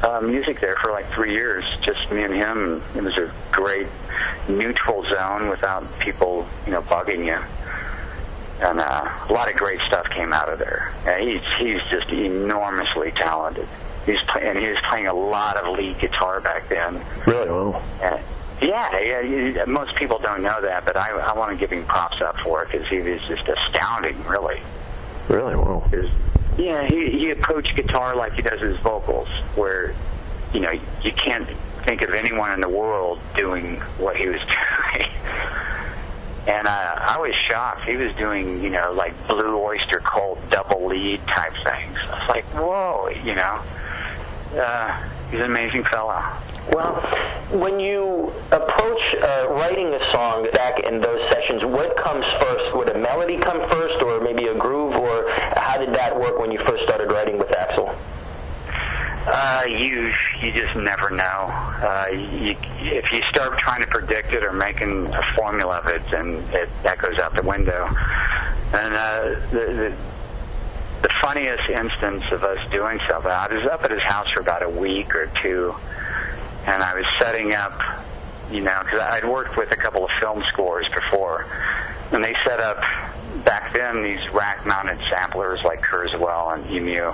uh, 0.02 0.20
music 0.20 0.60
there 0.60 0.76
for 0.82 0.90
like 0.90 1.10
three 1.10 1.32
years, 1.32 1.64
just 1.82 2.10
me 2.10 2.22
and 2.22 2.34
him. 2.34 2.82
It 2.94 3.02
was 3.02 3.16
a 3.18 3.30
great 3.50 3.86
neutral 4.48 5.04
zone 5.04 5.48
without 5.48 5.86
people, 5.98 6.46
you 6.66 6.72
know, 6.72 6.82
bugging 6.82 7.26
you. 7.26 7.38
And 8.66 8.80
uh, 8.80 9.10
a 9.28 9.32
lot 9.32 9.50
of 9.50 9.56
great 9.56 9.80
stuff 9.86 10.09
came 10.10 10.32
out 10.32 10.48
of 10.48 10.59
there. 10.59 10.94
And 11.06 11.28
he's 11.28 11.42
he's 11.59 11.82
just 11.90 12.10
enormously 12.10 13.10
talented. 13.12 13.68
He's 14.06 14.20
play, 14.28 14.48
and 14.48 14.59
he 14.59 14.68
was 14.68 14.78
playing 14.88 15.06
a 15.06 15.14
lot 15.14 15.56
of 15.56 15.76
lead 15.76 15.98
guitar 15.98 16.40
back 16.40 16.68
then. 16.68 17.04
Really? 17.26 17.50
Wow. 17.50 17.82
Uh, 18.02 18.18
yeah, 18.60 18.98
yeah. 19.00 19.64
Most 19.66 19.96
people 19.96 20.18
don't 20.18 20.42
know 20.42 20.60
that, 20.60 20.84
but 20.84 20.96
I, 20.96 21.10
I 21.10 21.36
want 21.36 21.50
to 21.50 21.56
give 21.56 21.70
him 21.70 21.84
props 21.84 22.20
up 22.22 22.36
for 22.38 22.62
it 22.62 22.70
because 22.70 22.88
he 22.88 22.98
was 22.98 23.20
just 23.22 23.48
astounding, 23.48 24.22
really. 24.24 24.60
Really? 25.28 25.56
Wow. 25.56 25.88
Yeah, 26.58 26.86
he, 26.86 27.10
he 27.10 27.30
approached 27.30 27.74
guitar 27.74 28.14
like 28.14 28.34
he 28.34 28.42
does 28.42 28.60
his 28.60 28.76
vocals, 28.78 29.28
where 29.54 29.94
you 30.52 30.60
know 30.60 30.70
you 31.02 31.12
can't 31.12 31.48
think 31.84 32.02
of 32.02 32.10
anyone 32.10 32.52
in 32.52 32.60
the 32.60 32.68
world 32.68 33.18
doing 33.34 33.76
what 33.98 34.16
he 34.16 34.28
was 34.28 34.40
doing. 34.40 35.10
and 36.46 36.66
uh, 36.66 36.94
I 37.00 37.18
was 37.18 37.34
shocked. 37.48 37.84
He 37.84 37.96
was 37.96 38.14
doing, 38.16 38.62
you 38.62 38.70
know, 38.70 38.92
like 38.92 39.14
Blue 39.26 39.56
Oyster 39.58 40.00
Cult 40.00 40.38
double 40.50 40.86
lead 40.86 41.20
type 41.26 41.52
things. 41.64 41.98
I 42.04 42.18
was 42.20 42.28
like, 42.28 42.44
whoa, 42.54 43.08
you 43.24 43.34
know. 43.34 43.60
Uh, 44.54 45.08
he's 45.30 45.40
an 45.40 45.46
amazing 45.46 45.84
fellow. 45.84 46.22
Well, 46.72 46.94
when 47.50 47.80
you 47.80 48.32
approach 48.52 49.14
uh, 49.20 49.46
writing 49.50 49.92
a 49.94 50.12
song 50.12 50.48
back 50.52 50.80
in 50.80 51.00
those 51.00 51.28
sessions, 51.30 51.64
what 51.64 51.96
comes 51.96 52.24
first? 52.40 52.76
Would 52.76 52.88
a 52.90 52.98
melody 52.98 53.38
come 53.38 53.68
first, 53.68 54.02
or 54.02 54.20
maybe 54.20 54.46
a 54.46 54.54
groove, 54.54 54.94
or 54.96 55.28
how 55.56 55.78
did 55.78 55.92
that 55.94 56.18
work 56.18 56.38
when 56.38 56.52
you 56.52 56.62
first 56.64 56.84
started 56.84 57.10
writing 57.10 57.38
with 57.38 57.48
Axl? 57.48 57.94
Uh, 59.24 59.64
you 59.66 60.12
you 60.40 60.52
just 60.52 60.76
never 60.76 61.10
know. 61.10 61.22
Uh, 61.22 62.08
you, 62.12 62.56
if 62.80 63.04
you 63.12 63.20
start 63.30 63.56
trying 63.58 63.80
to 63.80 63.86
predict 63.86 64.32
it 64.32 64.44
or 64.44 64.52
making 64.52 65.06
a 65.06 65.22
formula 65.34 65.78
of 65.78 65.86
it, 65.88 66.02
then 66.10 66.42
it, 66.52 66.68
that 66.82 66.98
goes 66.98 67.18
out 67.18 67.34
the 67.34 67.42
window. 67.42 67.86
And 68.74 68.94
uh, 68.94 69.40
the, 69.50 69.92
the 69.92 69.96
the 71.02 71.10
funniest 71.20 71.68
instance 71.68 72.24
of 72.30 72.44
us 72.44 72.70
doing 72.70 72.98
something, 73.08 73.30
I 73.30 73.52
was 73.52 73.66
up 73.66 73.84
at 73.84 73.90
his 73.90 74.02
house 74.02 74.28
for 74.34 74.40
about 74.40 74.62
a 74.62 74.68
week 74.68 75.14
or 75.14 75.26
two, 75.42 75.74
and 76.66 76.82
I 76.82 76.94
was 76.94 77.04
setting 77.20 77.54
up, 77.54 77.78
you 78.50 78.60
know, 78.60 78.80
because 78.84 79.00
I'd 79.00 79.24
worked 79.24 79.56
with 79.56 79.72
a 79.72 79.76
couple 79.76 80.04
of 80.04 80.10
film 80.20 80.42
scores 80.52 80.86
before, 80.94 81.46
and 82.12 82.22
they 82.22 82.34
set 82.44 82.60
up 82.60 82.78
back 83.44 83.72
then 83.72 84.02
these 84.02 84.20
rack-mounted 84.32 85.00
samplers 85.10 85.60
like 85.64 85.80
Kurzweil 85.80 86.54
and 86.54 86.66
EMU, 86.70 87.12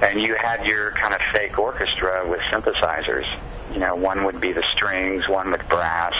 and 0.00 0.24
you 0.24 0.34
had 0.34 0.64
your 0.64 0.92
kind 0.92 1.12
of 1.12 1.20
fake 1.32 1.58
orchestra 1.58 2.28
with 2.28 2.40
synthesizers. 2.50 3.26
You 3.72 3.80
know, 3.80 3.94
one 3.94 4.24
would 4.24 4.40
be 4.40 4.52
the 4.52 4.64
strings, 4.74 5.28
one 5.28 5.50
with 5.50 5.68
brass, 5.68 6.14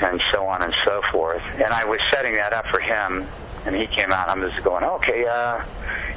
and 0.00 0.20
so 0.32 0.46
on 0.46 0.62
and 0.62 0.74
so 0.84 1.02
forth. 1.12 1.42
And 1.54 1.72
I 1.72 1.84
was 1.84 2.00
setting 2.12 2.34
that 2.34 2.52
up 2.52 2.66
for 2.66 2.80
him, 2.80 3.26
and 3.66 3.74
he 3.74 3.86
came 3.86 4.12
out. 4.12 4.28
And 4.28 4.42
I'm 4.42 4.50
just 4.50 4.62
going, 4.64 4.84
okay, 4.84 5.26
uh, 5.26 5.64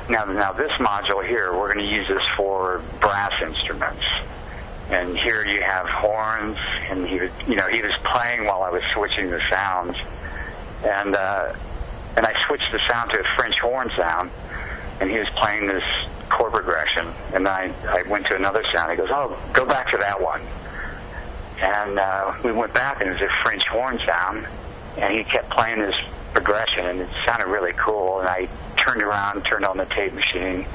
now 0.09 0.25
now 0.25 0.51
this 0.51 0.71
module 0.79 1.25
here, 1.25 1.53
we're 1.57 1.73
going 1.73 1.85
to 1.85 1.93
use 1.93 2.07
this 2.07 2.23
for 2.35 2.81
brass 2.99 3.33
instruments. 3.41 4.03
And 4.89 5.17
here 5.17 5.45
you 5.45 5.61
have 5.61 5.85
horns, 5.87 6.57
and 6.89 7.05
he 7.05 7.19
was, 7.19 7.31
you 7.45 7.55
know, 7.55 7.67
he 7.67 7.81
was 7.81 7.91
playing 8.05 8.45
while 8.45 8.63
I 8.63 8.69
was 8.69 8.81
switching 8.93 9.29
the 9.29 9.41
sounds, 9.49 9.97
and 10.85 11.13
uh, 11.13 11.53
and 12.15 12.25
I 12.25 12.33
switched 12.47 12.71
the 12.71 12.79
sound 12.87 13.11
to 13.11 13.19
a 13.19 13.23
French 13.35 13.55
horn 13.61 13.89
sound, 13.97 14.31
and 15.01 15.09
he 15.09 15.17
was 15.17 15.27
playing 15.35 15.67
this 15.67 15.83
chord 16.29 16.53
progression, 16.53 17.07
and 17.33 17.49
I 17.49 17.73
I 17.85 18.03
went 18.03 18.27
to 18.27 18.37
another 18.37 18.63
sound. 18.73 18.91
He 18.91 18.97
goes, 18.97 19.09
oh, 19.11 19.37
go 19.51 19.65
back 19.65 19.91
to 19.91 19.97
that 19.97 20.21
one, 20.21 20.41
and 21.61 21.99
uh, 21.99 22.33
we 22.45 22.53
went 22.53 22.73
back, 22.73 23.01
and 23.01 23.09
it 23.09 23.13
was 23.13 23.21
a 23.21 23.43
French 23.43 23.67
horn 23.67 23.99
sound, 24.05 24.47
and 24.97 25.13
he 25.13 25.25
kept 25.25 25.49
playing 25.49 25.79
this 25.79 25.95
progression, 26.37 26.85
and 26.85 26.99
it 27.01 27.09
sounded 27.25 27.47
really 27.47 27.73
cool. 27.73 28.19
And 28.19 28.29
I 28.29 28.47
turned 28.85 29.01
around, 29.01 29.41
turned 29.43 29.65
on 29.65 29.77
the 29.77 29.85
tape 29.85 30.13
machine, 30.13 30.67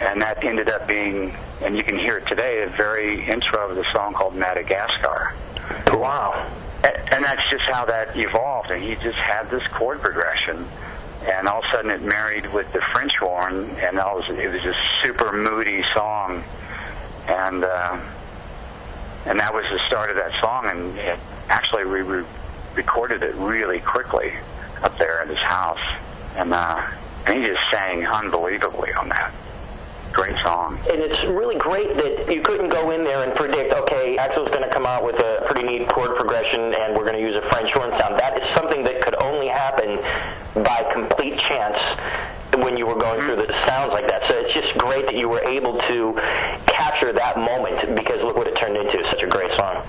and 0.00 0.22
that 0.22 0.42
ended 0.42 0.70
up 0.70 0.88
being, 0.88 1.36
and 1.60 1.76
you 1.76 1.84
can 1.84 1.98
hear 1.98 2.16
it 2.16 2.26
today, 2.26 2.62
a 2.62 2.68
very 2.68 3.22
intro 3.26 3.68
of 3.68 3.76
the 3.76 3.84
song 3.92 4.14
called 4.14 4.34
Madagascar. 4.34 5.34
Wow. 5.88 6.50
And 6.82 7.22
that's 7.22 7.42
just 7.50 7.64
how 7.70 7.84
that 7.84 8.16
evolved, 8.16 8.70
and 8.70 8.82
he 8.82 8.94
just 8.96 9.18
had 9.18 9.50
this 9.50 9.62
chord 9.68 10.00
progression. 10.00 10.66
And 11.24 11.46
all 11.46 11.58
of 11.58 11.64
a 11.66 11.76
sudden, 11.76 11.90
it 11.92 12.02
married 12.02 12.50
with 12.52 12.72
the 12.72 12.80
French 12.92 13.12
horn, 13.20 13.68
and 13.78 13.98
all 13.98 14.16
was, 14.16 14.28
it 14.30 14.50
was 14.50 14.64
a 14.64 14.74
super 15.04 15.30
moody 15.30 15.84
song. 15.94 16.42
And 17.28 17.62
uh, 17.62 18.00
and 19.26 19.38
that 19.38 19.54
was 19.54 19.62
the 19.70 19.78
start 19.86 20.10
of 20.10 20.16
that 20.16 20.32
song. 20.40 20.66
And 20.66 20.98
it, 20.98 21.18
actually, 21.48 21.84
we 21.84 22.00
re- 22.00 22.24
recorded 22.74 23.22
it 23.22 23.34
really 23.36 23.78
quickly 23.78 24.32
up 24.82 24.96
there 24.98 25.22
at 25.22 25.28
his 25.28 25.38
house, 25.38 25.80
and 26.36 26.52
uh, 26.52 26.82
and 27.26 27.38
he 27.38 27.44
just 27.44 27.60
sang 27.70 28.06
unbelievably 28.06 28.92
on 28.94 29.08
that. 29.08 29.32
Great 30.12 30.36
song. 30.44 30.78
And 30.90 31.00
it's 31.00 31.24
really 31.24 31.56
great 31.56 31.96
that 31.96 32.30
you 32.32 32.42
couldn't 32.42 32.68
go 32.68 32.90
in 32.90 33.02
there 33.02 33.24
and 33.24 33.34
predict, 33.34 33.72
okay, 33.72 34.16
Axl's 34.18 34.50
going 34.50 34.62
to 34.62 34.68
come 34.68 34.84
out 34.84 35.04
with 35.04 35.16
a 35.16 35.46
pretty 35.46 35.66
neat 35.66 35.88
chord 35.88 36.16
progression 36.16 36.74
and 36.74 36.94
we're 36.94 37.04
going 37.04 37.16
to 37.16 37.20
use 37.20 37.34
a 37.34 37.48
French 37.48 37.70
horn 37.72 37.98
sound. 37.98 38.20
That 38.20 38.36
is 38.36 38.44
something 38.54 38.84
that 38.84 39.00
could 39.02 39.14
only 39.22 39.48
happen 39.48 39.96
by 40.62 40.84
complete 40.92 41.38
chance 41.48 41.78
when 42.60 42.76
you 42.76 42.86
were 42.86 42.96
going 42.96 43.20
through 43.20 43.36
the 43.36 43.48
sounds 43.66 43.92
like 43.92 44.06
that. 44.08 44.28
So 44.28 44.36
it's 44.36 44.52
just 44.52 44.76
great 44.76 45.06
that 45.06 45.16
you 45.16 45.30
were 45.30 45.42
able 45.44 45.78
to 45.80 46.12
capture 46.66 47.14
that 47.14 47.38
moment 47.38 47.96
because 47.96 48.20
look 48.22 48.36
what 48.36 48.46
it 48.48 48.54
turned 48.60 48.76
into. 48.76 49.02
Such 49.08 49.22
a 49.22 49.28
great 49.28 49.50
song. 49.56 49.82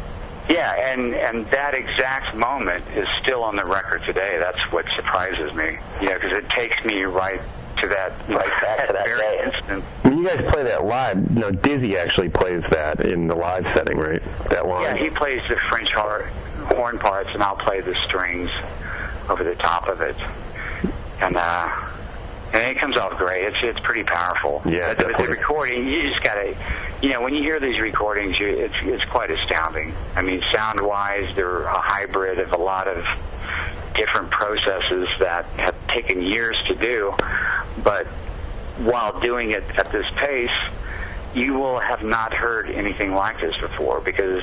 Yeah, 0.49 0.74
and 0.91 1.14
and 1.14 1.45
that 1.48 1.74
exact 1.74 2.36
moment 2.36 2.84
is 2.95 3.07
still 3.22 3.44
on 3.44 3.56
the 3.56 3.65
record 3.65 4.03
today. 4.03 4.38
That's 4.40 4.60
what 4.72 4.86
surprises 4.95 5.53
me. 5.53 5.78
You 6.02 6.10
know, 6.10 6.15
because 6.15 6.34
it 6.34 6.49
takes 6.49 6.76
me 6.86 7.03
right 7.03 7.40
to 7.82 7.88
that 7.90 8.11
right 8.30 8.61
back 8.61 8.88
to 8.88 8.94
that 8.94 9.06
very 9.06 9.20
day. 9.20 9.41
instant. 9.45 9.84
When 10.03 10.18
you 10.18 10.28
guys 10.28 10.41
play 10.52 10.64
that 10.64 10.86
live, 10.86 11.32
no, 11.36 11.52
Dizzy 11.52 11.98
actually 11.98 12.30
plays 12.30 12.64
that 12.70 13.02
in 13.02 13.28
the 13.28 13.36
live 13.36 13.68
setting, 13.68 13.98
right? 13.98 14.22
That 14.49 14.68
line. 14.68 14.84
Yeah, 14.84 15.03
he 15.03 15.10
plays 15.10 15.41
the 15.48 15.57
French 15.70 15.90
horn, 15.94 16.26
horn 16.76 16.99
parts, 16.99 17.30
and 17.34 17.41
I'll 17.41 17.56
play 17.56 17.82
the 17.82 17.95
strings 18.06 18.49
over 19.30 19.44
the 19.44 19.56
top 19.56 19.88
of 19.88 20.02
it. 20.02 20.15
And 21.22 21.38
uh, 21.38 21.70
and 22.54 22.68
it 22.68 22.80
comes 22.80 22.98
off 22.98 23.18
great. 23.18 23.46
It's 23.46 23.58
it's 23.64 23.80
pretty 23.80 24.04
powerful. 24.04 24.62
Yeah, 24.66 24.94
but, 24.94 25.08
but 25.08 25.18
the 25.18 25.28
recording, 25.28 25.88
you 25.88 26.10
just 26.10 26.24
gotta, 26.24 26.56
you 27.02 27.10
know, 27.10 27.22
when 27.22 27.34
you 27.34 27.42
hear 27.42 27.60
these 27.60 27.80
recordings, 27.82 28.40
you, 28.40 28.48
it's 28.48 28.76
it's 28.84 29.04
quite 29.10 29.32
astounding. 29.32 29.94
I 30.16 30.22
mean, 30.22 30.42
sound 30.52 30.80
wise, 30.80 31.36
they're 31.36 31.64
a 31.64 31.80
hybrid 31.82 32.40
of 32.40 32.54
a 32.54 32.58
lot 32.58 32.88
of 32.88 33.04
different 33.96 34.30
processes 34.30 35.08
that 35.20 35.46
have 35.58 35.88
taken 35.88 36.22
years 36.22 36.58
to 36.68 36.76
do, 36.76 37.14
but 37.84 38.08
while 38.78 39.20
doing 39.20 39.52
it 39.52 39.64
at 39.78 39.92
this 39.92 40.06
pace, 40.18 40.50
you 41.34 41.54
will 41.54 41.80
have 41.80 42.04
not 42.04 42.34
heard 42.34 42.70
anything 42.70 43.14
like 43.14 43.40
this 43.40 43.56
before 43.60 44.02
because 44.02 44.42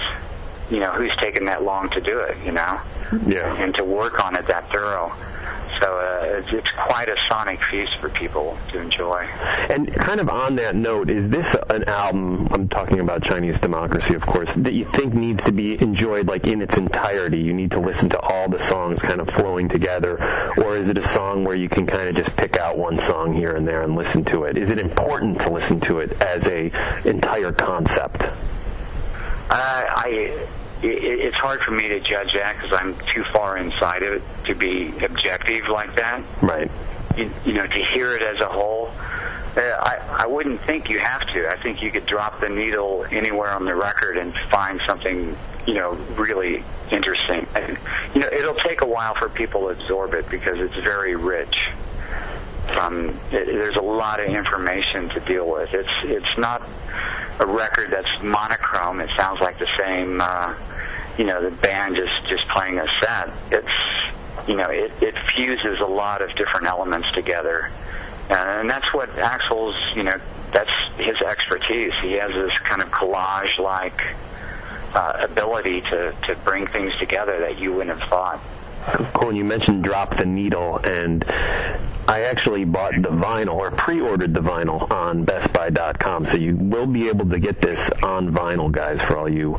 you 0.71 0.81
know 0.81 0.93
who's 0.93 1.15
taken 1.21 1.45
that 1.47 1.63
long 1.63 1.89
to 1.91 2.01
do 2.01 2.21
it, 2.21 2.37
you 2.45 2.53
know, 2.53 2.81
yeah, 3.27 3.55
and 3.57 3.75
to 3.77 3.85
work 3.85 4.25
on 4.25 4.37
it 4.37 4.47
that 4.47 4.71
thorough. 4.71 5.13
So 5.81 5.87
uh, 5.87 6.39
it's, 6.39 6.53
it's 6.53 6.69
quite 6.77 7.09
a 7.09 7.17
sonic 7.31 7.59
feast 7.71 7.99
for 8.01 8.11
people 8.11 8.59
to 8.69 8.81
enjoy. 8.81 9.27
And 9.71 9.93
kind 9.95 10.21
of 10.21 10.29
on 10.29 10.57
that 10.57 10.77
note, 10.77 11.09
is 11.09 11.31
this 11.31 11.57
an 11.71 11.85
album? 11.85 12.49
I'm 12.51 12.69
talking 12.69 13.01
about 13.01 13.23
Chinese 13.23 13.59
Democracy, 13.61 14.15
of 14.15 14.21
course, 14.21 14.51
that 14.57 14.75
you 14.75 14.85
think 14.85 15.15
needs 15.15 15.43
to 15.45 15.53
be 15.53 15.81
enjoyed 15.81 16.27
like 16.27 16.47
in 16.47 16.61
its 16.61 16.77
entirety. 16.77 17.39
You 17.39 17.55
need 17.55 17.71
to 17.71 17.81
listen 17.81 18.11
to 18.11 18.21
all 18.21 18.51
the 18.51 18.59
songs 18.59 19.01
kind 19.01 19.23
of 19.23 19.31
flowing 19.31 19.71
together, 19.71 20.19
or 20.59 20.77
is 20.77 20.89
it 20.89 20.99
a 20.99 21.09
song 21.09 21.45
where 21.45 21.57
you 21.57 21.71
can 21.71 21.87
kind 21.87 22.11
of 22.11 22.17
just 22.17 22.37
pick 22.37 22.59
out 22.59 22.77
one 22.77 22.99
song 23.01 23.33
here 23.33 23.57
and 23.57 23.67
there 23.67 23.81
and 23.81 23.97
listen 23.97 24.23
to 24.27 24.45
it? 24.45 24.59
Is 24.59 24.69
it 24.69 24.79
important 24.79 25.39
to 25.41 25.51
listen 25.51 25.81
to 25.83 26.01
it 26.01 26.13
as 26.21 26.47
a 26.47 26.71
entire 27.09 27.53
concept? 27.53 28.23
Uh, 29.53 29.85
I 29.89 30.47
it's 30.83 31.37
hard 31.37 31.61
for 31.61 31.73
me 31.73 31.89
to 31.89 32.01
judge 32.01 32.33
that 32.35 32.57
because 32.57 32.73
I'm 32.73 32.95
too 33.15 33.25
far 33.33 33.57
inside 33.59 34.03
of 34.03 34.15
it 34.15 34.23
to 34.47 34.55
be 34.55 34.89
objective 35.05 35.69
like 35.69 35.95
that. 35.97 36.23
Right. 36.43 36.71
You, 37.17 37.31
you 37.45 37.53
know, 37.53 37.67
to 37.67 37.85
hear 37.93 38.13
it 38.13 38.23
as 38.23 38.41
a 38.41 38.47
whole, 38.47 38.93
uh, 39.57 39.61
I 39.61 40.25
I 40.25 40.27
wouldn't 40.27 40.61
think 40.61 40.89
you 40.89 41.01
have 41.01 41.27
to. 41.35 41.49
I 41.49 41.57
think 41.57 41.83
you 41.83 41.91
could 41.91 42.07
drop 42.07 42.41
the 42.41 42.49
needle 42.49 43.05
anywhere 43.11 43.51
on 43.51 43.65
the 43.65 43.75
record 43.75 44.17
and 44.17 44.35
find 44.51 44.81
something 44.87 45.37
you 45.67 45.75
know 45.75 45.93
really 46.17 46.65
interesting. 46.93 47.47
And, 47.55 47.79
you 48.15 48.21
know, 48.21 48.29
it'll 48.33 48.55
take 48.67 48.83
a 48.83 48.87
while 48.87 49.15
for 49.15 49.29
people 49.29 49.63
to 49.63 49.69
absorb 49.69 50.15
it 50.15 50.29
because 50.29 50.59
it's 50.59 50.75
very 50.77 51.17
rich. 51.17 51.55
Um, 52.79 53.09
it, 53.31 53.47
there's 53.47 53.77
a 53.77 53.83
lot 53.83 54.21
of 54.21 54.29
information 54.29 55.09
to 55.11 55.21
deal 55.21 55.51
with. 55.51 55.75
It's 55.75 55.89
it's 56.05 56.39
not 56.39 56.63
a 57.39 57.47
record 57.47 57.91
that's 57.91 58.23
monochrome. 58.23 59.01
It 59.01 59.11
sounds 59.17 59.41
like 59.41 59.59
the 59.59 59.69
same. 59.79 60.21
Uh, 60.21 60.55
you 61.19 61.25
know 61.25 61.43
the 61.43 61.51
band 61.51 61.97
just 61.97 62.31
just 62.31 62.49
playing 62.49 62.79
a 62.79 62.87
set. 63.03 63.31
It's 63.51 64.49
you 64.49 64.57
know 64.57 64.71
it, 64.71 64.91
it 65.03 65.15
fuses 65.37 65.81
a 65.81 65.87
lot 65.87 66.23
of 66.23 66.31
different 66.35 66.67
elements 66.67 67.09
together, 67.13 67.71
and 68.31 68.71
that's 68.71 68.93
what 68.95 69.11
Axl's 69.11 69.77
you 69.97 70.03
know 70.03 70.17
that's 70.53 70.71
his 70.97 71.17
expertise. 71.21 71.93
He 72.03 72.13
has 72.13 72.33
this 72.33 72.53
kind 72.65 72.83
of 72.83 72.91
collage 72.91 73.59
like 73.59 74.01
uh, 74.95 75.27
ability 75.29 75.83
to 75.83 76.15
to 76.27 76.37
bring 76.45 76.67
things 76.67 76.97
together 76.99 77.41
that 77.41 77.59
you 77.59 77.75
wouldn't 77.75 77.99
have 77.99 78.09
thought. 78.09 78.41
Cool. 79.15 79.29
And 79.31 79.39
you 79.39 79.45
mentioned 79.45 79.85
Drop 79.85 80.17
the 80.17 80.27
Needle, 80.27 80.79
and 80.79 81.25
I 82.09 82.23
actually 82.23 82.65
bought 82.65 82.95
the 82.95 83.09
vinyl 83.09 83.55
or 83.55 83.71
pre-ordered 83.71 84.35
the 84.35 84.41
vinyl 84.41 84.91
on 84.91 85.25
BestBuy.com, 85.25 86.25
so 86.25 86.37
you 86.37 86.57
will 86.57 86.87
be 86.87 87.09
able 87.09 87.29
to 87.29 87.39
get 87.39 87.61
this 87.61 87.91
on 88.03 88.33
vinyl, 88.33 88.73
guys, 88.73 89.01
for 89.03 89.17
all 89.17 89.29
you 89.29 89.59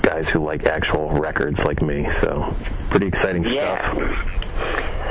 guys 0.00 0.28
who 0.28 0.42
like 0.44 0.64
actual 0.64 1.10
records 1.10 1.58
like 1.60 1.82
me. 1.82 2.08
So 2.20 2.54
pretty 2.88 3.06
exciting 3.06 3.44
yeah. 3.44 3.92
stuff. 3.92 4.40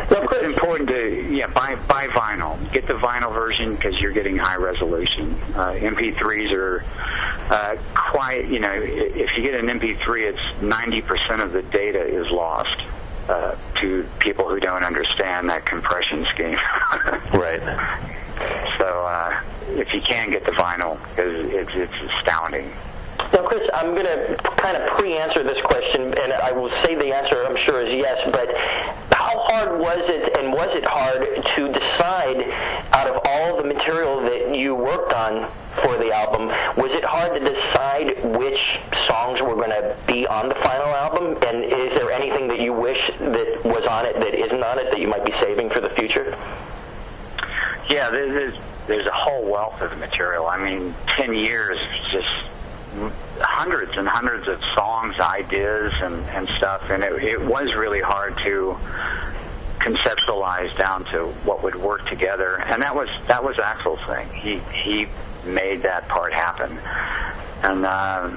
Well, 0.09 0.27
it's 0.31 0.45
important 0.47 0.89
to 0.89 1.35
yeah 1.35 1.47
buy 1.47 1.75
buy 1.75 2.07
vinyl. 2.07 2.57
Get 2.71 2.87
the 2.87 2.95
vinyl 2.95 3.33
version 3.33 3.75
because 3.75 3.99
you're 3.99 4.11
getting 4.11 4.37
high 4.37 4.55
resolution. 4.55 5.35
Uh, 5.53 5.73
MP3s 5.73 6.51
are 6.51 6.83
uh, 7.51 7.77
quite 7.93 8.47
you 8.47 8.59
know 8.59 8.73
if 8.73 9.37
you 9.37 9.43
get 9.43 9.53
an 9.53 9.67
MP3, 9.67 10.33
it's 10.33 10.39
90% 10.61 11.43
of 11.43 11.51
the 11.51 11.61
data 11.61 12.03
is 12.03 12.31
lost 12.31 12.81
uh, 13.29 13.55
to 13.79 14.05
people 14.19 14.49
who 14.49 14.59
don't 14.59 14.83
understand 14.83 15.49
that 15.49 15.65
compression 15.65 16.25
scheme. 16.33 16.57
right. 17.33 17.61
So 18.79 19.05
uh, 19.05 19.41
if 19.69 19.93
you 19.93 20.01
can 20.01 20.31
get 20.31 20.45
the 20.45 20.51
vinyl, 20.51 20.99
it's, 21.17 21.71
it's 21.73 22.13
astounding. 22.17 22.71
Now, 23.33 23.43
Chris, 23.45 23.69
I'm 23.73 23.93
going 23.93 24.05
to 24.05 24.37
kind 24.57 24.77
of 24.77 24.89
pre-answer 24.97 25.43
this 25.43 25.61
question, 25.63 26.13
and 26.17 26.33
I 26.33 26.51
will 26.51 26.69
say 26.83 26.95
the 26.95 27.13
answer, 27.13 27.43
I'm 27.45 27.57
sure, 27.65 27.85
is 27.85 27.93
yes. 27.93 28.17
But 28.31 28.49
how 29.13 29.45
hard 29.49 29.79
was 29.79 29.99
it, 30.09 30.37
and 30.37 30.51
was 30.51 30.69
it 30.71 30.87
hard 30.87 31.21
to 31.55 31.61
decide 31.71 32.49
out 32.93 33.07
of 33.07 33.21
all 33.25 33.57
the 33.57 33.63
material 33.63 34.21
that 34.21 34.57
you 34.57 34.73
worked 34.73 35.13
on 35.13 35.49
for 35.83 35.97
the 35.97 36.11
album? 36.11 36.47
Was 36.77 36.91
it 36.91 37.05
hard 37.05 37.33
to 37.33 37.39
decide 37.39 38.37
which 38.37 38.59
songs 39.07 39.39
were 39.41 39.55
going 39.55 39.69
to 39.69 39.95
be 40.07 40.25
on 40.25 40.49
the 40.49 40.55
final 40.55 40.87
album? 40.87 41.37
And 41.45 41.63
is 41.63 41.99
there 41.99 42.11
anything 42.11 42.47
that 42.47 42.59
you 42.59 42.73
wish 42.73 42.99
that 43.19 43.61
was 43.63 43.85
on 43.85 44.05
it 44.05 44.19
that 44.19 44.33
isn't 44.33 44.63
on 44.63 44.79
it 44.79 44.89
that 44.89 44.99
you 44.99 45.07
might 45.07 45.25
be 45.25 45.33
saving 45.41 45.69
for 45.69 45.81
the 45.81 45.89
future? 45.89 46.35
Yeah, 47.89 48.09
there's 48.09 48.57
there's 48.87 49.05
a 49.05 49.13
whole 49.13 49.51
wealth 49.51 49.81
of 49.81 49.97
material. 49.99 50.47
I 50.47 50.57
mean, 50.57 50.95
ten 51.15 51.33
years 51.33 51.77
just 52.11 52.27
hundreds 53.39 53.97
and 53.97 54.07
hundreds 54.07 54.47
of 54.47 54.61
songs, 54.75 55.19
ideas, 55.19 55.93
and, 56.01 56.15
and 56.29 56.47
stuff, 56.57 56.89
and 56.89 57.03
it, 57.03 57.23
it 57.23 57.41
was 57.41 57.73
really 57.75 58.01
hard 58.01 58.37
to 58.39 58.77
conceptualize 59.79 60.75
down 60.77 61.05
to 61.05 61.27
what 61.45 61.63
would 61.63 61.75
work 61.75 62.05
together. 62.07 62.57
And 62.57 62.81
that 62.81 62.95
was 62.95 63.09
that 63.27 63.43
was 63.43 63.55
Axl's 63.57 64.05
thing. 64.05 64.29
He 64.33 64.59
he 64.83 65.07
made 65.45 65.83
that 65.83 66.07
part 66.07 66.33
happen, 66.33 66.77
and 67.63 67.85
uh, 67.85 68.29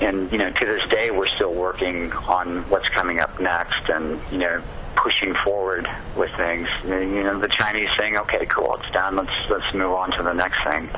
and 0.00 0.32
you 0.32 0.38
know 0.38 0.50
to 0.50 0.66
this 0.66 0.88
day 0.90 1.10
we're 1.10 1.28
still 1.36 1.52
working 1.52 2.12
on 2.12 2.62
what's 2.70 2.88
coming 2.88 3.20
up 3.20 3.38
next, 3.40 3.88
and 3.88 4.20
you 4.30 4.38
know 4.38 4.62
pushing 4.96 5.34
forward 5.44 5.88
with 6.16 6.30
things. 6.36 6.68
You 6.84 7.22
know 7.22 7.38
the 7.38 7.48
Chinese 7.48 7.88
saying, 7.98 8.18
"Okay, 8.18 8.46
cool, 8.46 8.74
it's 8.80 8.92
done. 8.92 9.16
Let's 9.16 9.50
let's 9.50 9.74
move 9.74 9.92
on 9.92 10.10
to 10.12 10.22
the 10.22 10.32
next 10.32 10.62
thing." 10.64 10.88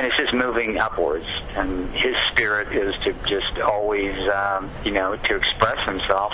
and 0.00 0.06
it's 0.06 0.16
just 0.16 0.32
moving 0.32 0.78
upwards. 0.78 1.26
And 1.56 1.90
his 1.90 2.14
spirit 2.32 2.72
is 2.72 2.94
to 3.02 3.12
just 3.28 3.60
always, 3.60 4.16
um, 4.28 4.70
you 4.84 4.92
know, 4.92 5.14
to 5.14 5.36
express 5.36 5.84
himself. 5.86 6.32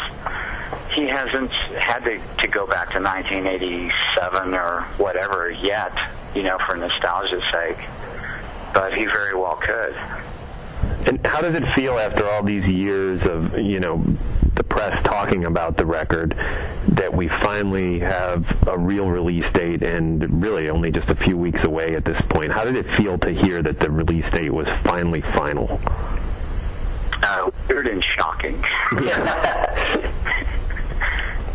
He 0.94 1.08
hasn't 1.08 1.52
had 1.74 2.04
to, 2.04 2.20
to 2.42 2.48
go 2.48 2.66
back 2.66 2.92
to 2.92 3.00
1987 3.00 4.54
or 4.54 4.82
whatever 4.98 5.50
yet, 5.50 5.92
you 6.34 6.42
know, 6.44 6.58
for 6.66 6.76
nostalgia's 6.76 7.42
sake. 7.52 7.78
But 8.72 8.94
he 8.94 9.06
very 9.06 9.34
well 9.34 9.56
could. 9.56 9.96
And 11.08 11.26
how 11.26 11.40
does 11.40 11.54
it 11.54 11.66
feel 11.66 11.98
after 11.98 12.28
all 12.28 12.42
these 12.42 12.68
years 12.68 13.24
of, 13.26 13.58
you 13.58 13.80
know, 13.80 14.02
press 14.76 15.02
talking 15.02 15.46
about 15.46 15.78
the 15.78 15.86
record 15.86 16.34
that 16.88 17.10
we 17.10 17.28
finally 17.28 17.98
have 17.98 18.68
a 18.68 18.76
real 18.76 19.08
release 19.08 19.50
date 19.52 19.82
and 19.82 20.42
really 20.42 20.68
only 20.68 20.90
just 20.92 21.08
a 21.08 21.14
few 21.14 21.34
weeks 21.34 21.64
away 21.64 21.96
at 21.96 22.04
this 22.04 22.20
point? 22.28 22.52
How 22.52 22.64
did 22.64 22.76
it 22.76 22.86
feel 22.90 23.16
to 23.18 23.30
hear 23.30 23.62
that 23.62 23.78
the 23.78 23.90
release 23.90 24.28
date 24.28 24.52
was 24.52 24.68
finally 24.84 25.22
final? 25.22 25.80
Uh, 27.22 27.50
weird 27.70 27.88
and 27.88 28.04
shocking. 28.18 28.62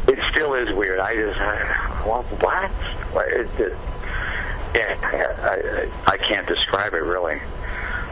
it 0.07 0.19
still 0.31 0.55
is 0.55 0.75
weird. 0.75 0.99
I 0.99 1.13
just, 1.13 1.39
uh, 1.39 2.03
well, 2.07 2.23
what? 2.23 2.71
It, 3.29 3.77
yeah, 4.73 4.97
I, 5.03 5.85
I, 6.07 6.13
I 6.13 6.17
can't 6.17 6.47
describe 6.47 6.95
it 6.95 7.03
really 7.03 7.39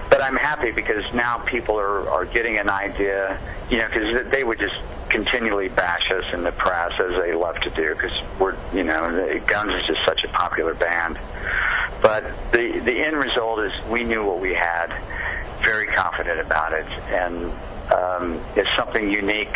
but 0.10 0.22
I'm 0.22 0.36
happy 0.36 0.72
because 0.72 1.14
now 1.14 1.38
people 1.40 1.80
are, 1.80 2.10
are 2.10 2.26
getting 2.26 2.58
an 2.60 2.70
idea, 2.70 3.40
you 3.70 3.78
know, 3.78 3.88
because 3.88 4.30
they 4.32 4.44
would 4.44 4.60
just 4.60 4.76
continually 5.10 5.70
bash 5.70 6.12
us 6.12 6.34
in 6.34 6.44
the 6.44 6.52
press 6.52 7.00
as 7.00 7.22
they 7.22 7.34
love 7.34 7.60
to 7.62 7.70
do 7.72 7.94
because 7.94 8.12
we're, 8.40 8.56
you 8.74 8.84
know, 8.84 9.40
Guns 9.46 9.72
is 9.74 9.88
just 9.88 10.06
such 10.08 10.24
a 10.24 10.28
popular 10.30 10.74
band. 10.74 11.20
But 12.02 12.24
the 12.52 12.80
the 12.80 13.00
end 13.00 13.18
result 13.18 13.60
is 13.60 13.72
we 13.88 14.04
knew 14.04 14.26
what 14.26 14.40
we 14.40 14.54
had, 14.54 14.88
very 15.66 15.88
confident 15.88 16.40
about 16.40 16.74
it, 16.74 16.88
and 17.10 17.52
um, 17.92 18.42
it's 18.56 18.70
something 18.78 19.10
unique. 19.10 19.56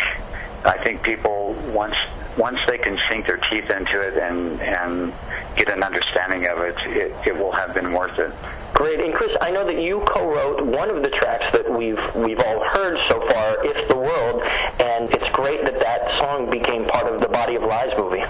I 0.64 0.78
think 0.82 1.02
people 1.02 1.54
once 1.72 1.96
once 2.36 2.58
they 2.68 2.78
can 2.78 2.98
sink 3.10 3.26
their 3.26 3.38
teeth 3.38 3.70
into 3.70 4.00
it 4.00 4.16
and 4.18 4.60
and 4.60 5.12
get 5.56 5.70
an 5.70 5.82
understanding 5.82 6.46
of 6.48 6.58
it, 6.58 6.76
it, 6.86 7.28
it 7.28 7.36
will 7.36 7.52
have 7.52 7.74
been 7.74 7.92
worth 7.92 8.18
it. 8.18 8.32
Great, 8.74 9.00
and 9.00 9.14
Chris, 9.14 9.34
I 9.40 9.50
know 9.50 9.64
that 9.64 9.80
you 9.80 10.00
co-wrote 10.00 10.66
one 10.66 10.90
of 10.90 11.02
the 11.02 11.10
tracks 11.10 11.52
that 11.52 11.70
we've 11.70 11.98
we've 12.14 12.40
all 12.40 12.62
heard 12.70 12.98
so 13.08 13.20
far, 13.28 13.64
"If 13.64 13.88
the 13.88 13.96
World," 13.96 14.42
and 14.80 15.10
it's 15.14 15.32
great 15.32 15.64
that 15.64 15.78
that 15.78 16.18
song 16.18 16.50
became 16.50 16.84
part 16.86 17.06
of 17.06 17.20
the 17.20 17.28
Body 17.28 17.54
of 17.54 17.62
Lies 17.62 17.96
movie. 17.96 18.24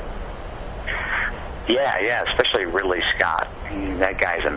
Yeah, 1.67 1.99
yeah, 2.01 2.25
especially 2.31 2.67
Ridley 2.67 3.03
Scott. 3.17 3.49
That 3.99 4.19
guy's 4.19 4.45
a 4.45 4.51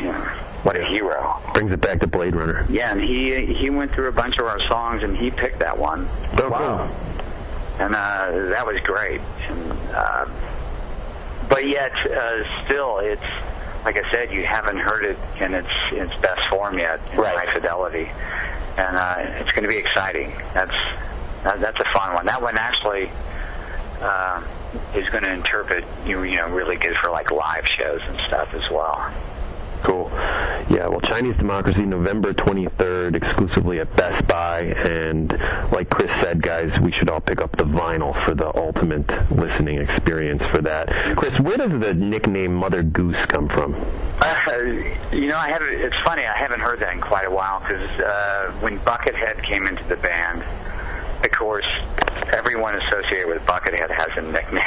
you 0.00 0.12
know, 0.12 0.18
what 0.64 0.76
a 0.76 0.84
hero. 0.86 1.40
Brings 1.54 1.70
it 1.70 1.80
back 1.80 2.00
to 2.00 2.06
Blade 2.08 2.34
Runner. 2.34 2.66
Yeah, 2.68 2.90
and 2.90 3.00
he 3.00 3.46
he 3.54 3.70
went 3.70 3.92
through 3.92 4.08
a 4.08 4.12
bunch 4.12 4.36
of 4.38 4.46
our 4.46 4.58
songs 4.68 5.02
and 5.04 5.16
he 5.16 5.30
picked 5.30 5.60
that 5.60 5.78
one. 5.78 6.08
Oh, 6.38 6.48
wow. 6.48 6.88
And 7.78 7.94
uh, 7.94 8.50
that 8.50 8.66
was 8.66 8.80
great. 8.82 9.20
And, 9.48 9.72
uh, 9.94 10.26
but 11.48 11.66
yet, 11.66 11.92
uh, 11.94 12.64
still, 12.64 12.98
it's 12.98 13.22
like 13.84 13.96
I 13.96 14.10
said, 14.12 14.30
you 14.32 14.44
haven't 14.44 14.78
heard 14.78 15.04
it 15.04 15.16
in 15.40 15.54
its 15.54 15.68
its 15.92 16.14
best 16.20 16.40
form 16.50 16.78
yet, 16.78 17.00
in 17.12 17.18
Right. 17.18 17.36
high 17.46 17.54
fidelity, 17.54 18.10
and 18.76 18.96
uh, 18.96 19.14
it's 19.40 19.50
going 19.52 19.62
to 19.64 19.68
be 19.68 19.78
exciting. 19.78 20.32
That's 20.54 20.74
that, 21.44 21.60
that's 21.60 21.78
a 21.80 21.92
fun 21.98 22.14
one. 22.14 22.26
That 22.26 22.42
one 22.42 22.58
actually 22.58 23.10
uh, 24.02 24.42
is 24.94 25.08
going 25.08 25.24
to 25.24 25.32
interpret 25.32 25.84
you 26.06 26.22
you 26.24 26.36
know 26.36 26.48
really 26.48 26.76
good 26.76 26.94
for 27.02 27.10
like 27.10 27.30
live 27.30 27.64
shows 27.78 28.00
and 28.06 28.18
stuff 28.26 28.52
as 28.54 28.62
well. 28.70 29.12
Cool. 29.82 30.10
Yeah, 30.70 30.86
well, 30.86 31.00
Chinese 31.00 31.36
Democracy, 31.36 31.84
November 31.84 32.32
23rd, 32.32 33.16
exclusively 33.16 33.80
at 33.80 33.94
Best 33.96 34.26
Buy. 34.28 34.60
And 34.60 35.30
like 35.72 35.90
Chris 35.90 36.12
said, 36.20 36.40
guys, 36.40 36.78
we 36.78 36.92
should 36.92 37.10
all 37.10 37.20
pick 37.20 37.40
up 37.40 37.56
the 37.56 37.64
vinyl 37.64 38.14
for 38.24 38.34
the 38.34 38.54
ultimate 38.56 39.08
listening 39.32 39.78
experience 39.78 40.42
for 40.52 40.62
that. 40.62 41.16
Chris, 41.16 41.38
where 41.40 41.56
does 41.56 41.72
the 41.72 41.94
nickname 41.94 42.54
Mother 42.54 42.82
Goose 42.82 43.24
come 43.26 43.48
from? 43.48 43.74
Uh, 44.20 44.60
you 45.12 45.26
know, 45.26 45.36
I 45.36 45.48
haven't. 45.50 45.72
It's 45.72 45.96
funny. 46.04 46.24
I 46.24 46.36
haven't 46.36 46.60
heard 46.60 46.78
that 46.80 46.92
in 46.92 47.00
quite 47.00 47.26
a 47.26 47.30
while 47.30 47.60
because 47.60 47.90
uh, 48.00 48.52
when 48.60 48.78
Buckethead 48.80 49.42
came 49.42 49.66
into 49.66 49.82
the 49.84 49.96
band, 49.96 50.42
of 51.24 51.30
course, 51.32 51.66
everyone 52.32 52.76
associated 52.76 53.28
with 53.28 53.42
Buckethead 53.42 53.90
has 53.90 54.16
a 54.16 54.22
nickname. 54.22 54.62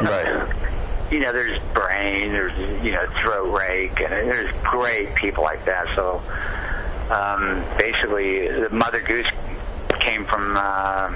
right. 0.00 0.54
You 1.10 1.20
know, 1.20 1.32
there's 1.32 1.58
Brain, 1.72 2.32
there's 2.32 2.56
you 2.84 2.92
know 2.92 3.06
Throat 3.22 3.58
Rake, 3.58 4.00
and 4.00 4.12
there's 4.12 4.52
great 4.62 5.14
people 5.14 5.42
like 5.42 5.64
that. 5.64 5.86
So 5.96 6.22
um, 7.10 7.64
basically, 7.78 8.48
the 8.48 8.68
Mother 8.70 9.00
Goose 9.00 9.26
came 10.00 10.24
from 10.26 10.56
uh, 10.56 11.14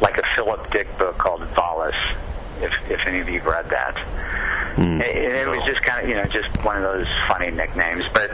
like 0.00 0.18
a 0.18 0.22
Philip 0.36 0.70
Dick 0.70 0.98
book 0.98 1.16
called 1.16 1.40
Valis. 1.40 2.16
If 2.62 2.72
if 2.90 3.00
any 3.06 3.20
of 3.20 3.28
you've 3.28 3.46
read 3.46 3.66
that. 3.70 3.96
Hmm. 4.76 5.00
It, 5.00 5.10
it 5.10 5.48
was 5.48 5.60
just 5.66 5.82
kind 5.82 6.02
of, 6.02 6.08
you 6.08 6.14
know, 6.14 6.24
just 6.24 6.64
one 6.64 6.76
of 6.76 6.82
those 6.82 7.06
funny 7.28 7.50
nicknames, 7.50 8.04
but 8.14 8.30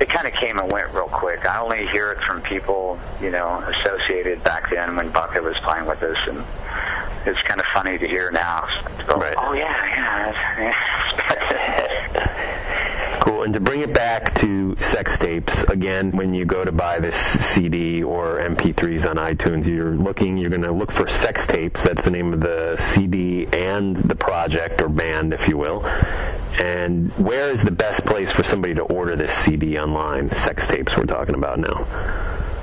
it 0.00 0.08
kind 0.08 0.26
of 0.26 0.32
came 0.34 0.58
and 0.58 0.70
went 0.70 0.92
real 0.94 1.08
quick. 1.08 1.44
I 1.44 1.60
only 1.60 1.86
hear 1.88 2.12
it 2.12 2.18
from 2.20 2.40
people, 2.40 2.98
you 3.20 3.30
know, 3.30 3.58
associated 3.58 4.42
back 4.44 4.70
then 4.70 4.96
when 4.96 5.10
Bucket 5.10 5.42
was 5.42 5.56
playing 5.64 5.86
with 5.86 6.02
us, 6.02 6.16
and 6.28 6.38
it's 7.26 7.40
kind 7.48 7.60
of 7.60 7.66
funny 7.74 7.98
to 7.98 8.06
hear 8.06 8.30
now. 8.30 8.66
Go, 9.06 9.14
Oh 9.38 9.52
yeah, 9.52 9.84
yeah. 9.86 10.62
yeah. 10.62 10.91
And 13.52 13.62
to 13.62 13.70
bring 13.70 13.82
it 13.82 13.92
back 13.92 14.40
to 14.40 14.76
sex 14.76 15.18
tapes, 15.18 15.52
again, 15.64 16.12
when 16.12 16.32
you 16.32 16.46
go 16.46 16.64
to 16.64 16.72
buy 16.72 17.00
this 17.00 17.14
CD 17.52 18.02
or 18.02 18.38
MP3s 18.38 19.06
on 19.06 19.16
iTunes, 19.16 19.66
you're 19.66 19.94
looking, 19.94 20.38
you're 20.38 20.48
going 20.48 20.62
to 20.62 20.72
look 20.72 20.90
for 20.90 21.06
sex 21.06 21.46
tapes. 21.48 21.82
That's 21.82 22.02
the 22.02 22.10
name 22.10 22.32
of 22.32 22.40
the 22.40 22.82
CD 22.94 23.46
and 23.52 23.94
the 23.94 24.14
project 24.14 24.80
or 24.80 24.88
band, 24.88 25.34
if 25.34 25.46
you 25.48 25.58
will. 25.58 25.84
And 25.84 27.12
where 27.18 27.50
is 27.50 27.62
the 27.62 27.70
best 27.70 28.06
place 28.06 28.32
for 28.32 28.42
somebody 28.42 28.72
to 28.72 28.84
order 28.84 29.16
this 29.16 29.34
CD 29.44 29.78
online? 29.78 30.30
Sex 30.30 30.66
tapes 30.68 30.96
we're 30.96 31.04
talking 31.04 31.34
about 31.34 31.58
now. 31.58 31.84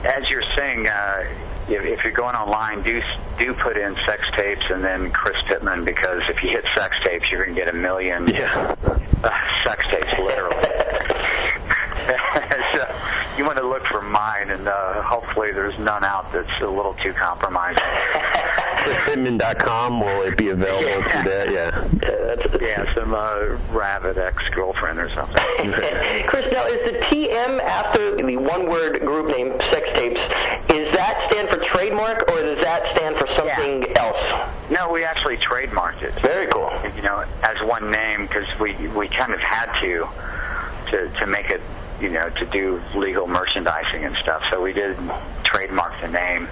As 0.03 0.27
you're 0.27 0.41
saying, 0.55 0.87
uh, 0.87 1.23
if, 1.69 1.85
if 1.85 2.03
you're 2.03 2.13
going 2.13 2.35
online, 2.35 2.81
do 2.81 2.99
do 3.37 3.53
put 3.53 3.77
in 3.77 3.95
sex 4.07 4.23
tapes 4.35 4.65
and 4.69 4.83
then 4.83 5.11
Chris 5.11 5.37
Pitman 5.47 5.85
because 5.85 6.21
if 6.29 6.43
you 6.43 6.49
hit 6.49 6.65
sex 6.75 6.95
tapes, 7.05 7.25
you're 7.31 7.45
going 7.45 7.55
to 7.55 7.61
get 7.61 7.73
a 7.73 7.77
million 7.77 8.27
yeah. 8.27 8.75
uh, 9.23 9.63
sex 9.65 9.83
tapes, 9.91 10.13
literally. 10.19 10.68
So 12.09 12.95
you 13.37 13.45
want 13.45 13.57
to 13.57 13.67
look 13.67 13.85
for 13.87 14.01
mine, 14.01 14.49
and 14.49 14.67
uh, 14.67 15.01
hopefully 15.01 15.51
there's 15.51 15.77
none 15.79 16.03
out 16.03 16.31
that's 16.31 16.61
a 16.61 16.67
little 16.67 16.93
too 16.95 17.13
compromising. 17.13 17.83
ChrisPitman.com, 18.83 19.99
will 19.99 20.23
it 20.23 20.37
be 20.37 20.49
available 20.49 21.03
to 21.03 21.23
that? 21.25 21.51
Yeah. 21.51 21.87
Yeah, 22.61 22.93
some 22.93 23.13
uh, 23.13 23.57
rabid 23.71 24.17
ex-girlfriend 24.17 24.99
or 24.99 25.09
something. 25.13 25.35
Chris, 26.27 26.51
now 26.51 26.65
is 26.65 26.91
the 26.91 26.99
TM 27.07 27.61
after 27.61 28.15
the 28.15 28.37
one-word 28.37 28.99
group 29.01 29.27
name 29.27 29.53
Sex 29.71 29.87
Tapes? 29.93 30.19
Is 30.69 30.93
that 30.93 31.27
stand 31.31 31.49
for 31.49 31.63
trademark, 31.73 32.29
or 32.31 32.41
does 32.41 32.61
that 32.63 32.83
stand 32.95 33.17
for 33.17 33.27
something 33.35 33.85
else? 33.97 34.49
No, 34.69 34.91
we 34.91 35.03
actually 35.03 35.37
trademarked 35.37 36.03
it. 36.03 36.13
Very 36.21 36.47
cool. 36.47 36.71
You 36.95 37.01
know, 37.01 37.23
as 37.43 37.57
one 37.67 37.89
name 37.89 38.23
because 38.23 38.47
we 38.59 38.73
we 38.89 39.07
kind 39.07 39.33
of 39.33 39.39
had 39.39 39.73
to 39.81 40.07
to 40.91 41.09
to 41.19 41.25
make 41.27 41.49
it 41.49 41.61
you 42.01 42.09
know 42.09 42.29
to 42.29 42.45
do 42.45 42.81
legal 42.95 43.27
merchandising 43.27 44.05
and 44.05 44.15
stuff. 44.17 44.41
So 44.51 44.61
we 44.61 44.73
did 44.73 44.97
trademark 45.43 45.99
the 46.01 46.07
name, 46.07 46.47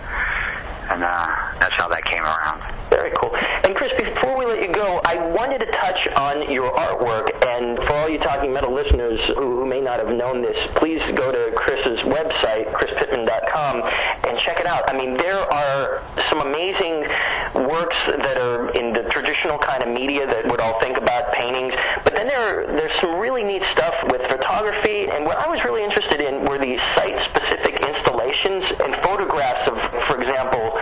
and 0.91 1.03
uh, 1.03 1.27
that's 1.59 1.75
how 1.77 1.87
that 1.89 2.03
came 2.05 2.23
around. 2.23 2.61
Very 2.89 3.11
cool. 3.21 3.35
And 3.35 3.75
Chris, 3.75 3.91
before 3.97 4.37
we 4.37 4.45
let 4.45 4.61
you 4.61 4.71
go, 4.71 5.01
I 5.05 5.17
wanted 5.17 5.59
to 5.59 5.65
touch 5.71 5.99
on 6.15 6.49
your 6.51 6.71
artwork. 6.71 7.27
And 7.45 7.77
for 7.77 7.93
all 7.93 8.09
you 8.09 8.17
Talking 8.19 8.53
Metal 8.53 8.73
listeners 8.73 9.19
who, 9.35 9.59
who 9.59 9.65
may 9.65 9.81
not 9.81 9.99
have 9.99 10.09
known 10.09 10.41
this, 10.41 10.57
please 10.75 11.01
go 11.15 11.31
to 11.31 11.51
Chris's 11.55 11.99
website, 12.07 12.71
chrispitman.com, 12.71 13.83
and 14.27 14.39
check 14.45 14.59
it 14.59 14.65
out. 14.65 14.89
I 14.89 14.97
mean, 14.97 15.17
there 15.17 15.39
are 15.51 16.01
some 16.29 16.41
amazing 16.41 17.01
works 17.67 17.97
that 18.23 18.37
are 18.37 18.69
in 18.71 18.93
traditional 19.37 19.57
kind 19.59 19.83
of 19.83 19.89
media 19.89 20.25
that 20.27 20.45
would 20.49 20.59
all 20.59 20.79
think 20.81 20.97
about 20.97 21.31
paintings. 21.33 21.73
But 22.03 22.15
then 22.15 22.27
there 22.27 22.65
there's 22.67 22.99
some 23.01 23.15
really 23.19 23.43
neat 23.43 23.63
stuff 23.71 23.93
with 24.09 24.21
photography. 24.29 25.09
And 25.09 25.25
what 25.25 25.37
I 25.37 25.47
was 25.47 25.59
really 25.63 25.83
interested 25.83 26.21
in 26.21 26.45
were 26.45 26.57
these 26.57 26.79
site-specific 26.95 27.81
installations 27.85 28.63
and 28.83 28.95
photographs 29.03 29.69
of, 29.69 29.77
for 30.07 30.21
example, 30.21 30.73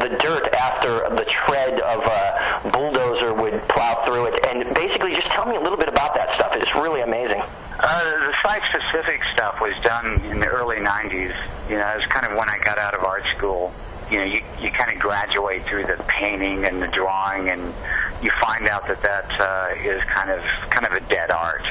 the 0.00 0.16
dirt 0.20 0.52
after 0.54 1.08
the 1.14 1.24
tread 1.46 1.80
of 1.80 2.02
a 2.04 2.70
bulldozer 2.70 3.34
would 3.34 3.60
plow 3.68 4.04
through 4.04 4.26
it. 4.26 4.46
And 4.46 4.74
basically, 4.74 5.14
just 5.14 5.28
tell 5.28 5.46
me 5.46 5.56
a 5.56 5.60
little 5.60 5.78
bit 5.78 5.88
about 5.88 6.14
that 6.14 6.34
stuff. 6.36 6.52
It's 6.54 6.74
really 6.74 7.00
amazing. 7.00 7.42
Uh, 7.78 8.26
the 8.26 8.34
site-specific 8.42 9.20
stuff 9.34 9.60
was 9.60 9.74
done 9.82 10.20
in 10.26 10.40
the 10.40 10.46
early 10.46 10.76
'90s. 10.76 11.34
You 11.68 11.78
know, 11.78 11.88
it 11.88 11.96
was 11.96 12.06
kind 12.08 12.26
of 12.26 12.36
when 12.36 12.48
I 12.48 12.58
got 12.58 12.78
out 12.78 12.94
of 12.96 13.04
art 13.04 13.24
school. 13.36 13.72
You 14.10 14.18
know, 14.18 14.24
you 14.24 14.40
you 14.60 14.70
kind 14.70 14.92
of 14.92 14.98
graduate 14.98 15.64
through 15.64 15.84
the 15.86 16.02
painting 16.06 16.64
and 16.64 16.80
the 16.80 16.86
drawing, 16.88 17.50
and 17.50 17.74
you 18.22 18.30
find 18.40 18.68
out 18.68 18.86
that 18.86 19.02
that 19.02 19.40
uh, 19.40 19.74
is 19.78 20.02
kind 20.04 20.30
of 20.30 20.42
kind 20.70 20.86
of 20.86 20.92
a 20.92 21.00
dead 21.08 21.30
art. 21.30 21.66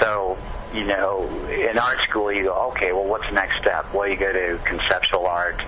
So, 0.00 0.38
you 0.72 0.84
know, 0.84 1.28
in 1.48 1.78
art 1.78 1.98
school, 2.08 2.32
you 2.32 2.44
go, 2.44 2.54
okay, 2.70 2.92
well, 2.92 3.04
what's 3.04 3.26
the 3.28 3.34
next 3.34 3.60
step? 3.60 3.92
Well, 3.92 4.08
you 4.08 4.16
go 4.16 4.32
to 4.32 4.58
conceptual 4.64 5.26
art, 5.26 5.60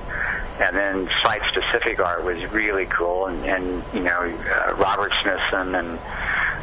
and 0.60 0.76
then 0.76 1.08
site-specific 1.22 2.00
art 2.00 2.24
was 2.24 2.44
really 2.52 2.86
cool, 2.86 3.26
and, 3.26 3.44
and 3.44 3.82
you 3.92 4.00
know, 4.00 4.20
uh, 4.20 4.74
Robert 4.74 5.12
Smithson 5.22 5.74
and 5.74 5.98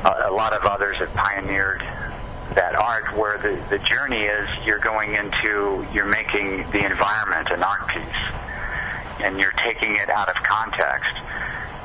a, 0.05 0.30
a 0.30 0.34
lot 0.34 0.53
of 0.53 0.65
others 0.65 0.97
have 0.97 1.14
pioneered 1.14 1.81
that 2.55 2.76
art 2.76 3.15
where 3.15 3.38
the, 3.38 3.61
the 3.69 3.80
journey 3.80 4.22
is 4.22 4.49
you're 4.65 4.80
going 4.80 5.14
into 5.14 5.85
you're 5.93 6.05
making 6.05 6.57
the 6.72 6.84
environment 6.84 7.49
an 7.51 7.61
art 7.61 7.88
piece 7.89 8.34
and 9.19 9.39
you're 9.39 9.56
taking 9.65 9.95
it 9.95 10.10
out 10.10 10.30
of 10.30 10.35
context. 10.44 11.15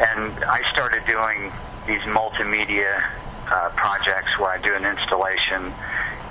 And 0.00 0.44
i 0.44 0.60
started 0.72 1.04
doing 1.06 1.52
these 1.86 2.02
multimedia 2.02 3.02
uh, 3.50 3.68
projects 3.70 4.30
where 4.38 4.50
i 4.50 4.58
do 4.58 4.74
an 4.74 4.84
installation 4.84 5.72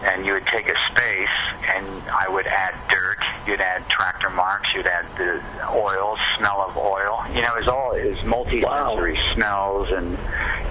and 0.03 0.25
you 0.25 0.33
would 0.33 0.47
take 0.47 0.67
a 0.67 0.75
space 0.91 1.37
and 1.67 1.85
i 2.09 2.27
would 2.27 2.47
add 2.47 2.73
dirt 2.89 3.19
you'd 3.45 3.61
add 3.61 3.87
tractor 3.89 4.29
marks 4.29 4.67
you'd 4.73 4.87
add 4.87 5.05
the 5.17 5.41
oil 5.69 6.17
smell 6.37 6.65
of 6.67 6.77
oil. 6.77 7.23
You 7.33 7.41
know 7.41 7.55
it 7.55 7.59
was 7.59 7.67
all 7.67 7.91
it 7.93 8.09
was 8.09 8.23
multi-sensory 8.25 9.17
smells 9.33 9.91
and 9.91 10.17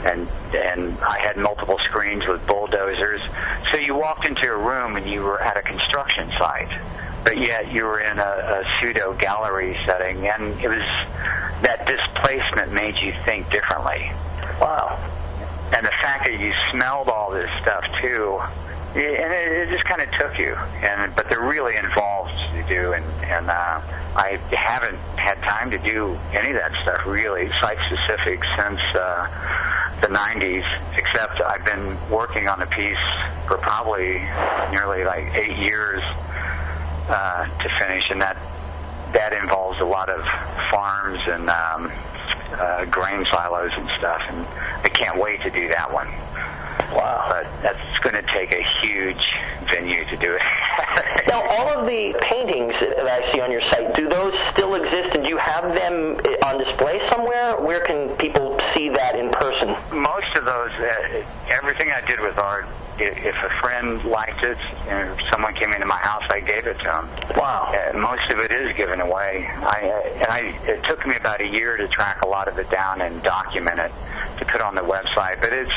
and 0.05 0.29
and 0.55 0.99
I 1.01 1.21
had 1.21 1.37
multiple 1.37 1.79
screens 1.89 2.27
with 2.27 2.47
bulldozers. 2.47 3.21
So 3.71 3.79
you 3.79 3.95
walked 3.95 4.27
into 4.27 4.51
a 4.51 4.57
room 4.57 4.97
and 4.97 5.09
you 5.09 5.23
were 5.23 5.41
at 5.41 5.57
a 5.57 5.63
construction 5.63 6.31
site, 6.39 6.73
but 7.25 7.39
yet 7.39 7.73
you 7.73 7.85
were 7.85 8.01
in 8.01 8.19
a, 8.19 8.23
a 8.23 8.65
pseudo 8.81 9.15
gallery 9.15 9.77
setting, 9.87 10.27
and 10.29 10.59
it 10.61 10.69
was 10.69 10.83
that 11.63 11.87
displacement 11.87 12.73
made 12.73 12.97
you 13.03 13.13
think 13.25 13.51
differently. 13.51 14.11
Wow. 14.61 14.99
And 15.75 15.87
the 15.87 15.93
fact 16.03 16.27
that 16.27 16.39
you 16.39 16.53
smelled 16.73 17.09
all 17.09 17.31
this 17.31 17.51
stuff 17.61 17.85
too 18.01 18.41
and 18.95 19.33
it, 19.33 19.53
it 19.53 19.69
just 19.71 19.85
kind 19.85 20.01
of 20.01 20.11
took 20.19 20.39
you. 20.39 20.55
And 20.83 21.15
but 21.15 21.29
they're 21.29 21.41
really 21.41 21.77
involved 21.77 22.33
to 22.53 22.63
do, 22.69 22.93
and 22.93 23.05
and 23.25 23.49
uh, 23.49 23.81
I 24.17 24.39
haven't 24.51 24.99
had 25.17 25.39
time 25.43 25.71
to 25.71 25.79
do 25.79 26.19
any 26.33 26.51
of 26.51 26.57
that 26.57 26.73
stuff 26.83 27.07
really 27.07 27.49
site 27.61 27.79
specific 27.87 28.43
since 28.57 28.81
uh, 28.95 29.99
the 30.01 30.09
90s. 30.09 30.65
Except 30.97 31.41
I've 31.41 31.65
been 31.65 31.97
working 32.11 32.49
on 32.49 32.63
a 32.63 32.67
piece 32.67 32.97
for 33.47 33.59
probably 33.59 34.19
nearly 34.71 35.05
like 35.05 35.35
eight 35.35 35.57
years 35.57 36.03
uh, 37.11 37.45
to 37.47 37.69
finish, 37.81 38.05
and 38.11 38.21
that 38.23 38.37
that 39.13 39.33
involves 39.33 39.81
a 39.81 39.85
lot 39.85 40.09
of 40.09 40.21
farms 40.71 41.19
and 41.27 41.51
um, 41.51 41.93
uh, 42.53 42.85
grain 42.87 43.27
silos 43.33 43.73
and 43.77 43.89
stuff. 43.99 44.23
And 44.29 44.47
I 44.85 44.89
can't 44.89 45.19
wait 45.19 45.43
to 45.43 45.51
do 45.51 45.69
that 45.69 45.93
one. 45.93 46.09
Wow. 46.93 47.27
But 47.29 47.63
that's 47.63 47.99
going 48.01 48.17
to 48.17 48.23
take 48.33 48.55
a 48.55 48.65
huge 48.83 49.23
venue 49.71 50.05
to 50.07 50.17
do 50.17 50.35
it. 50.35 50.43
now, 51.29 51.43
all 51.49 51.69
of 51.69 51.87
the 51.87 52.19
paintings 52.23 52.75
that 52.81 53.07
I 53.07 53.33
see 53.33 53.41
on 53.41 53.51
your 53.51 53.63
site, 53.71 53.95
do 53.95 54.09
those 54.09 54.35
still 54.53 54.75
exist 54.75 55.15
and 55.15 55.25
do 55.25 55.29
you 55.29 55.39
have 55.39 55.75
them 55.75 56.19
on 56.45 56.59
display 56.59 57.01
somewhere? 57.11 57.57
Where 57.61 57.81
can 57.81 58.17
people 58.17 58.59
see 58.75 58.89
that 58.91 59.17
in 59.19 59.31
person? 59.31 59.77
Most 59.93 60.35
of 60.37 60.45
those, 60.45 60.71
uh, 60.71 61.25
everything 61.51 61.91
I 61.91 62.01
did 62.07 62.21
with 62.21 62.39
art, 62.39 62.67
if 62.99 63.37
a 63.37 63.61
friend 63.61 64.05
liked 64.05 64.43
it 64.43 64.59
and 64.89 65.19
someone 65.33 65.55
came 65.55 65.73
into 65.73 65.87
my 65.87 65.99
house, 65.99 66.25
I 66.31 66.41
gave 66.41 66.67
it 66.67 66.79
to 66.79 66.85
them. 66.85 67.09
Wow. 67.37 67.73
Uh, 67.73 67.97
most 67.97 68.31
of 68.31 68.39
it 68.39 68.51
is 68.51 68.77
given 68.77 69.01
away. 69.01 69.47
I, 69.47 69.89
uh, 69.89 70.09
and 70.19 70.27
I, 70.27 70.39
it 70.65 70.85
took 70.85 71.07
me 71.07 71.17
about 71.17 71.41
a 71.41 71.47
year 71.47 71.77
to 71.77 71.89
track 71.89 72.23
a 72.23 72.29
lot 72.29 72.49
of 72.49 72.59
it 72.59 72.69
down 72.71 73.01
and 73.01 73.23
document 73.23 73.79
it 73.79 73.93
to 74.39 74.45
put 74.45 74.61
on 74.61 74.75
the 74.75 74.83
website. 74.83 75.41
But 75.41 75.53
it's 75.53 75.73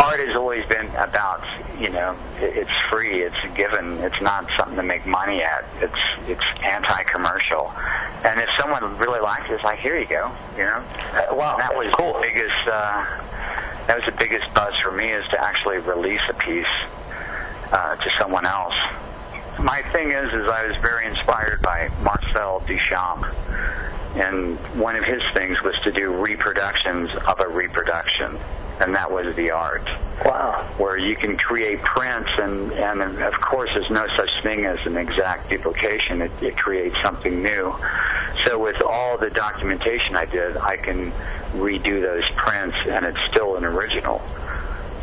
art 0.00 0.20
has 0.20 0.36
always 0.36 0.64
been 0.66 0.86
about 0.96 1.42
you 1.78 1.88
know 1.88 2.16
it's 2.36 2.70
free 2.90 3.22
it's 3.22 3.54
given 3.54 3.98
it's 3.98 4.20
not 4.20 4.48
something 4.58 4.76
to 4.76 4.82
make 4.82 5.06
money 5.06 5.42
at 5.42 5.64
it's 5.80 5.98
it's 6.26 6.42
anti-commercial. 6.62 7.72
And 8.24 8.40
if 8.40 8.48
someone 8.58 8.96
really 8.98 9.20
likes 9.20 9.48
it 9.50 9.54
it's 9.54 9.64
like 9.64 9.78
here 9.78 9.98
you 9.98 10.06
go 10.06 10.32
you 10.56 10.64
know? 10.64 10.82
Uh, 11.12 11.34
wow 11.34 11.56
that 11.58 11.74
was 11.74 11.92
cool. 11.98 12.14
the 12.14 12.20
biggest 12.20 12.68
uh 12.70 13.04
that 13.86 13.96
was 13.96 14.04
the 14.06 14.18
biggest 14.18 14.52
buzz 14.54 14.74
for 14.82 14.92
me 14.92 15.10
is 15.10 15.24
to 15.30 15.42
actually 15.42 15.78
release 15.78 16.22
a 16.28 16.34
piece 16.34 16.66
uh 17.72 17.96
to 17.96 18.10
someone 18.18 18.46
else. 18.46 18.74
My 19.58 19.82
thing 19.92 20.10
is 20.10 20.32
is 20.32 20.48
I 20.48 20.66
was 20.66 20.76
very 20.78 21.06
inspired 21.06 21.60
by 21.62 21.88
Marcel 22.02 22.60
Duchamp. 22.60 23.32
And 24.16 24.56
one 24.78 24.94
of 24.94 25.02
his 25.02 25.20
things 25.32 25.60
was 25.62 25.74
to 25.82 25.90
do 25.90 26.12
reproductions 26.12 27.10
of 27.26 27.40
a 27.40 27.48
reproduction 27.48 28.38
and 28.80 28.94
that 28.94 29.10
was 29.10 29.34
the 29.36 29.50
art. 29.50 29.88
Wow. 30.24 30.66
Where 30.78 30.98
you 30.98 31.16
can 31.16 31.36
create 31.36 31.80
prints, 31.80 32.30
and, 32.38 32.72
and 32.72 33.22
of 33.22 33.34
course, 33.40 33.70
there's 33.74 33.90
no 33.90 34.06
such 34.16 34.30
thing 34.42 34.64
as 34.64 34.78
an 34.86 34.96
exact 34.96 35.50
duplication. 35.50 36.22
It, 36.22 36.30
it 36.42 36.56
creates 36.56 36.96
something 37.02 37.42
new. 37.42 37.74
So 38.46 38.58
with 38.58 38.80
all 38.82 39.16
the 39.16 39.30
documentation 39.30 40.16
I 40.16 40.24
did, 40.24 40.56
I 40.56 40.76
can 40.76 41.12
redo 41.52 42.02
those 42.02 42.24
prints, 42.36 42.76
and 42.88 43.04
it's 43.04 43.18
still 43.30 43.56
an 43.56 43.64
original. 43.64 44.20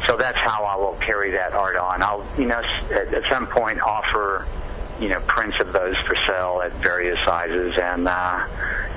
So 0.07 0.18
that's 0.18 0.38
how 0.38 0.64
I 0.64 0.76
will 0.76 0.95
carry 0.95 1.31
that 1.31 1.53
art 1.53 1.77
on. 1.77 2.02
I'll, 2.02 2.26
you 2.38 2.45
know, 2.45 2.61
at, 2.91 3.14
at 3.14 3.23
some 3.31 3.48
point 3.48 3.80
offer, 3.81 4.45
you 4.99 5.10
know, 5.10 5.19
prints 5.22 5.57
of 5.61 5.72
those 5.72 5.95
for 6.06 6.15
sale 6.27 6.61
at 6.64 6.73
various 6.73 7.18
sizes, 7.26 7.73
and 7.81 8.07
uh, 8.07 8.48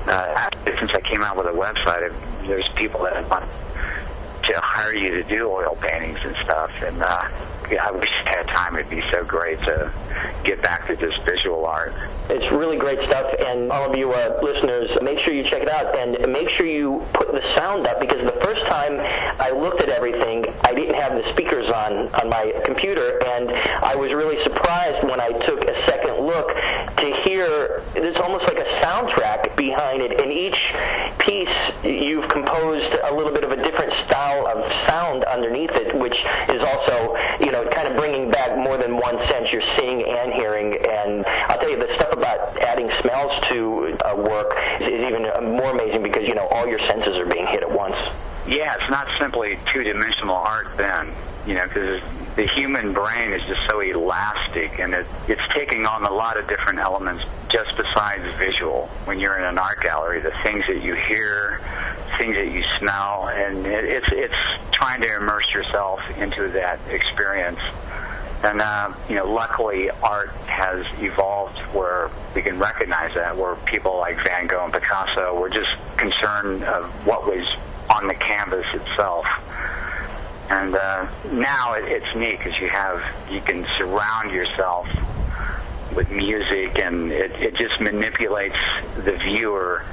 uh, 0.07 0.49
since 0.65 0.91
I 0.93 1.01
came 1.01 1.23
out 1.23 1.37
with 1.37 1.47
a 1.47 1.51
website, 1.51 2.13
there's 2.47 2.67
people 2.75 3.03
that 3.03 3.27
want 3.29 3.45
to 4.49 4.59
hire 4.61 4.95
you 4.95 5.11
to 5.11 5.23
do 5.23 5.49
oil 5.49 5.77
paintings 5.81 6.19
and 6.23 6.35
stuff. 6.43 6.71
And 6.81 7.01
uh, 7.01 7.27
I 7.71 7.91
wish 7.91 8.09
I 8.25 8.37
had 8.37 8.47
time. 8.47 8.75
It'd 8.75 8.89
be 8.89 9.01
so 9.11 9.23
great 9.23 9.59
to 9.61 9.91
get 10.43 10.61
back 10.61 10.87
to 10.87 10.95
just 10.95 11.21
visual 11.23 11.65
art. 11.65 11.93
It's 12.29 12.51
really 12.51 12.77
great 12.77 12.99
stuff, 13.07 13.31
and 13.39 13.71
all 13.71 13.89
of 13.89 13.97
you 13.97 14.11
uh, 14.11 14.39
listeners, 14.41 14.89
make 15.01 15.19
sure 15.19 15.33
you 15.33 15.43
check 15.49 15.61
it 15.63 15.69
out 15.69 15.97
and 15.97 16.31
make 16.31 16.49
sure 16.57 16.65
you 16.65 17.05
put 17.13 17.31
the 17.31 17.41
sound 17.55 17.87
up 17.87 17.99
because 17.99 18.23
the 18.25 18.39
first 18.43 18.65
time 18.67 18.99
I 19.39 19.51
looked 19.51 19.81
at 19.81 19.89
everything, 19.89 20.45
I 20.63 20.73
didn't 20.73 20.95
have 20.95 21.13
the 21.13 21.31
speakers 21.33 21.71
on 21.71 22.09
on 22.21 22.29
my 22.29 22.53
computer, 22.65 23.19
and 23.25 23.49
I 23.83 23.95
was 23.95 24.11
really 24.13 24.41
surprised 24.43 25.07
when 25.07 25.19
I 25.19 25.29
took 25.45 25.63
a 25.63 25.75
second 25.87 26.25
look 26.25 26.47
to 26.49 27.21
hear. 27.23 27.83
There's 27.93 28.17
almost 28.17 28.45
like 28.45 28.57
a 28.57 28.69
soundtrack 28.81 29.55
behind 29.55 30.01
it, 30.01 30.19
and 30.19 30.31
each 30.31 30.57
piece 31.19 31.49
you've 31.83 32.29
composed 32.29 32.93
a 33.03 33.13
little 33.13 33.31
bit 33.31 33.43
of 33.43 33.51
a 33.51 33.61
different 33.63 33.93
style 34.05 34.47
of 34.47 34.63
sound 34.87 35.23
underneath 35.25 35.71
it, 35.73 35.95
which 35.95 36.15
is 36.49 36.61
also, 36.61 37.15
you 37.39 37.51
know, 37.51 37.54
kind 37.69 37.87
of 37.87 37.95
bringing 37.95 38.29
back 38.29 38.57
more 38.57 38.77
than 38.77 38.97
one 38.97 39.17
sense. 39.29 39.47
You're 39.51 39.65
seeing 39.77 40.03
and 40.03 40.33
hearing, 40.33 40.77
and 40.89 41.25
I'll 41.47 41.59
tell 41.59 41.69
you 41.69 41.77
the 41.77 41.93
stuff 41.95 42.11
about 42.11 42.57
adding 42.59 42.89
smells 43.01 43.31
to 43.51 43.97
uh, 44.03 44.15
work 44.17 44.53
is, 44.81 44.87
is 44.87 45.01
even 45.07 45.23
more 45.55 45.71
amazing 45.71 46.03
because 46.03 46.23
you 46.23 46.35
know 46.35 46.47
all 46.47 46.67
your 46.67 46.79
senses 46.89 47.15
are 47.15 47.25
being 47.25 47.47
hit 47.47 47.63
at 47.63 47.71
once. 47.71 47.95
Yeah, 48.47 48.75
it's 48.79 48.91
not 48.91 49.07
simply 49.19 49.57
two-dimensional 49.73 50.35
art 50.35 50.77
then, 50.77 51.11
you 51.47 51.55
know, 51.55 51.63
because 51.63 52.01
the 52.35 52.47
human 52.55 52.93
brain 52.93 53.31
is 53.31 53.41
just 53.47 53.61
so 53.69 53.79
elastic 53.79 54.34
and 54.55 54.93
it, 54.93 55.05
it's 55.27 55.41
taking 55.53 55.85
on 55.85 56.03
a 56.03 56.11
lot 56.11 56.37
of 56.37 56.47
different 56.47 56.79
elements 56.79 57.23
just 57.49 57.75
besides 57.77 58.23
visual. 58.37 58.87
When 59.05 59.19
you're 59.19 59.37
in 59.37 59.45
an 59.45 59.57
art 59.57 59.81
gallery, 59.81 60.21
the 60.21 60.33
things 60.43 60.63
that 60.67 60.81
you 60.81 60.95
hear, 60.95 61.59
things 62.17 62.35
that 62.35 62.51
you 62.51 62.63
smell, 62.79 63.27
and 63.29 63.65
it, 63.65 63.85
it's 63.85 64.07
it's 64.11 64.71
trying 64.73 65.01
to 65.01 65.15
immerse 65.15 65.45
yourself 65.53 65.99
into 66.17 66.47
that 66.49 66.79
experience. 66.89 67.59
And 68.43 68.61
uh, 68.61 68.93
you 69.09 69.15
know, 69.15 69.31
luckily, 69.31 69.89
art 70.03 70.29
has 70.47 70.85
evolved 70.99 71.57
where 71.73 72.09
we 72.33 72.41
can 72.41 72.59
recognize 72.59 73.13
that. 73.15 73.35
Where 73.35 73.55
people 73.65 73.97
like 73.97 74.23
Van 74.23 74.47
Gogh 74.47 74.65
and 74.65 74.73
Picasso 74.73 75.39
were 75.39 75.49
just 75.49 75.71
concerned 75.97 76.63
of 76.63 76.85
what 77.05 77.25
was 77.25 77.45
on 77.89 78.07
the 78.07 78.15
canvas 78.15 78.65
itself. 78.73 79.25
And 80.49 80.75
uh, 80.75 81.07
now 81.31 81.73
it, 81.73 81.85
it's 81.85 82.15
neat 82.15 82.37
because 82.37 82.59
you 82.59 82.69
have 82.69 83.01
you 83.31 83.41
can 83.41 83.65
surround 83.77 84.31
yourself 84.31 84.87
with 85.95 86.11
music, 86.11 86.77
and 86.79 87.11
it, 87.11 87.31
it 87.31 87.55
just 87.55 87.79
manipulates 87.79 88.57
the 88.97 89.13
viewer 89.13 89.83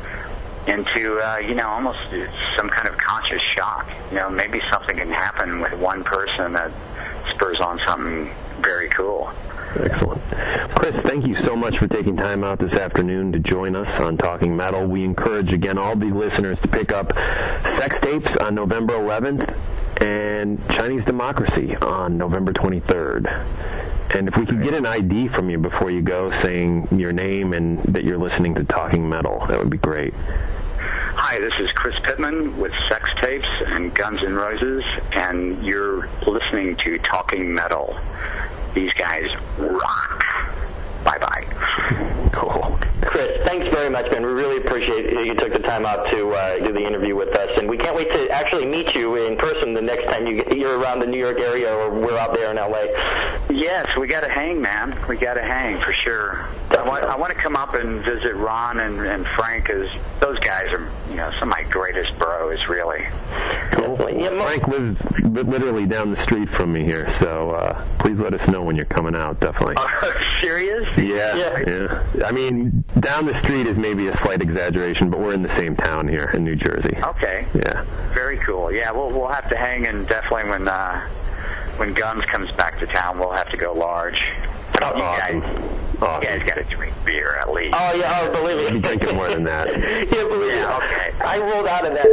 into 0.66 1.18
uh, 1.20 1.38
you 1.38 1.54
know 1.54 1.68
almost 1.68 1.98
some 2.56 2.68
kind 2.68 2.88
of 2.88 2.96
conscious 2.98 3.40
shock. 3.56 3.88
You 4.10 4.20
know, 4.20 4.30
maybe 4.30 4.60
something 4.70 4.96
can 4.96 5.10
happen 5.10 5.60
with 5.60 5.78
one 5.78 6.04
person 6.04 6.52
that 6.52 6.70
spurs 7.34 7.60
on 7.60 7.80
something 7.86 8.30
very 8.62 8.88
cool. 8.90 9.32
Excellent. 9.76 10.20
Chris, 10.74 10.96
thank 11.00 11.26
you 11.26 11.34
so 11.34 11.56
much 11.56 11.78
for 11.78 11.88
taking 11.88 12.16
time 12.16 12.44
out 12.44 12.58
this 12.58 12.74
afternoon 12.74 13.32
to 13.32 13.38
join 13.38 13.74
us 13.74 13.88
on 14.00 14.16
Talking 14.16 14.56
Metal. 14.56 14.86
We 14.86 15.04
encourage, 15.04 15.52
again, 15.52 15.78
all 15.78 15.96
the 15.96 16.06
listeners 16.06 16.58
to 16.60 16.68
pick 16.68 16.92
up 16.92 17.12
Sex 17.76 17.98
Tapes 18.00 18.36
on 18.36 18.54
November 18.54 18.94
11th 18.94 19.56
and 20.02 20.58
Chinese 20.70 21.04
Democracy 21.04 21.74
on 21.76 22.18
November 22.18 22.52
23rd. 22.52 23.26
And 24.14 24.28
if 24.28 24.36
we 24.36 24.44
could 24.44 24.62
get 24.62 24.74
an 24.74 24.84
ID 24.84 25.28
from 25.28 25.48
you 25.48 25.56
before 25.56 25.90
you 25.90 26.02
go 26.02 26.30
saying 26.42 26.88
your 26.98 27.12
name 27.12 27.54
and 27.54 27.82
that 27.84 28.04
you're 28.04 28.18
listening 28.18 28.54
to 28.56 28.64
Talking 28.64 29.08
Metal, 29.08 29.46
that 29.46 29.58
would 29.58 29.70
be 29.70 29.78
great. 29.78 30.12
Hi, 30.84 31.38
this 31.38 31.52
is 31.60 31.70
Chris 31.76 31.94
Pitman 32.02 32.56
with 32.58 32.72
Sex 32.88 33.08
Tapes 33.20 33.46
and 33.66 33.94
Guns 33.94 34.20
N' 34.24 34.34
Roses, 34.34 34.82
and 35.12 35.64
you're 35.64 36.08
listening 36.26 36.74
to 36.76 36.98
Talking 36.98 37.54
Metal. 37.54 37.96
These 38.74 38.92
guys 38.94 39.26
rock. 39.58 40.24
Bye 41.04 41.18
bye. 41.18 42.18
Cool. 42.32 42.78
Chris, 43.04 43.42
thanks 43.44 43.66
very 43.74 43.90
much, 43.90 44.10
man. 44.10 44.24
We 44.24 44.32
really 44.32 44.58
appreciate 44.58 45.12
you 45.26 45.34
took 45.34 45.52
the 45.52 45.58
time 45.58 45.84
out 45.84 46.10
to 46.10 46.30
uh, 46.30 46.58
do 46.58 46.72
the 46.72 46.86
interview 46.86 47.16
with 47.16 47.36
us, 47.36 47.58
and 47.58 47.68
we 47.68 47.76
can't 47.76 47.96
wait 47.96 48.10
to 48.12 48.30
actually 48.30 48.66
meet 48.66 48.94
you 48.94 49.16
in 49.16 49.36
person 49.36 49.74
the 49.74 49.82
next 49.82 50.10
time 50.10 50.26
you 50.26 50.36
get, 50.36 50.56
you're 50.56 50.78
around 50.78 51.00
the 51.00 51.06
New 51.06 51.18
York 51.18 51.38
area 51.40 51.74
or 51.74 51.90
we're 51.90 52.16
out 52.16 52.34
there 52.34 52.50
in 52.50 52.56
LA. 52.56 52.86
Yes, 53.50 53.96
we 53.98 54.06
got 54.06 54.20
to 54.20 54.30
hang, 54.30 54.62
man. 54.62 54.96
We 55.08 55.16
got 55.16 55.34
to 55.34 55.42
hang 55.42 55.80
for 55.82 55.94
sure. 56.04 56.48
I 56.70 56.82
want, 56.86 57.04
I 57.04 57.16
want 57.16 57.36
to 57.36 57.38
come 57.40 57.56
up 57.56 57.74
and 57.74 58.04
visit 58.04 58.34
Ron 58.34 58.80
and, 58.80 59.00
and 59.00 59.26
Frank, 59.26 59.68
as 59.70 59.88
those 60.20 60.38
guys 60.40 60.72
are, 60.72 60.88
you 61.10 61.16
know, 61.16 61.30
some 61.38 61.50
of 61.50 61.56
my 61.56 61.64
greatest 61.70 62.18
bros, 62.18 62.58
really. 62.68 63.06
Cool. 63.72 63.96
Frank 63.96 64.68
lives 64.68 65.00
literally 65.22 65.86
down 65.86 66.12
the 66.12 66.22
street 66.22 66.48
from 66.50 66.72
me 66.72 66.84
here, 66.84 67.14
so 67.20 67.50
uh, 67.50 67.84
please 67.98 68.18
let 68.18 68.34
us 68.34 68.48
know 68.48 68.62
when 68.62 68.76
you're 68.76 68.84
coming 68.86 69.14
out, 69.14 69.40
definitely. 69.40 69.76
Serious? 70.40 70.88
Yeah, 70.98 71.62
yeah, 71.66 72.24
I 72.24 72.32
mean, 72.32 72.84
down 73.00 73.26
the 73.26 73.38
street 73.40 73.66
is 73.66 73.76
maybe 73.78 74.08
a 74.08 74.16
slight 74.18 74.42
exaggeration, 74.42 75.10
but 75.10 75.20
we're 75.20 75.34
in 75.34 75.42
the 75.42 75.54
same 75.56 75.76
town 75.76 76.08
here 76.08 76.30
in 76.34 76.44
New 76.44 76.56
Jersey. 76.56 76.96
Okay. 77.02 77.46
Yeah. 77.54 77.84
Very 78.14 78.38
cool. 78.38 78.70
Yeah, 78.72 78.90
we'll 78.92 79.10
we'll 79.10 79.28
have 79.32 79.48
to 79.50 79.56
hang, 79.56 79.86
and 79.86 80.06
definitely 80.06 80.50
when 80.50 80.68
uh, 80.68 81.06
when 81.76 81.94
Guns 81.94 82.24
comes 82.26 82.50
back 82.52 82.78
to 82.80 82.86
town, 82.86 83.18
we'll 83.18 83.32
have 83.32 83.48
to 83.50 83.56
go 83.56 83.72
large. 83.72 84.18
I 84.74 84.92
mean, 84.94 84.98
you 84.98 85.42
guys, 85.42 86.22
you 86.22 86.28
guys 86.28 86.48
got 86.48 86.54
to 86.56 86.64
drink 86.64 86.92
beer 87.04 87.36
at 87.40 87.52
least. 87.52 87.74
Oh 87.76 87.94
yeah, 87.94 88.18
oh 88.22 88.32
believe 88.32 88.72
me. 88.74 88.80
drinking 88.88 89.14
more 89.14 89.28
than 89.28 89.44
that. 89.44 89.68
yeah, 89.78 90.24
believe 90.28 90.54
Yeah, 90.54 90.66
me. 90.78 90.84
okay. 90.84 91.12
I 91.24 91.38
rolled 91.38 91.66
out 91.66 91.86
of 91.86 91.92
that 91.94 92.10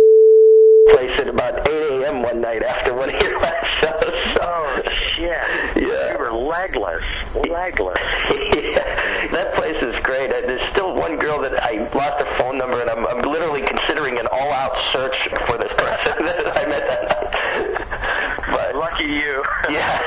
place 0.94 1.20
at 1.20 1.28
about 1.28 1.68
8 1.68 2.04
a.m. 2.04 2.22
one 2.24 2.42
night 2.42 2.64
after 2.64 2.94
one 2.94 3.14
of 3.14 3.22
your 3.22 3.40
last 3.40 3.66
shows. 3.82 4.38
Oh 4.42 4.82
yeah. 5.20 5.74
Yeah. 5.76 6.12
We 6.14 6.18
were 6.18 6.32
legless. 6.34 7.04
Legless. 7.36 7.98
yeah, 8.56 9.28
that 9.32 9.54
place 9.56 9.82
is 9.82 9.96
great. 10.04 10.32
Uh, 10.32 10.42
There's 10.42 10.70
still 10.72 10.96
one 10.96 11.18
girl 11.18 11.42
that 11.42 11.62
I 11.64 11.84
lost 11.94 12.24
her 12.24 12.38
phone 12.38 12.58
number, 12.58 12.80
and 12.82 12.90
I'm, 12.90 13.06
I'm 13.06 13.20
literally 13.20 13.62
considering 13.62 14.18
an 14.20 14.28
all-out 14.32 14.76
search 14.94 15.16
for 15.48 15.58
this 15.58 15.72
person 15.78 16.16
that 16.26 16.58
I 16.58 16.66
met 16.68 16.88
that 16.88 17.04
night. 17.04 18.48
But 18.52 18.76
lucky 18.76 19.04
you. 19.06 19.44
yeah. 19.70 20.00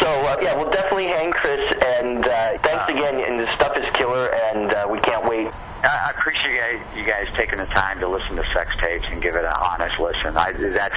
So 0.00 0.08
uh, 0.08 0.38
yeah, 0.42 0.56
we'll 0.56 0.70
definitely 0.70 1.06
hang 1.08 1.30
Chris, 1.32 1.60
and 1.84 2.24
uh, 2.26 2.58
thanks 2.58 2.84
again. 2.88 3.20
And 3.24 3.40
the 3.40 3.54
stuff 3.56 3.76
is 3.78 3.88
killer, 3.94 4.28
and 4.34 4.72
uh, 4.72 4.86
we 4.90 4.98
can't 5.00 5.24
wait. 5.28 5.29
I 5.82 6.08
I 6.08 6.10
appreciate 6.10 6.80
you 6.94 7.04
guys, 7.04 7.28
taking 7.34 7.58
the 7.58 7.66
time 7.66 8.00
to 8.00 8.08
listen 8.08 8.36
to 8.36 8.44
sex 8.52 8.70
tapes 8.82 9.06
and 9.10 9.22
give 9.22 9.34
it 9.34 9.44
an 9.44 9.52
honest 9.52 9.98
listen. 9.98 10.36
I, 10.36 10.52
that's, 10.52 10.94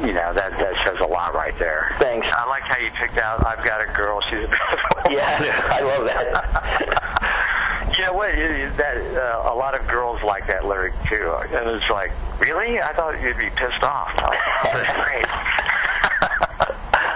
you 0.00 0.12
know, 0.12 0.32
that 0.34 0.52
that 0.52 0.74
says 0.86 1.00
a 1.00 1.06
lot 1.06 1.34
right 1.34 1.56
there. 1.58 1.94
Thanks. 1.98 2.26
I 2.32 2.46
like 2.48 2.62
how 2.62 2.78
you 2.78 2.90
picked 2.92 3.18
out. 3.18 3.44
I've 3.46 3.64
got 3.64 3.82
a 3.82 3.92
girl. 3.92 4.20
She's. 4.30 4.44
A 4.44 4.48
Beautiful. 4.48 4.88
Yeah, 5.10 5.68
I 5.70 5.80
love 5.82 6.04
that. 6.06 7.28
You 7.98 8.06
know 8.06 8.14
what? 8.14 8.32
That 8.78 8.96
uh, 9.14 9.52
a 9.52 9.54
lot 9.54 9.78
of 9.78 9.86
girls 9.86 10.22
like 10.22 10.46
that 10.46 10.64
lyric 10.64 10.94
too, 11.10 11.36
and 11.52 11.68
it's 11.68 11.90
like, 11.90 12.10
really? 12.40 12.80
I 12.80 12.92
thought 12.94 13.20
you'd 13.20 13.36
be 13.36 13.50
pissed 13.50 13.84
off. 13.84 14.08
That's 14.64 14.92
great. 15.04 15.26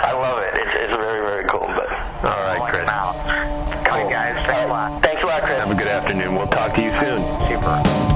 I 0.07 0.13
love 0.13 0.39
it. 0.43 0.55
It's, 0.55 0.75
it's 0.85 0.97
very, 0.97 1.21
very 1.27 1.45
cool. 1.47 1.67
But 1.67 1.91
all 1.91 2.39
right, 2.45 2.61
Chris. 2.71 2.89
All 2.91 3.15
right, 3.25 4.11
guys. 4.11 4.47
Thanks 4.47 4.65
a 4.65 4.69
lot. 4.69 5.03
Thanks 5.03 5.16
Have 5.45 5.71
a 5.71 5.75
good 5.75 5.87
afternoon. 5.87 6.35
We'll 6.35 6.47
talk 6.47 6.75
to 6.77 6.83
you 6.83 6.91
soon. 6.93 7.23
Super. 7.47 8.16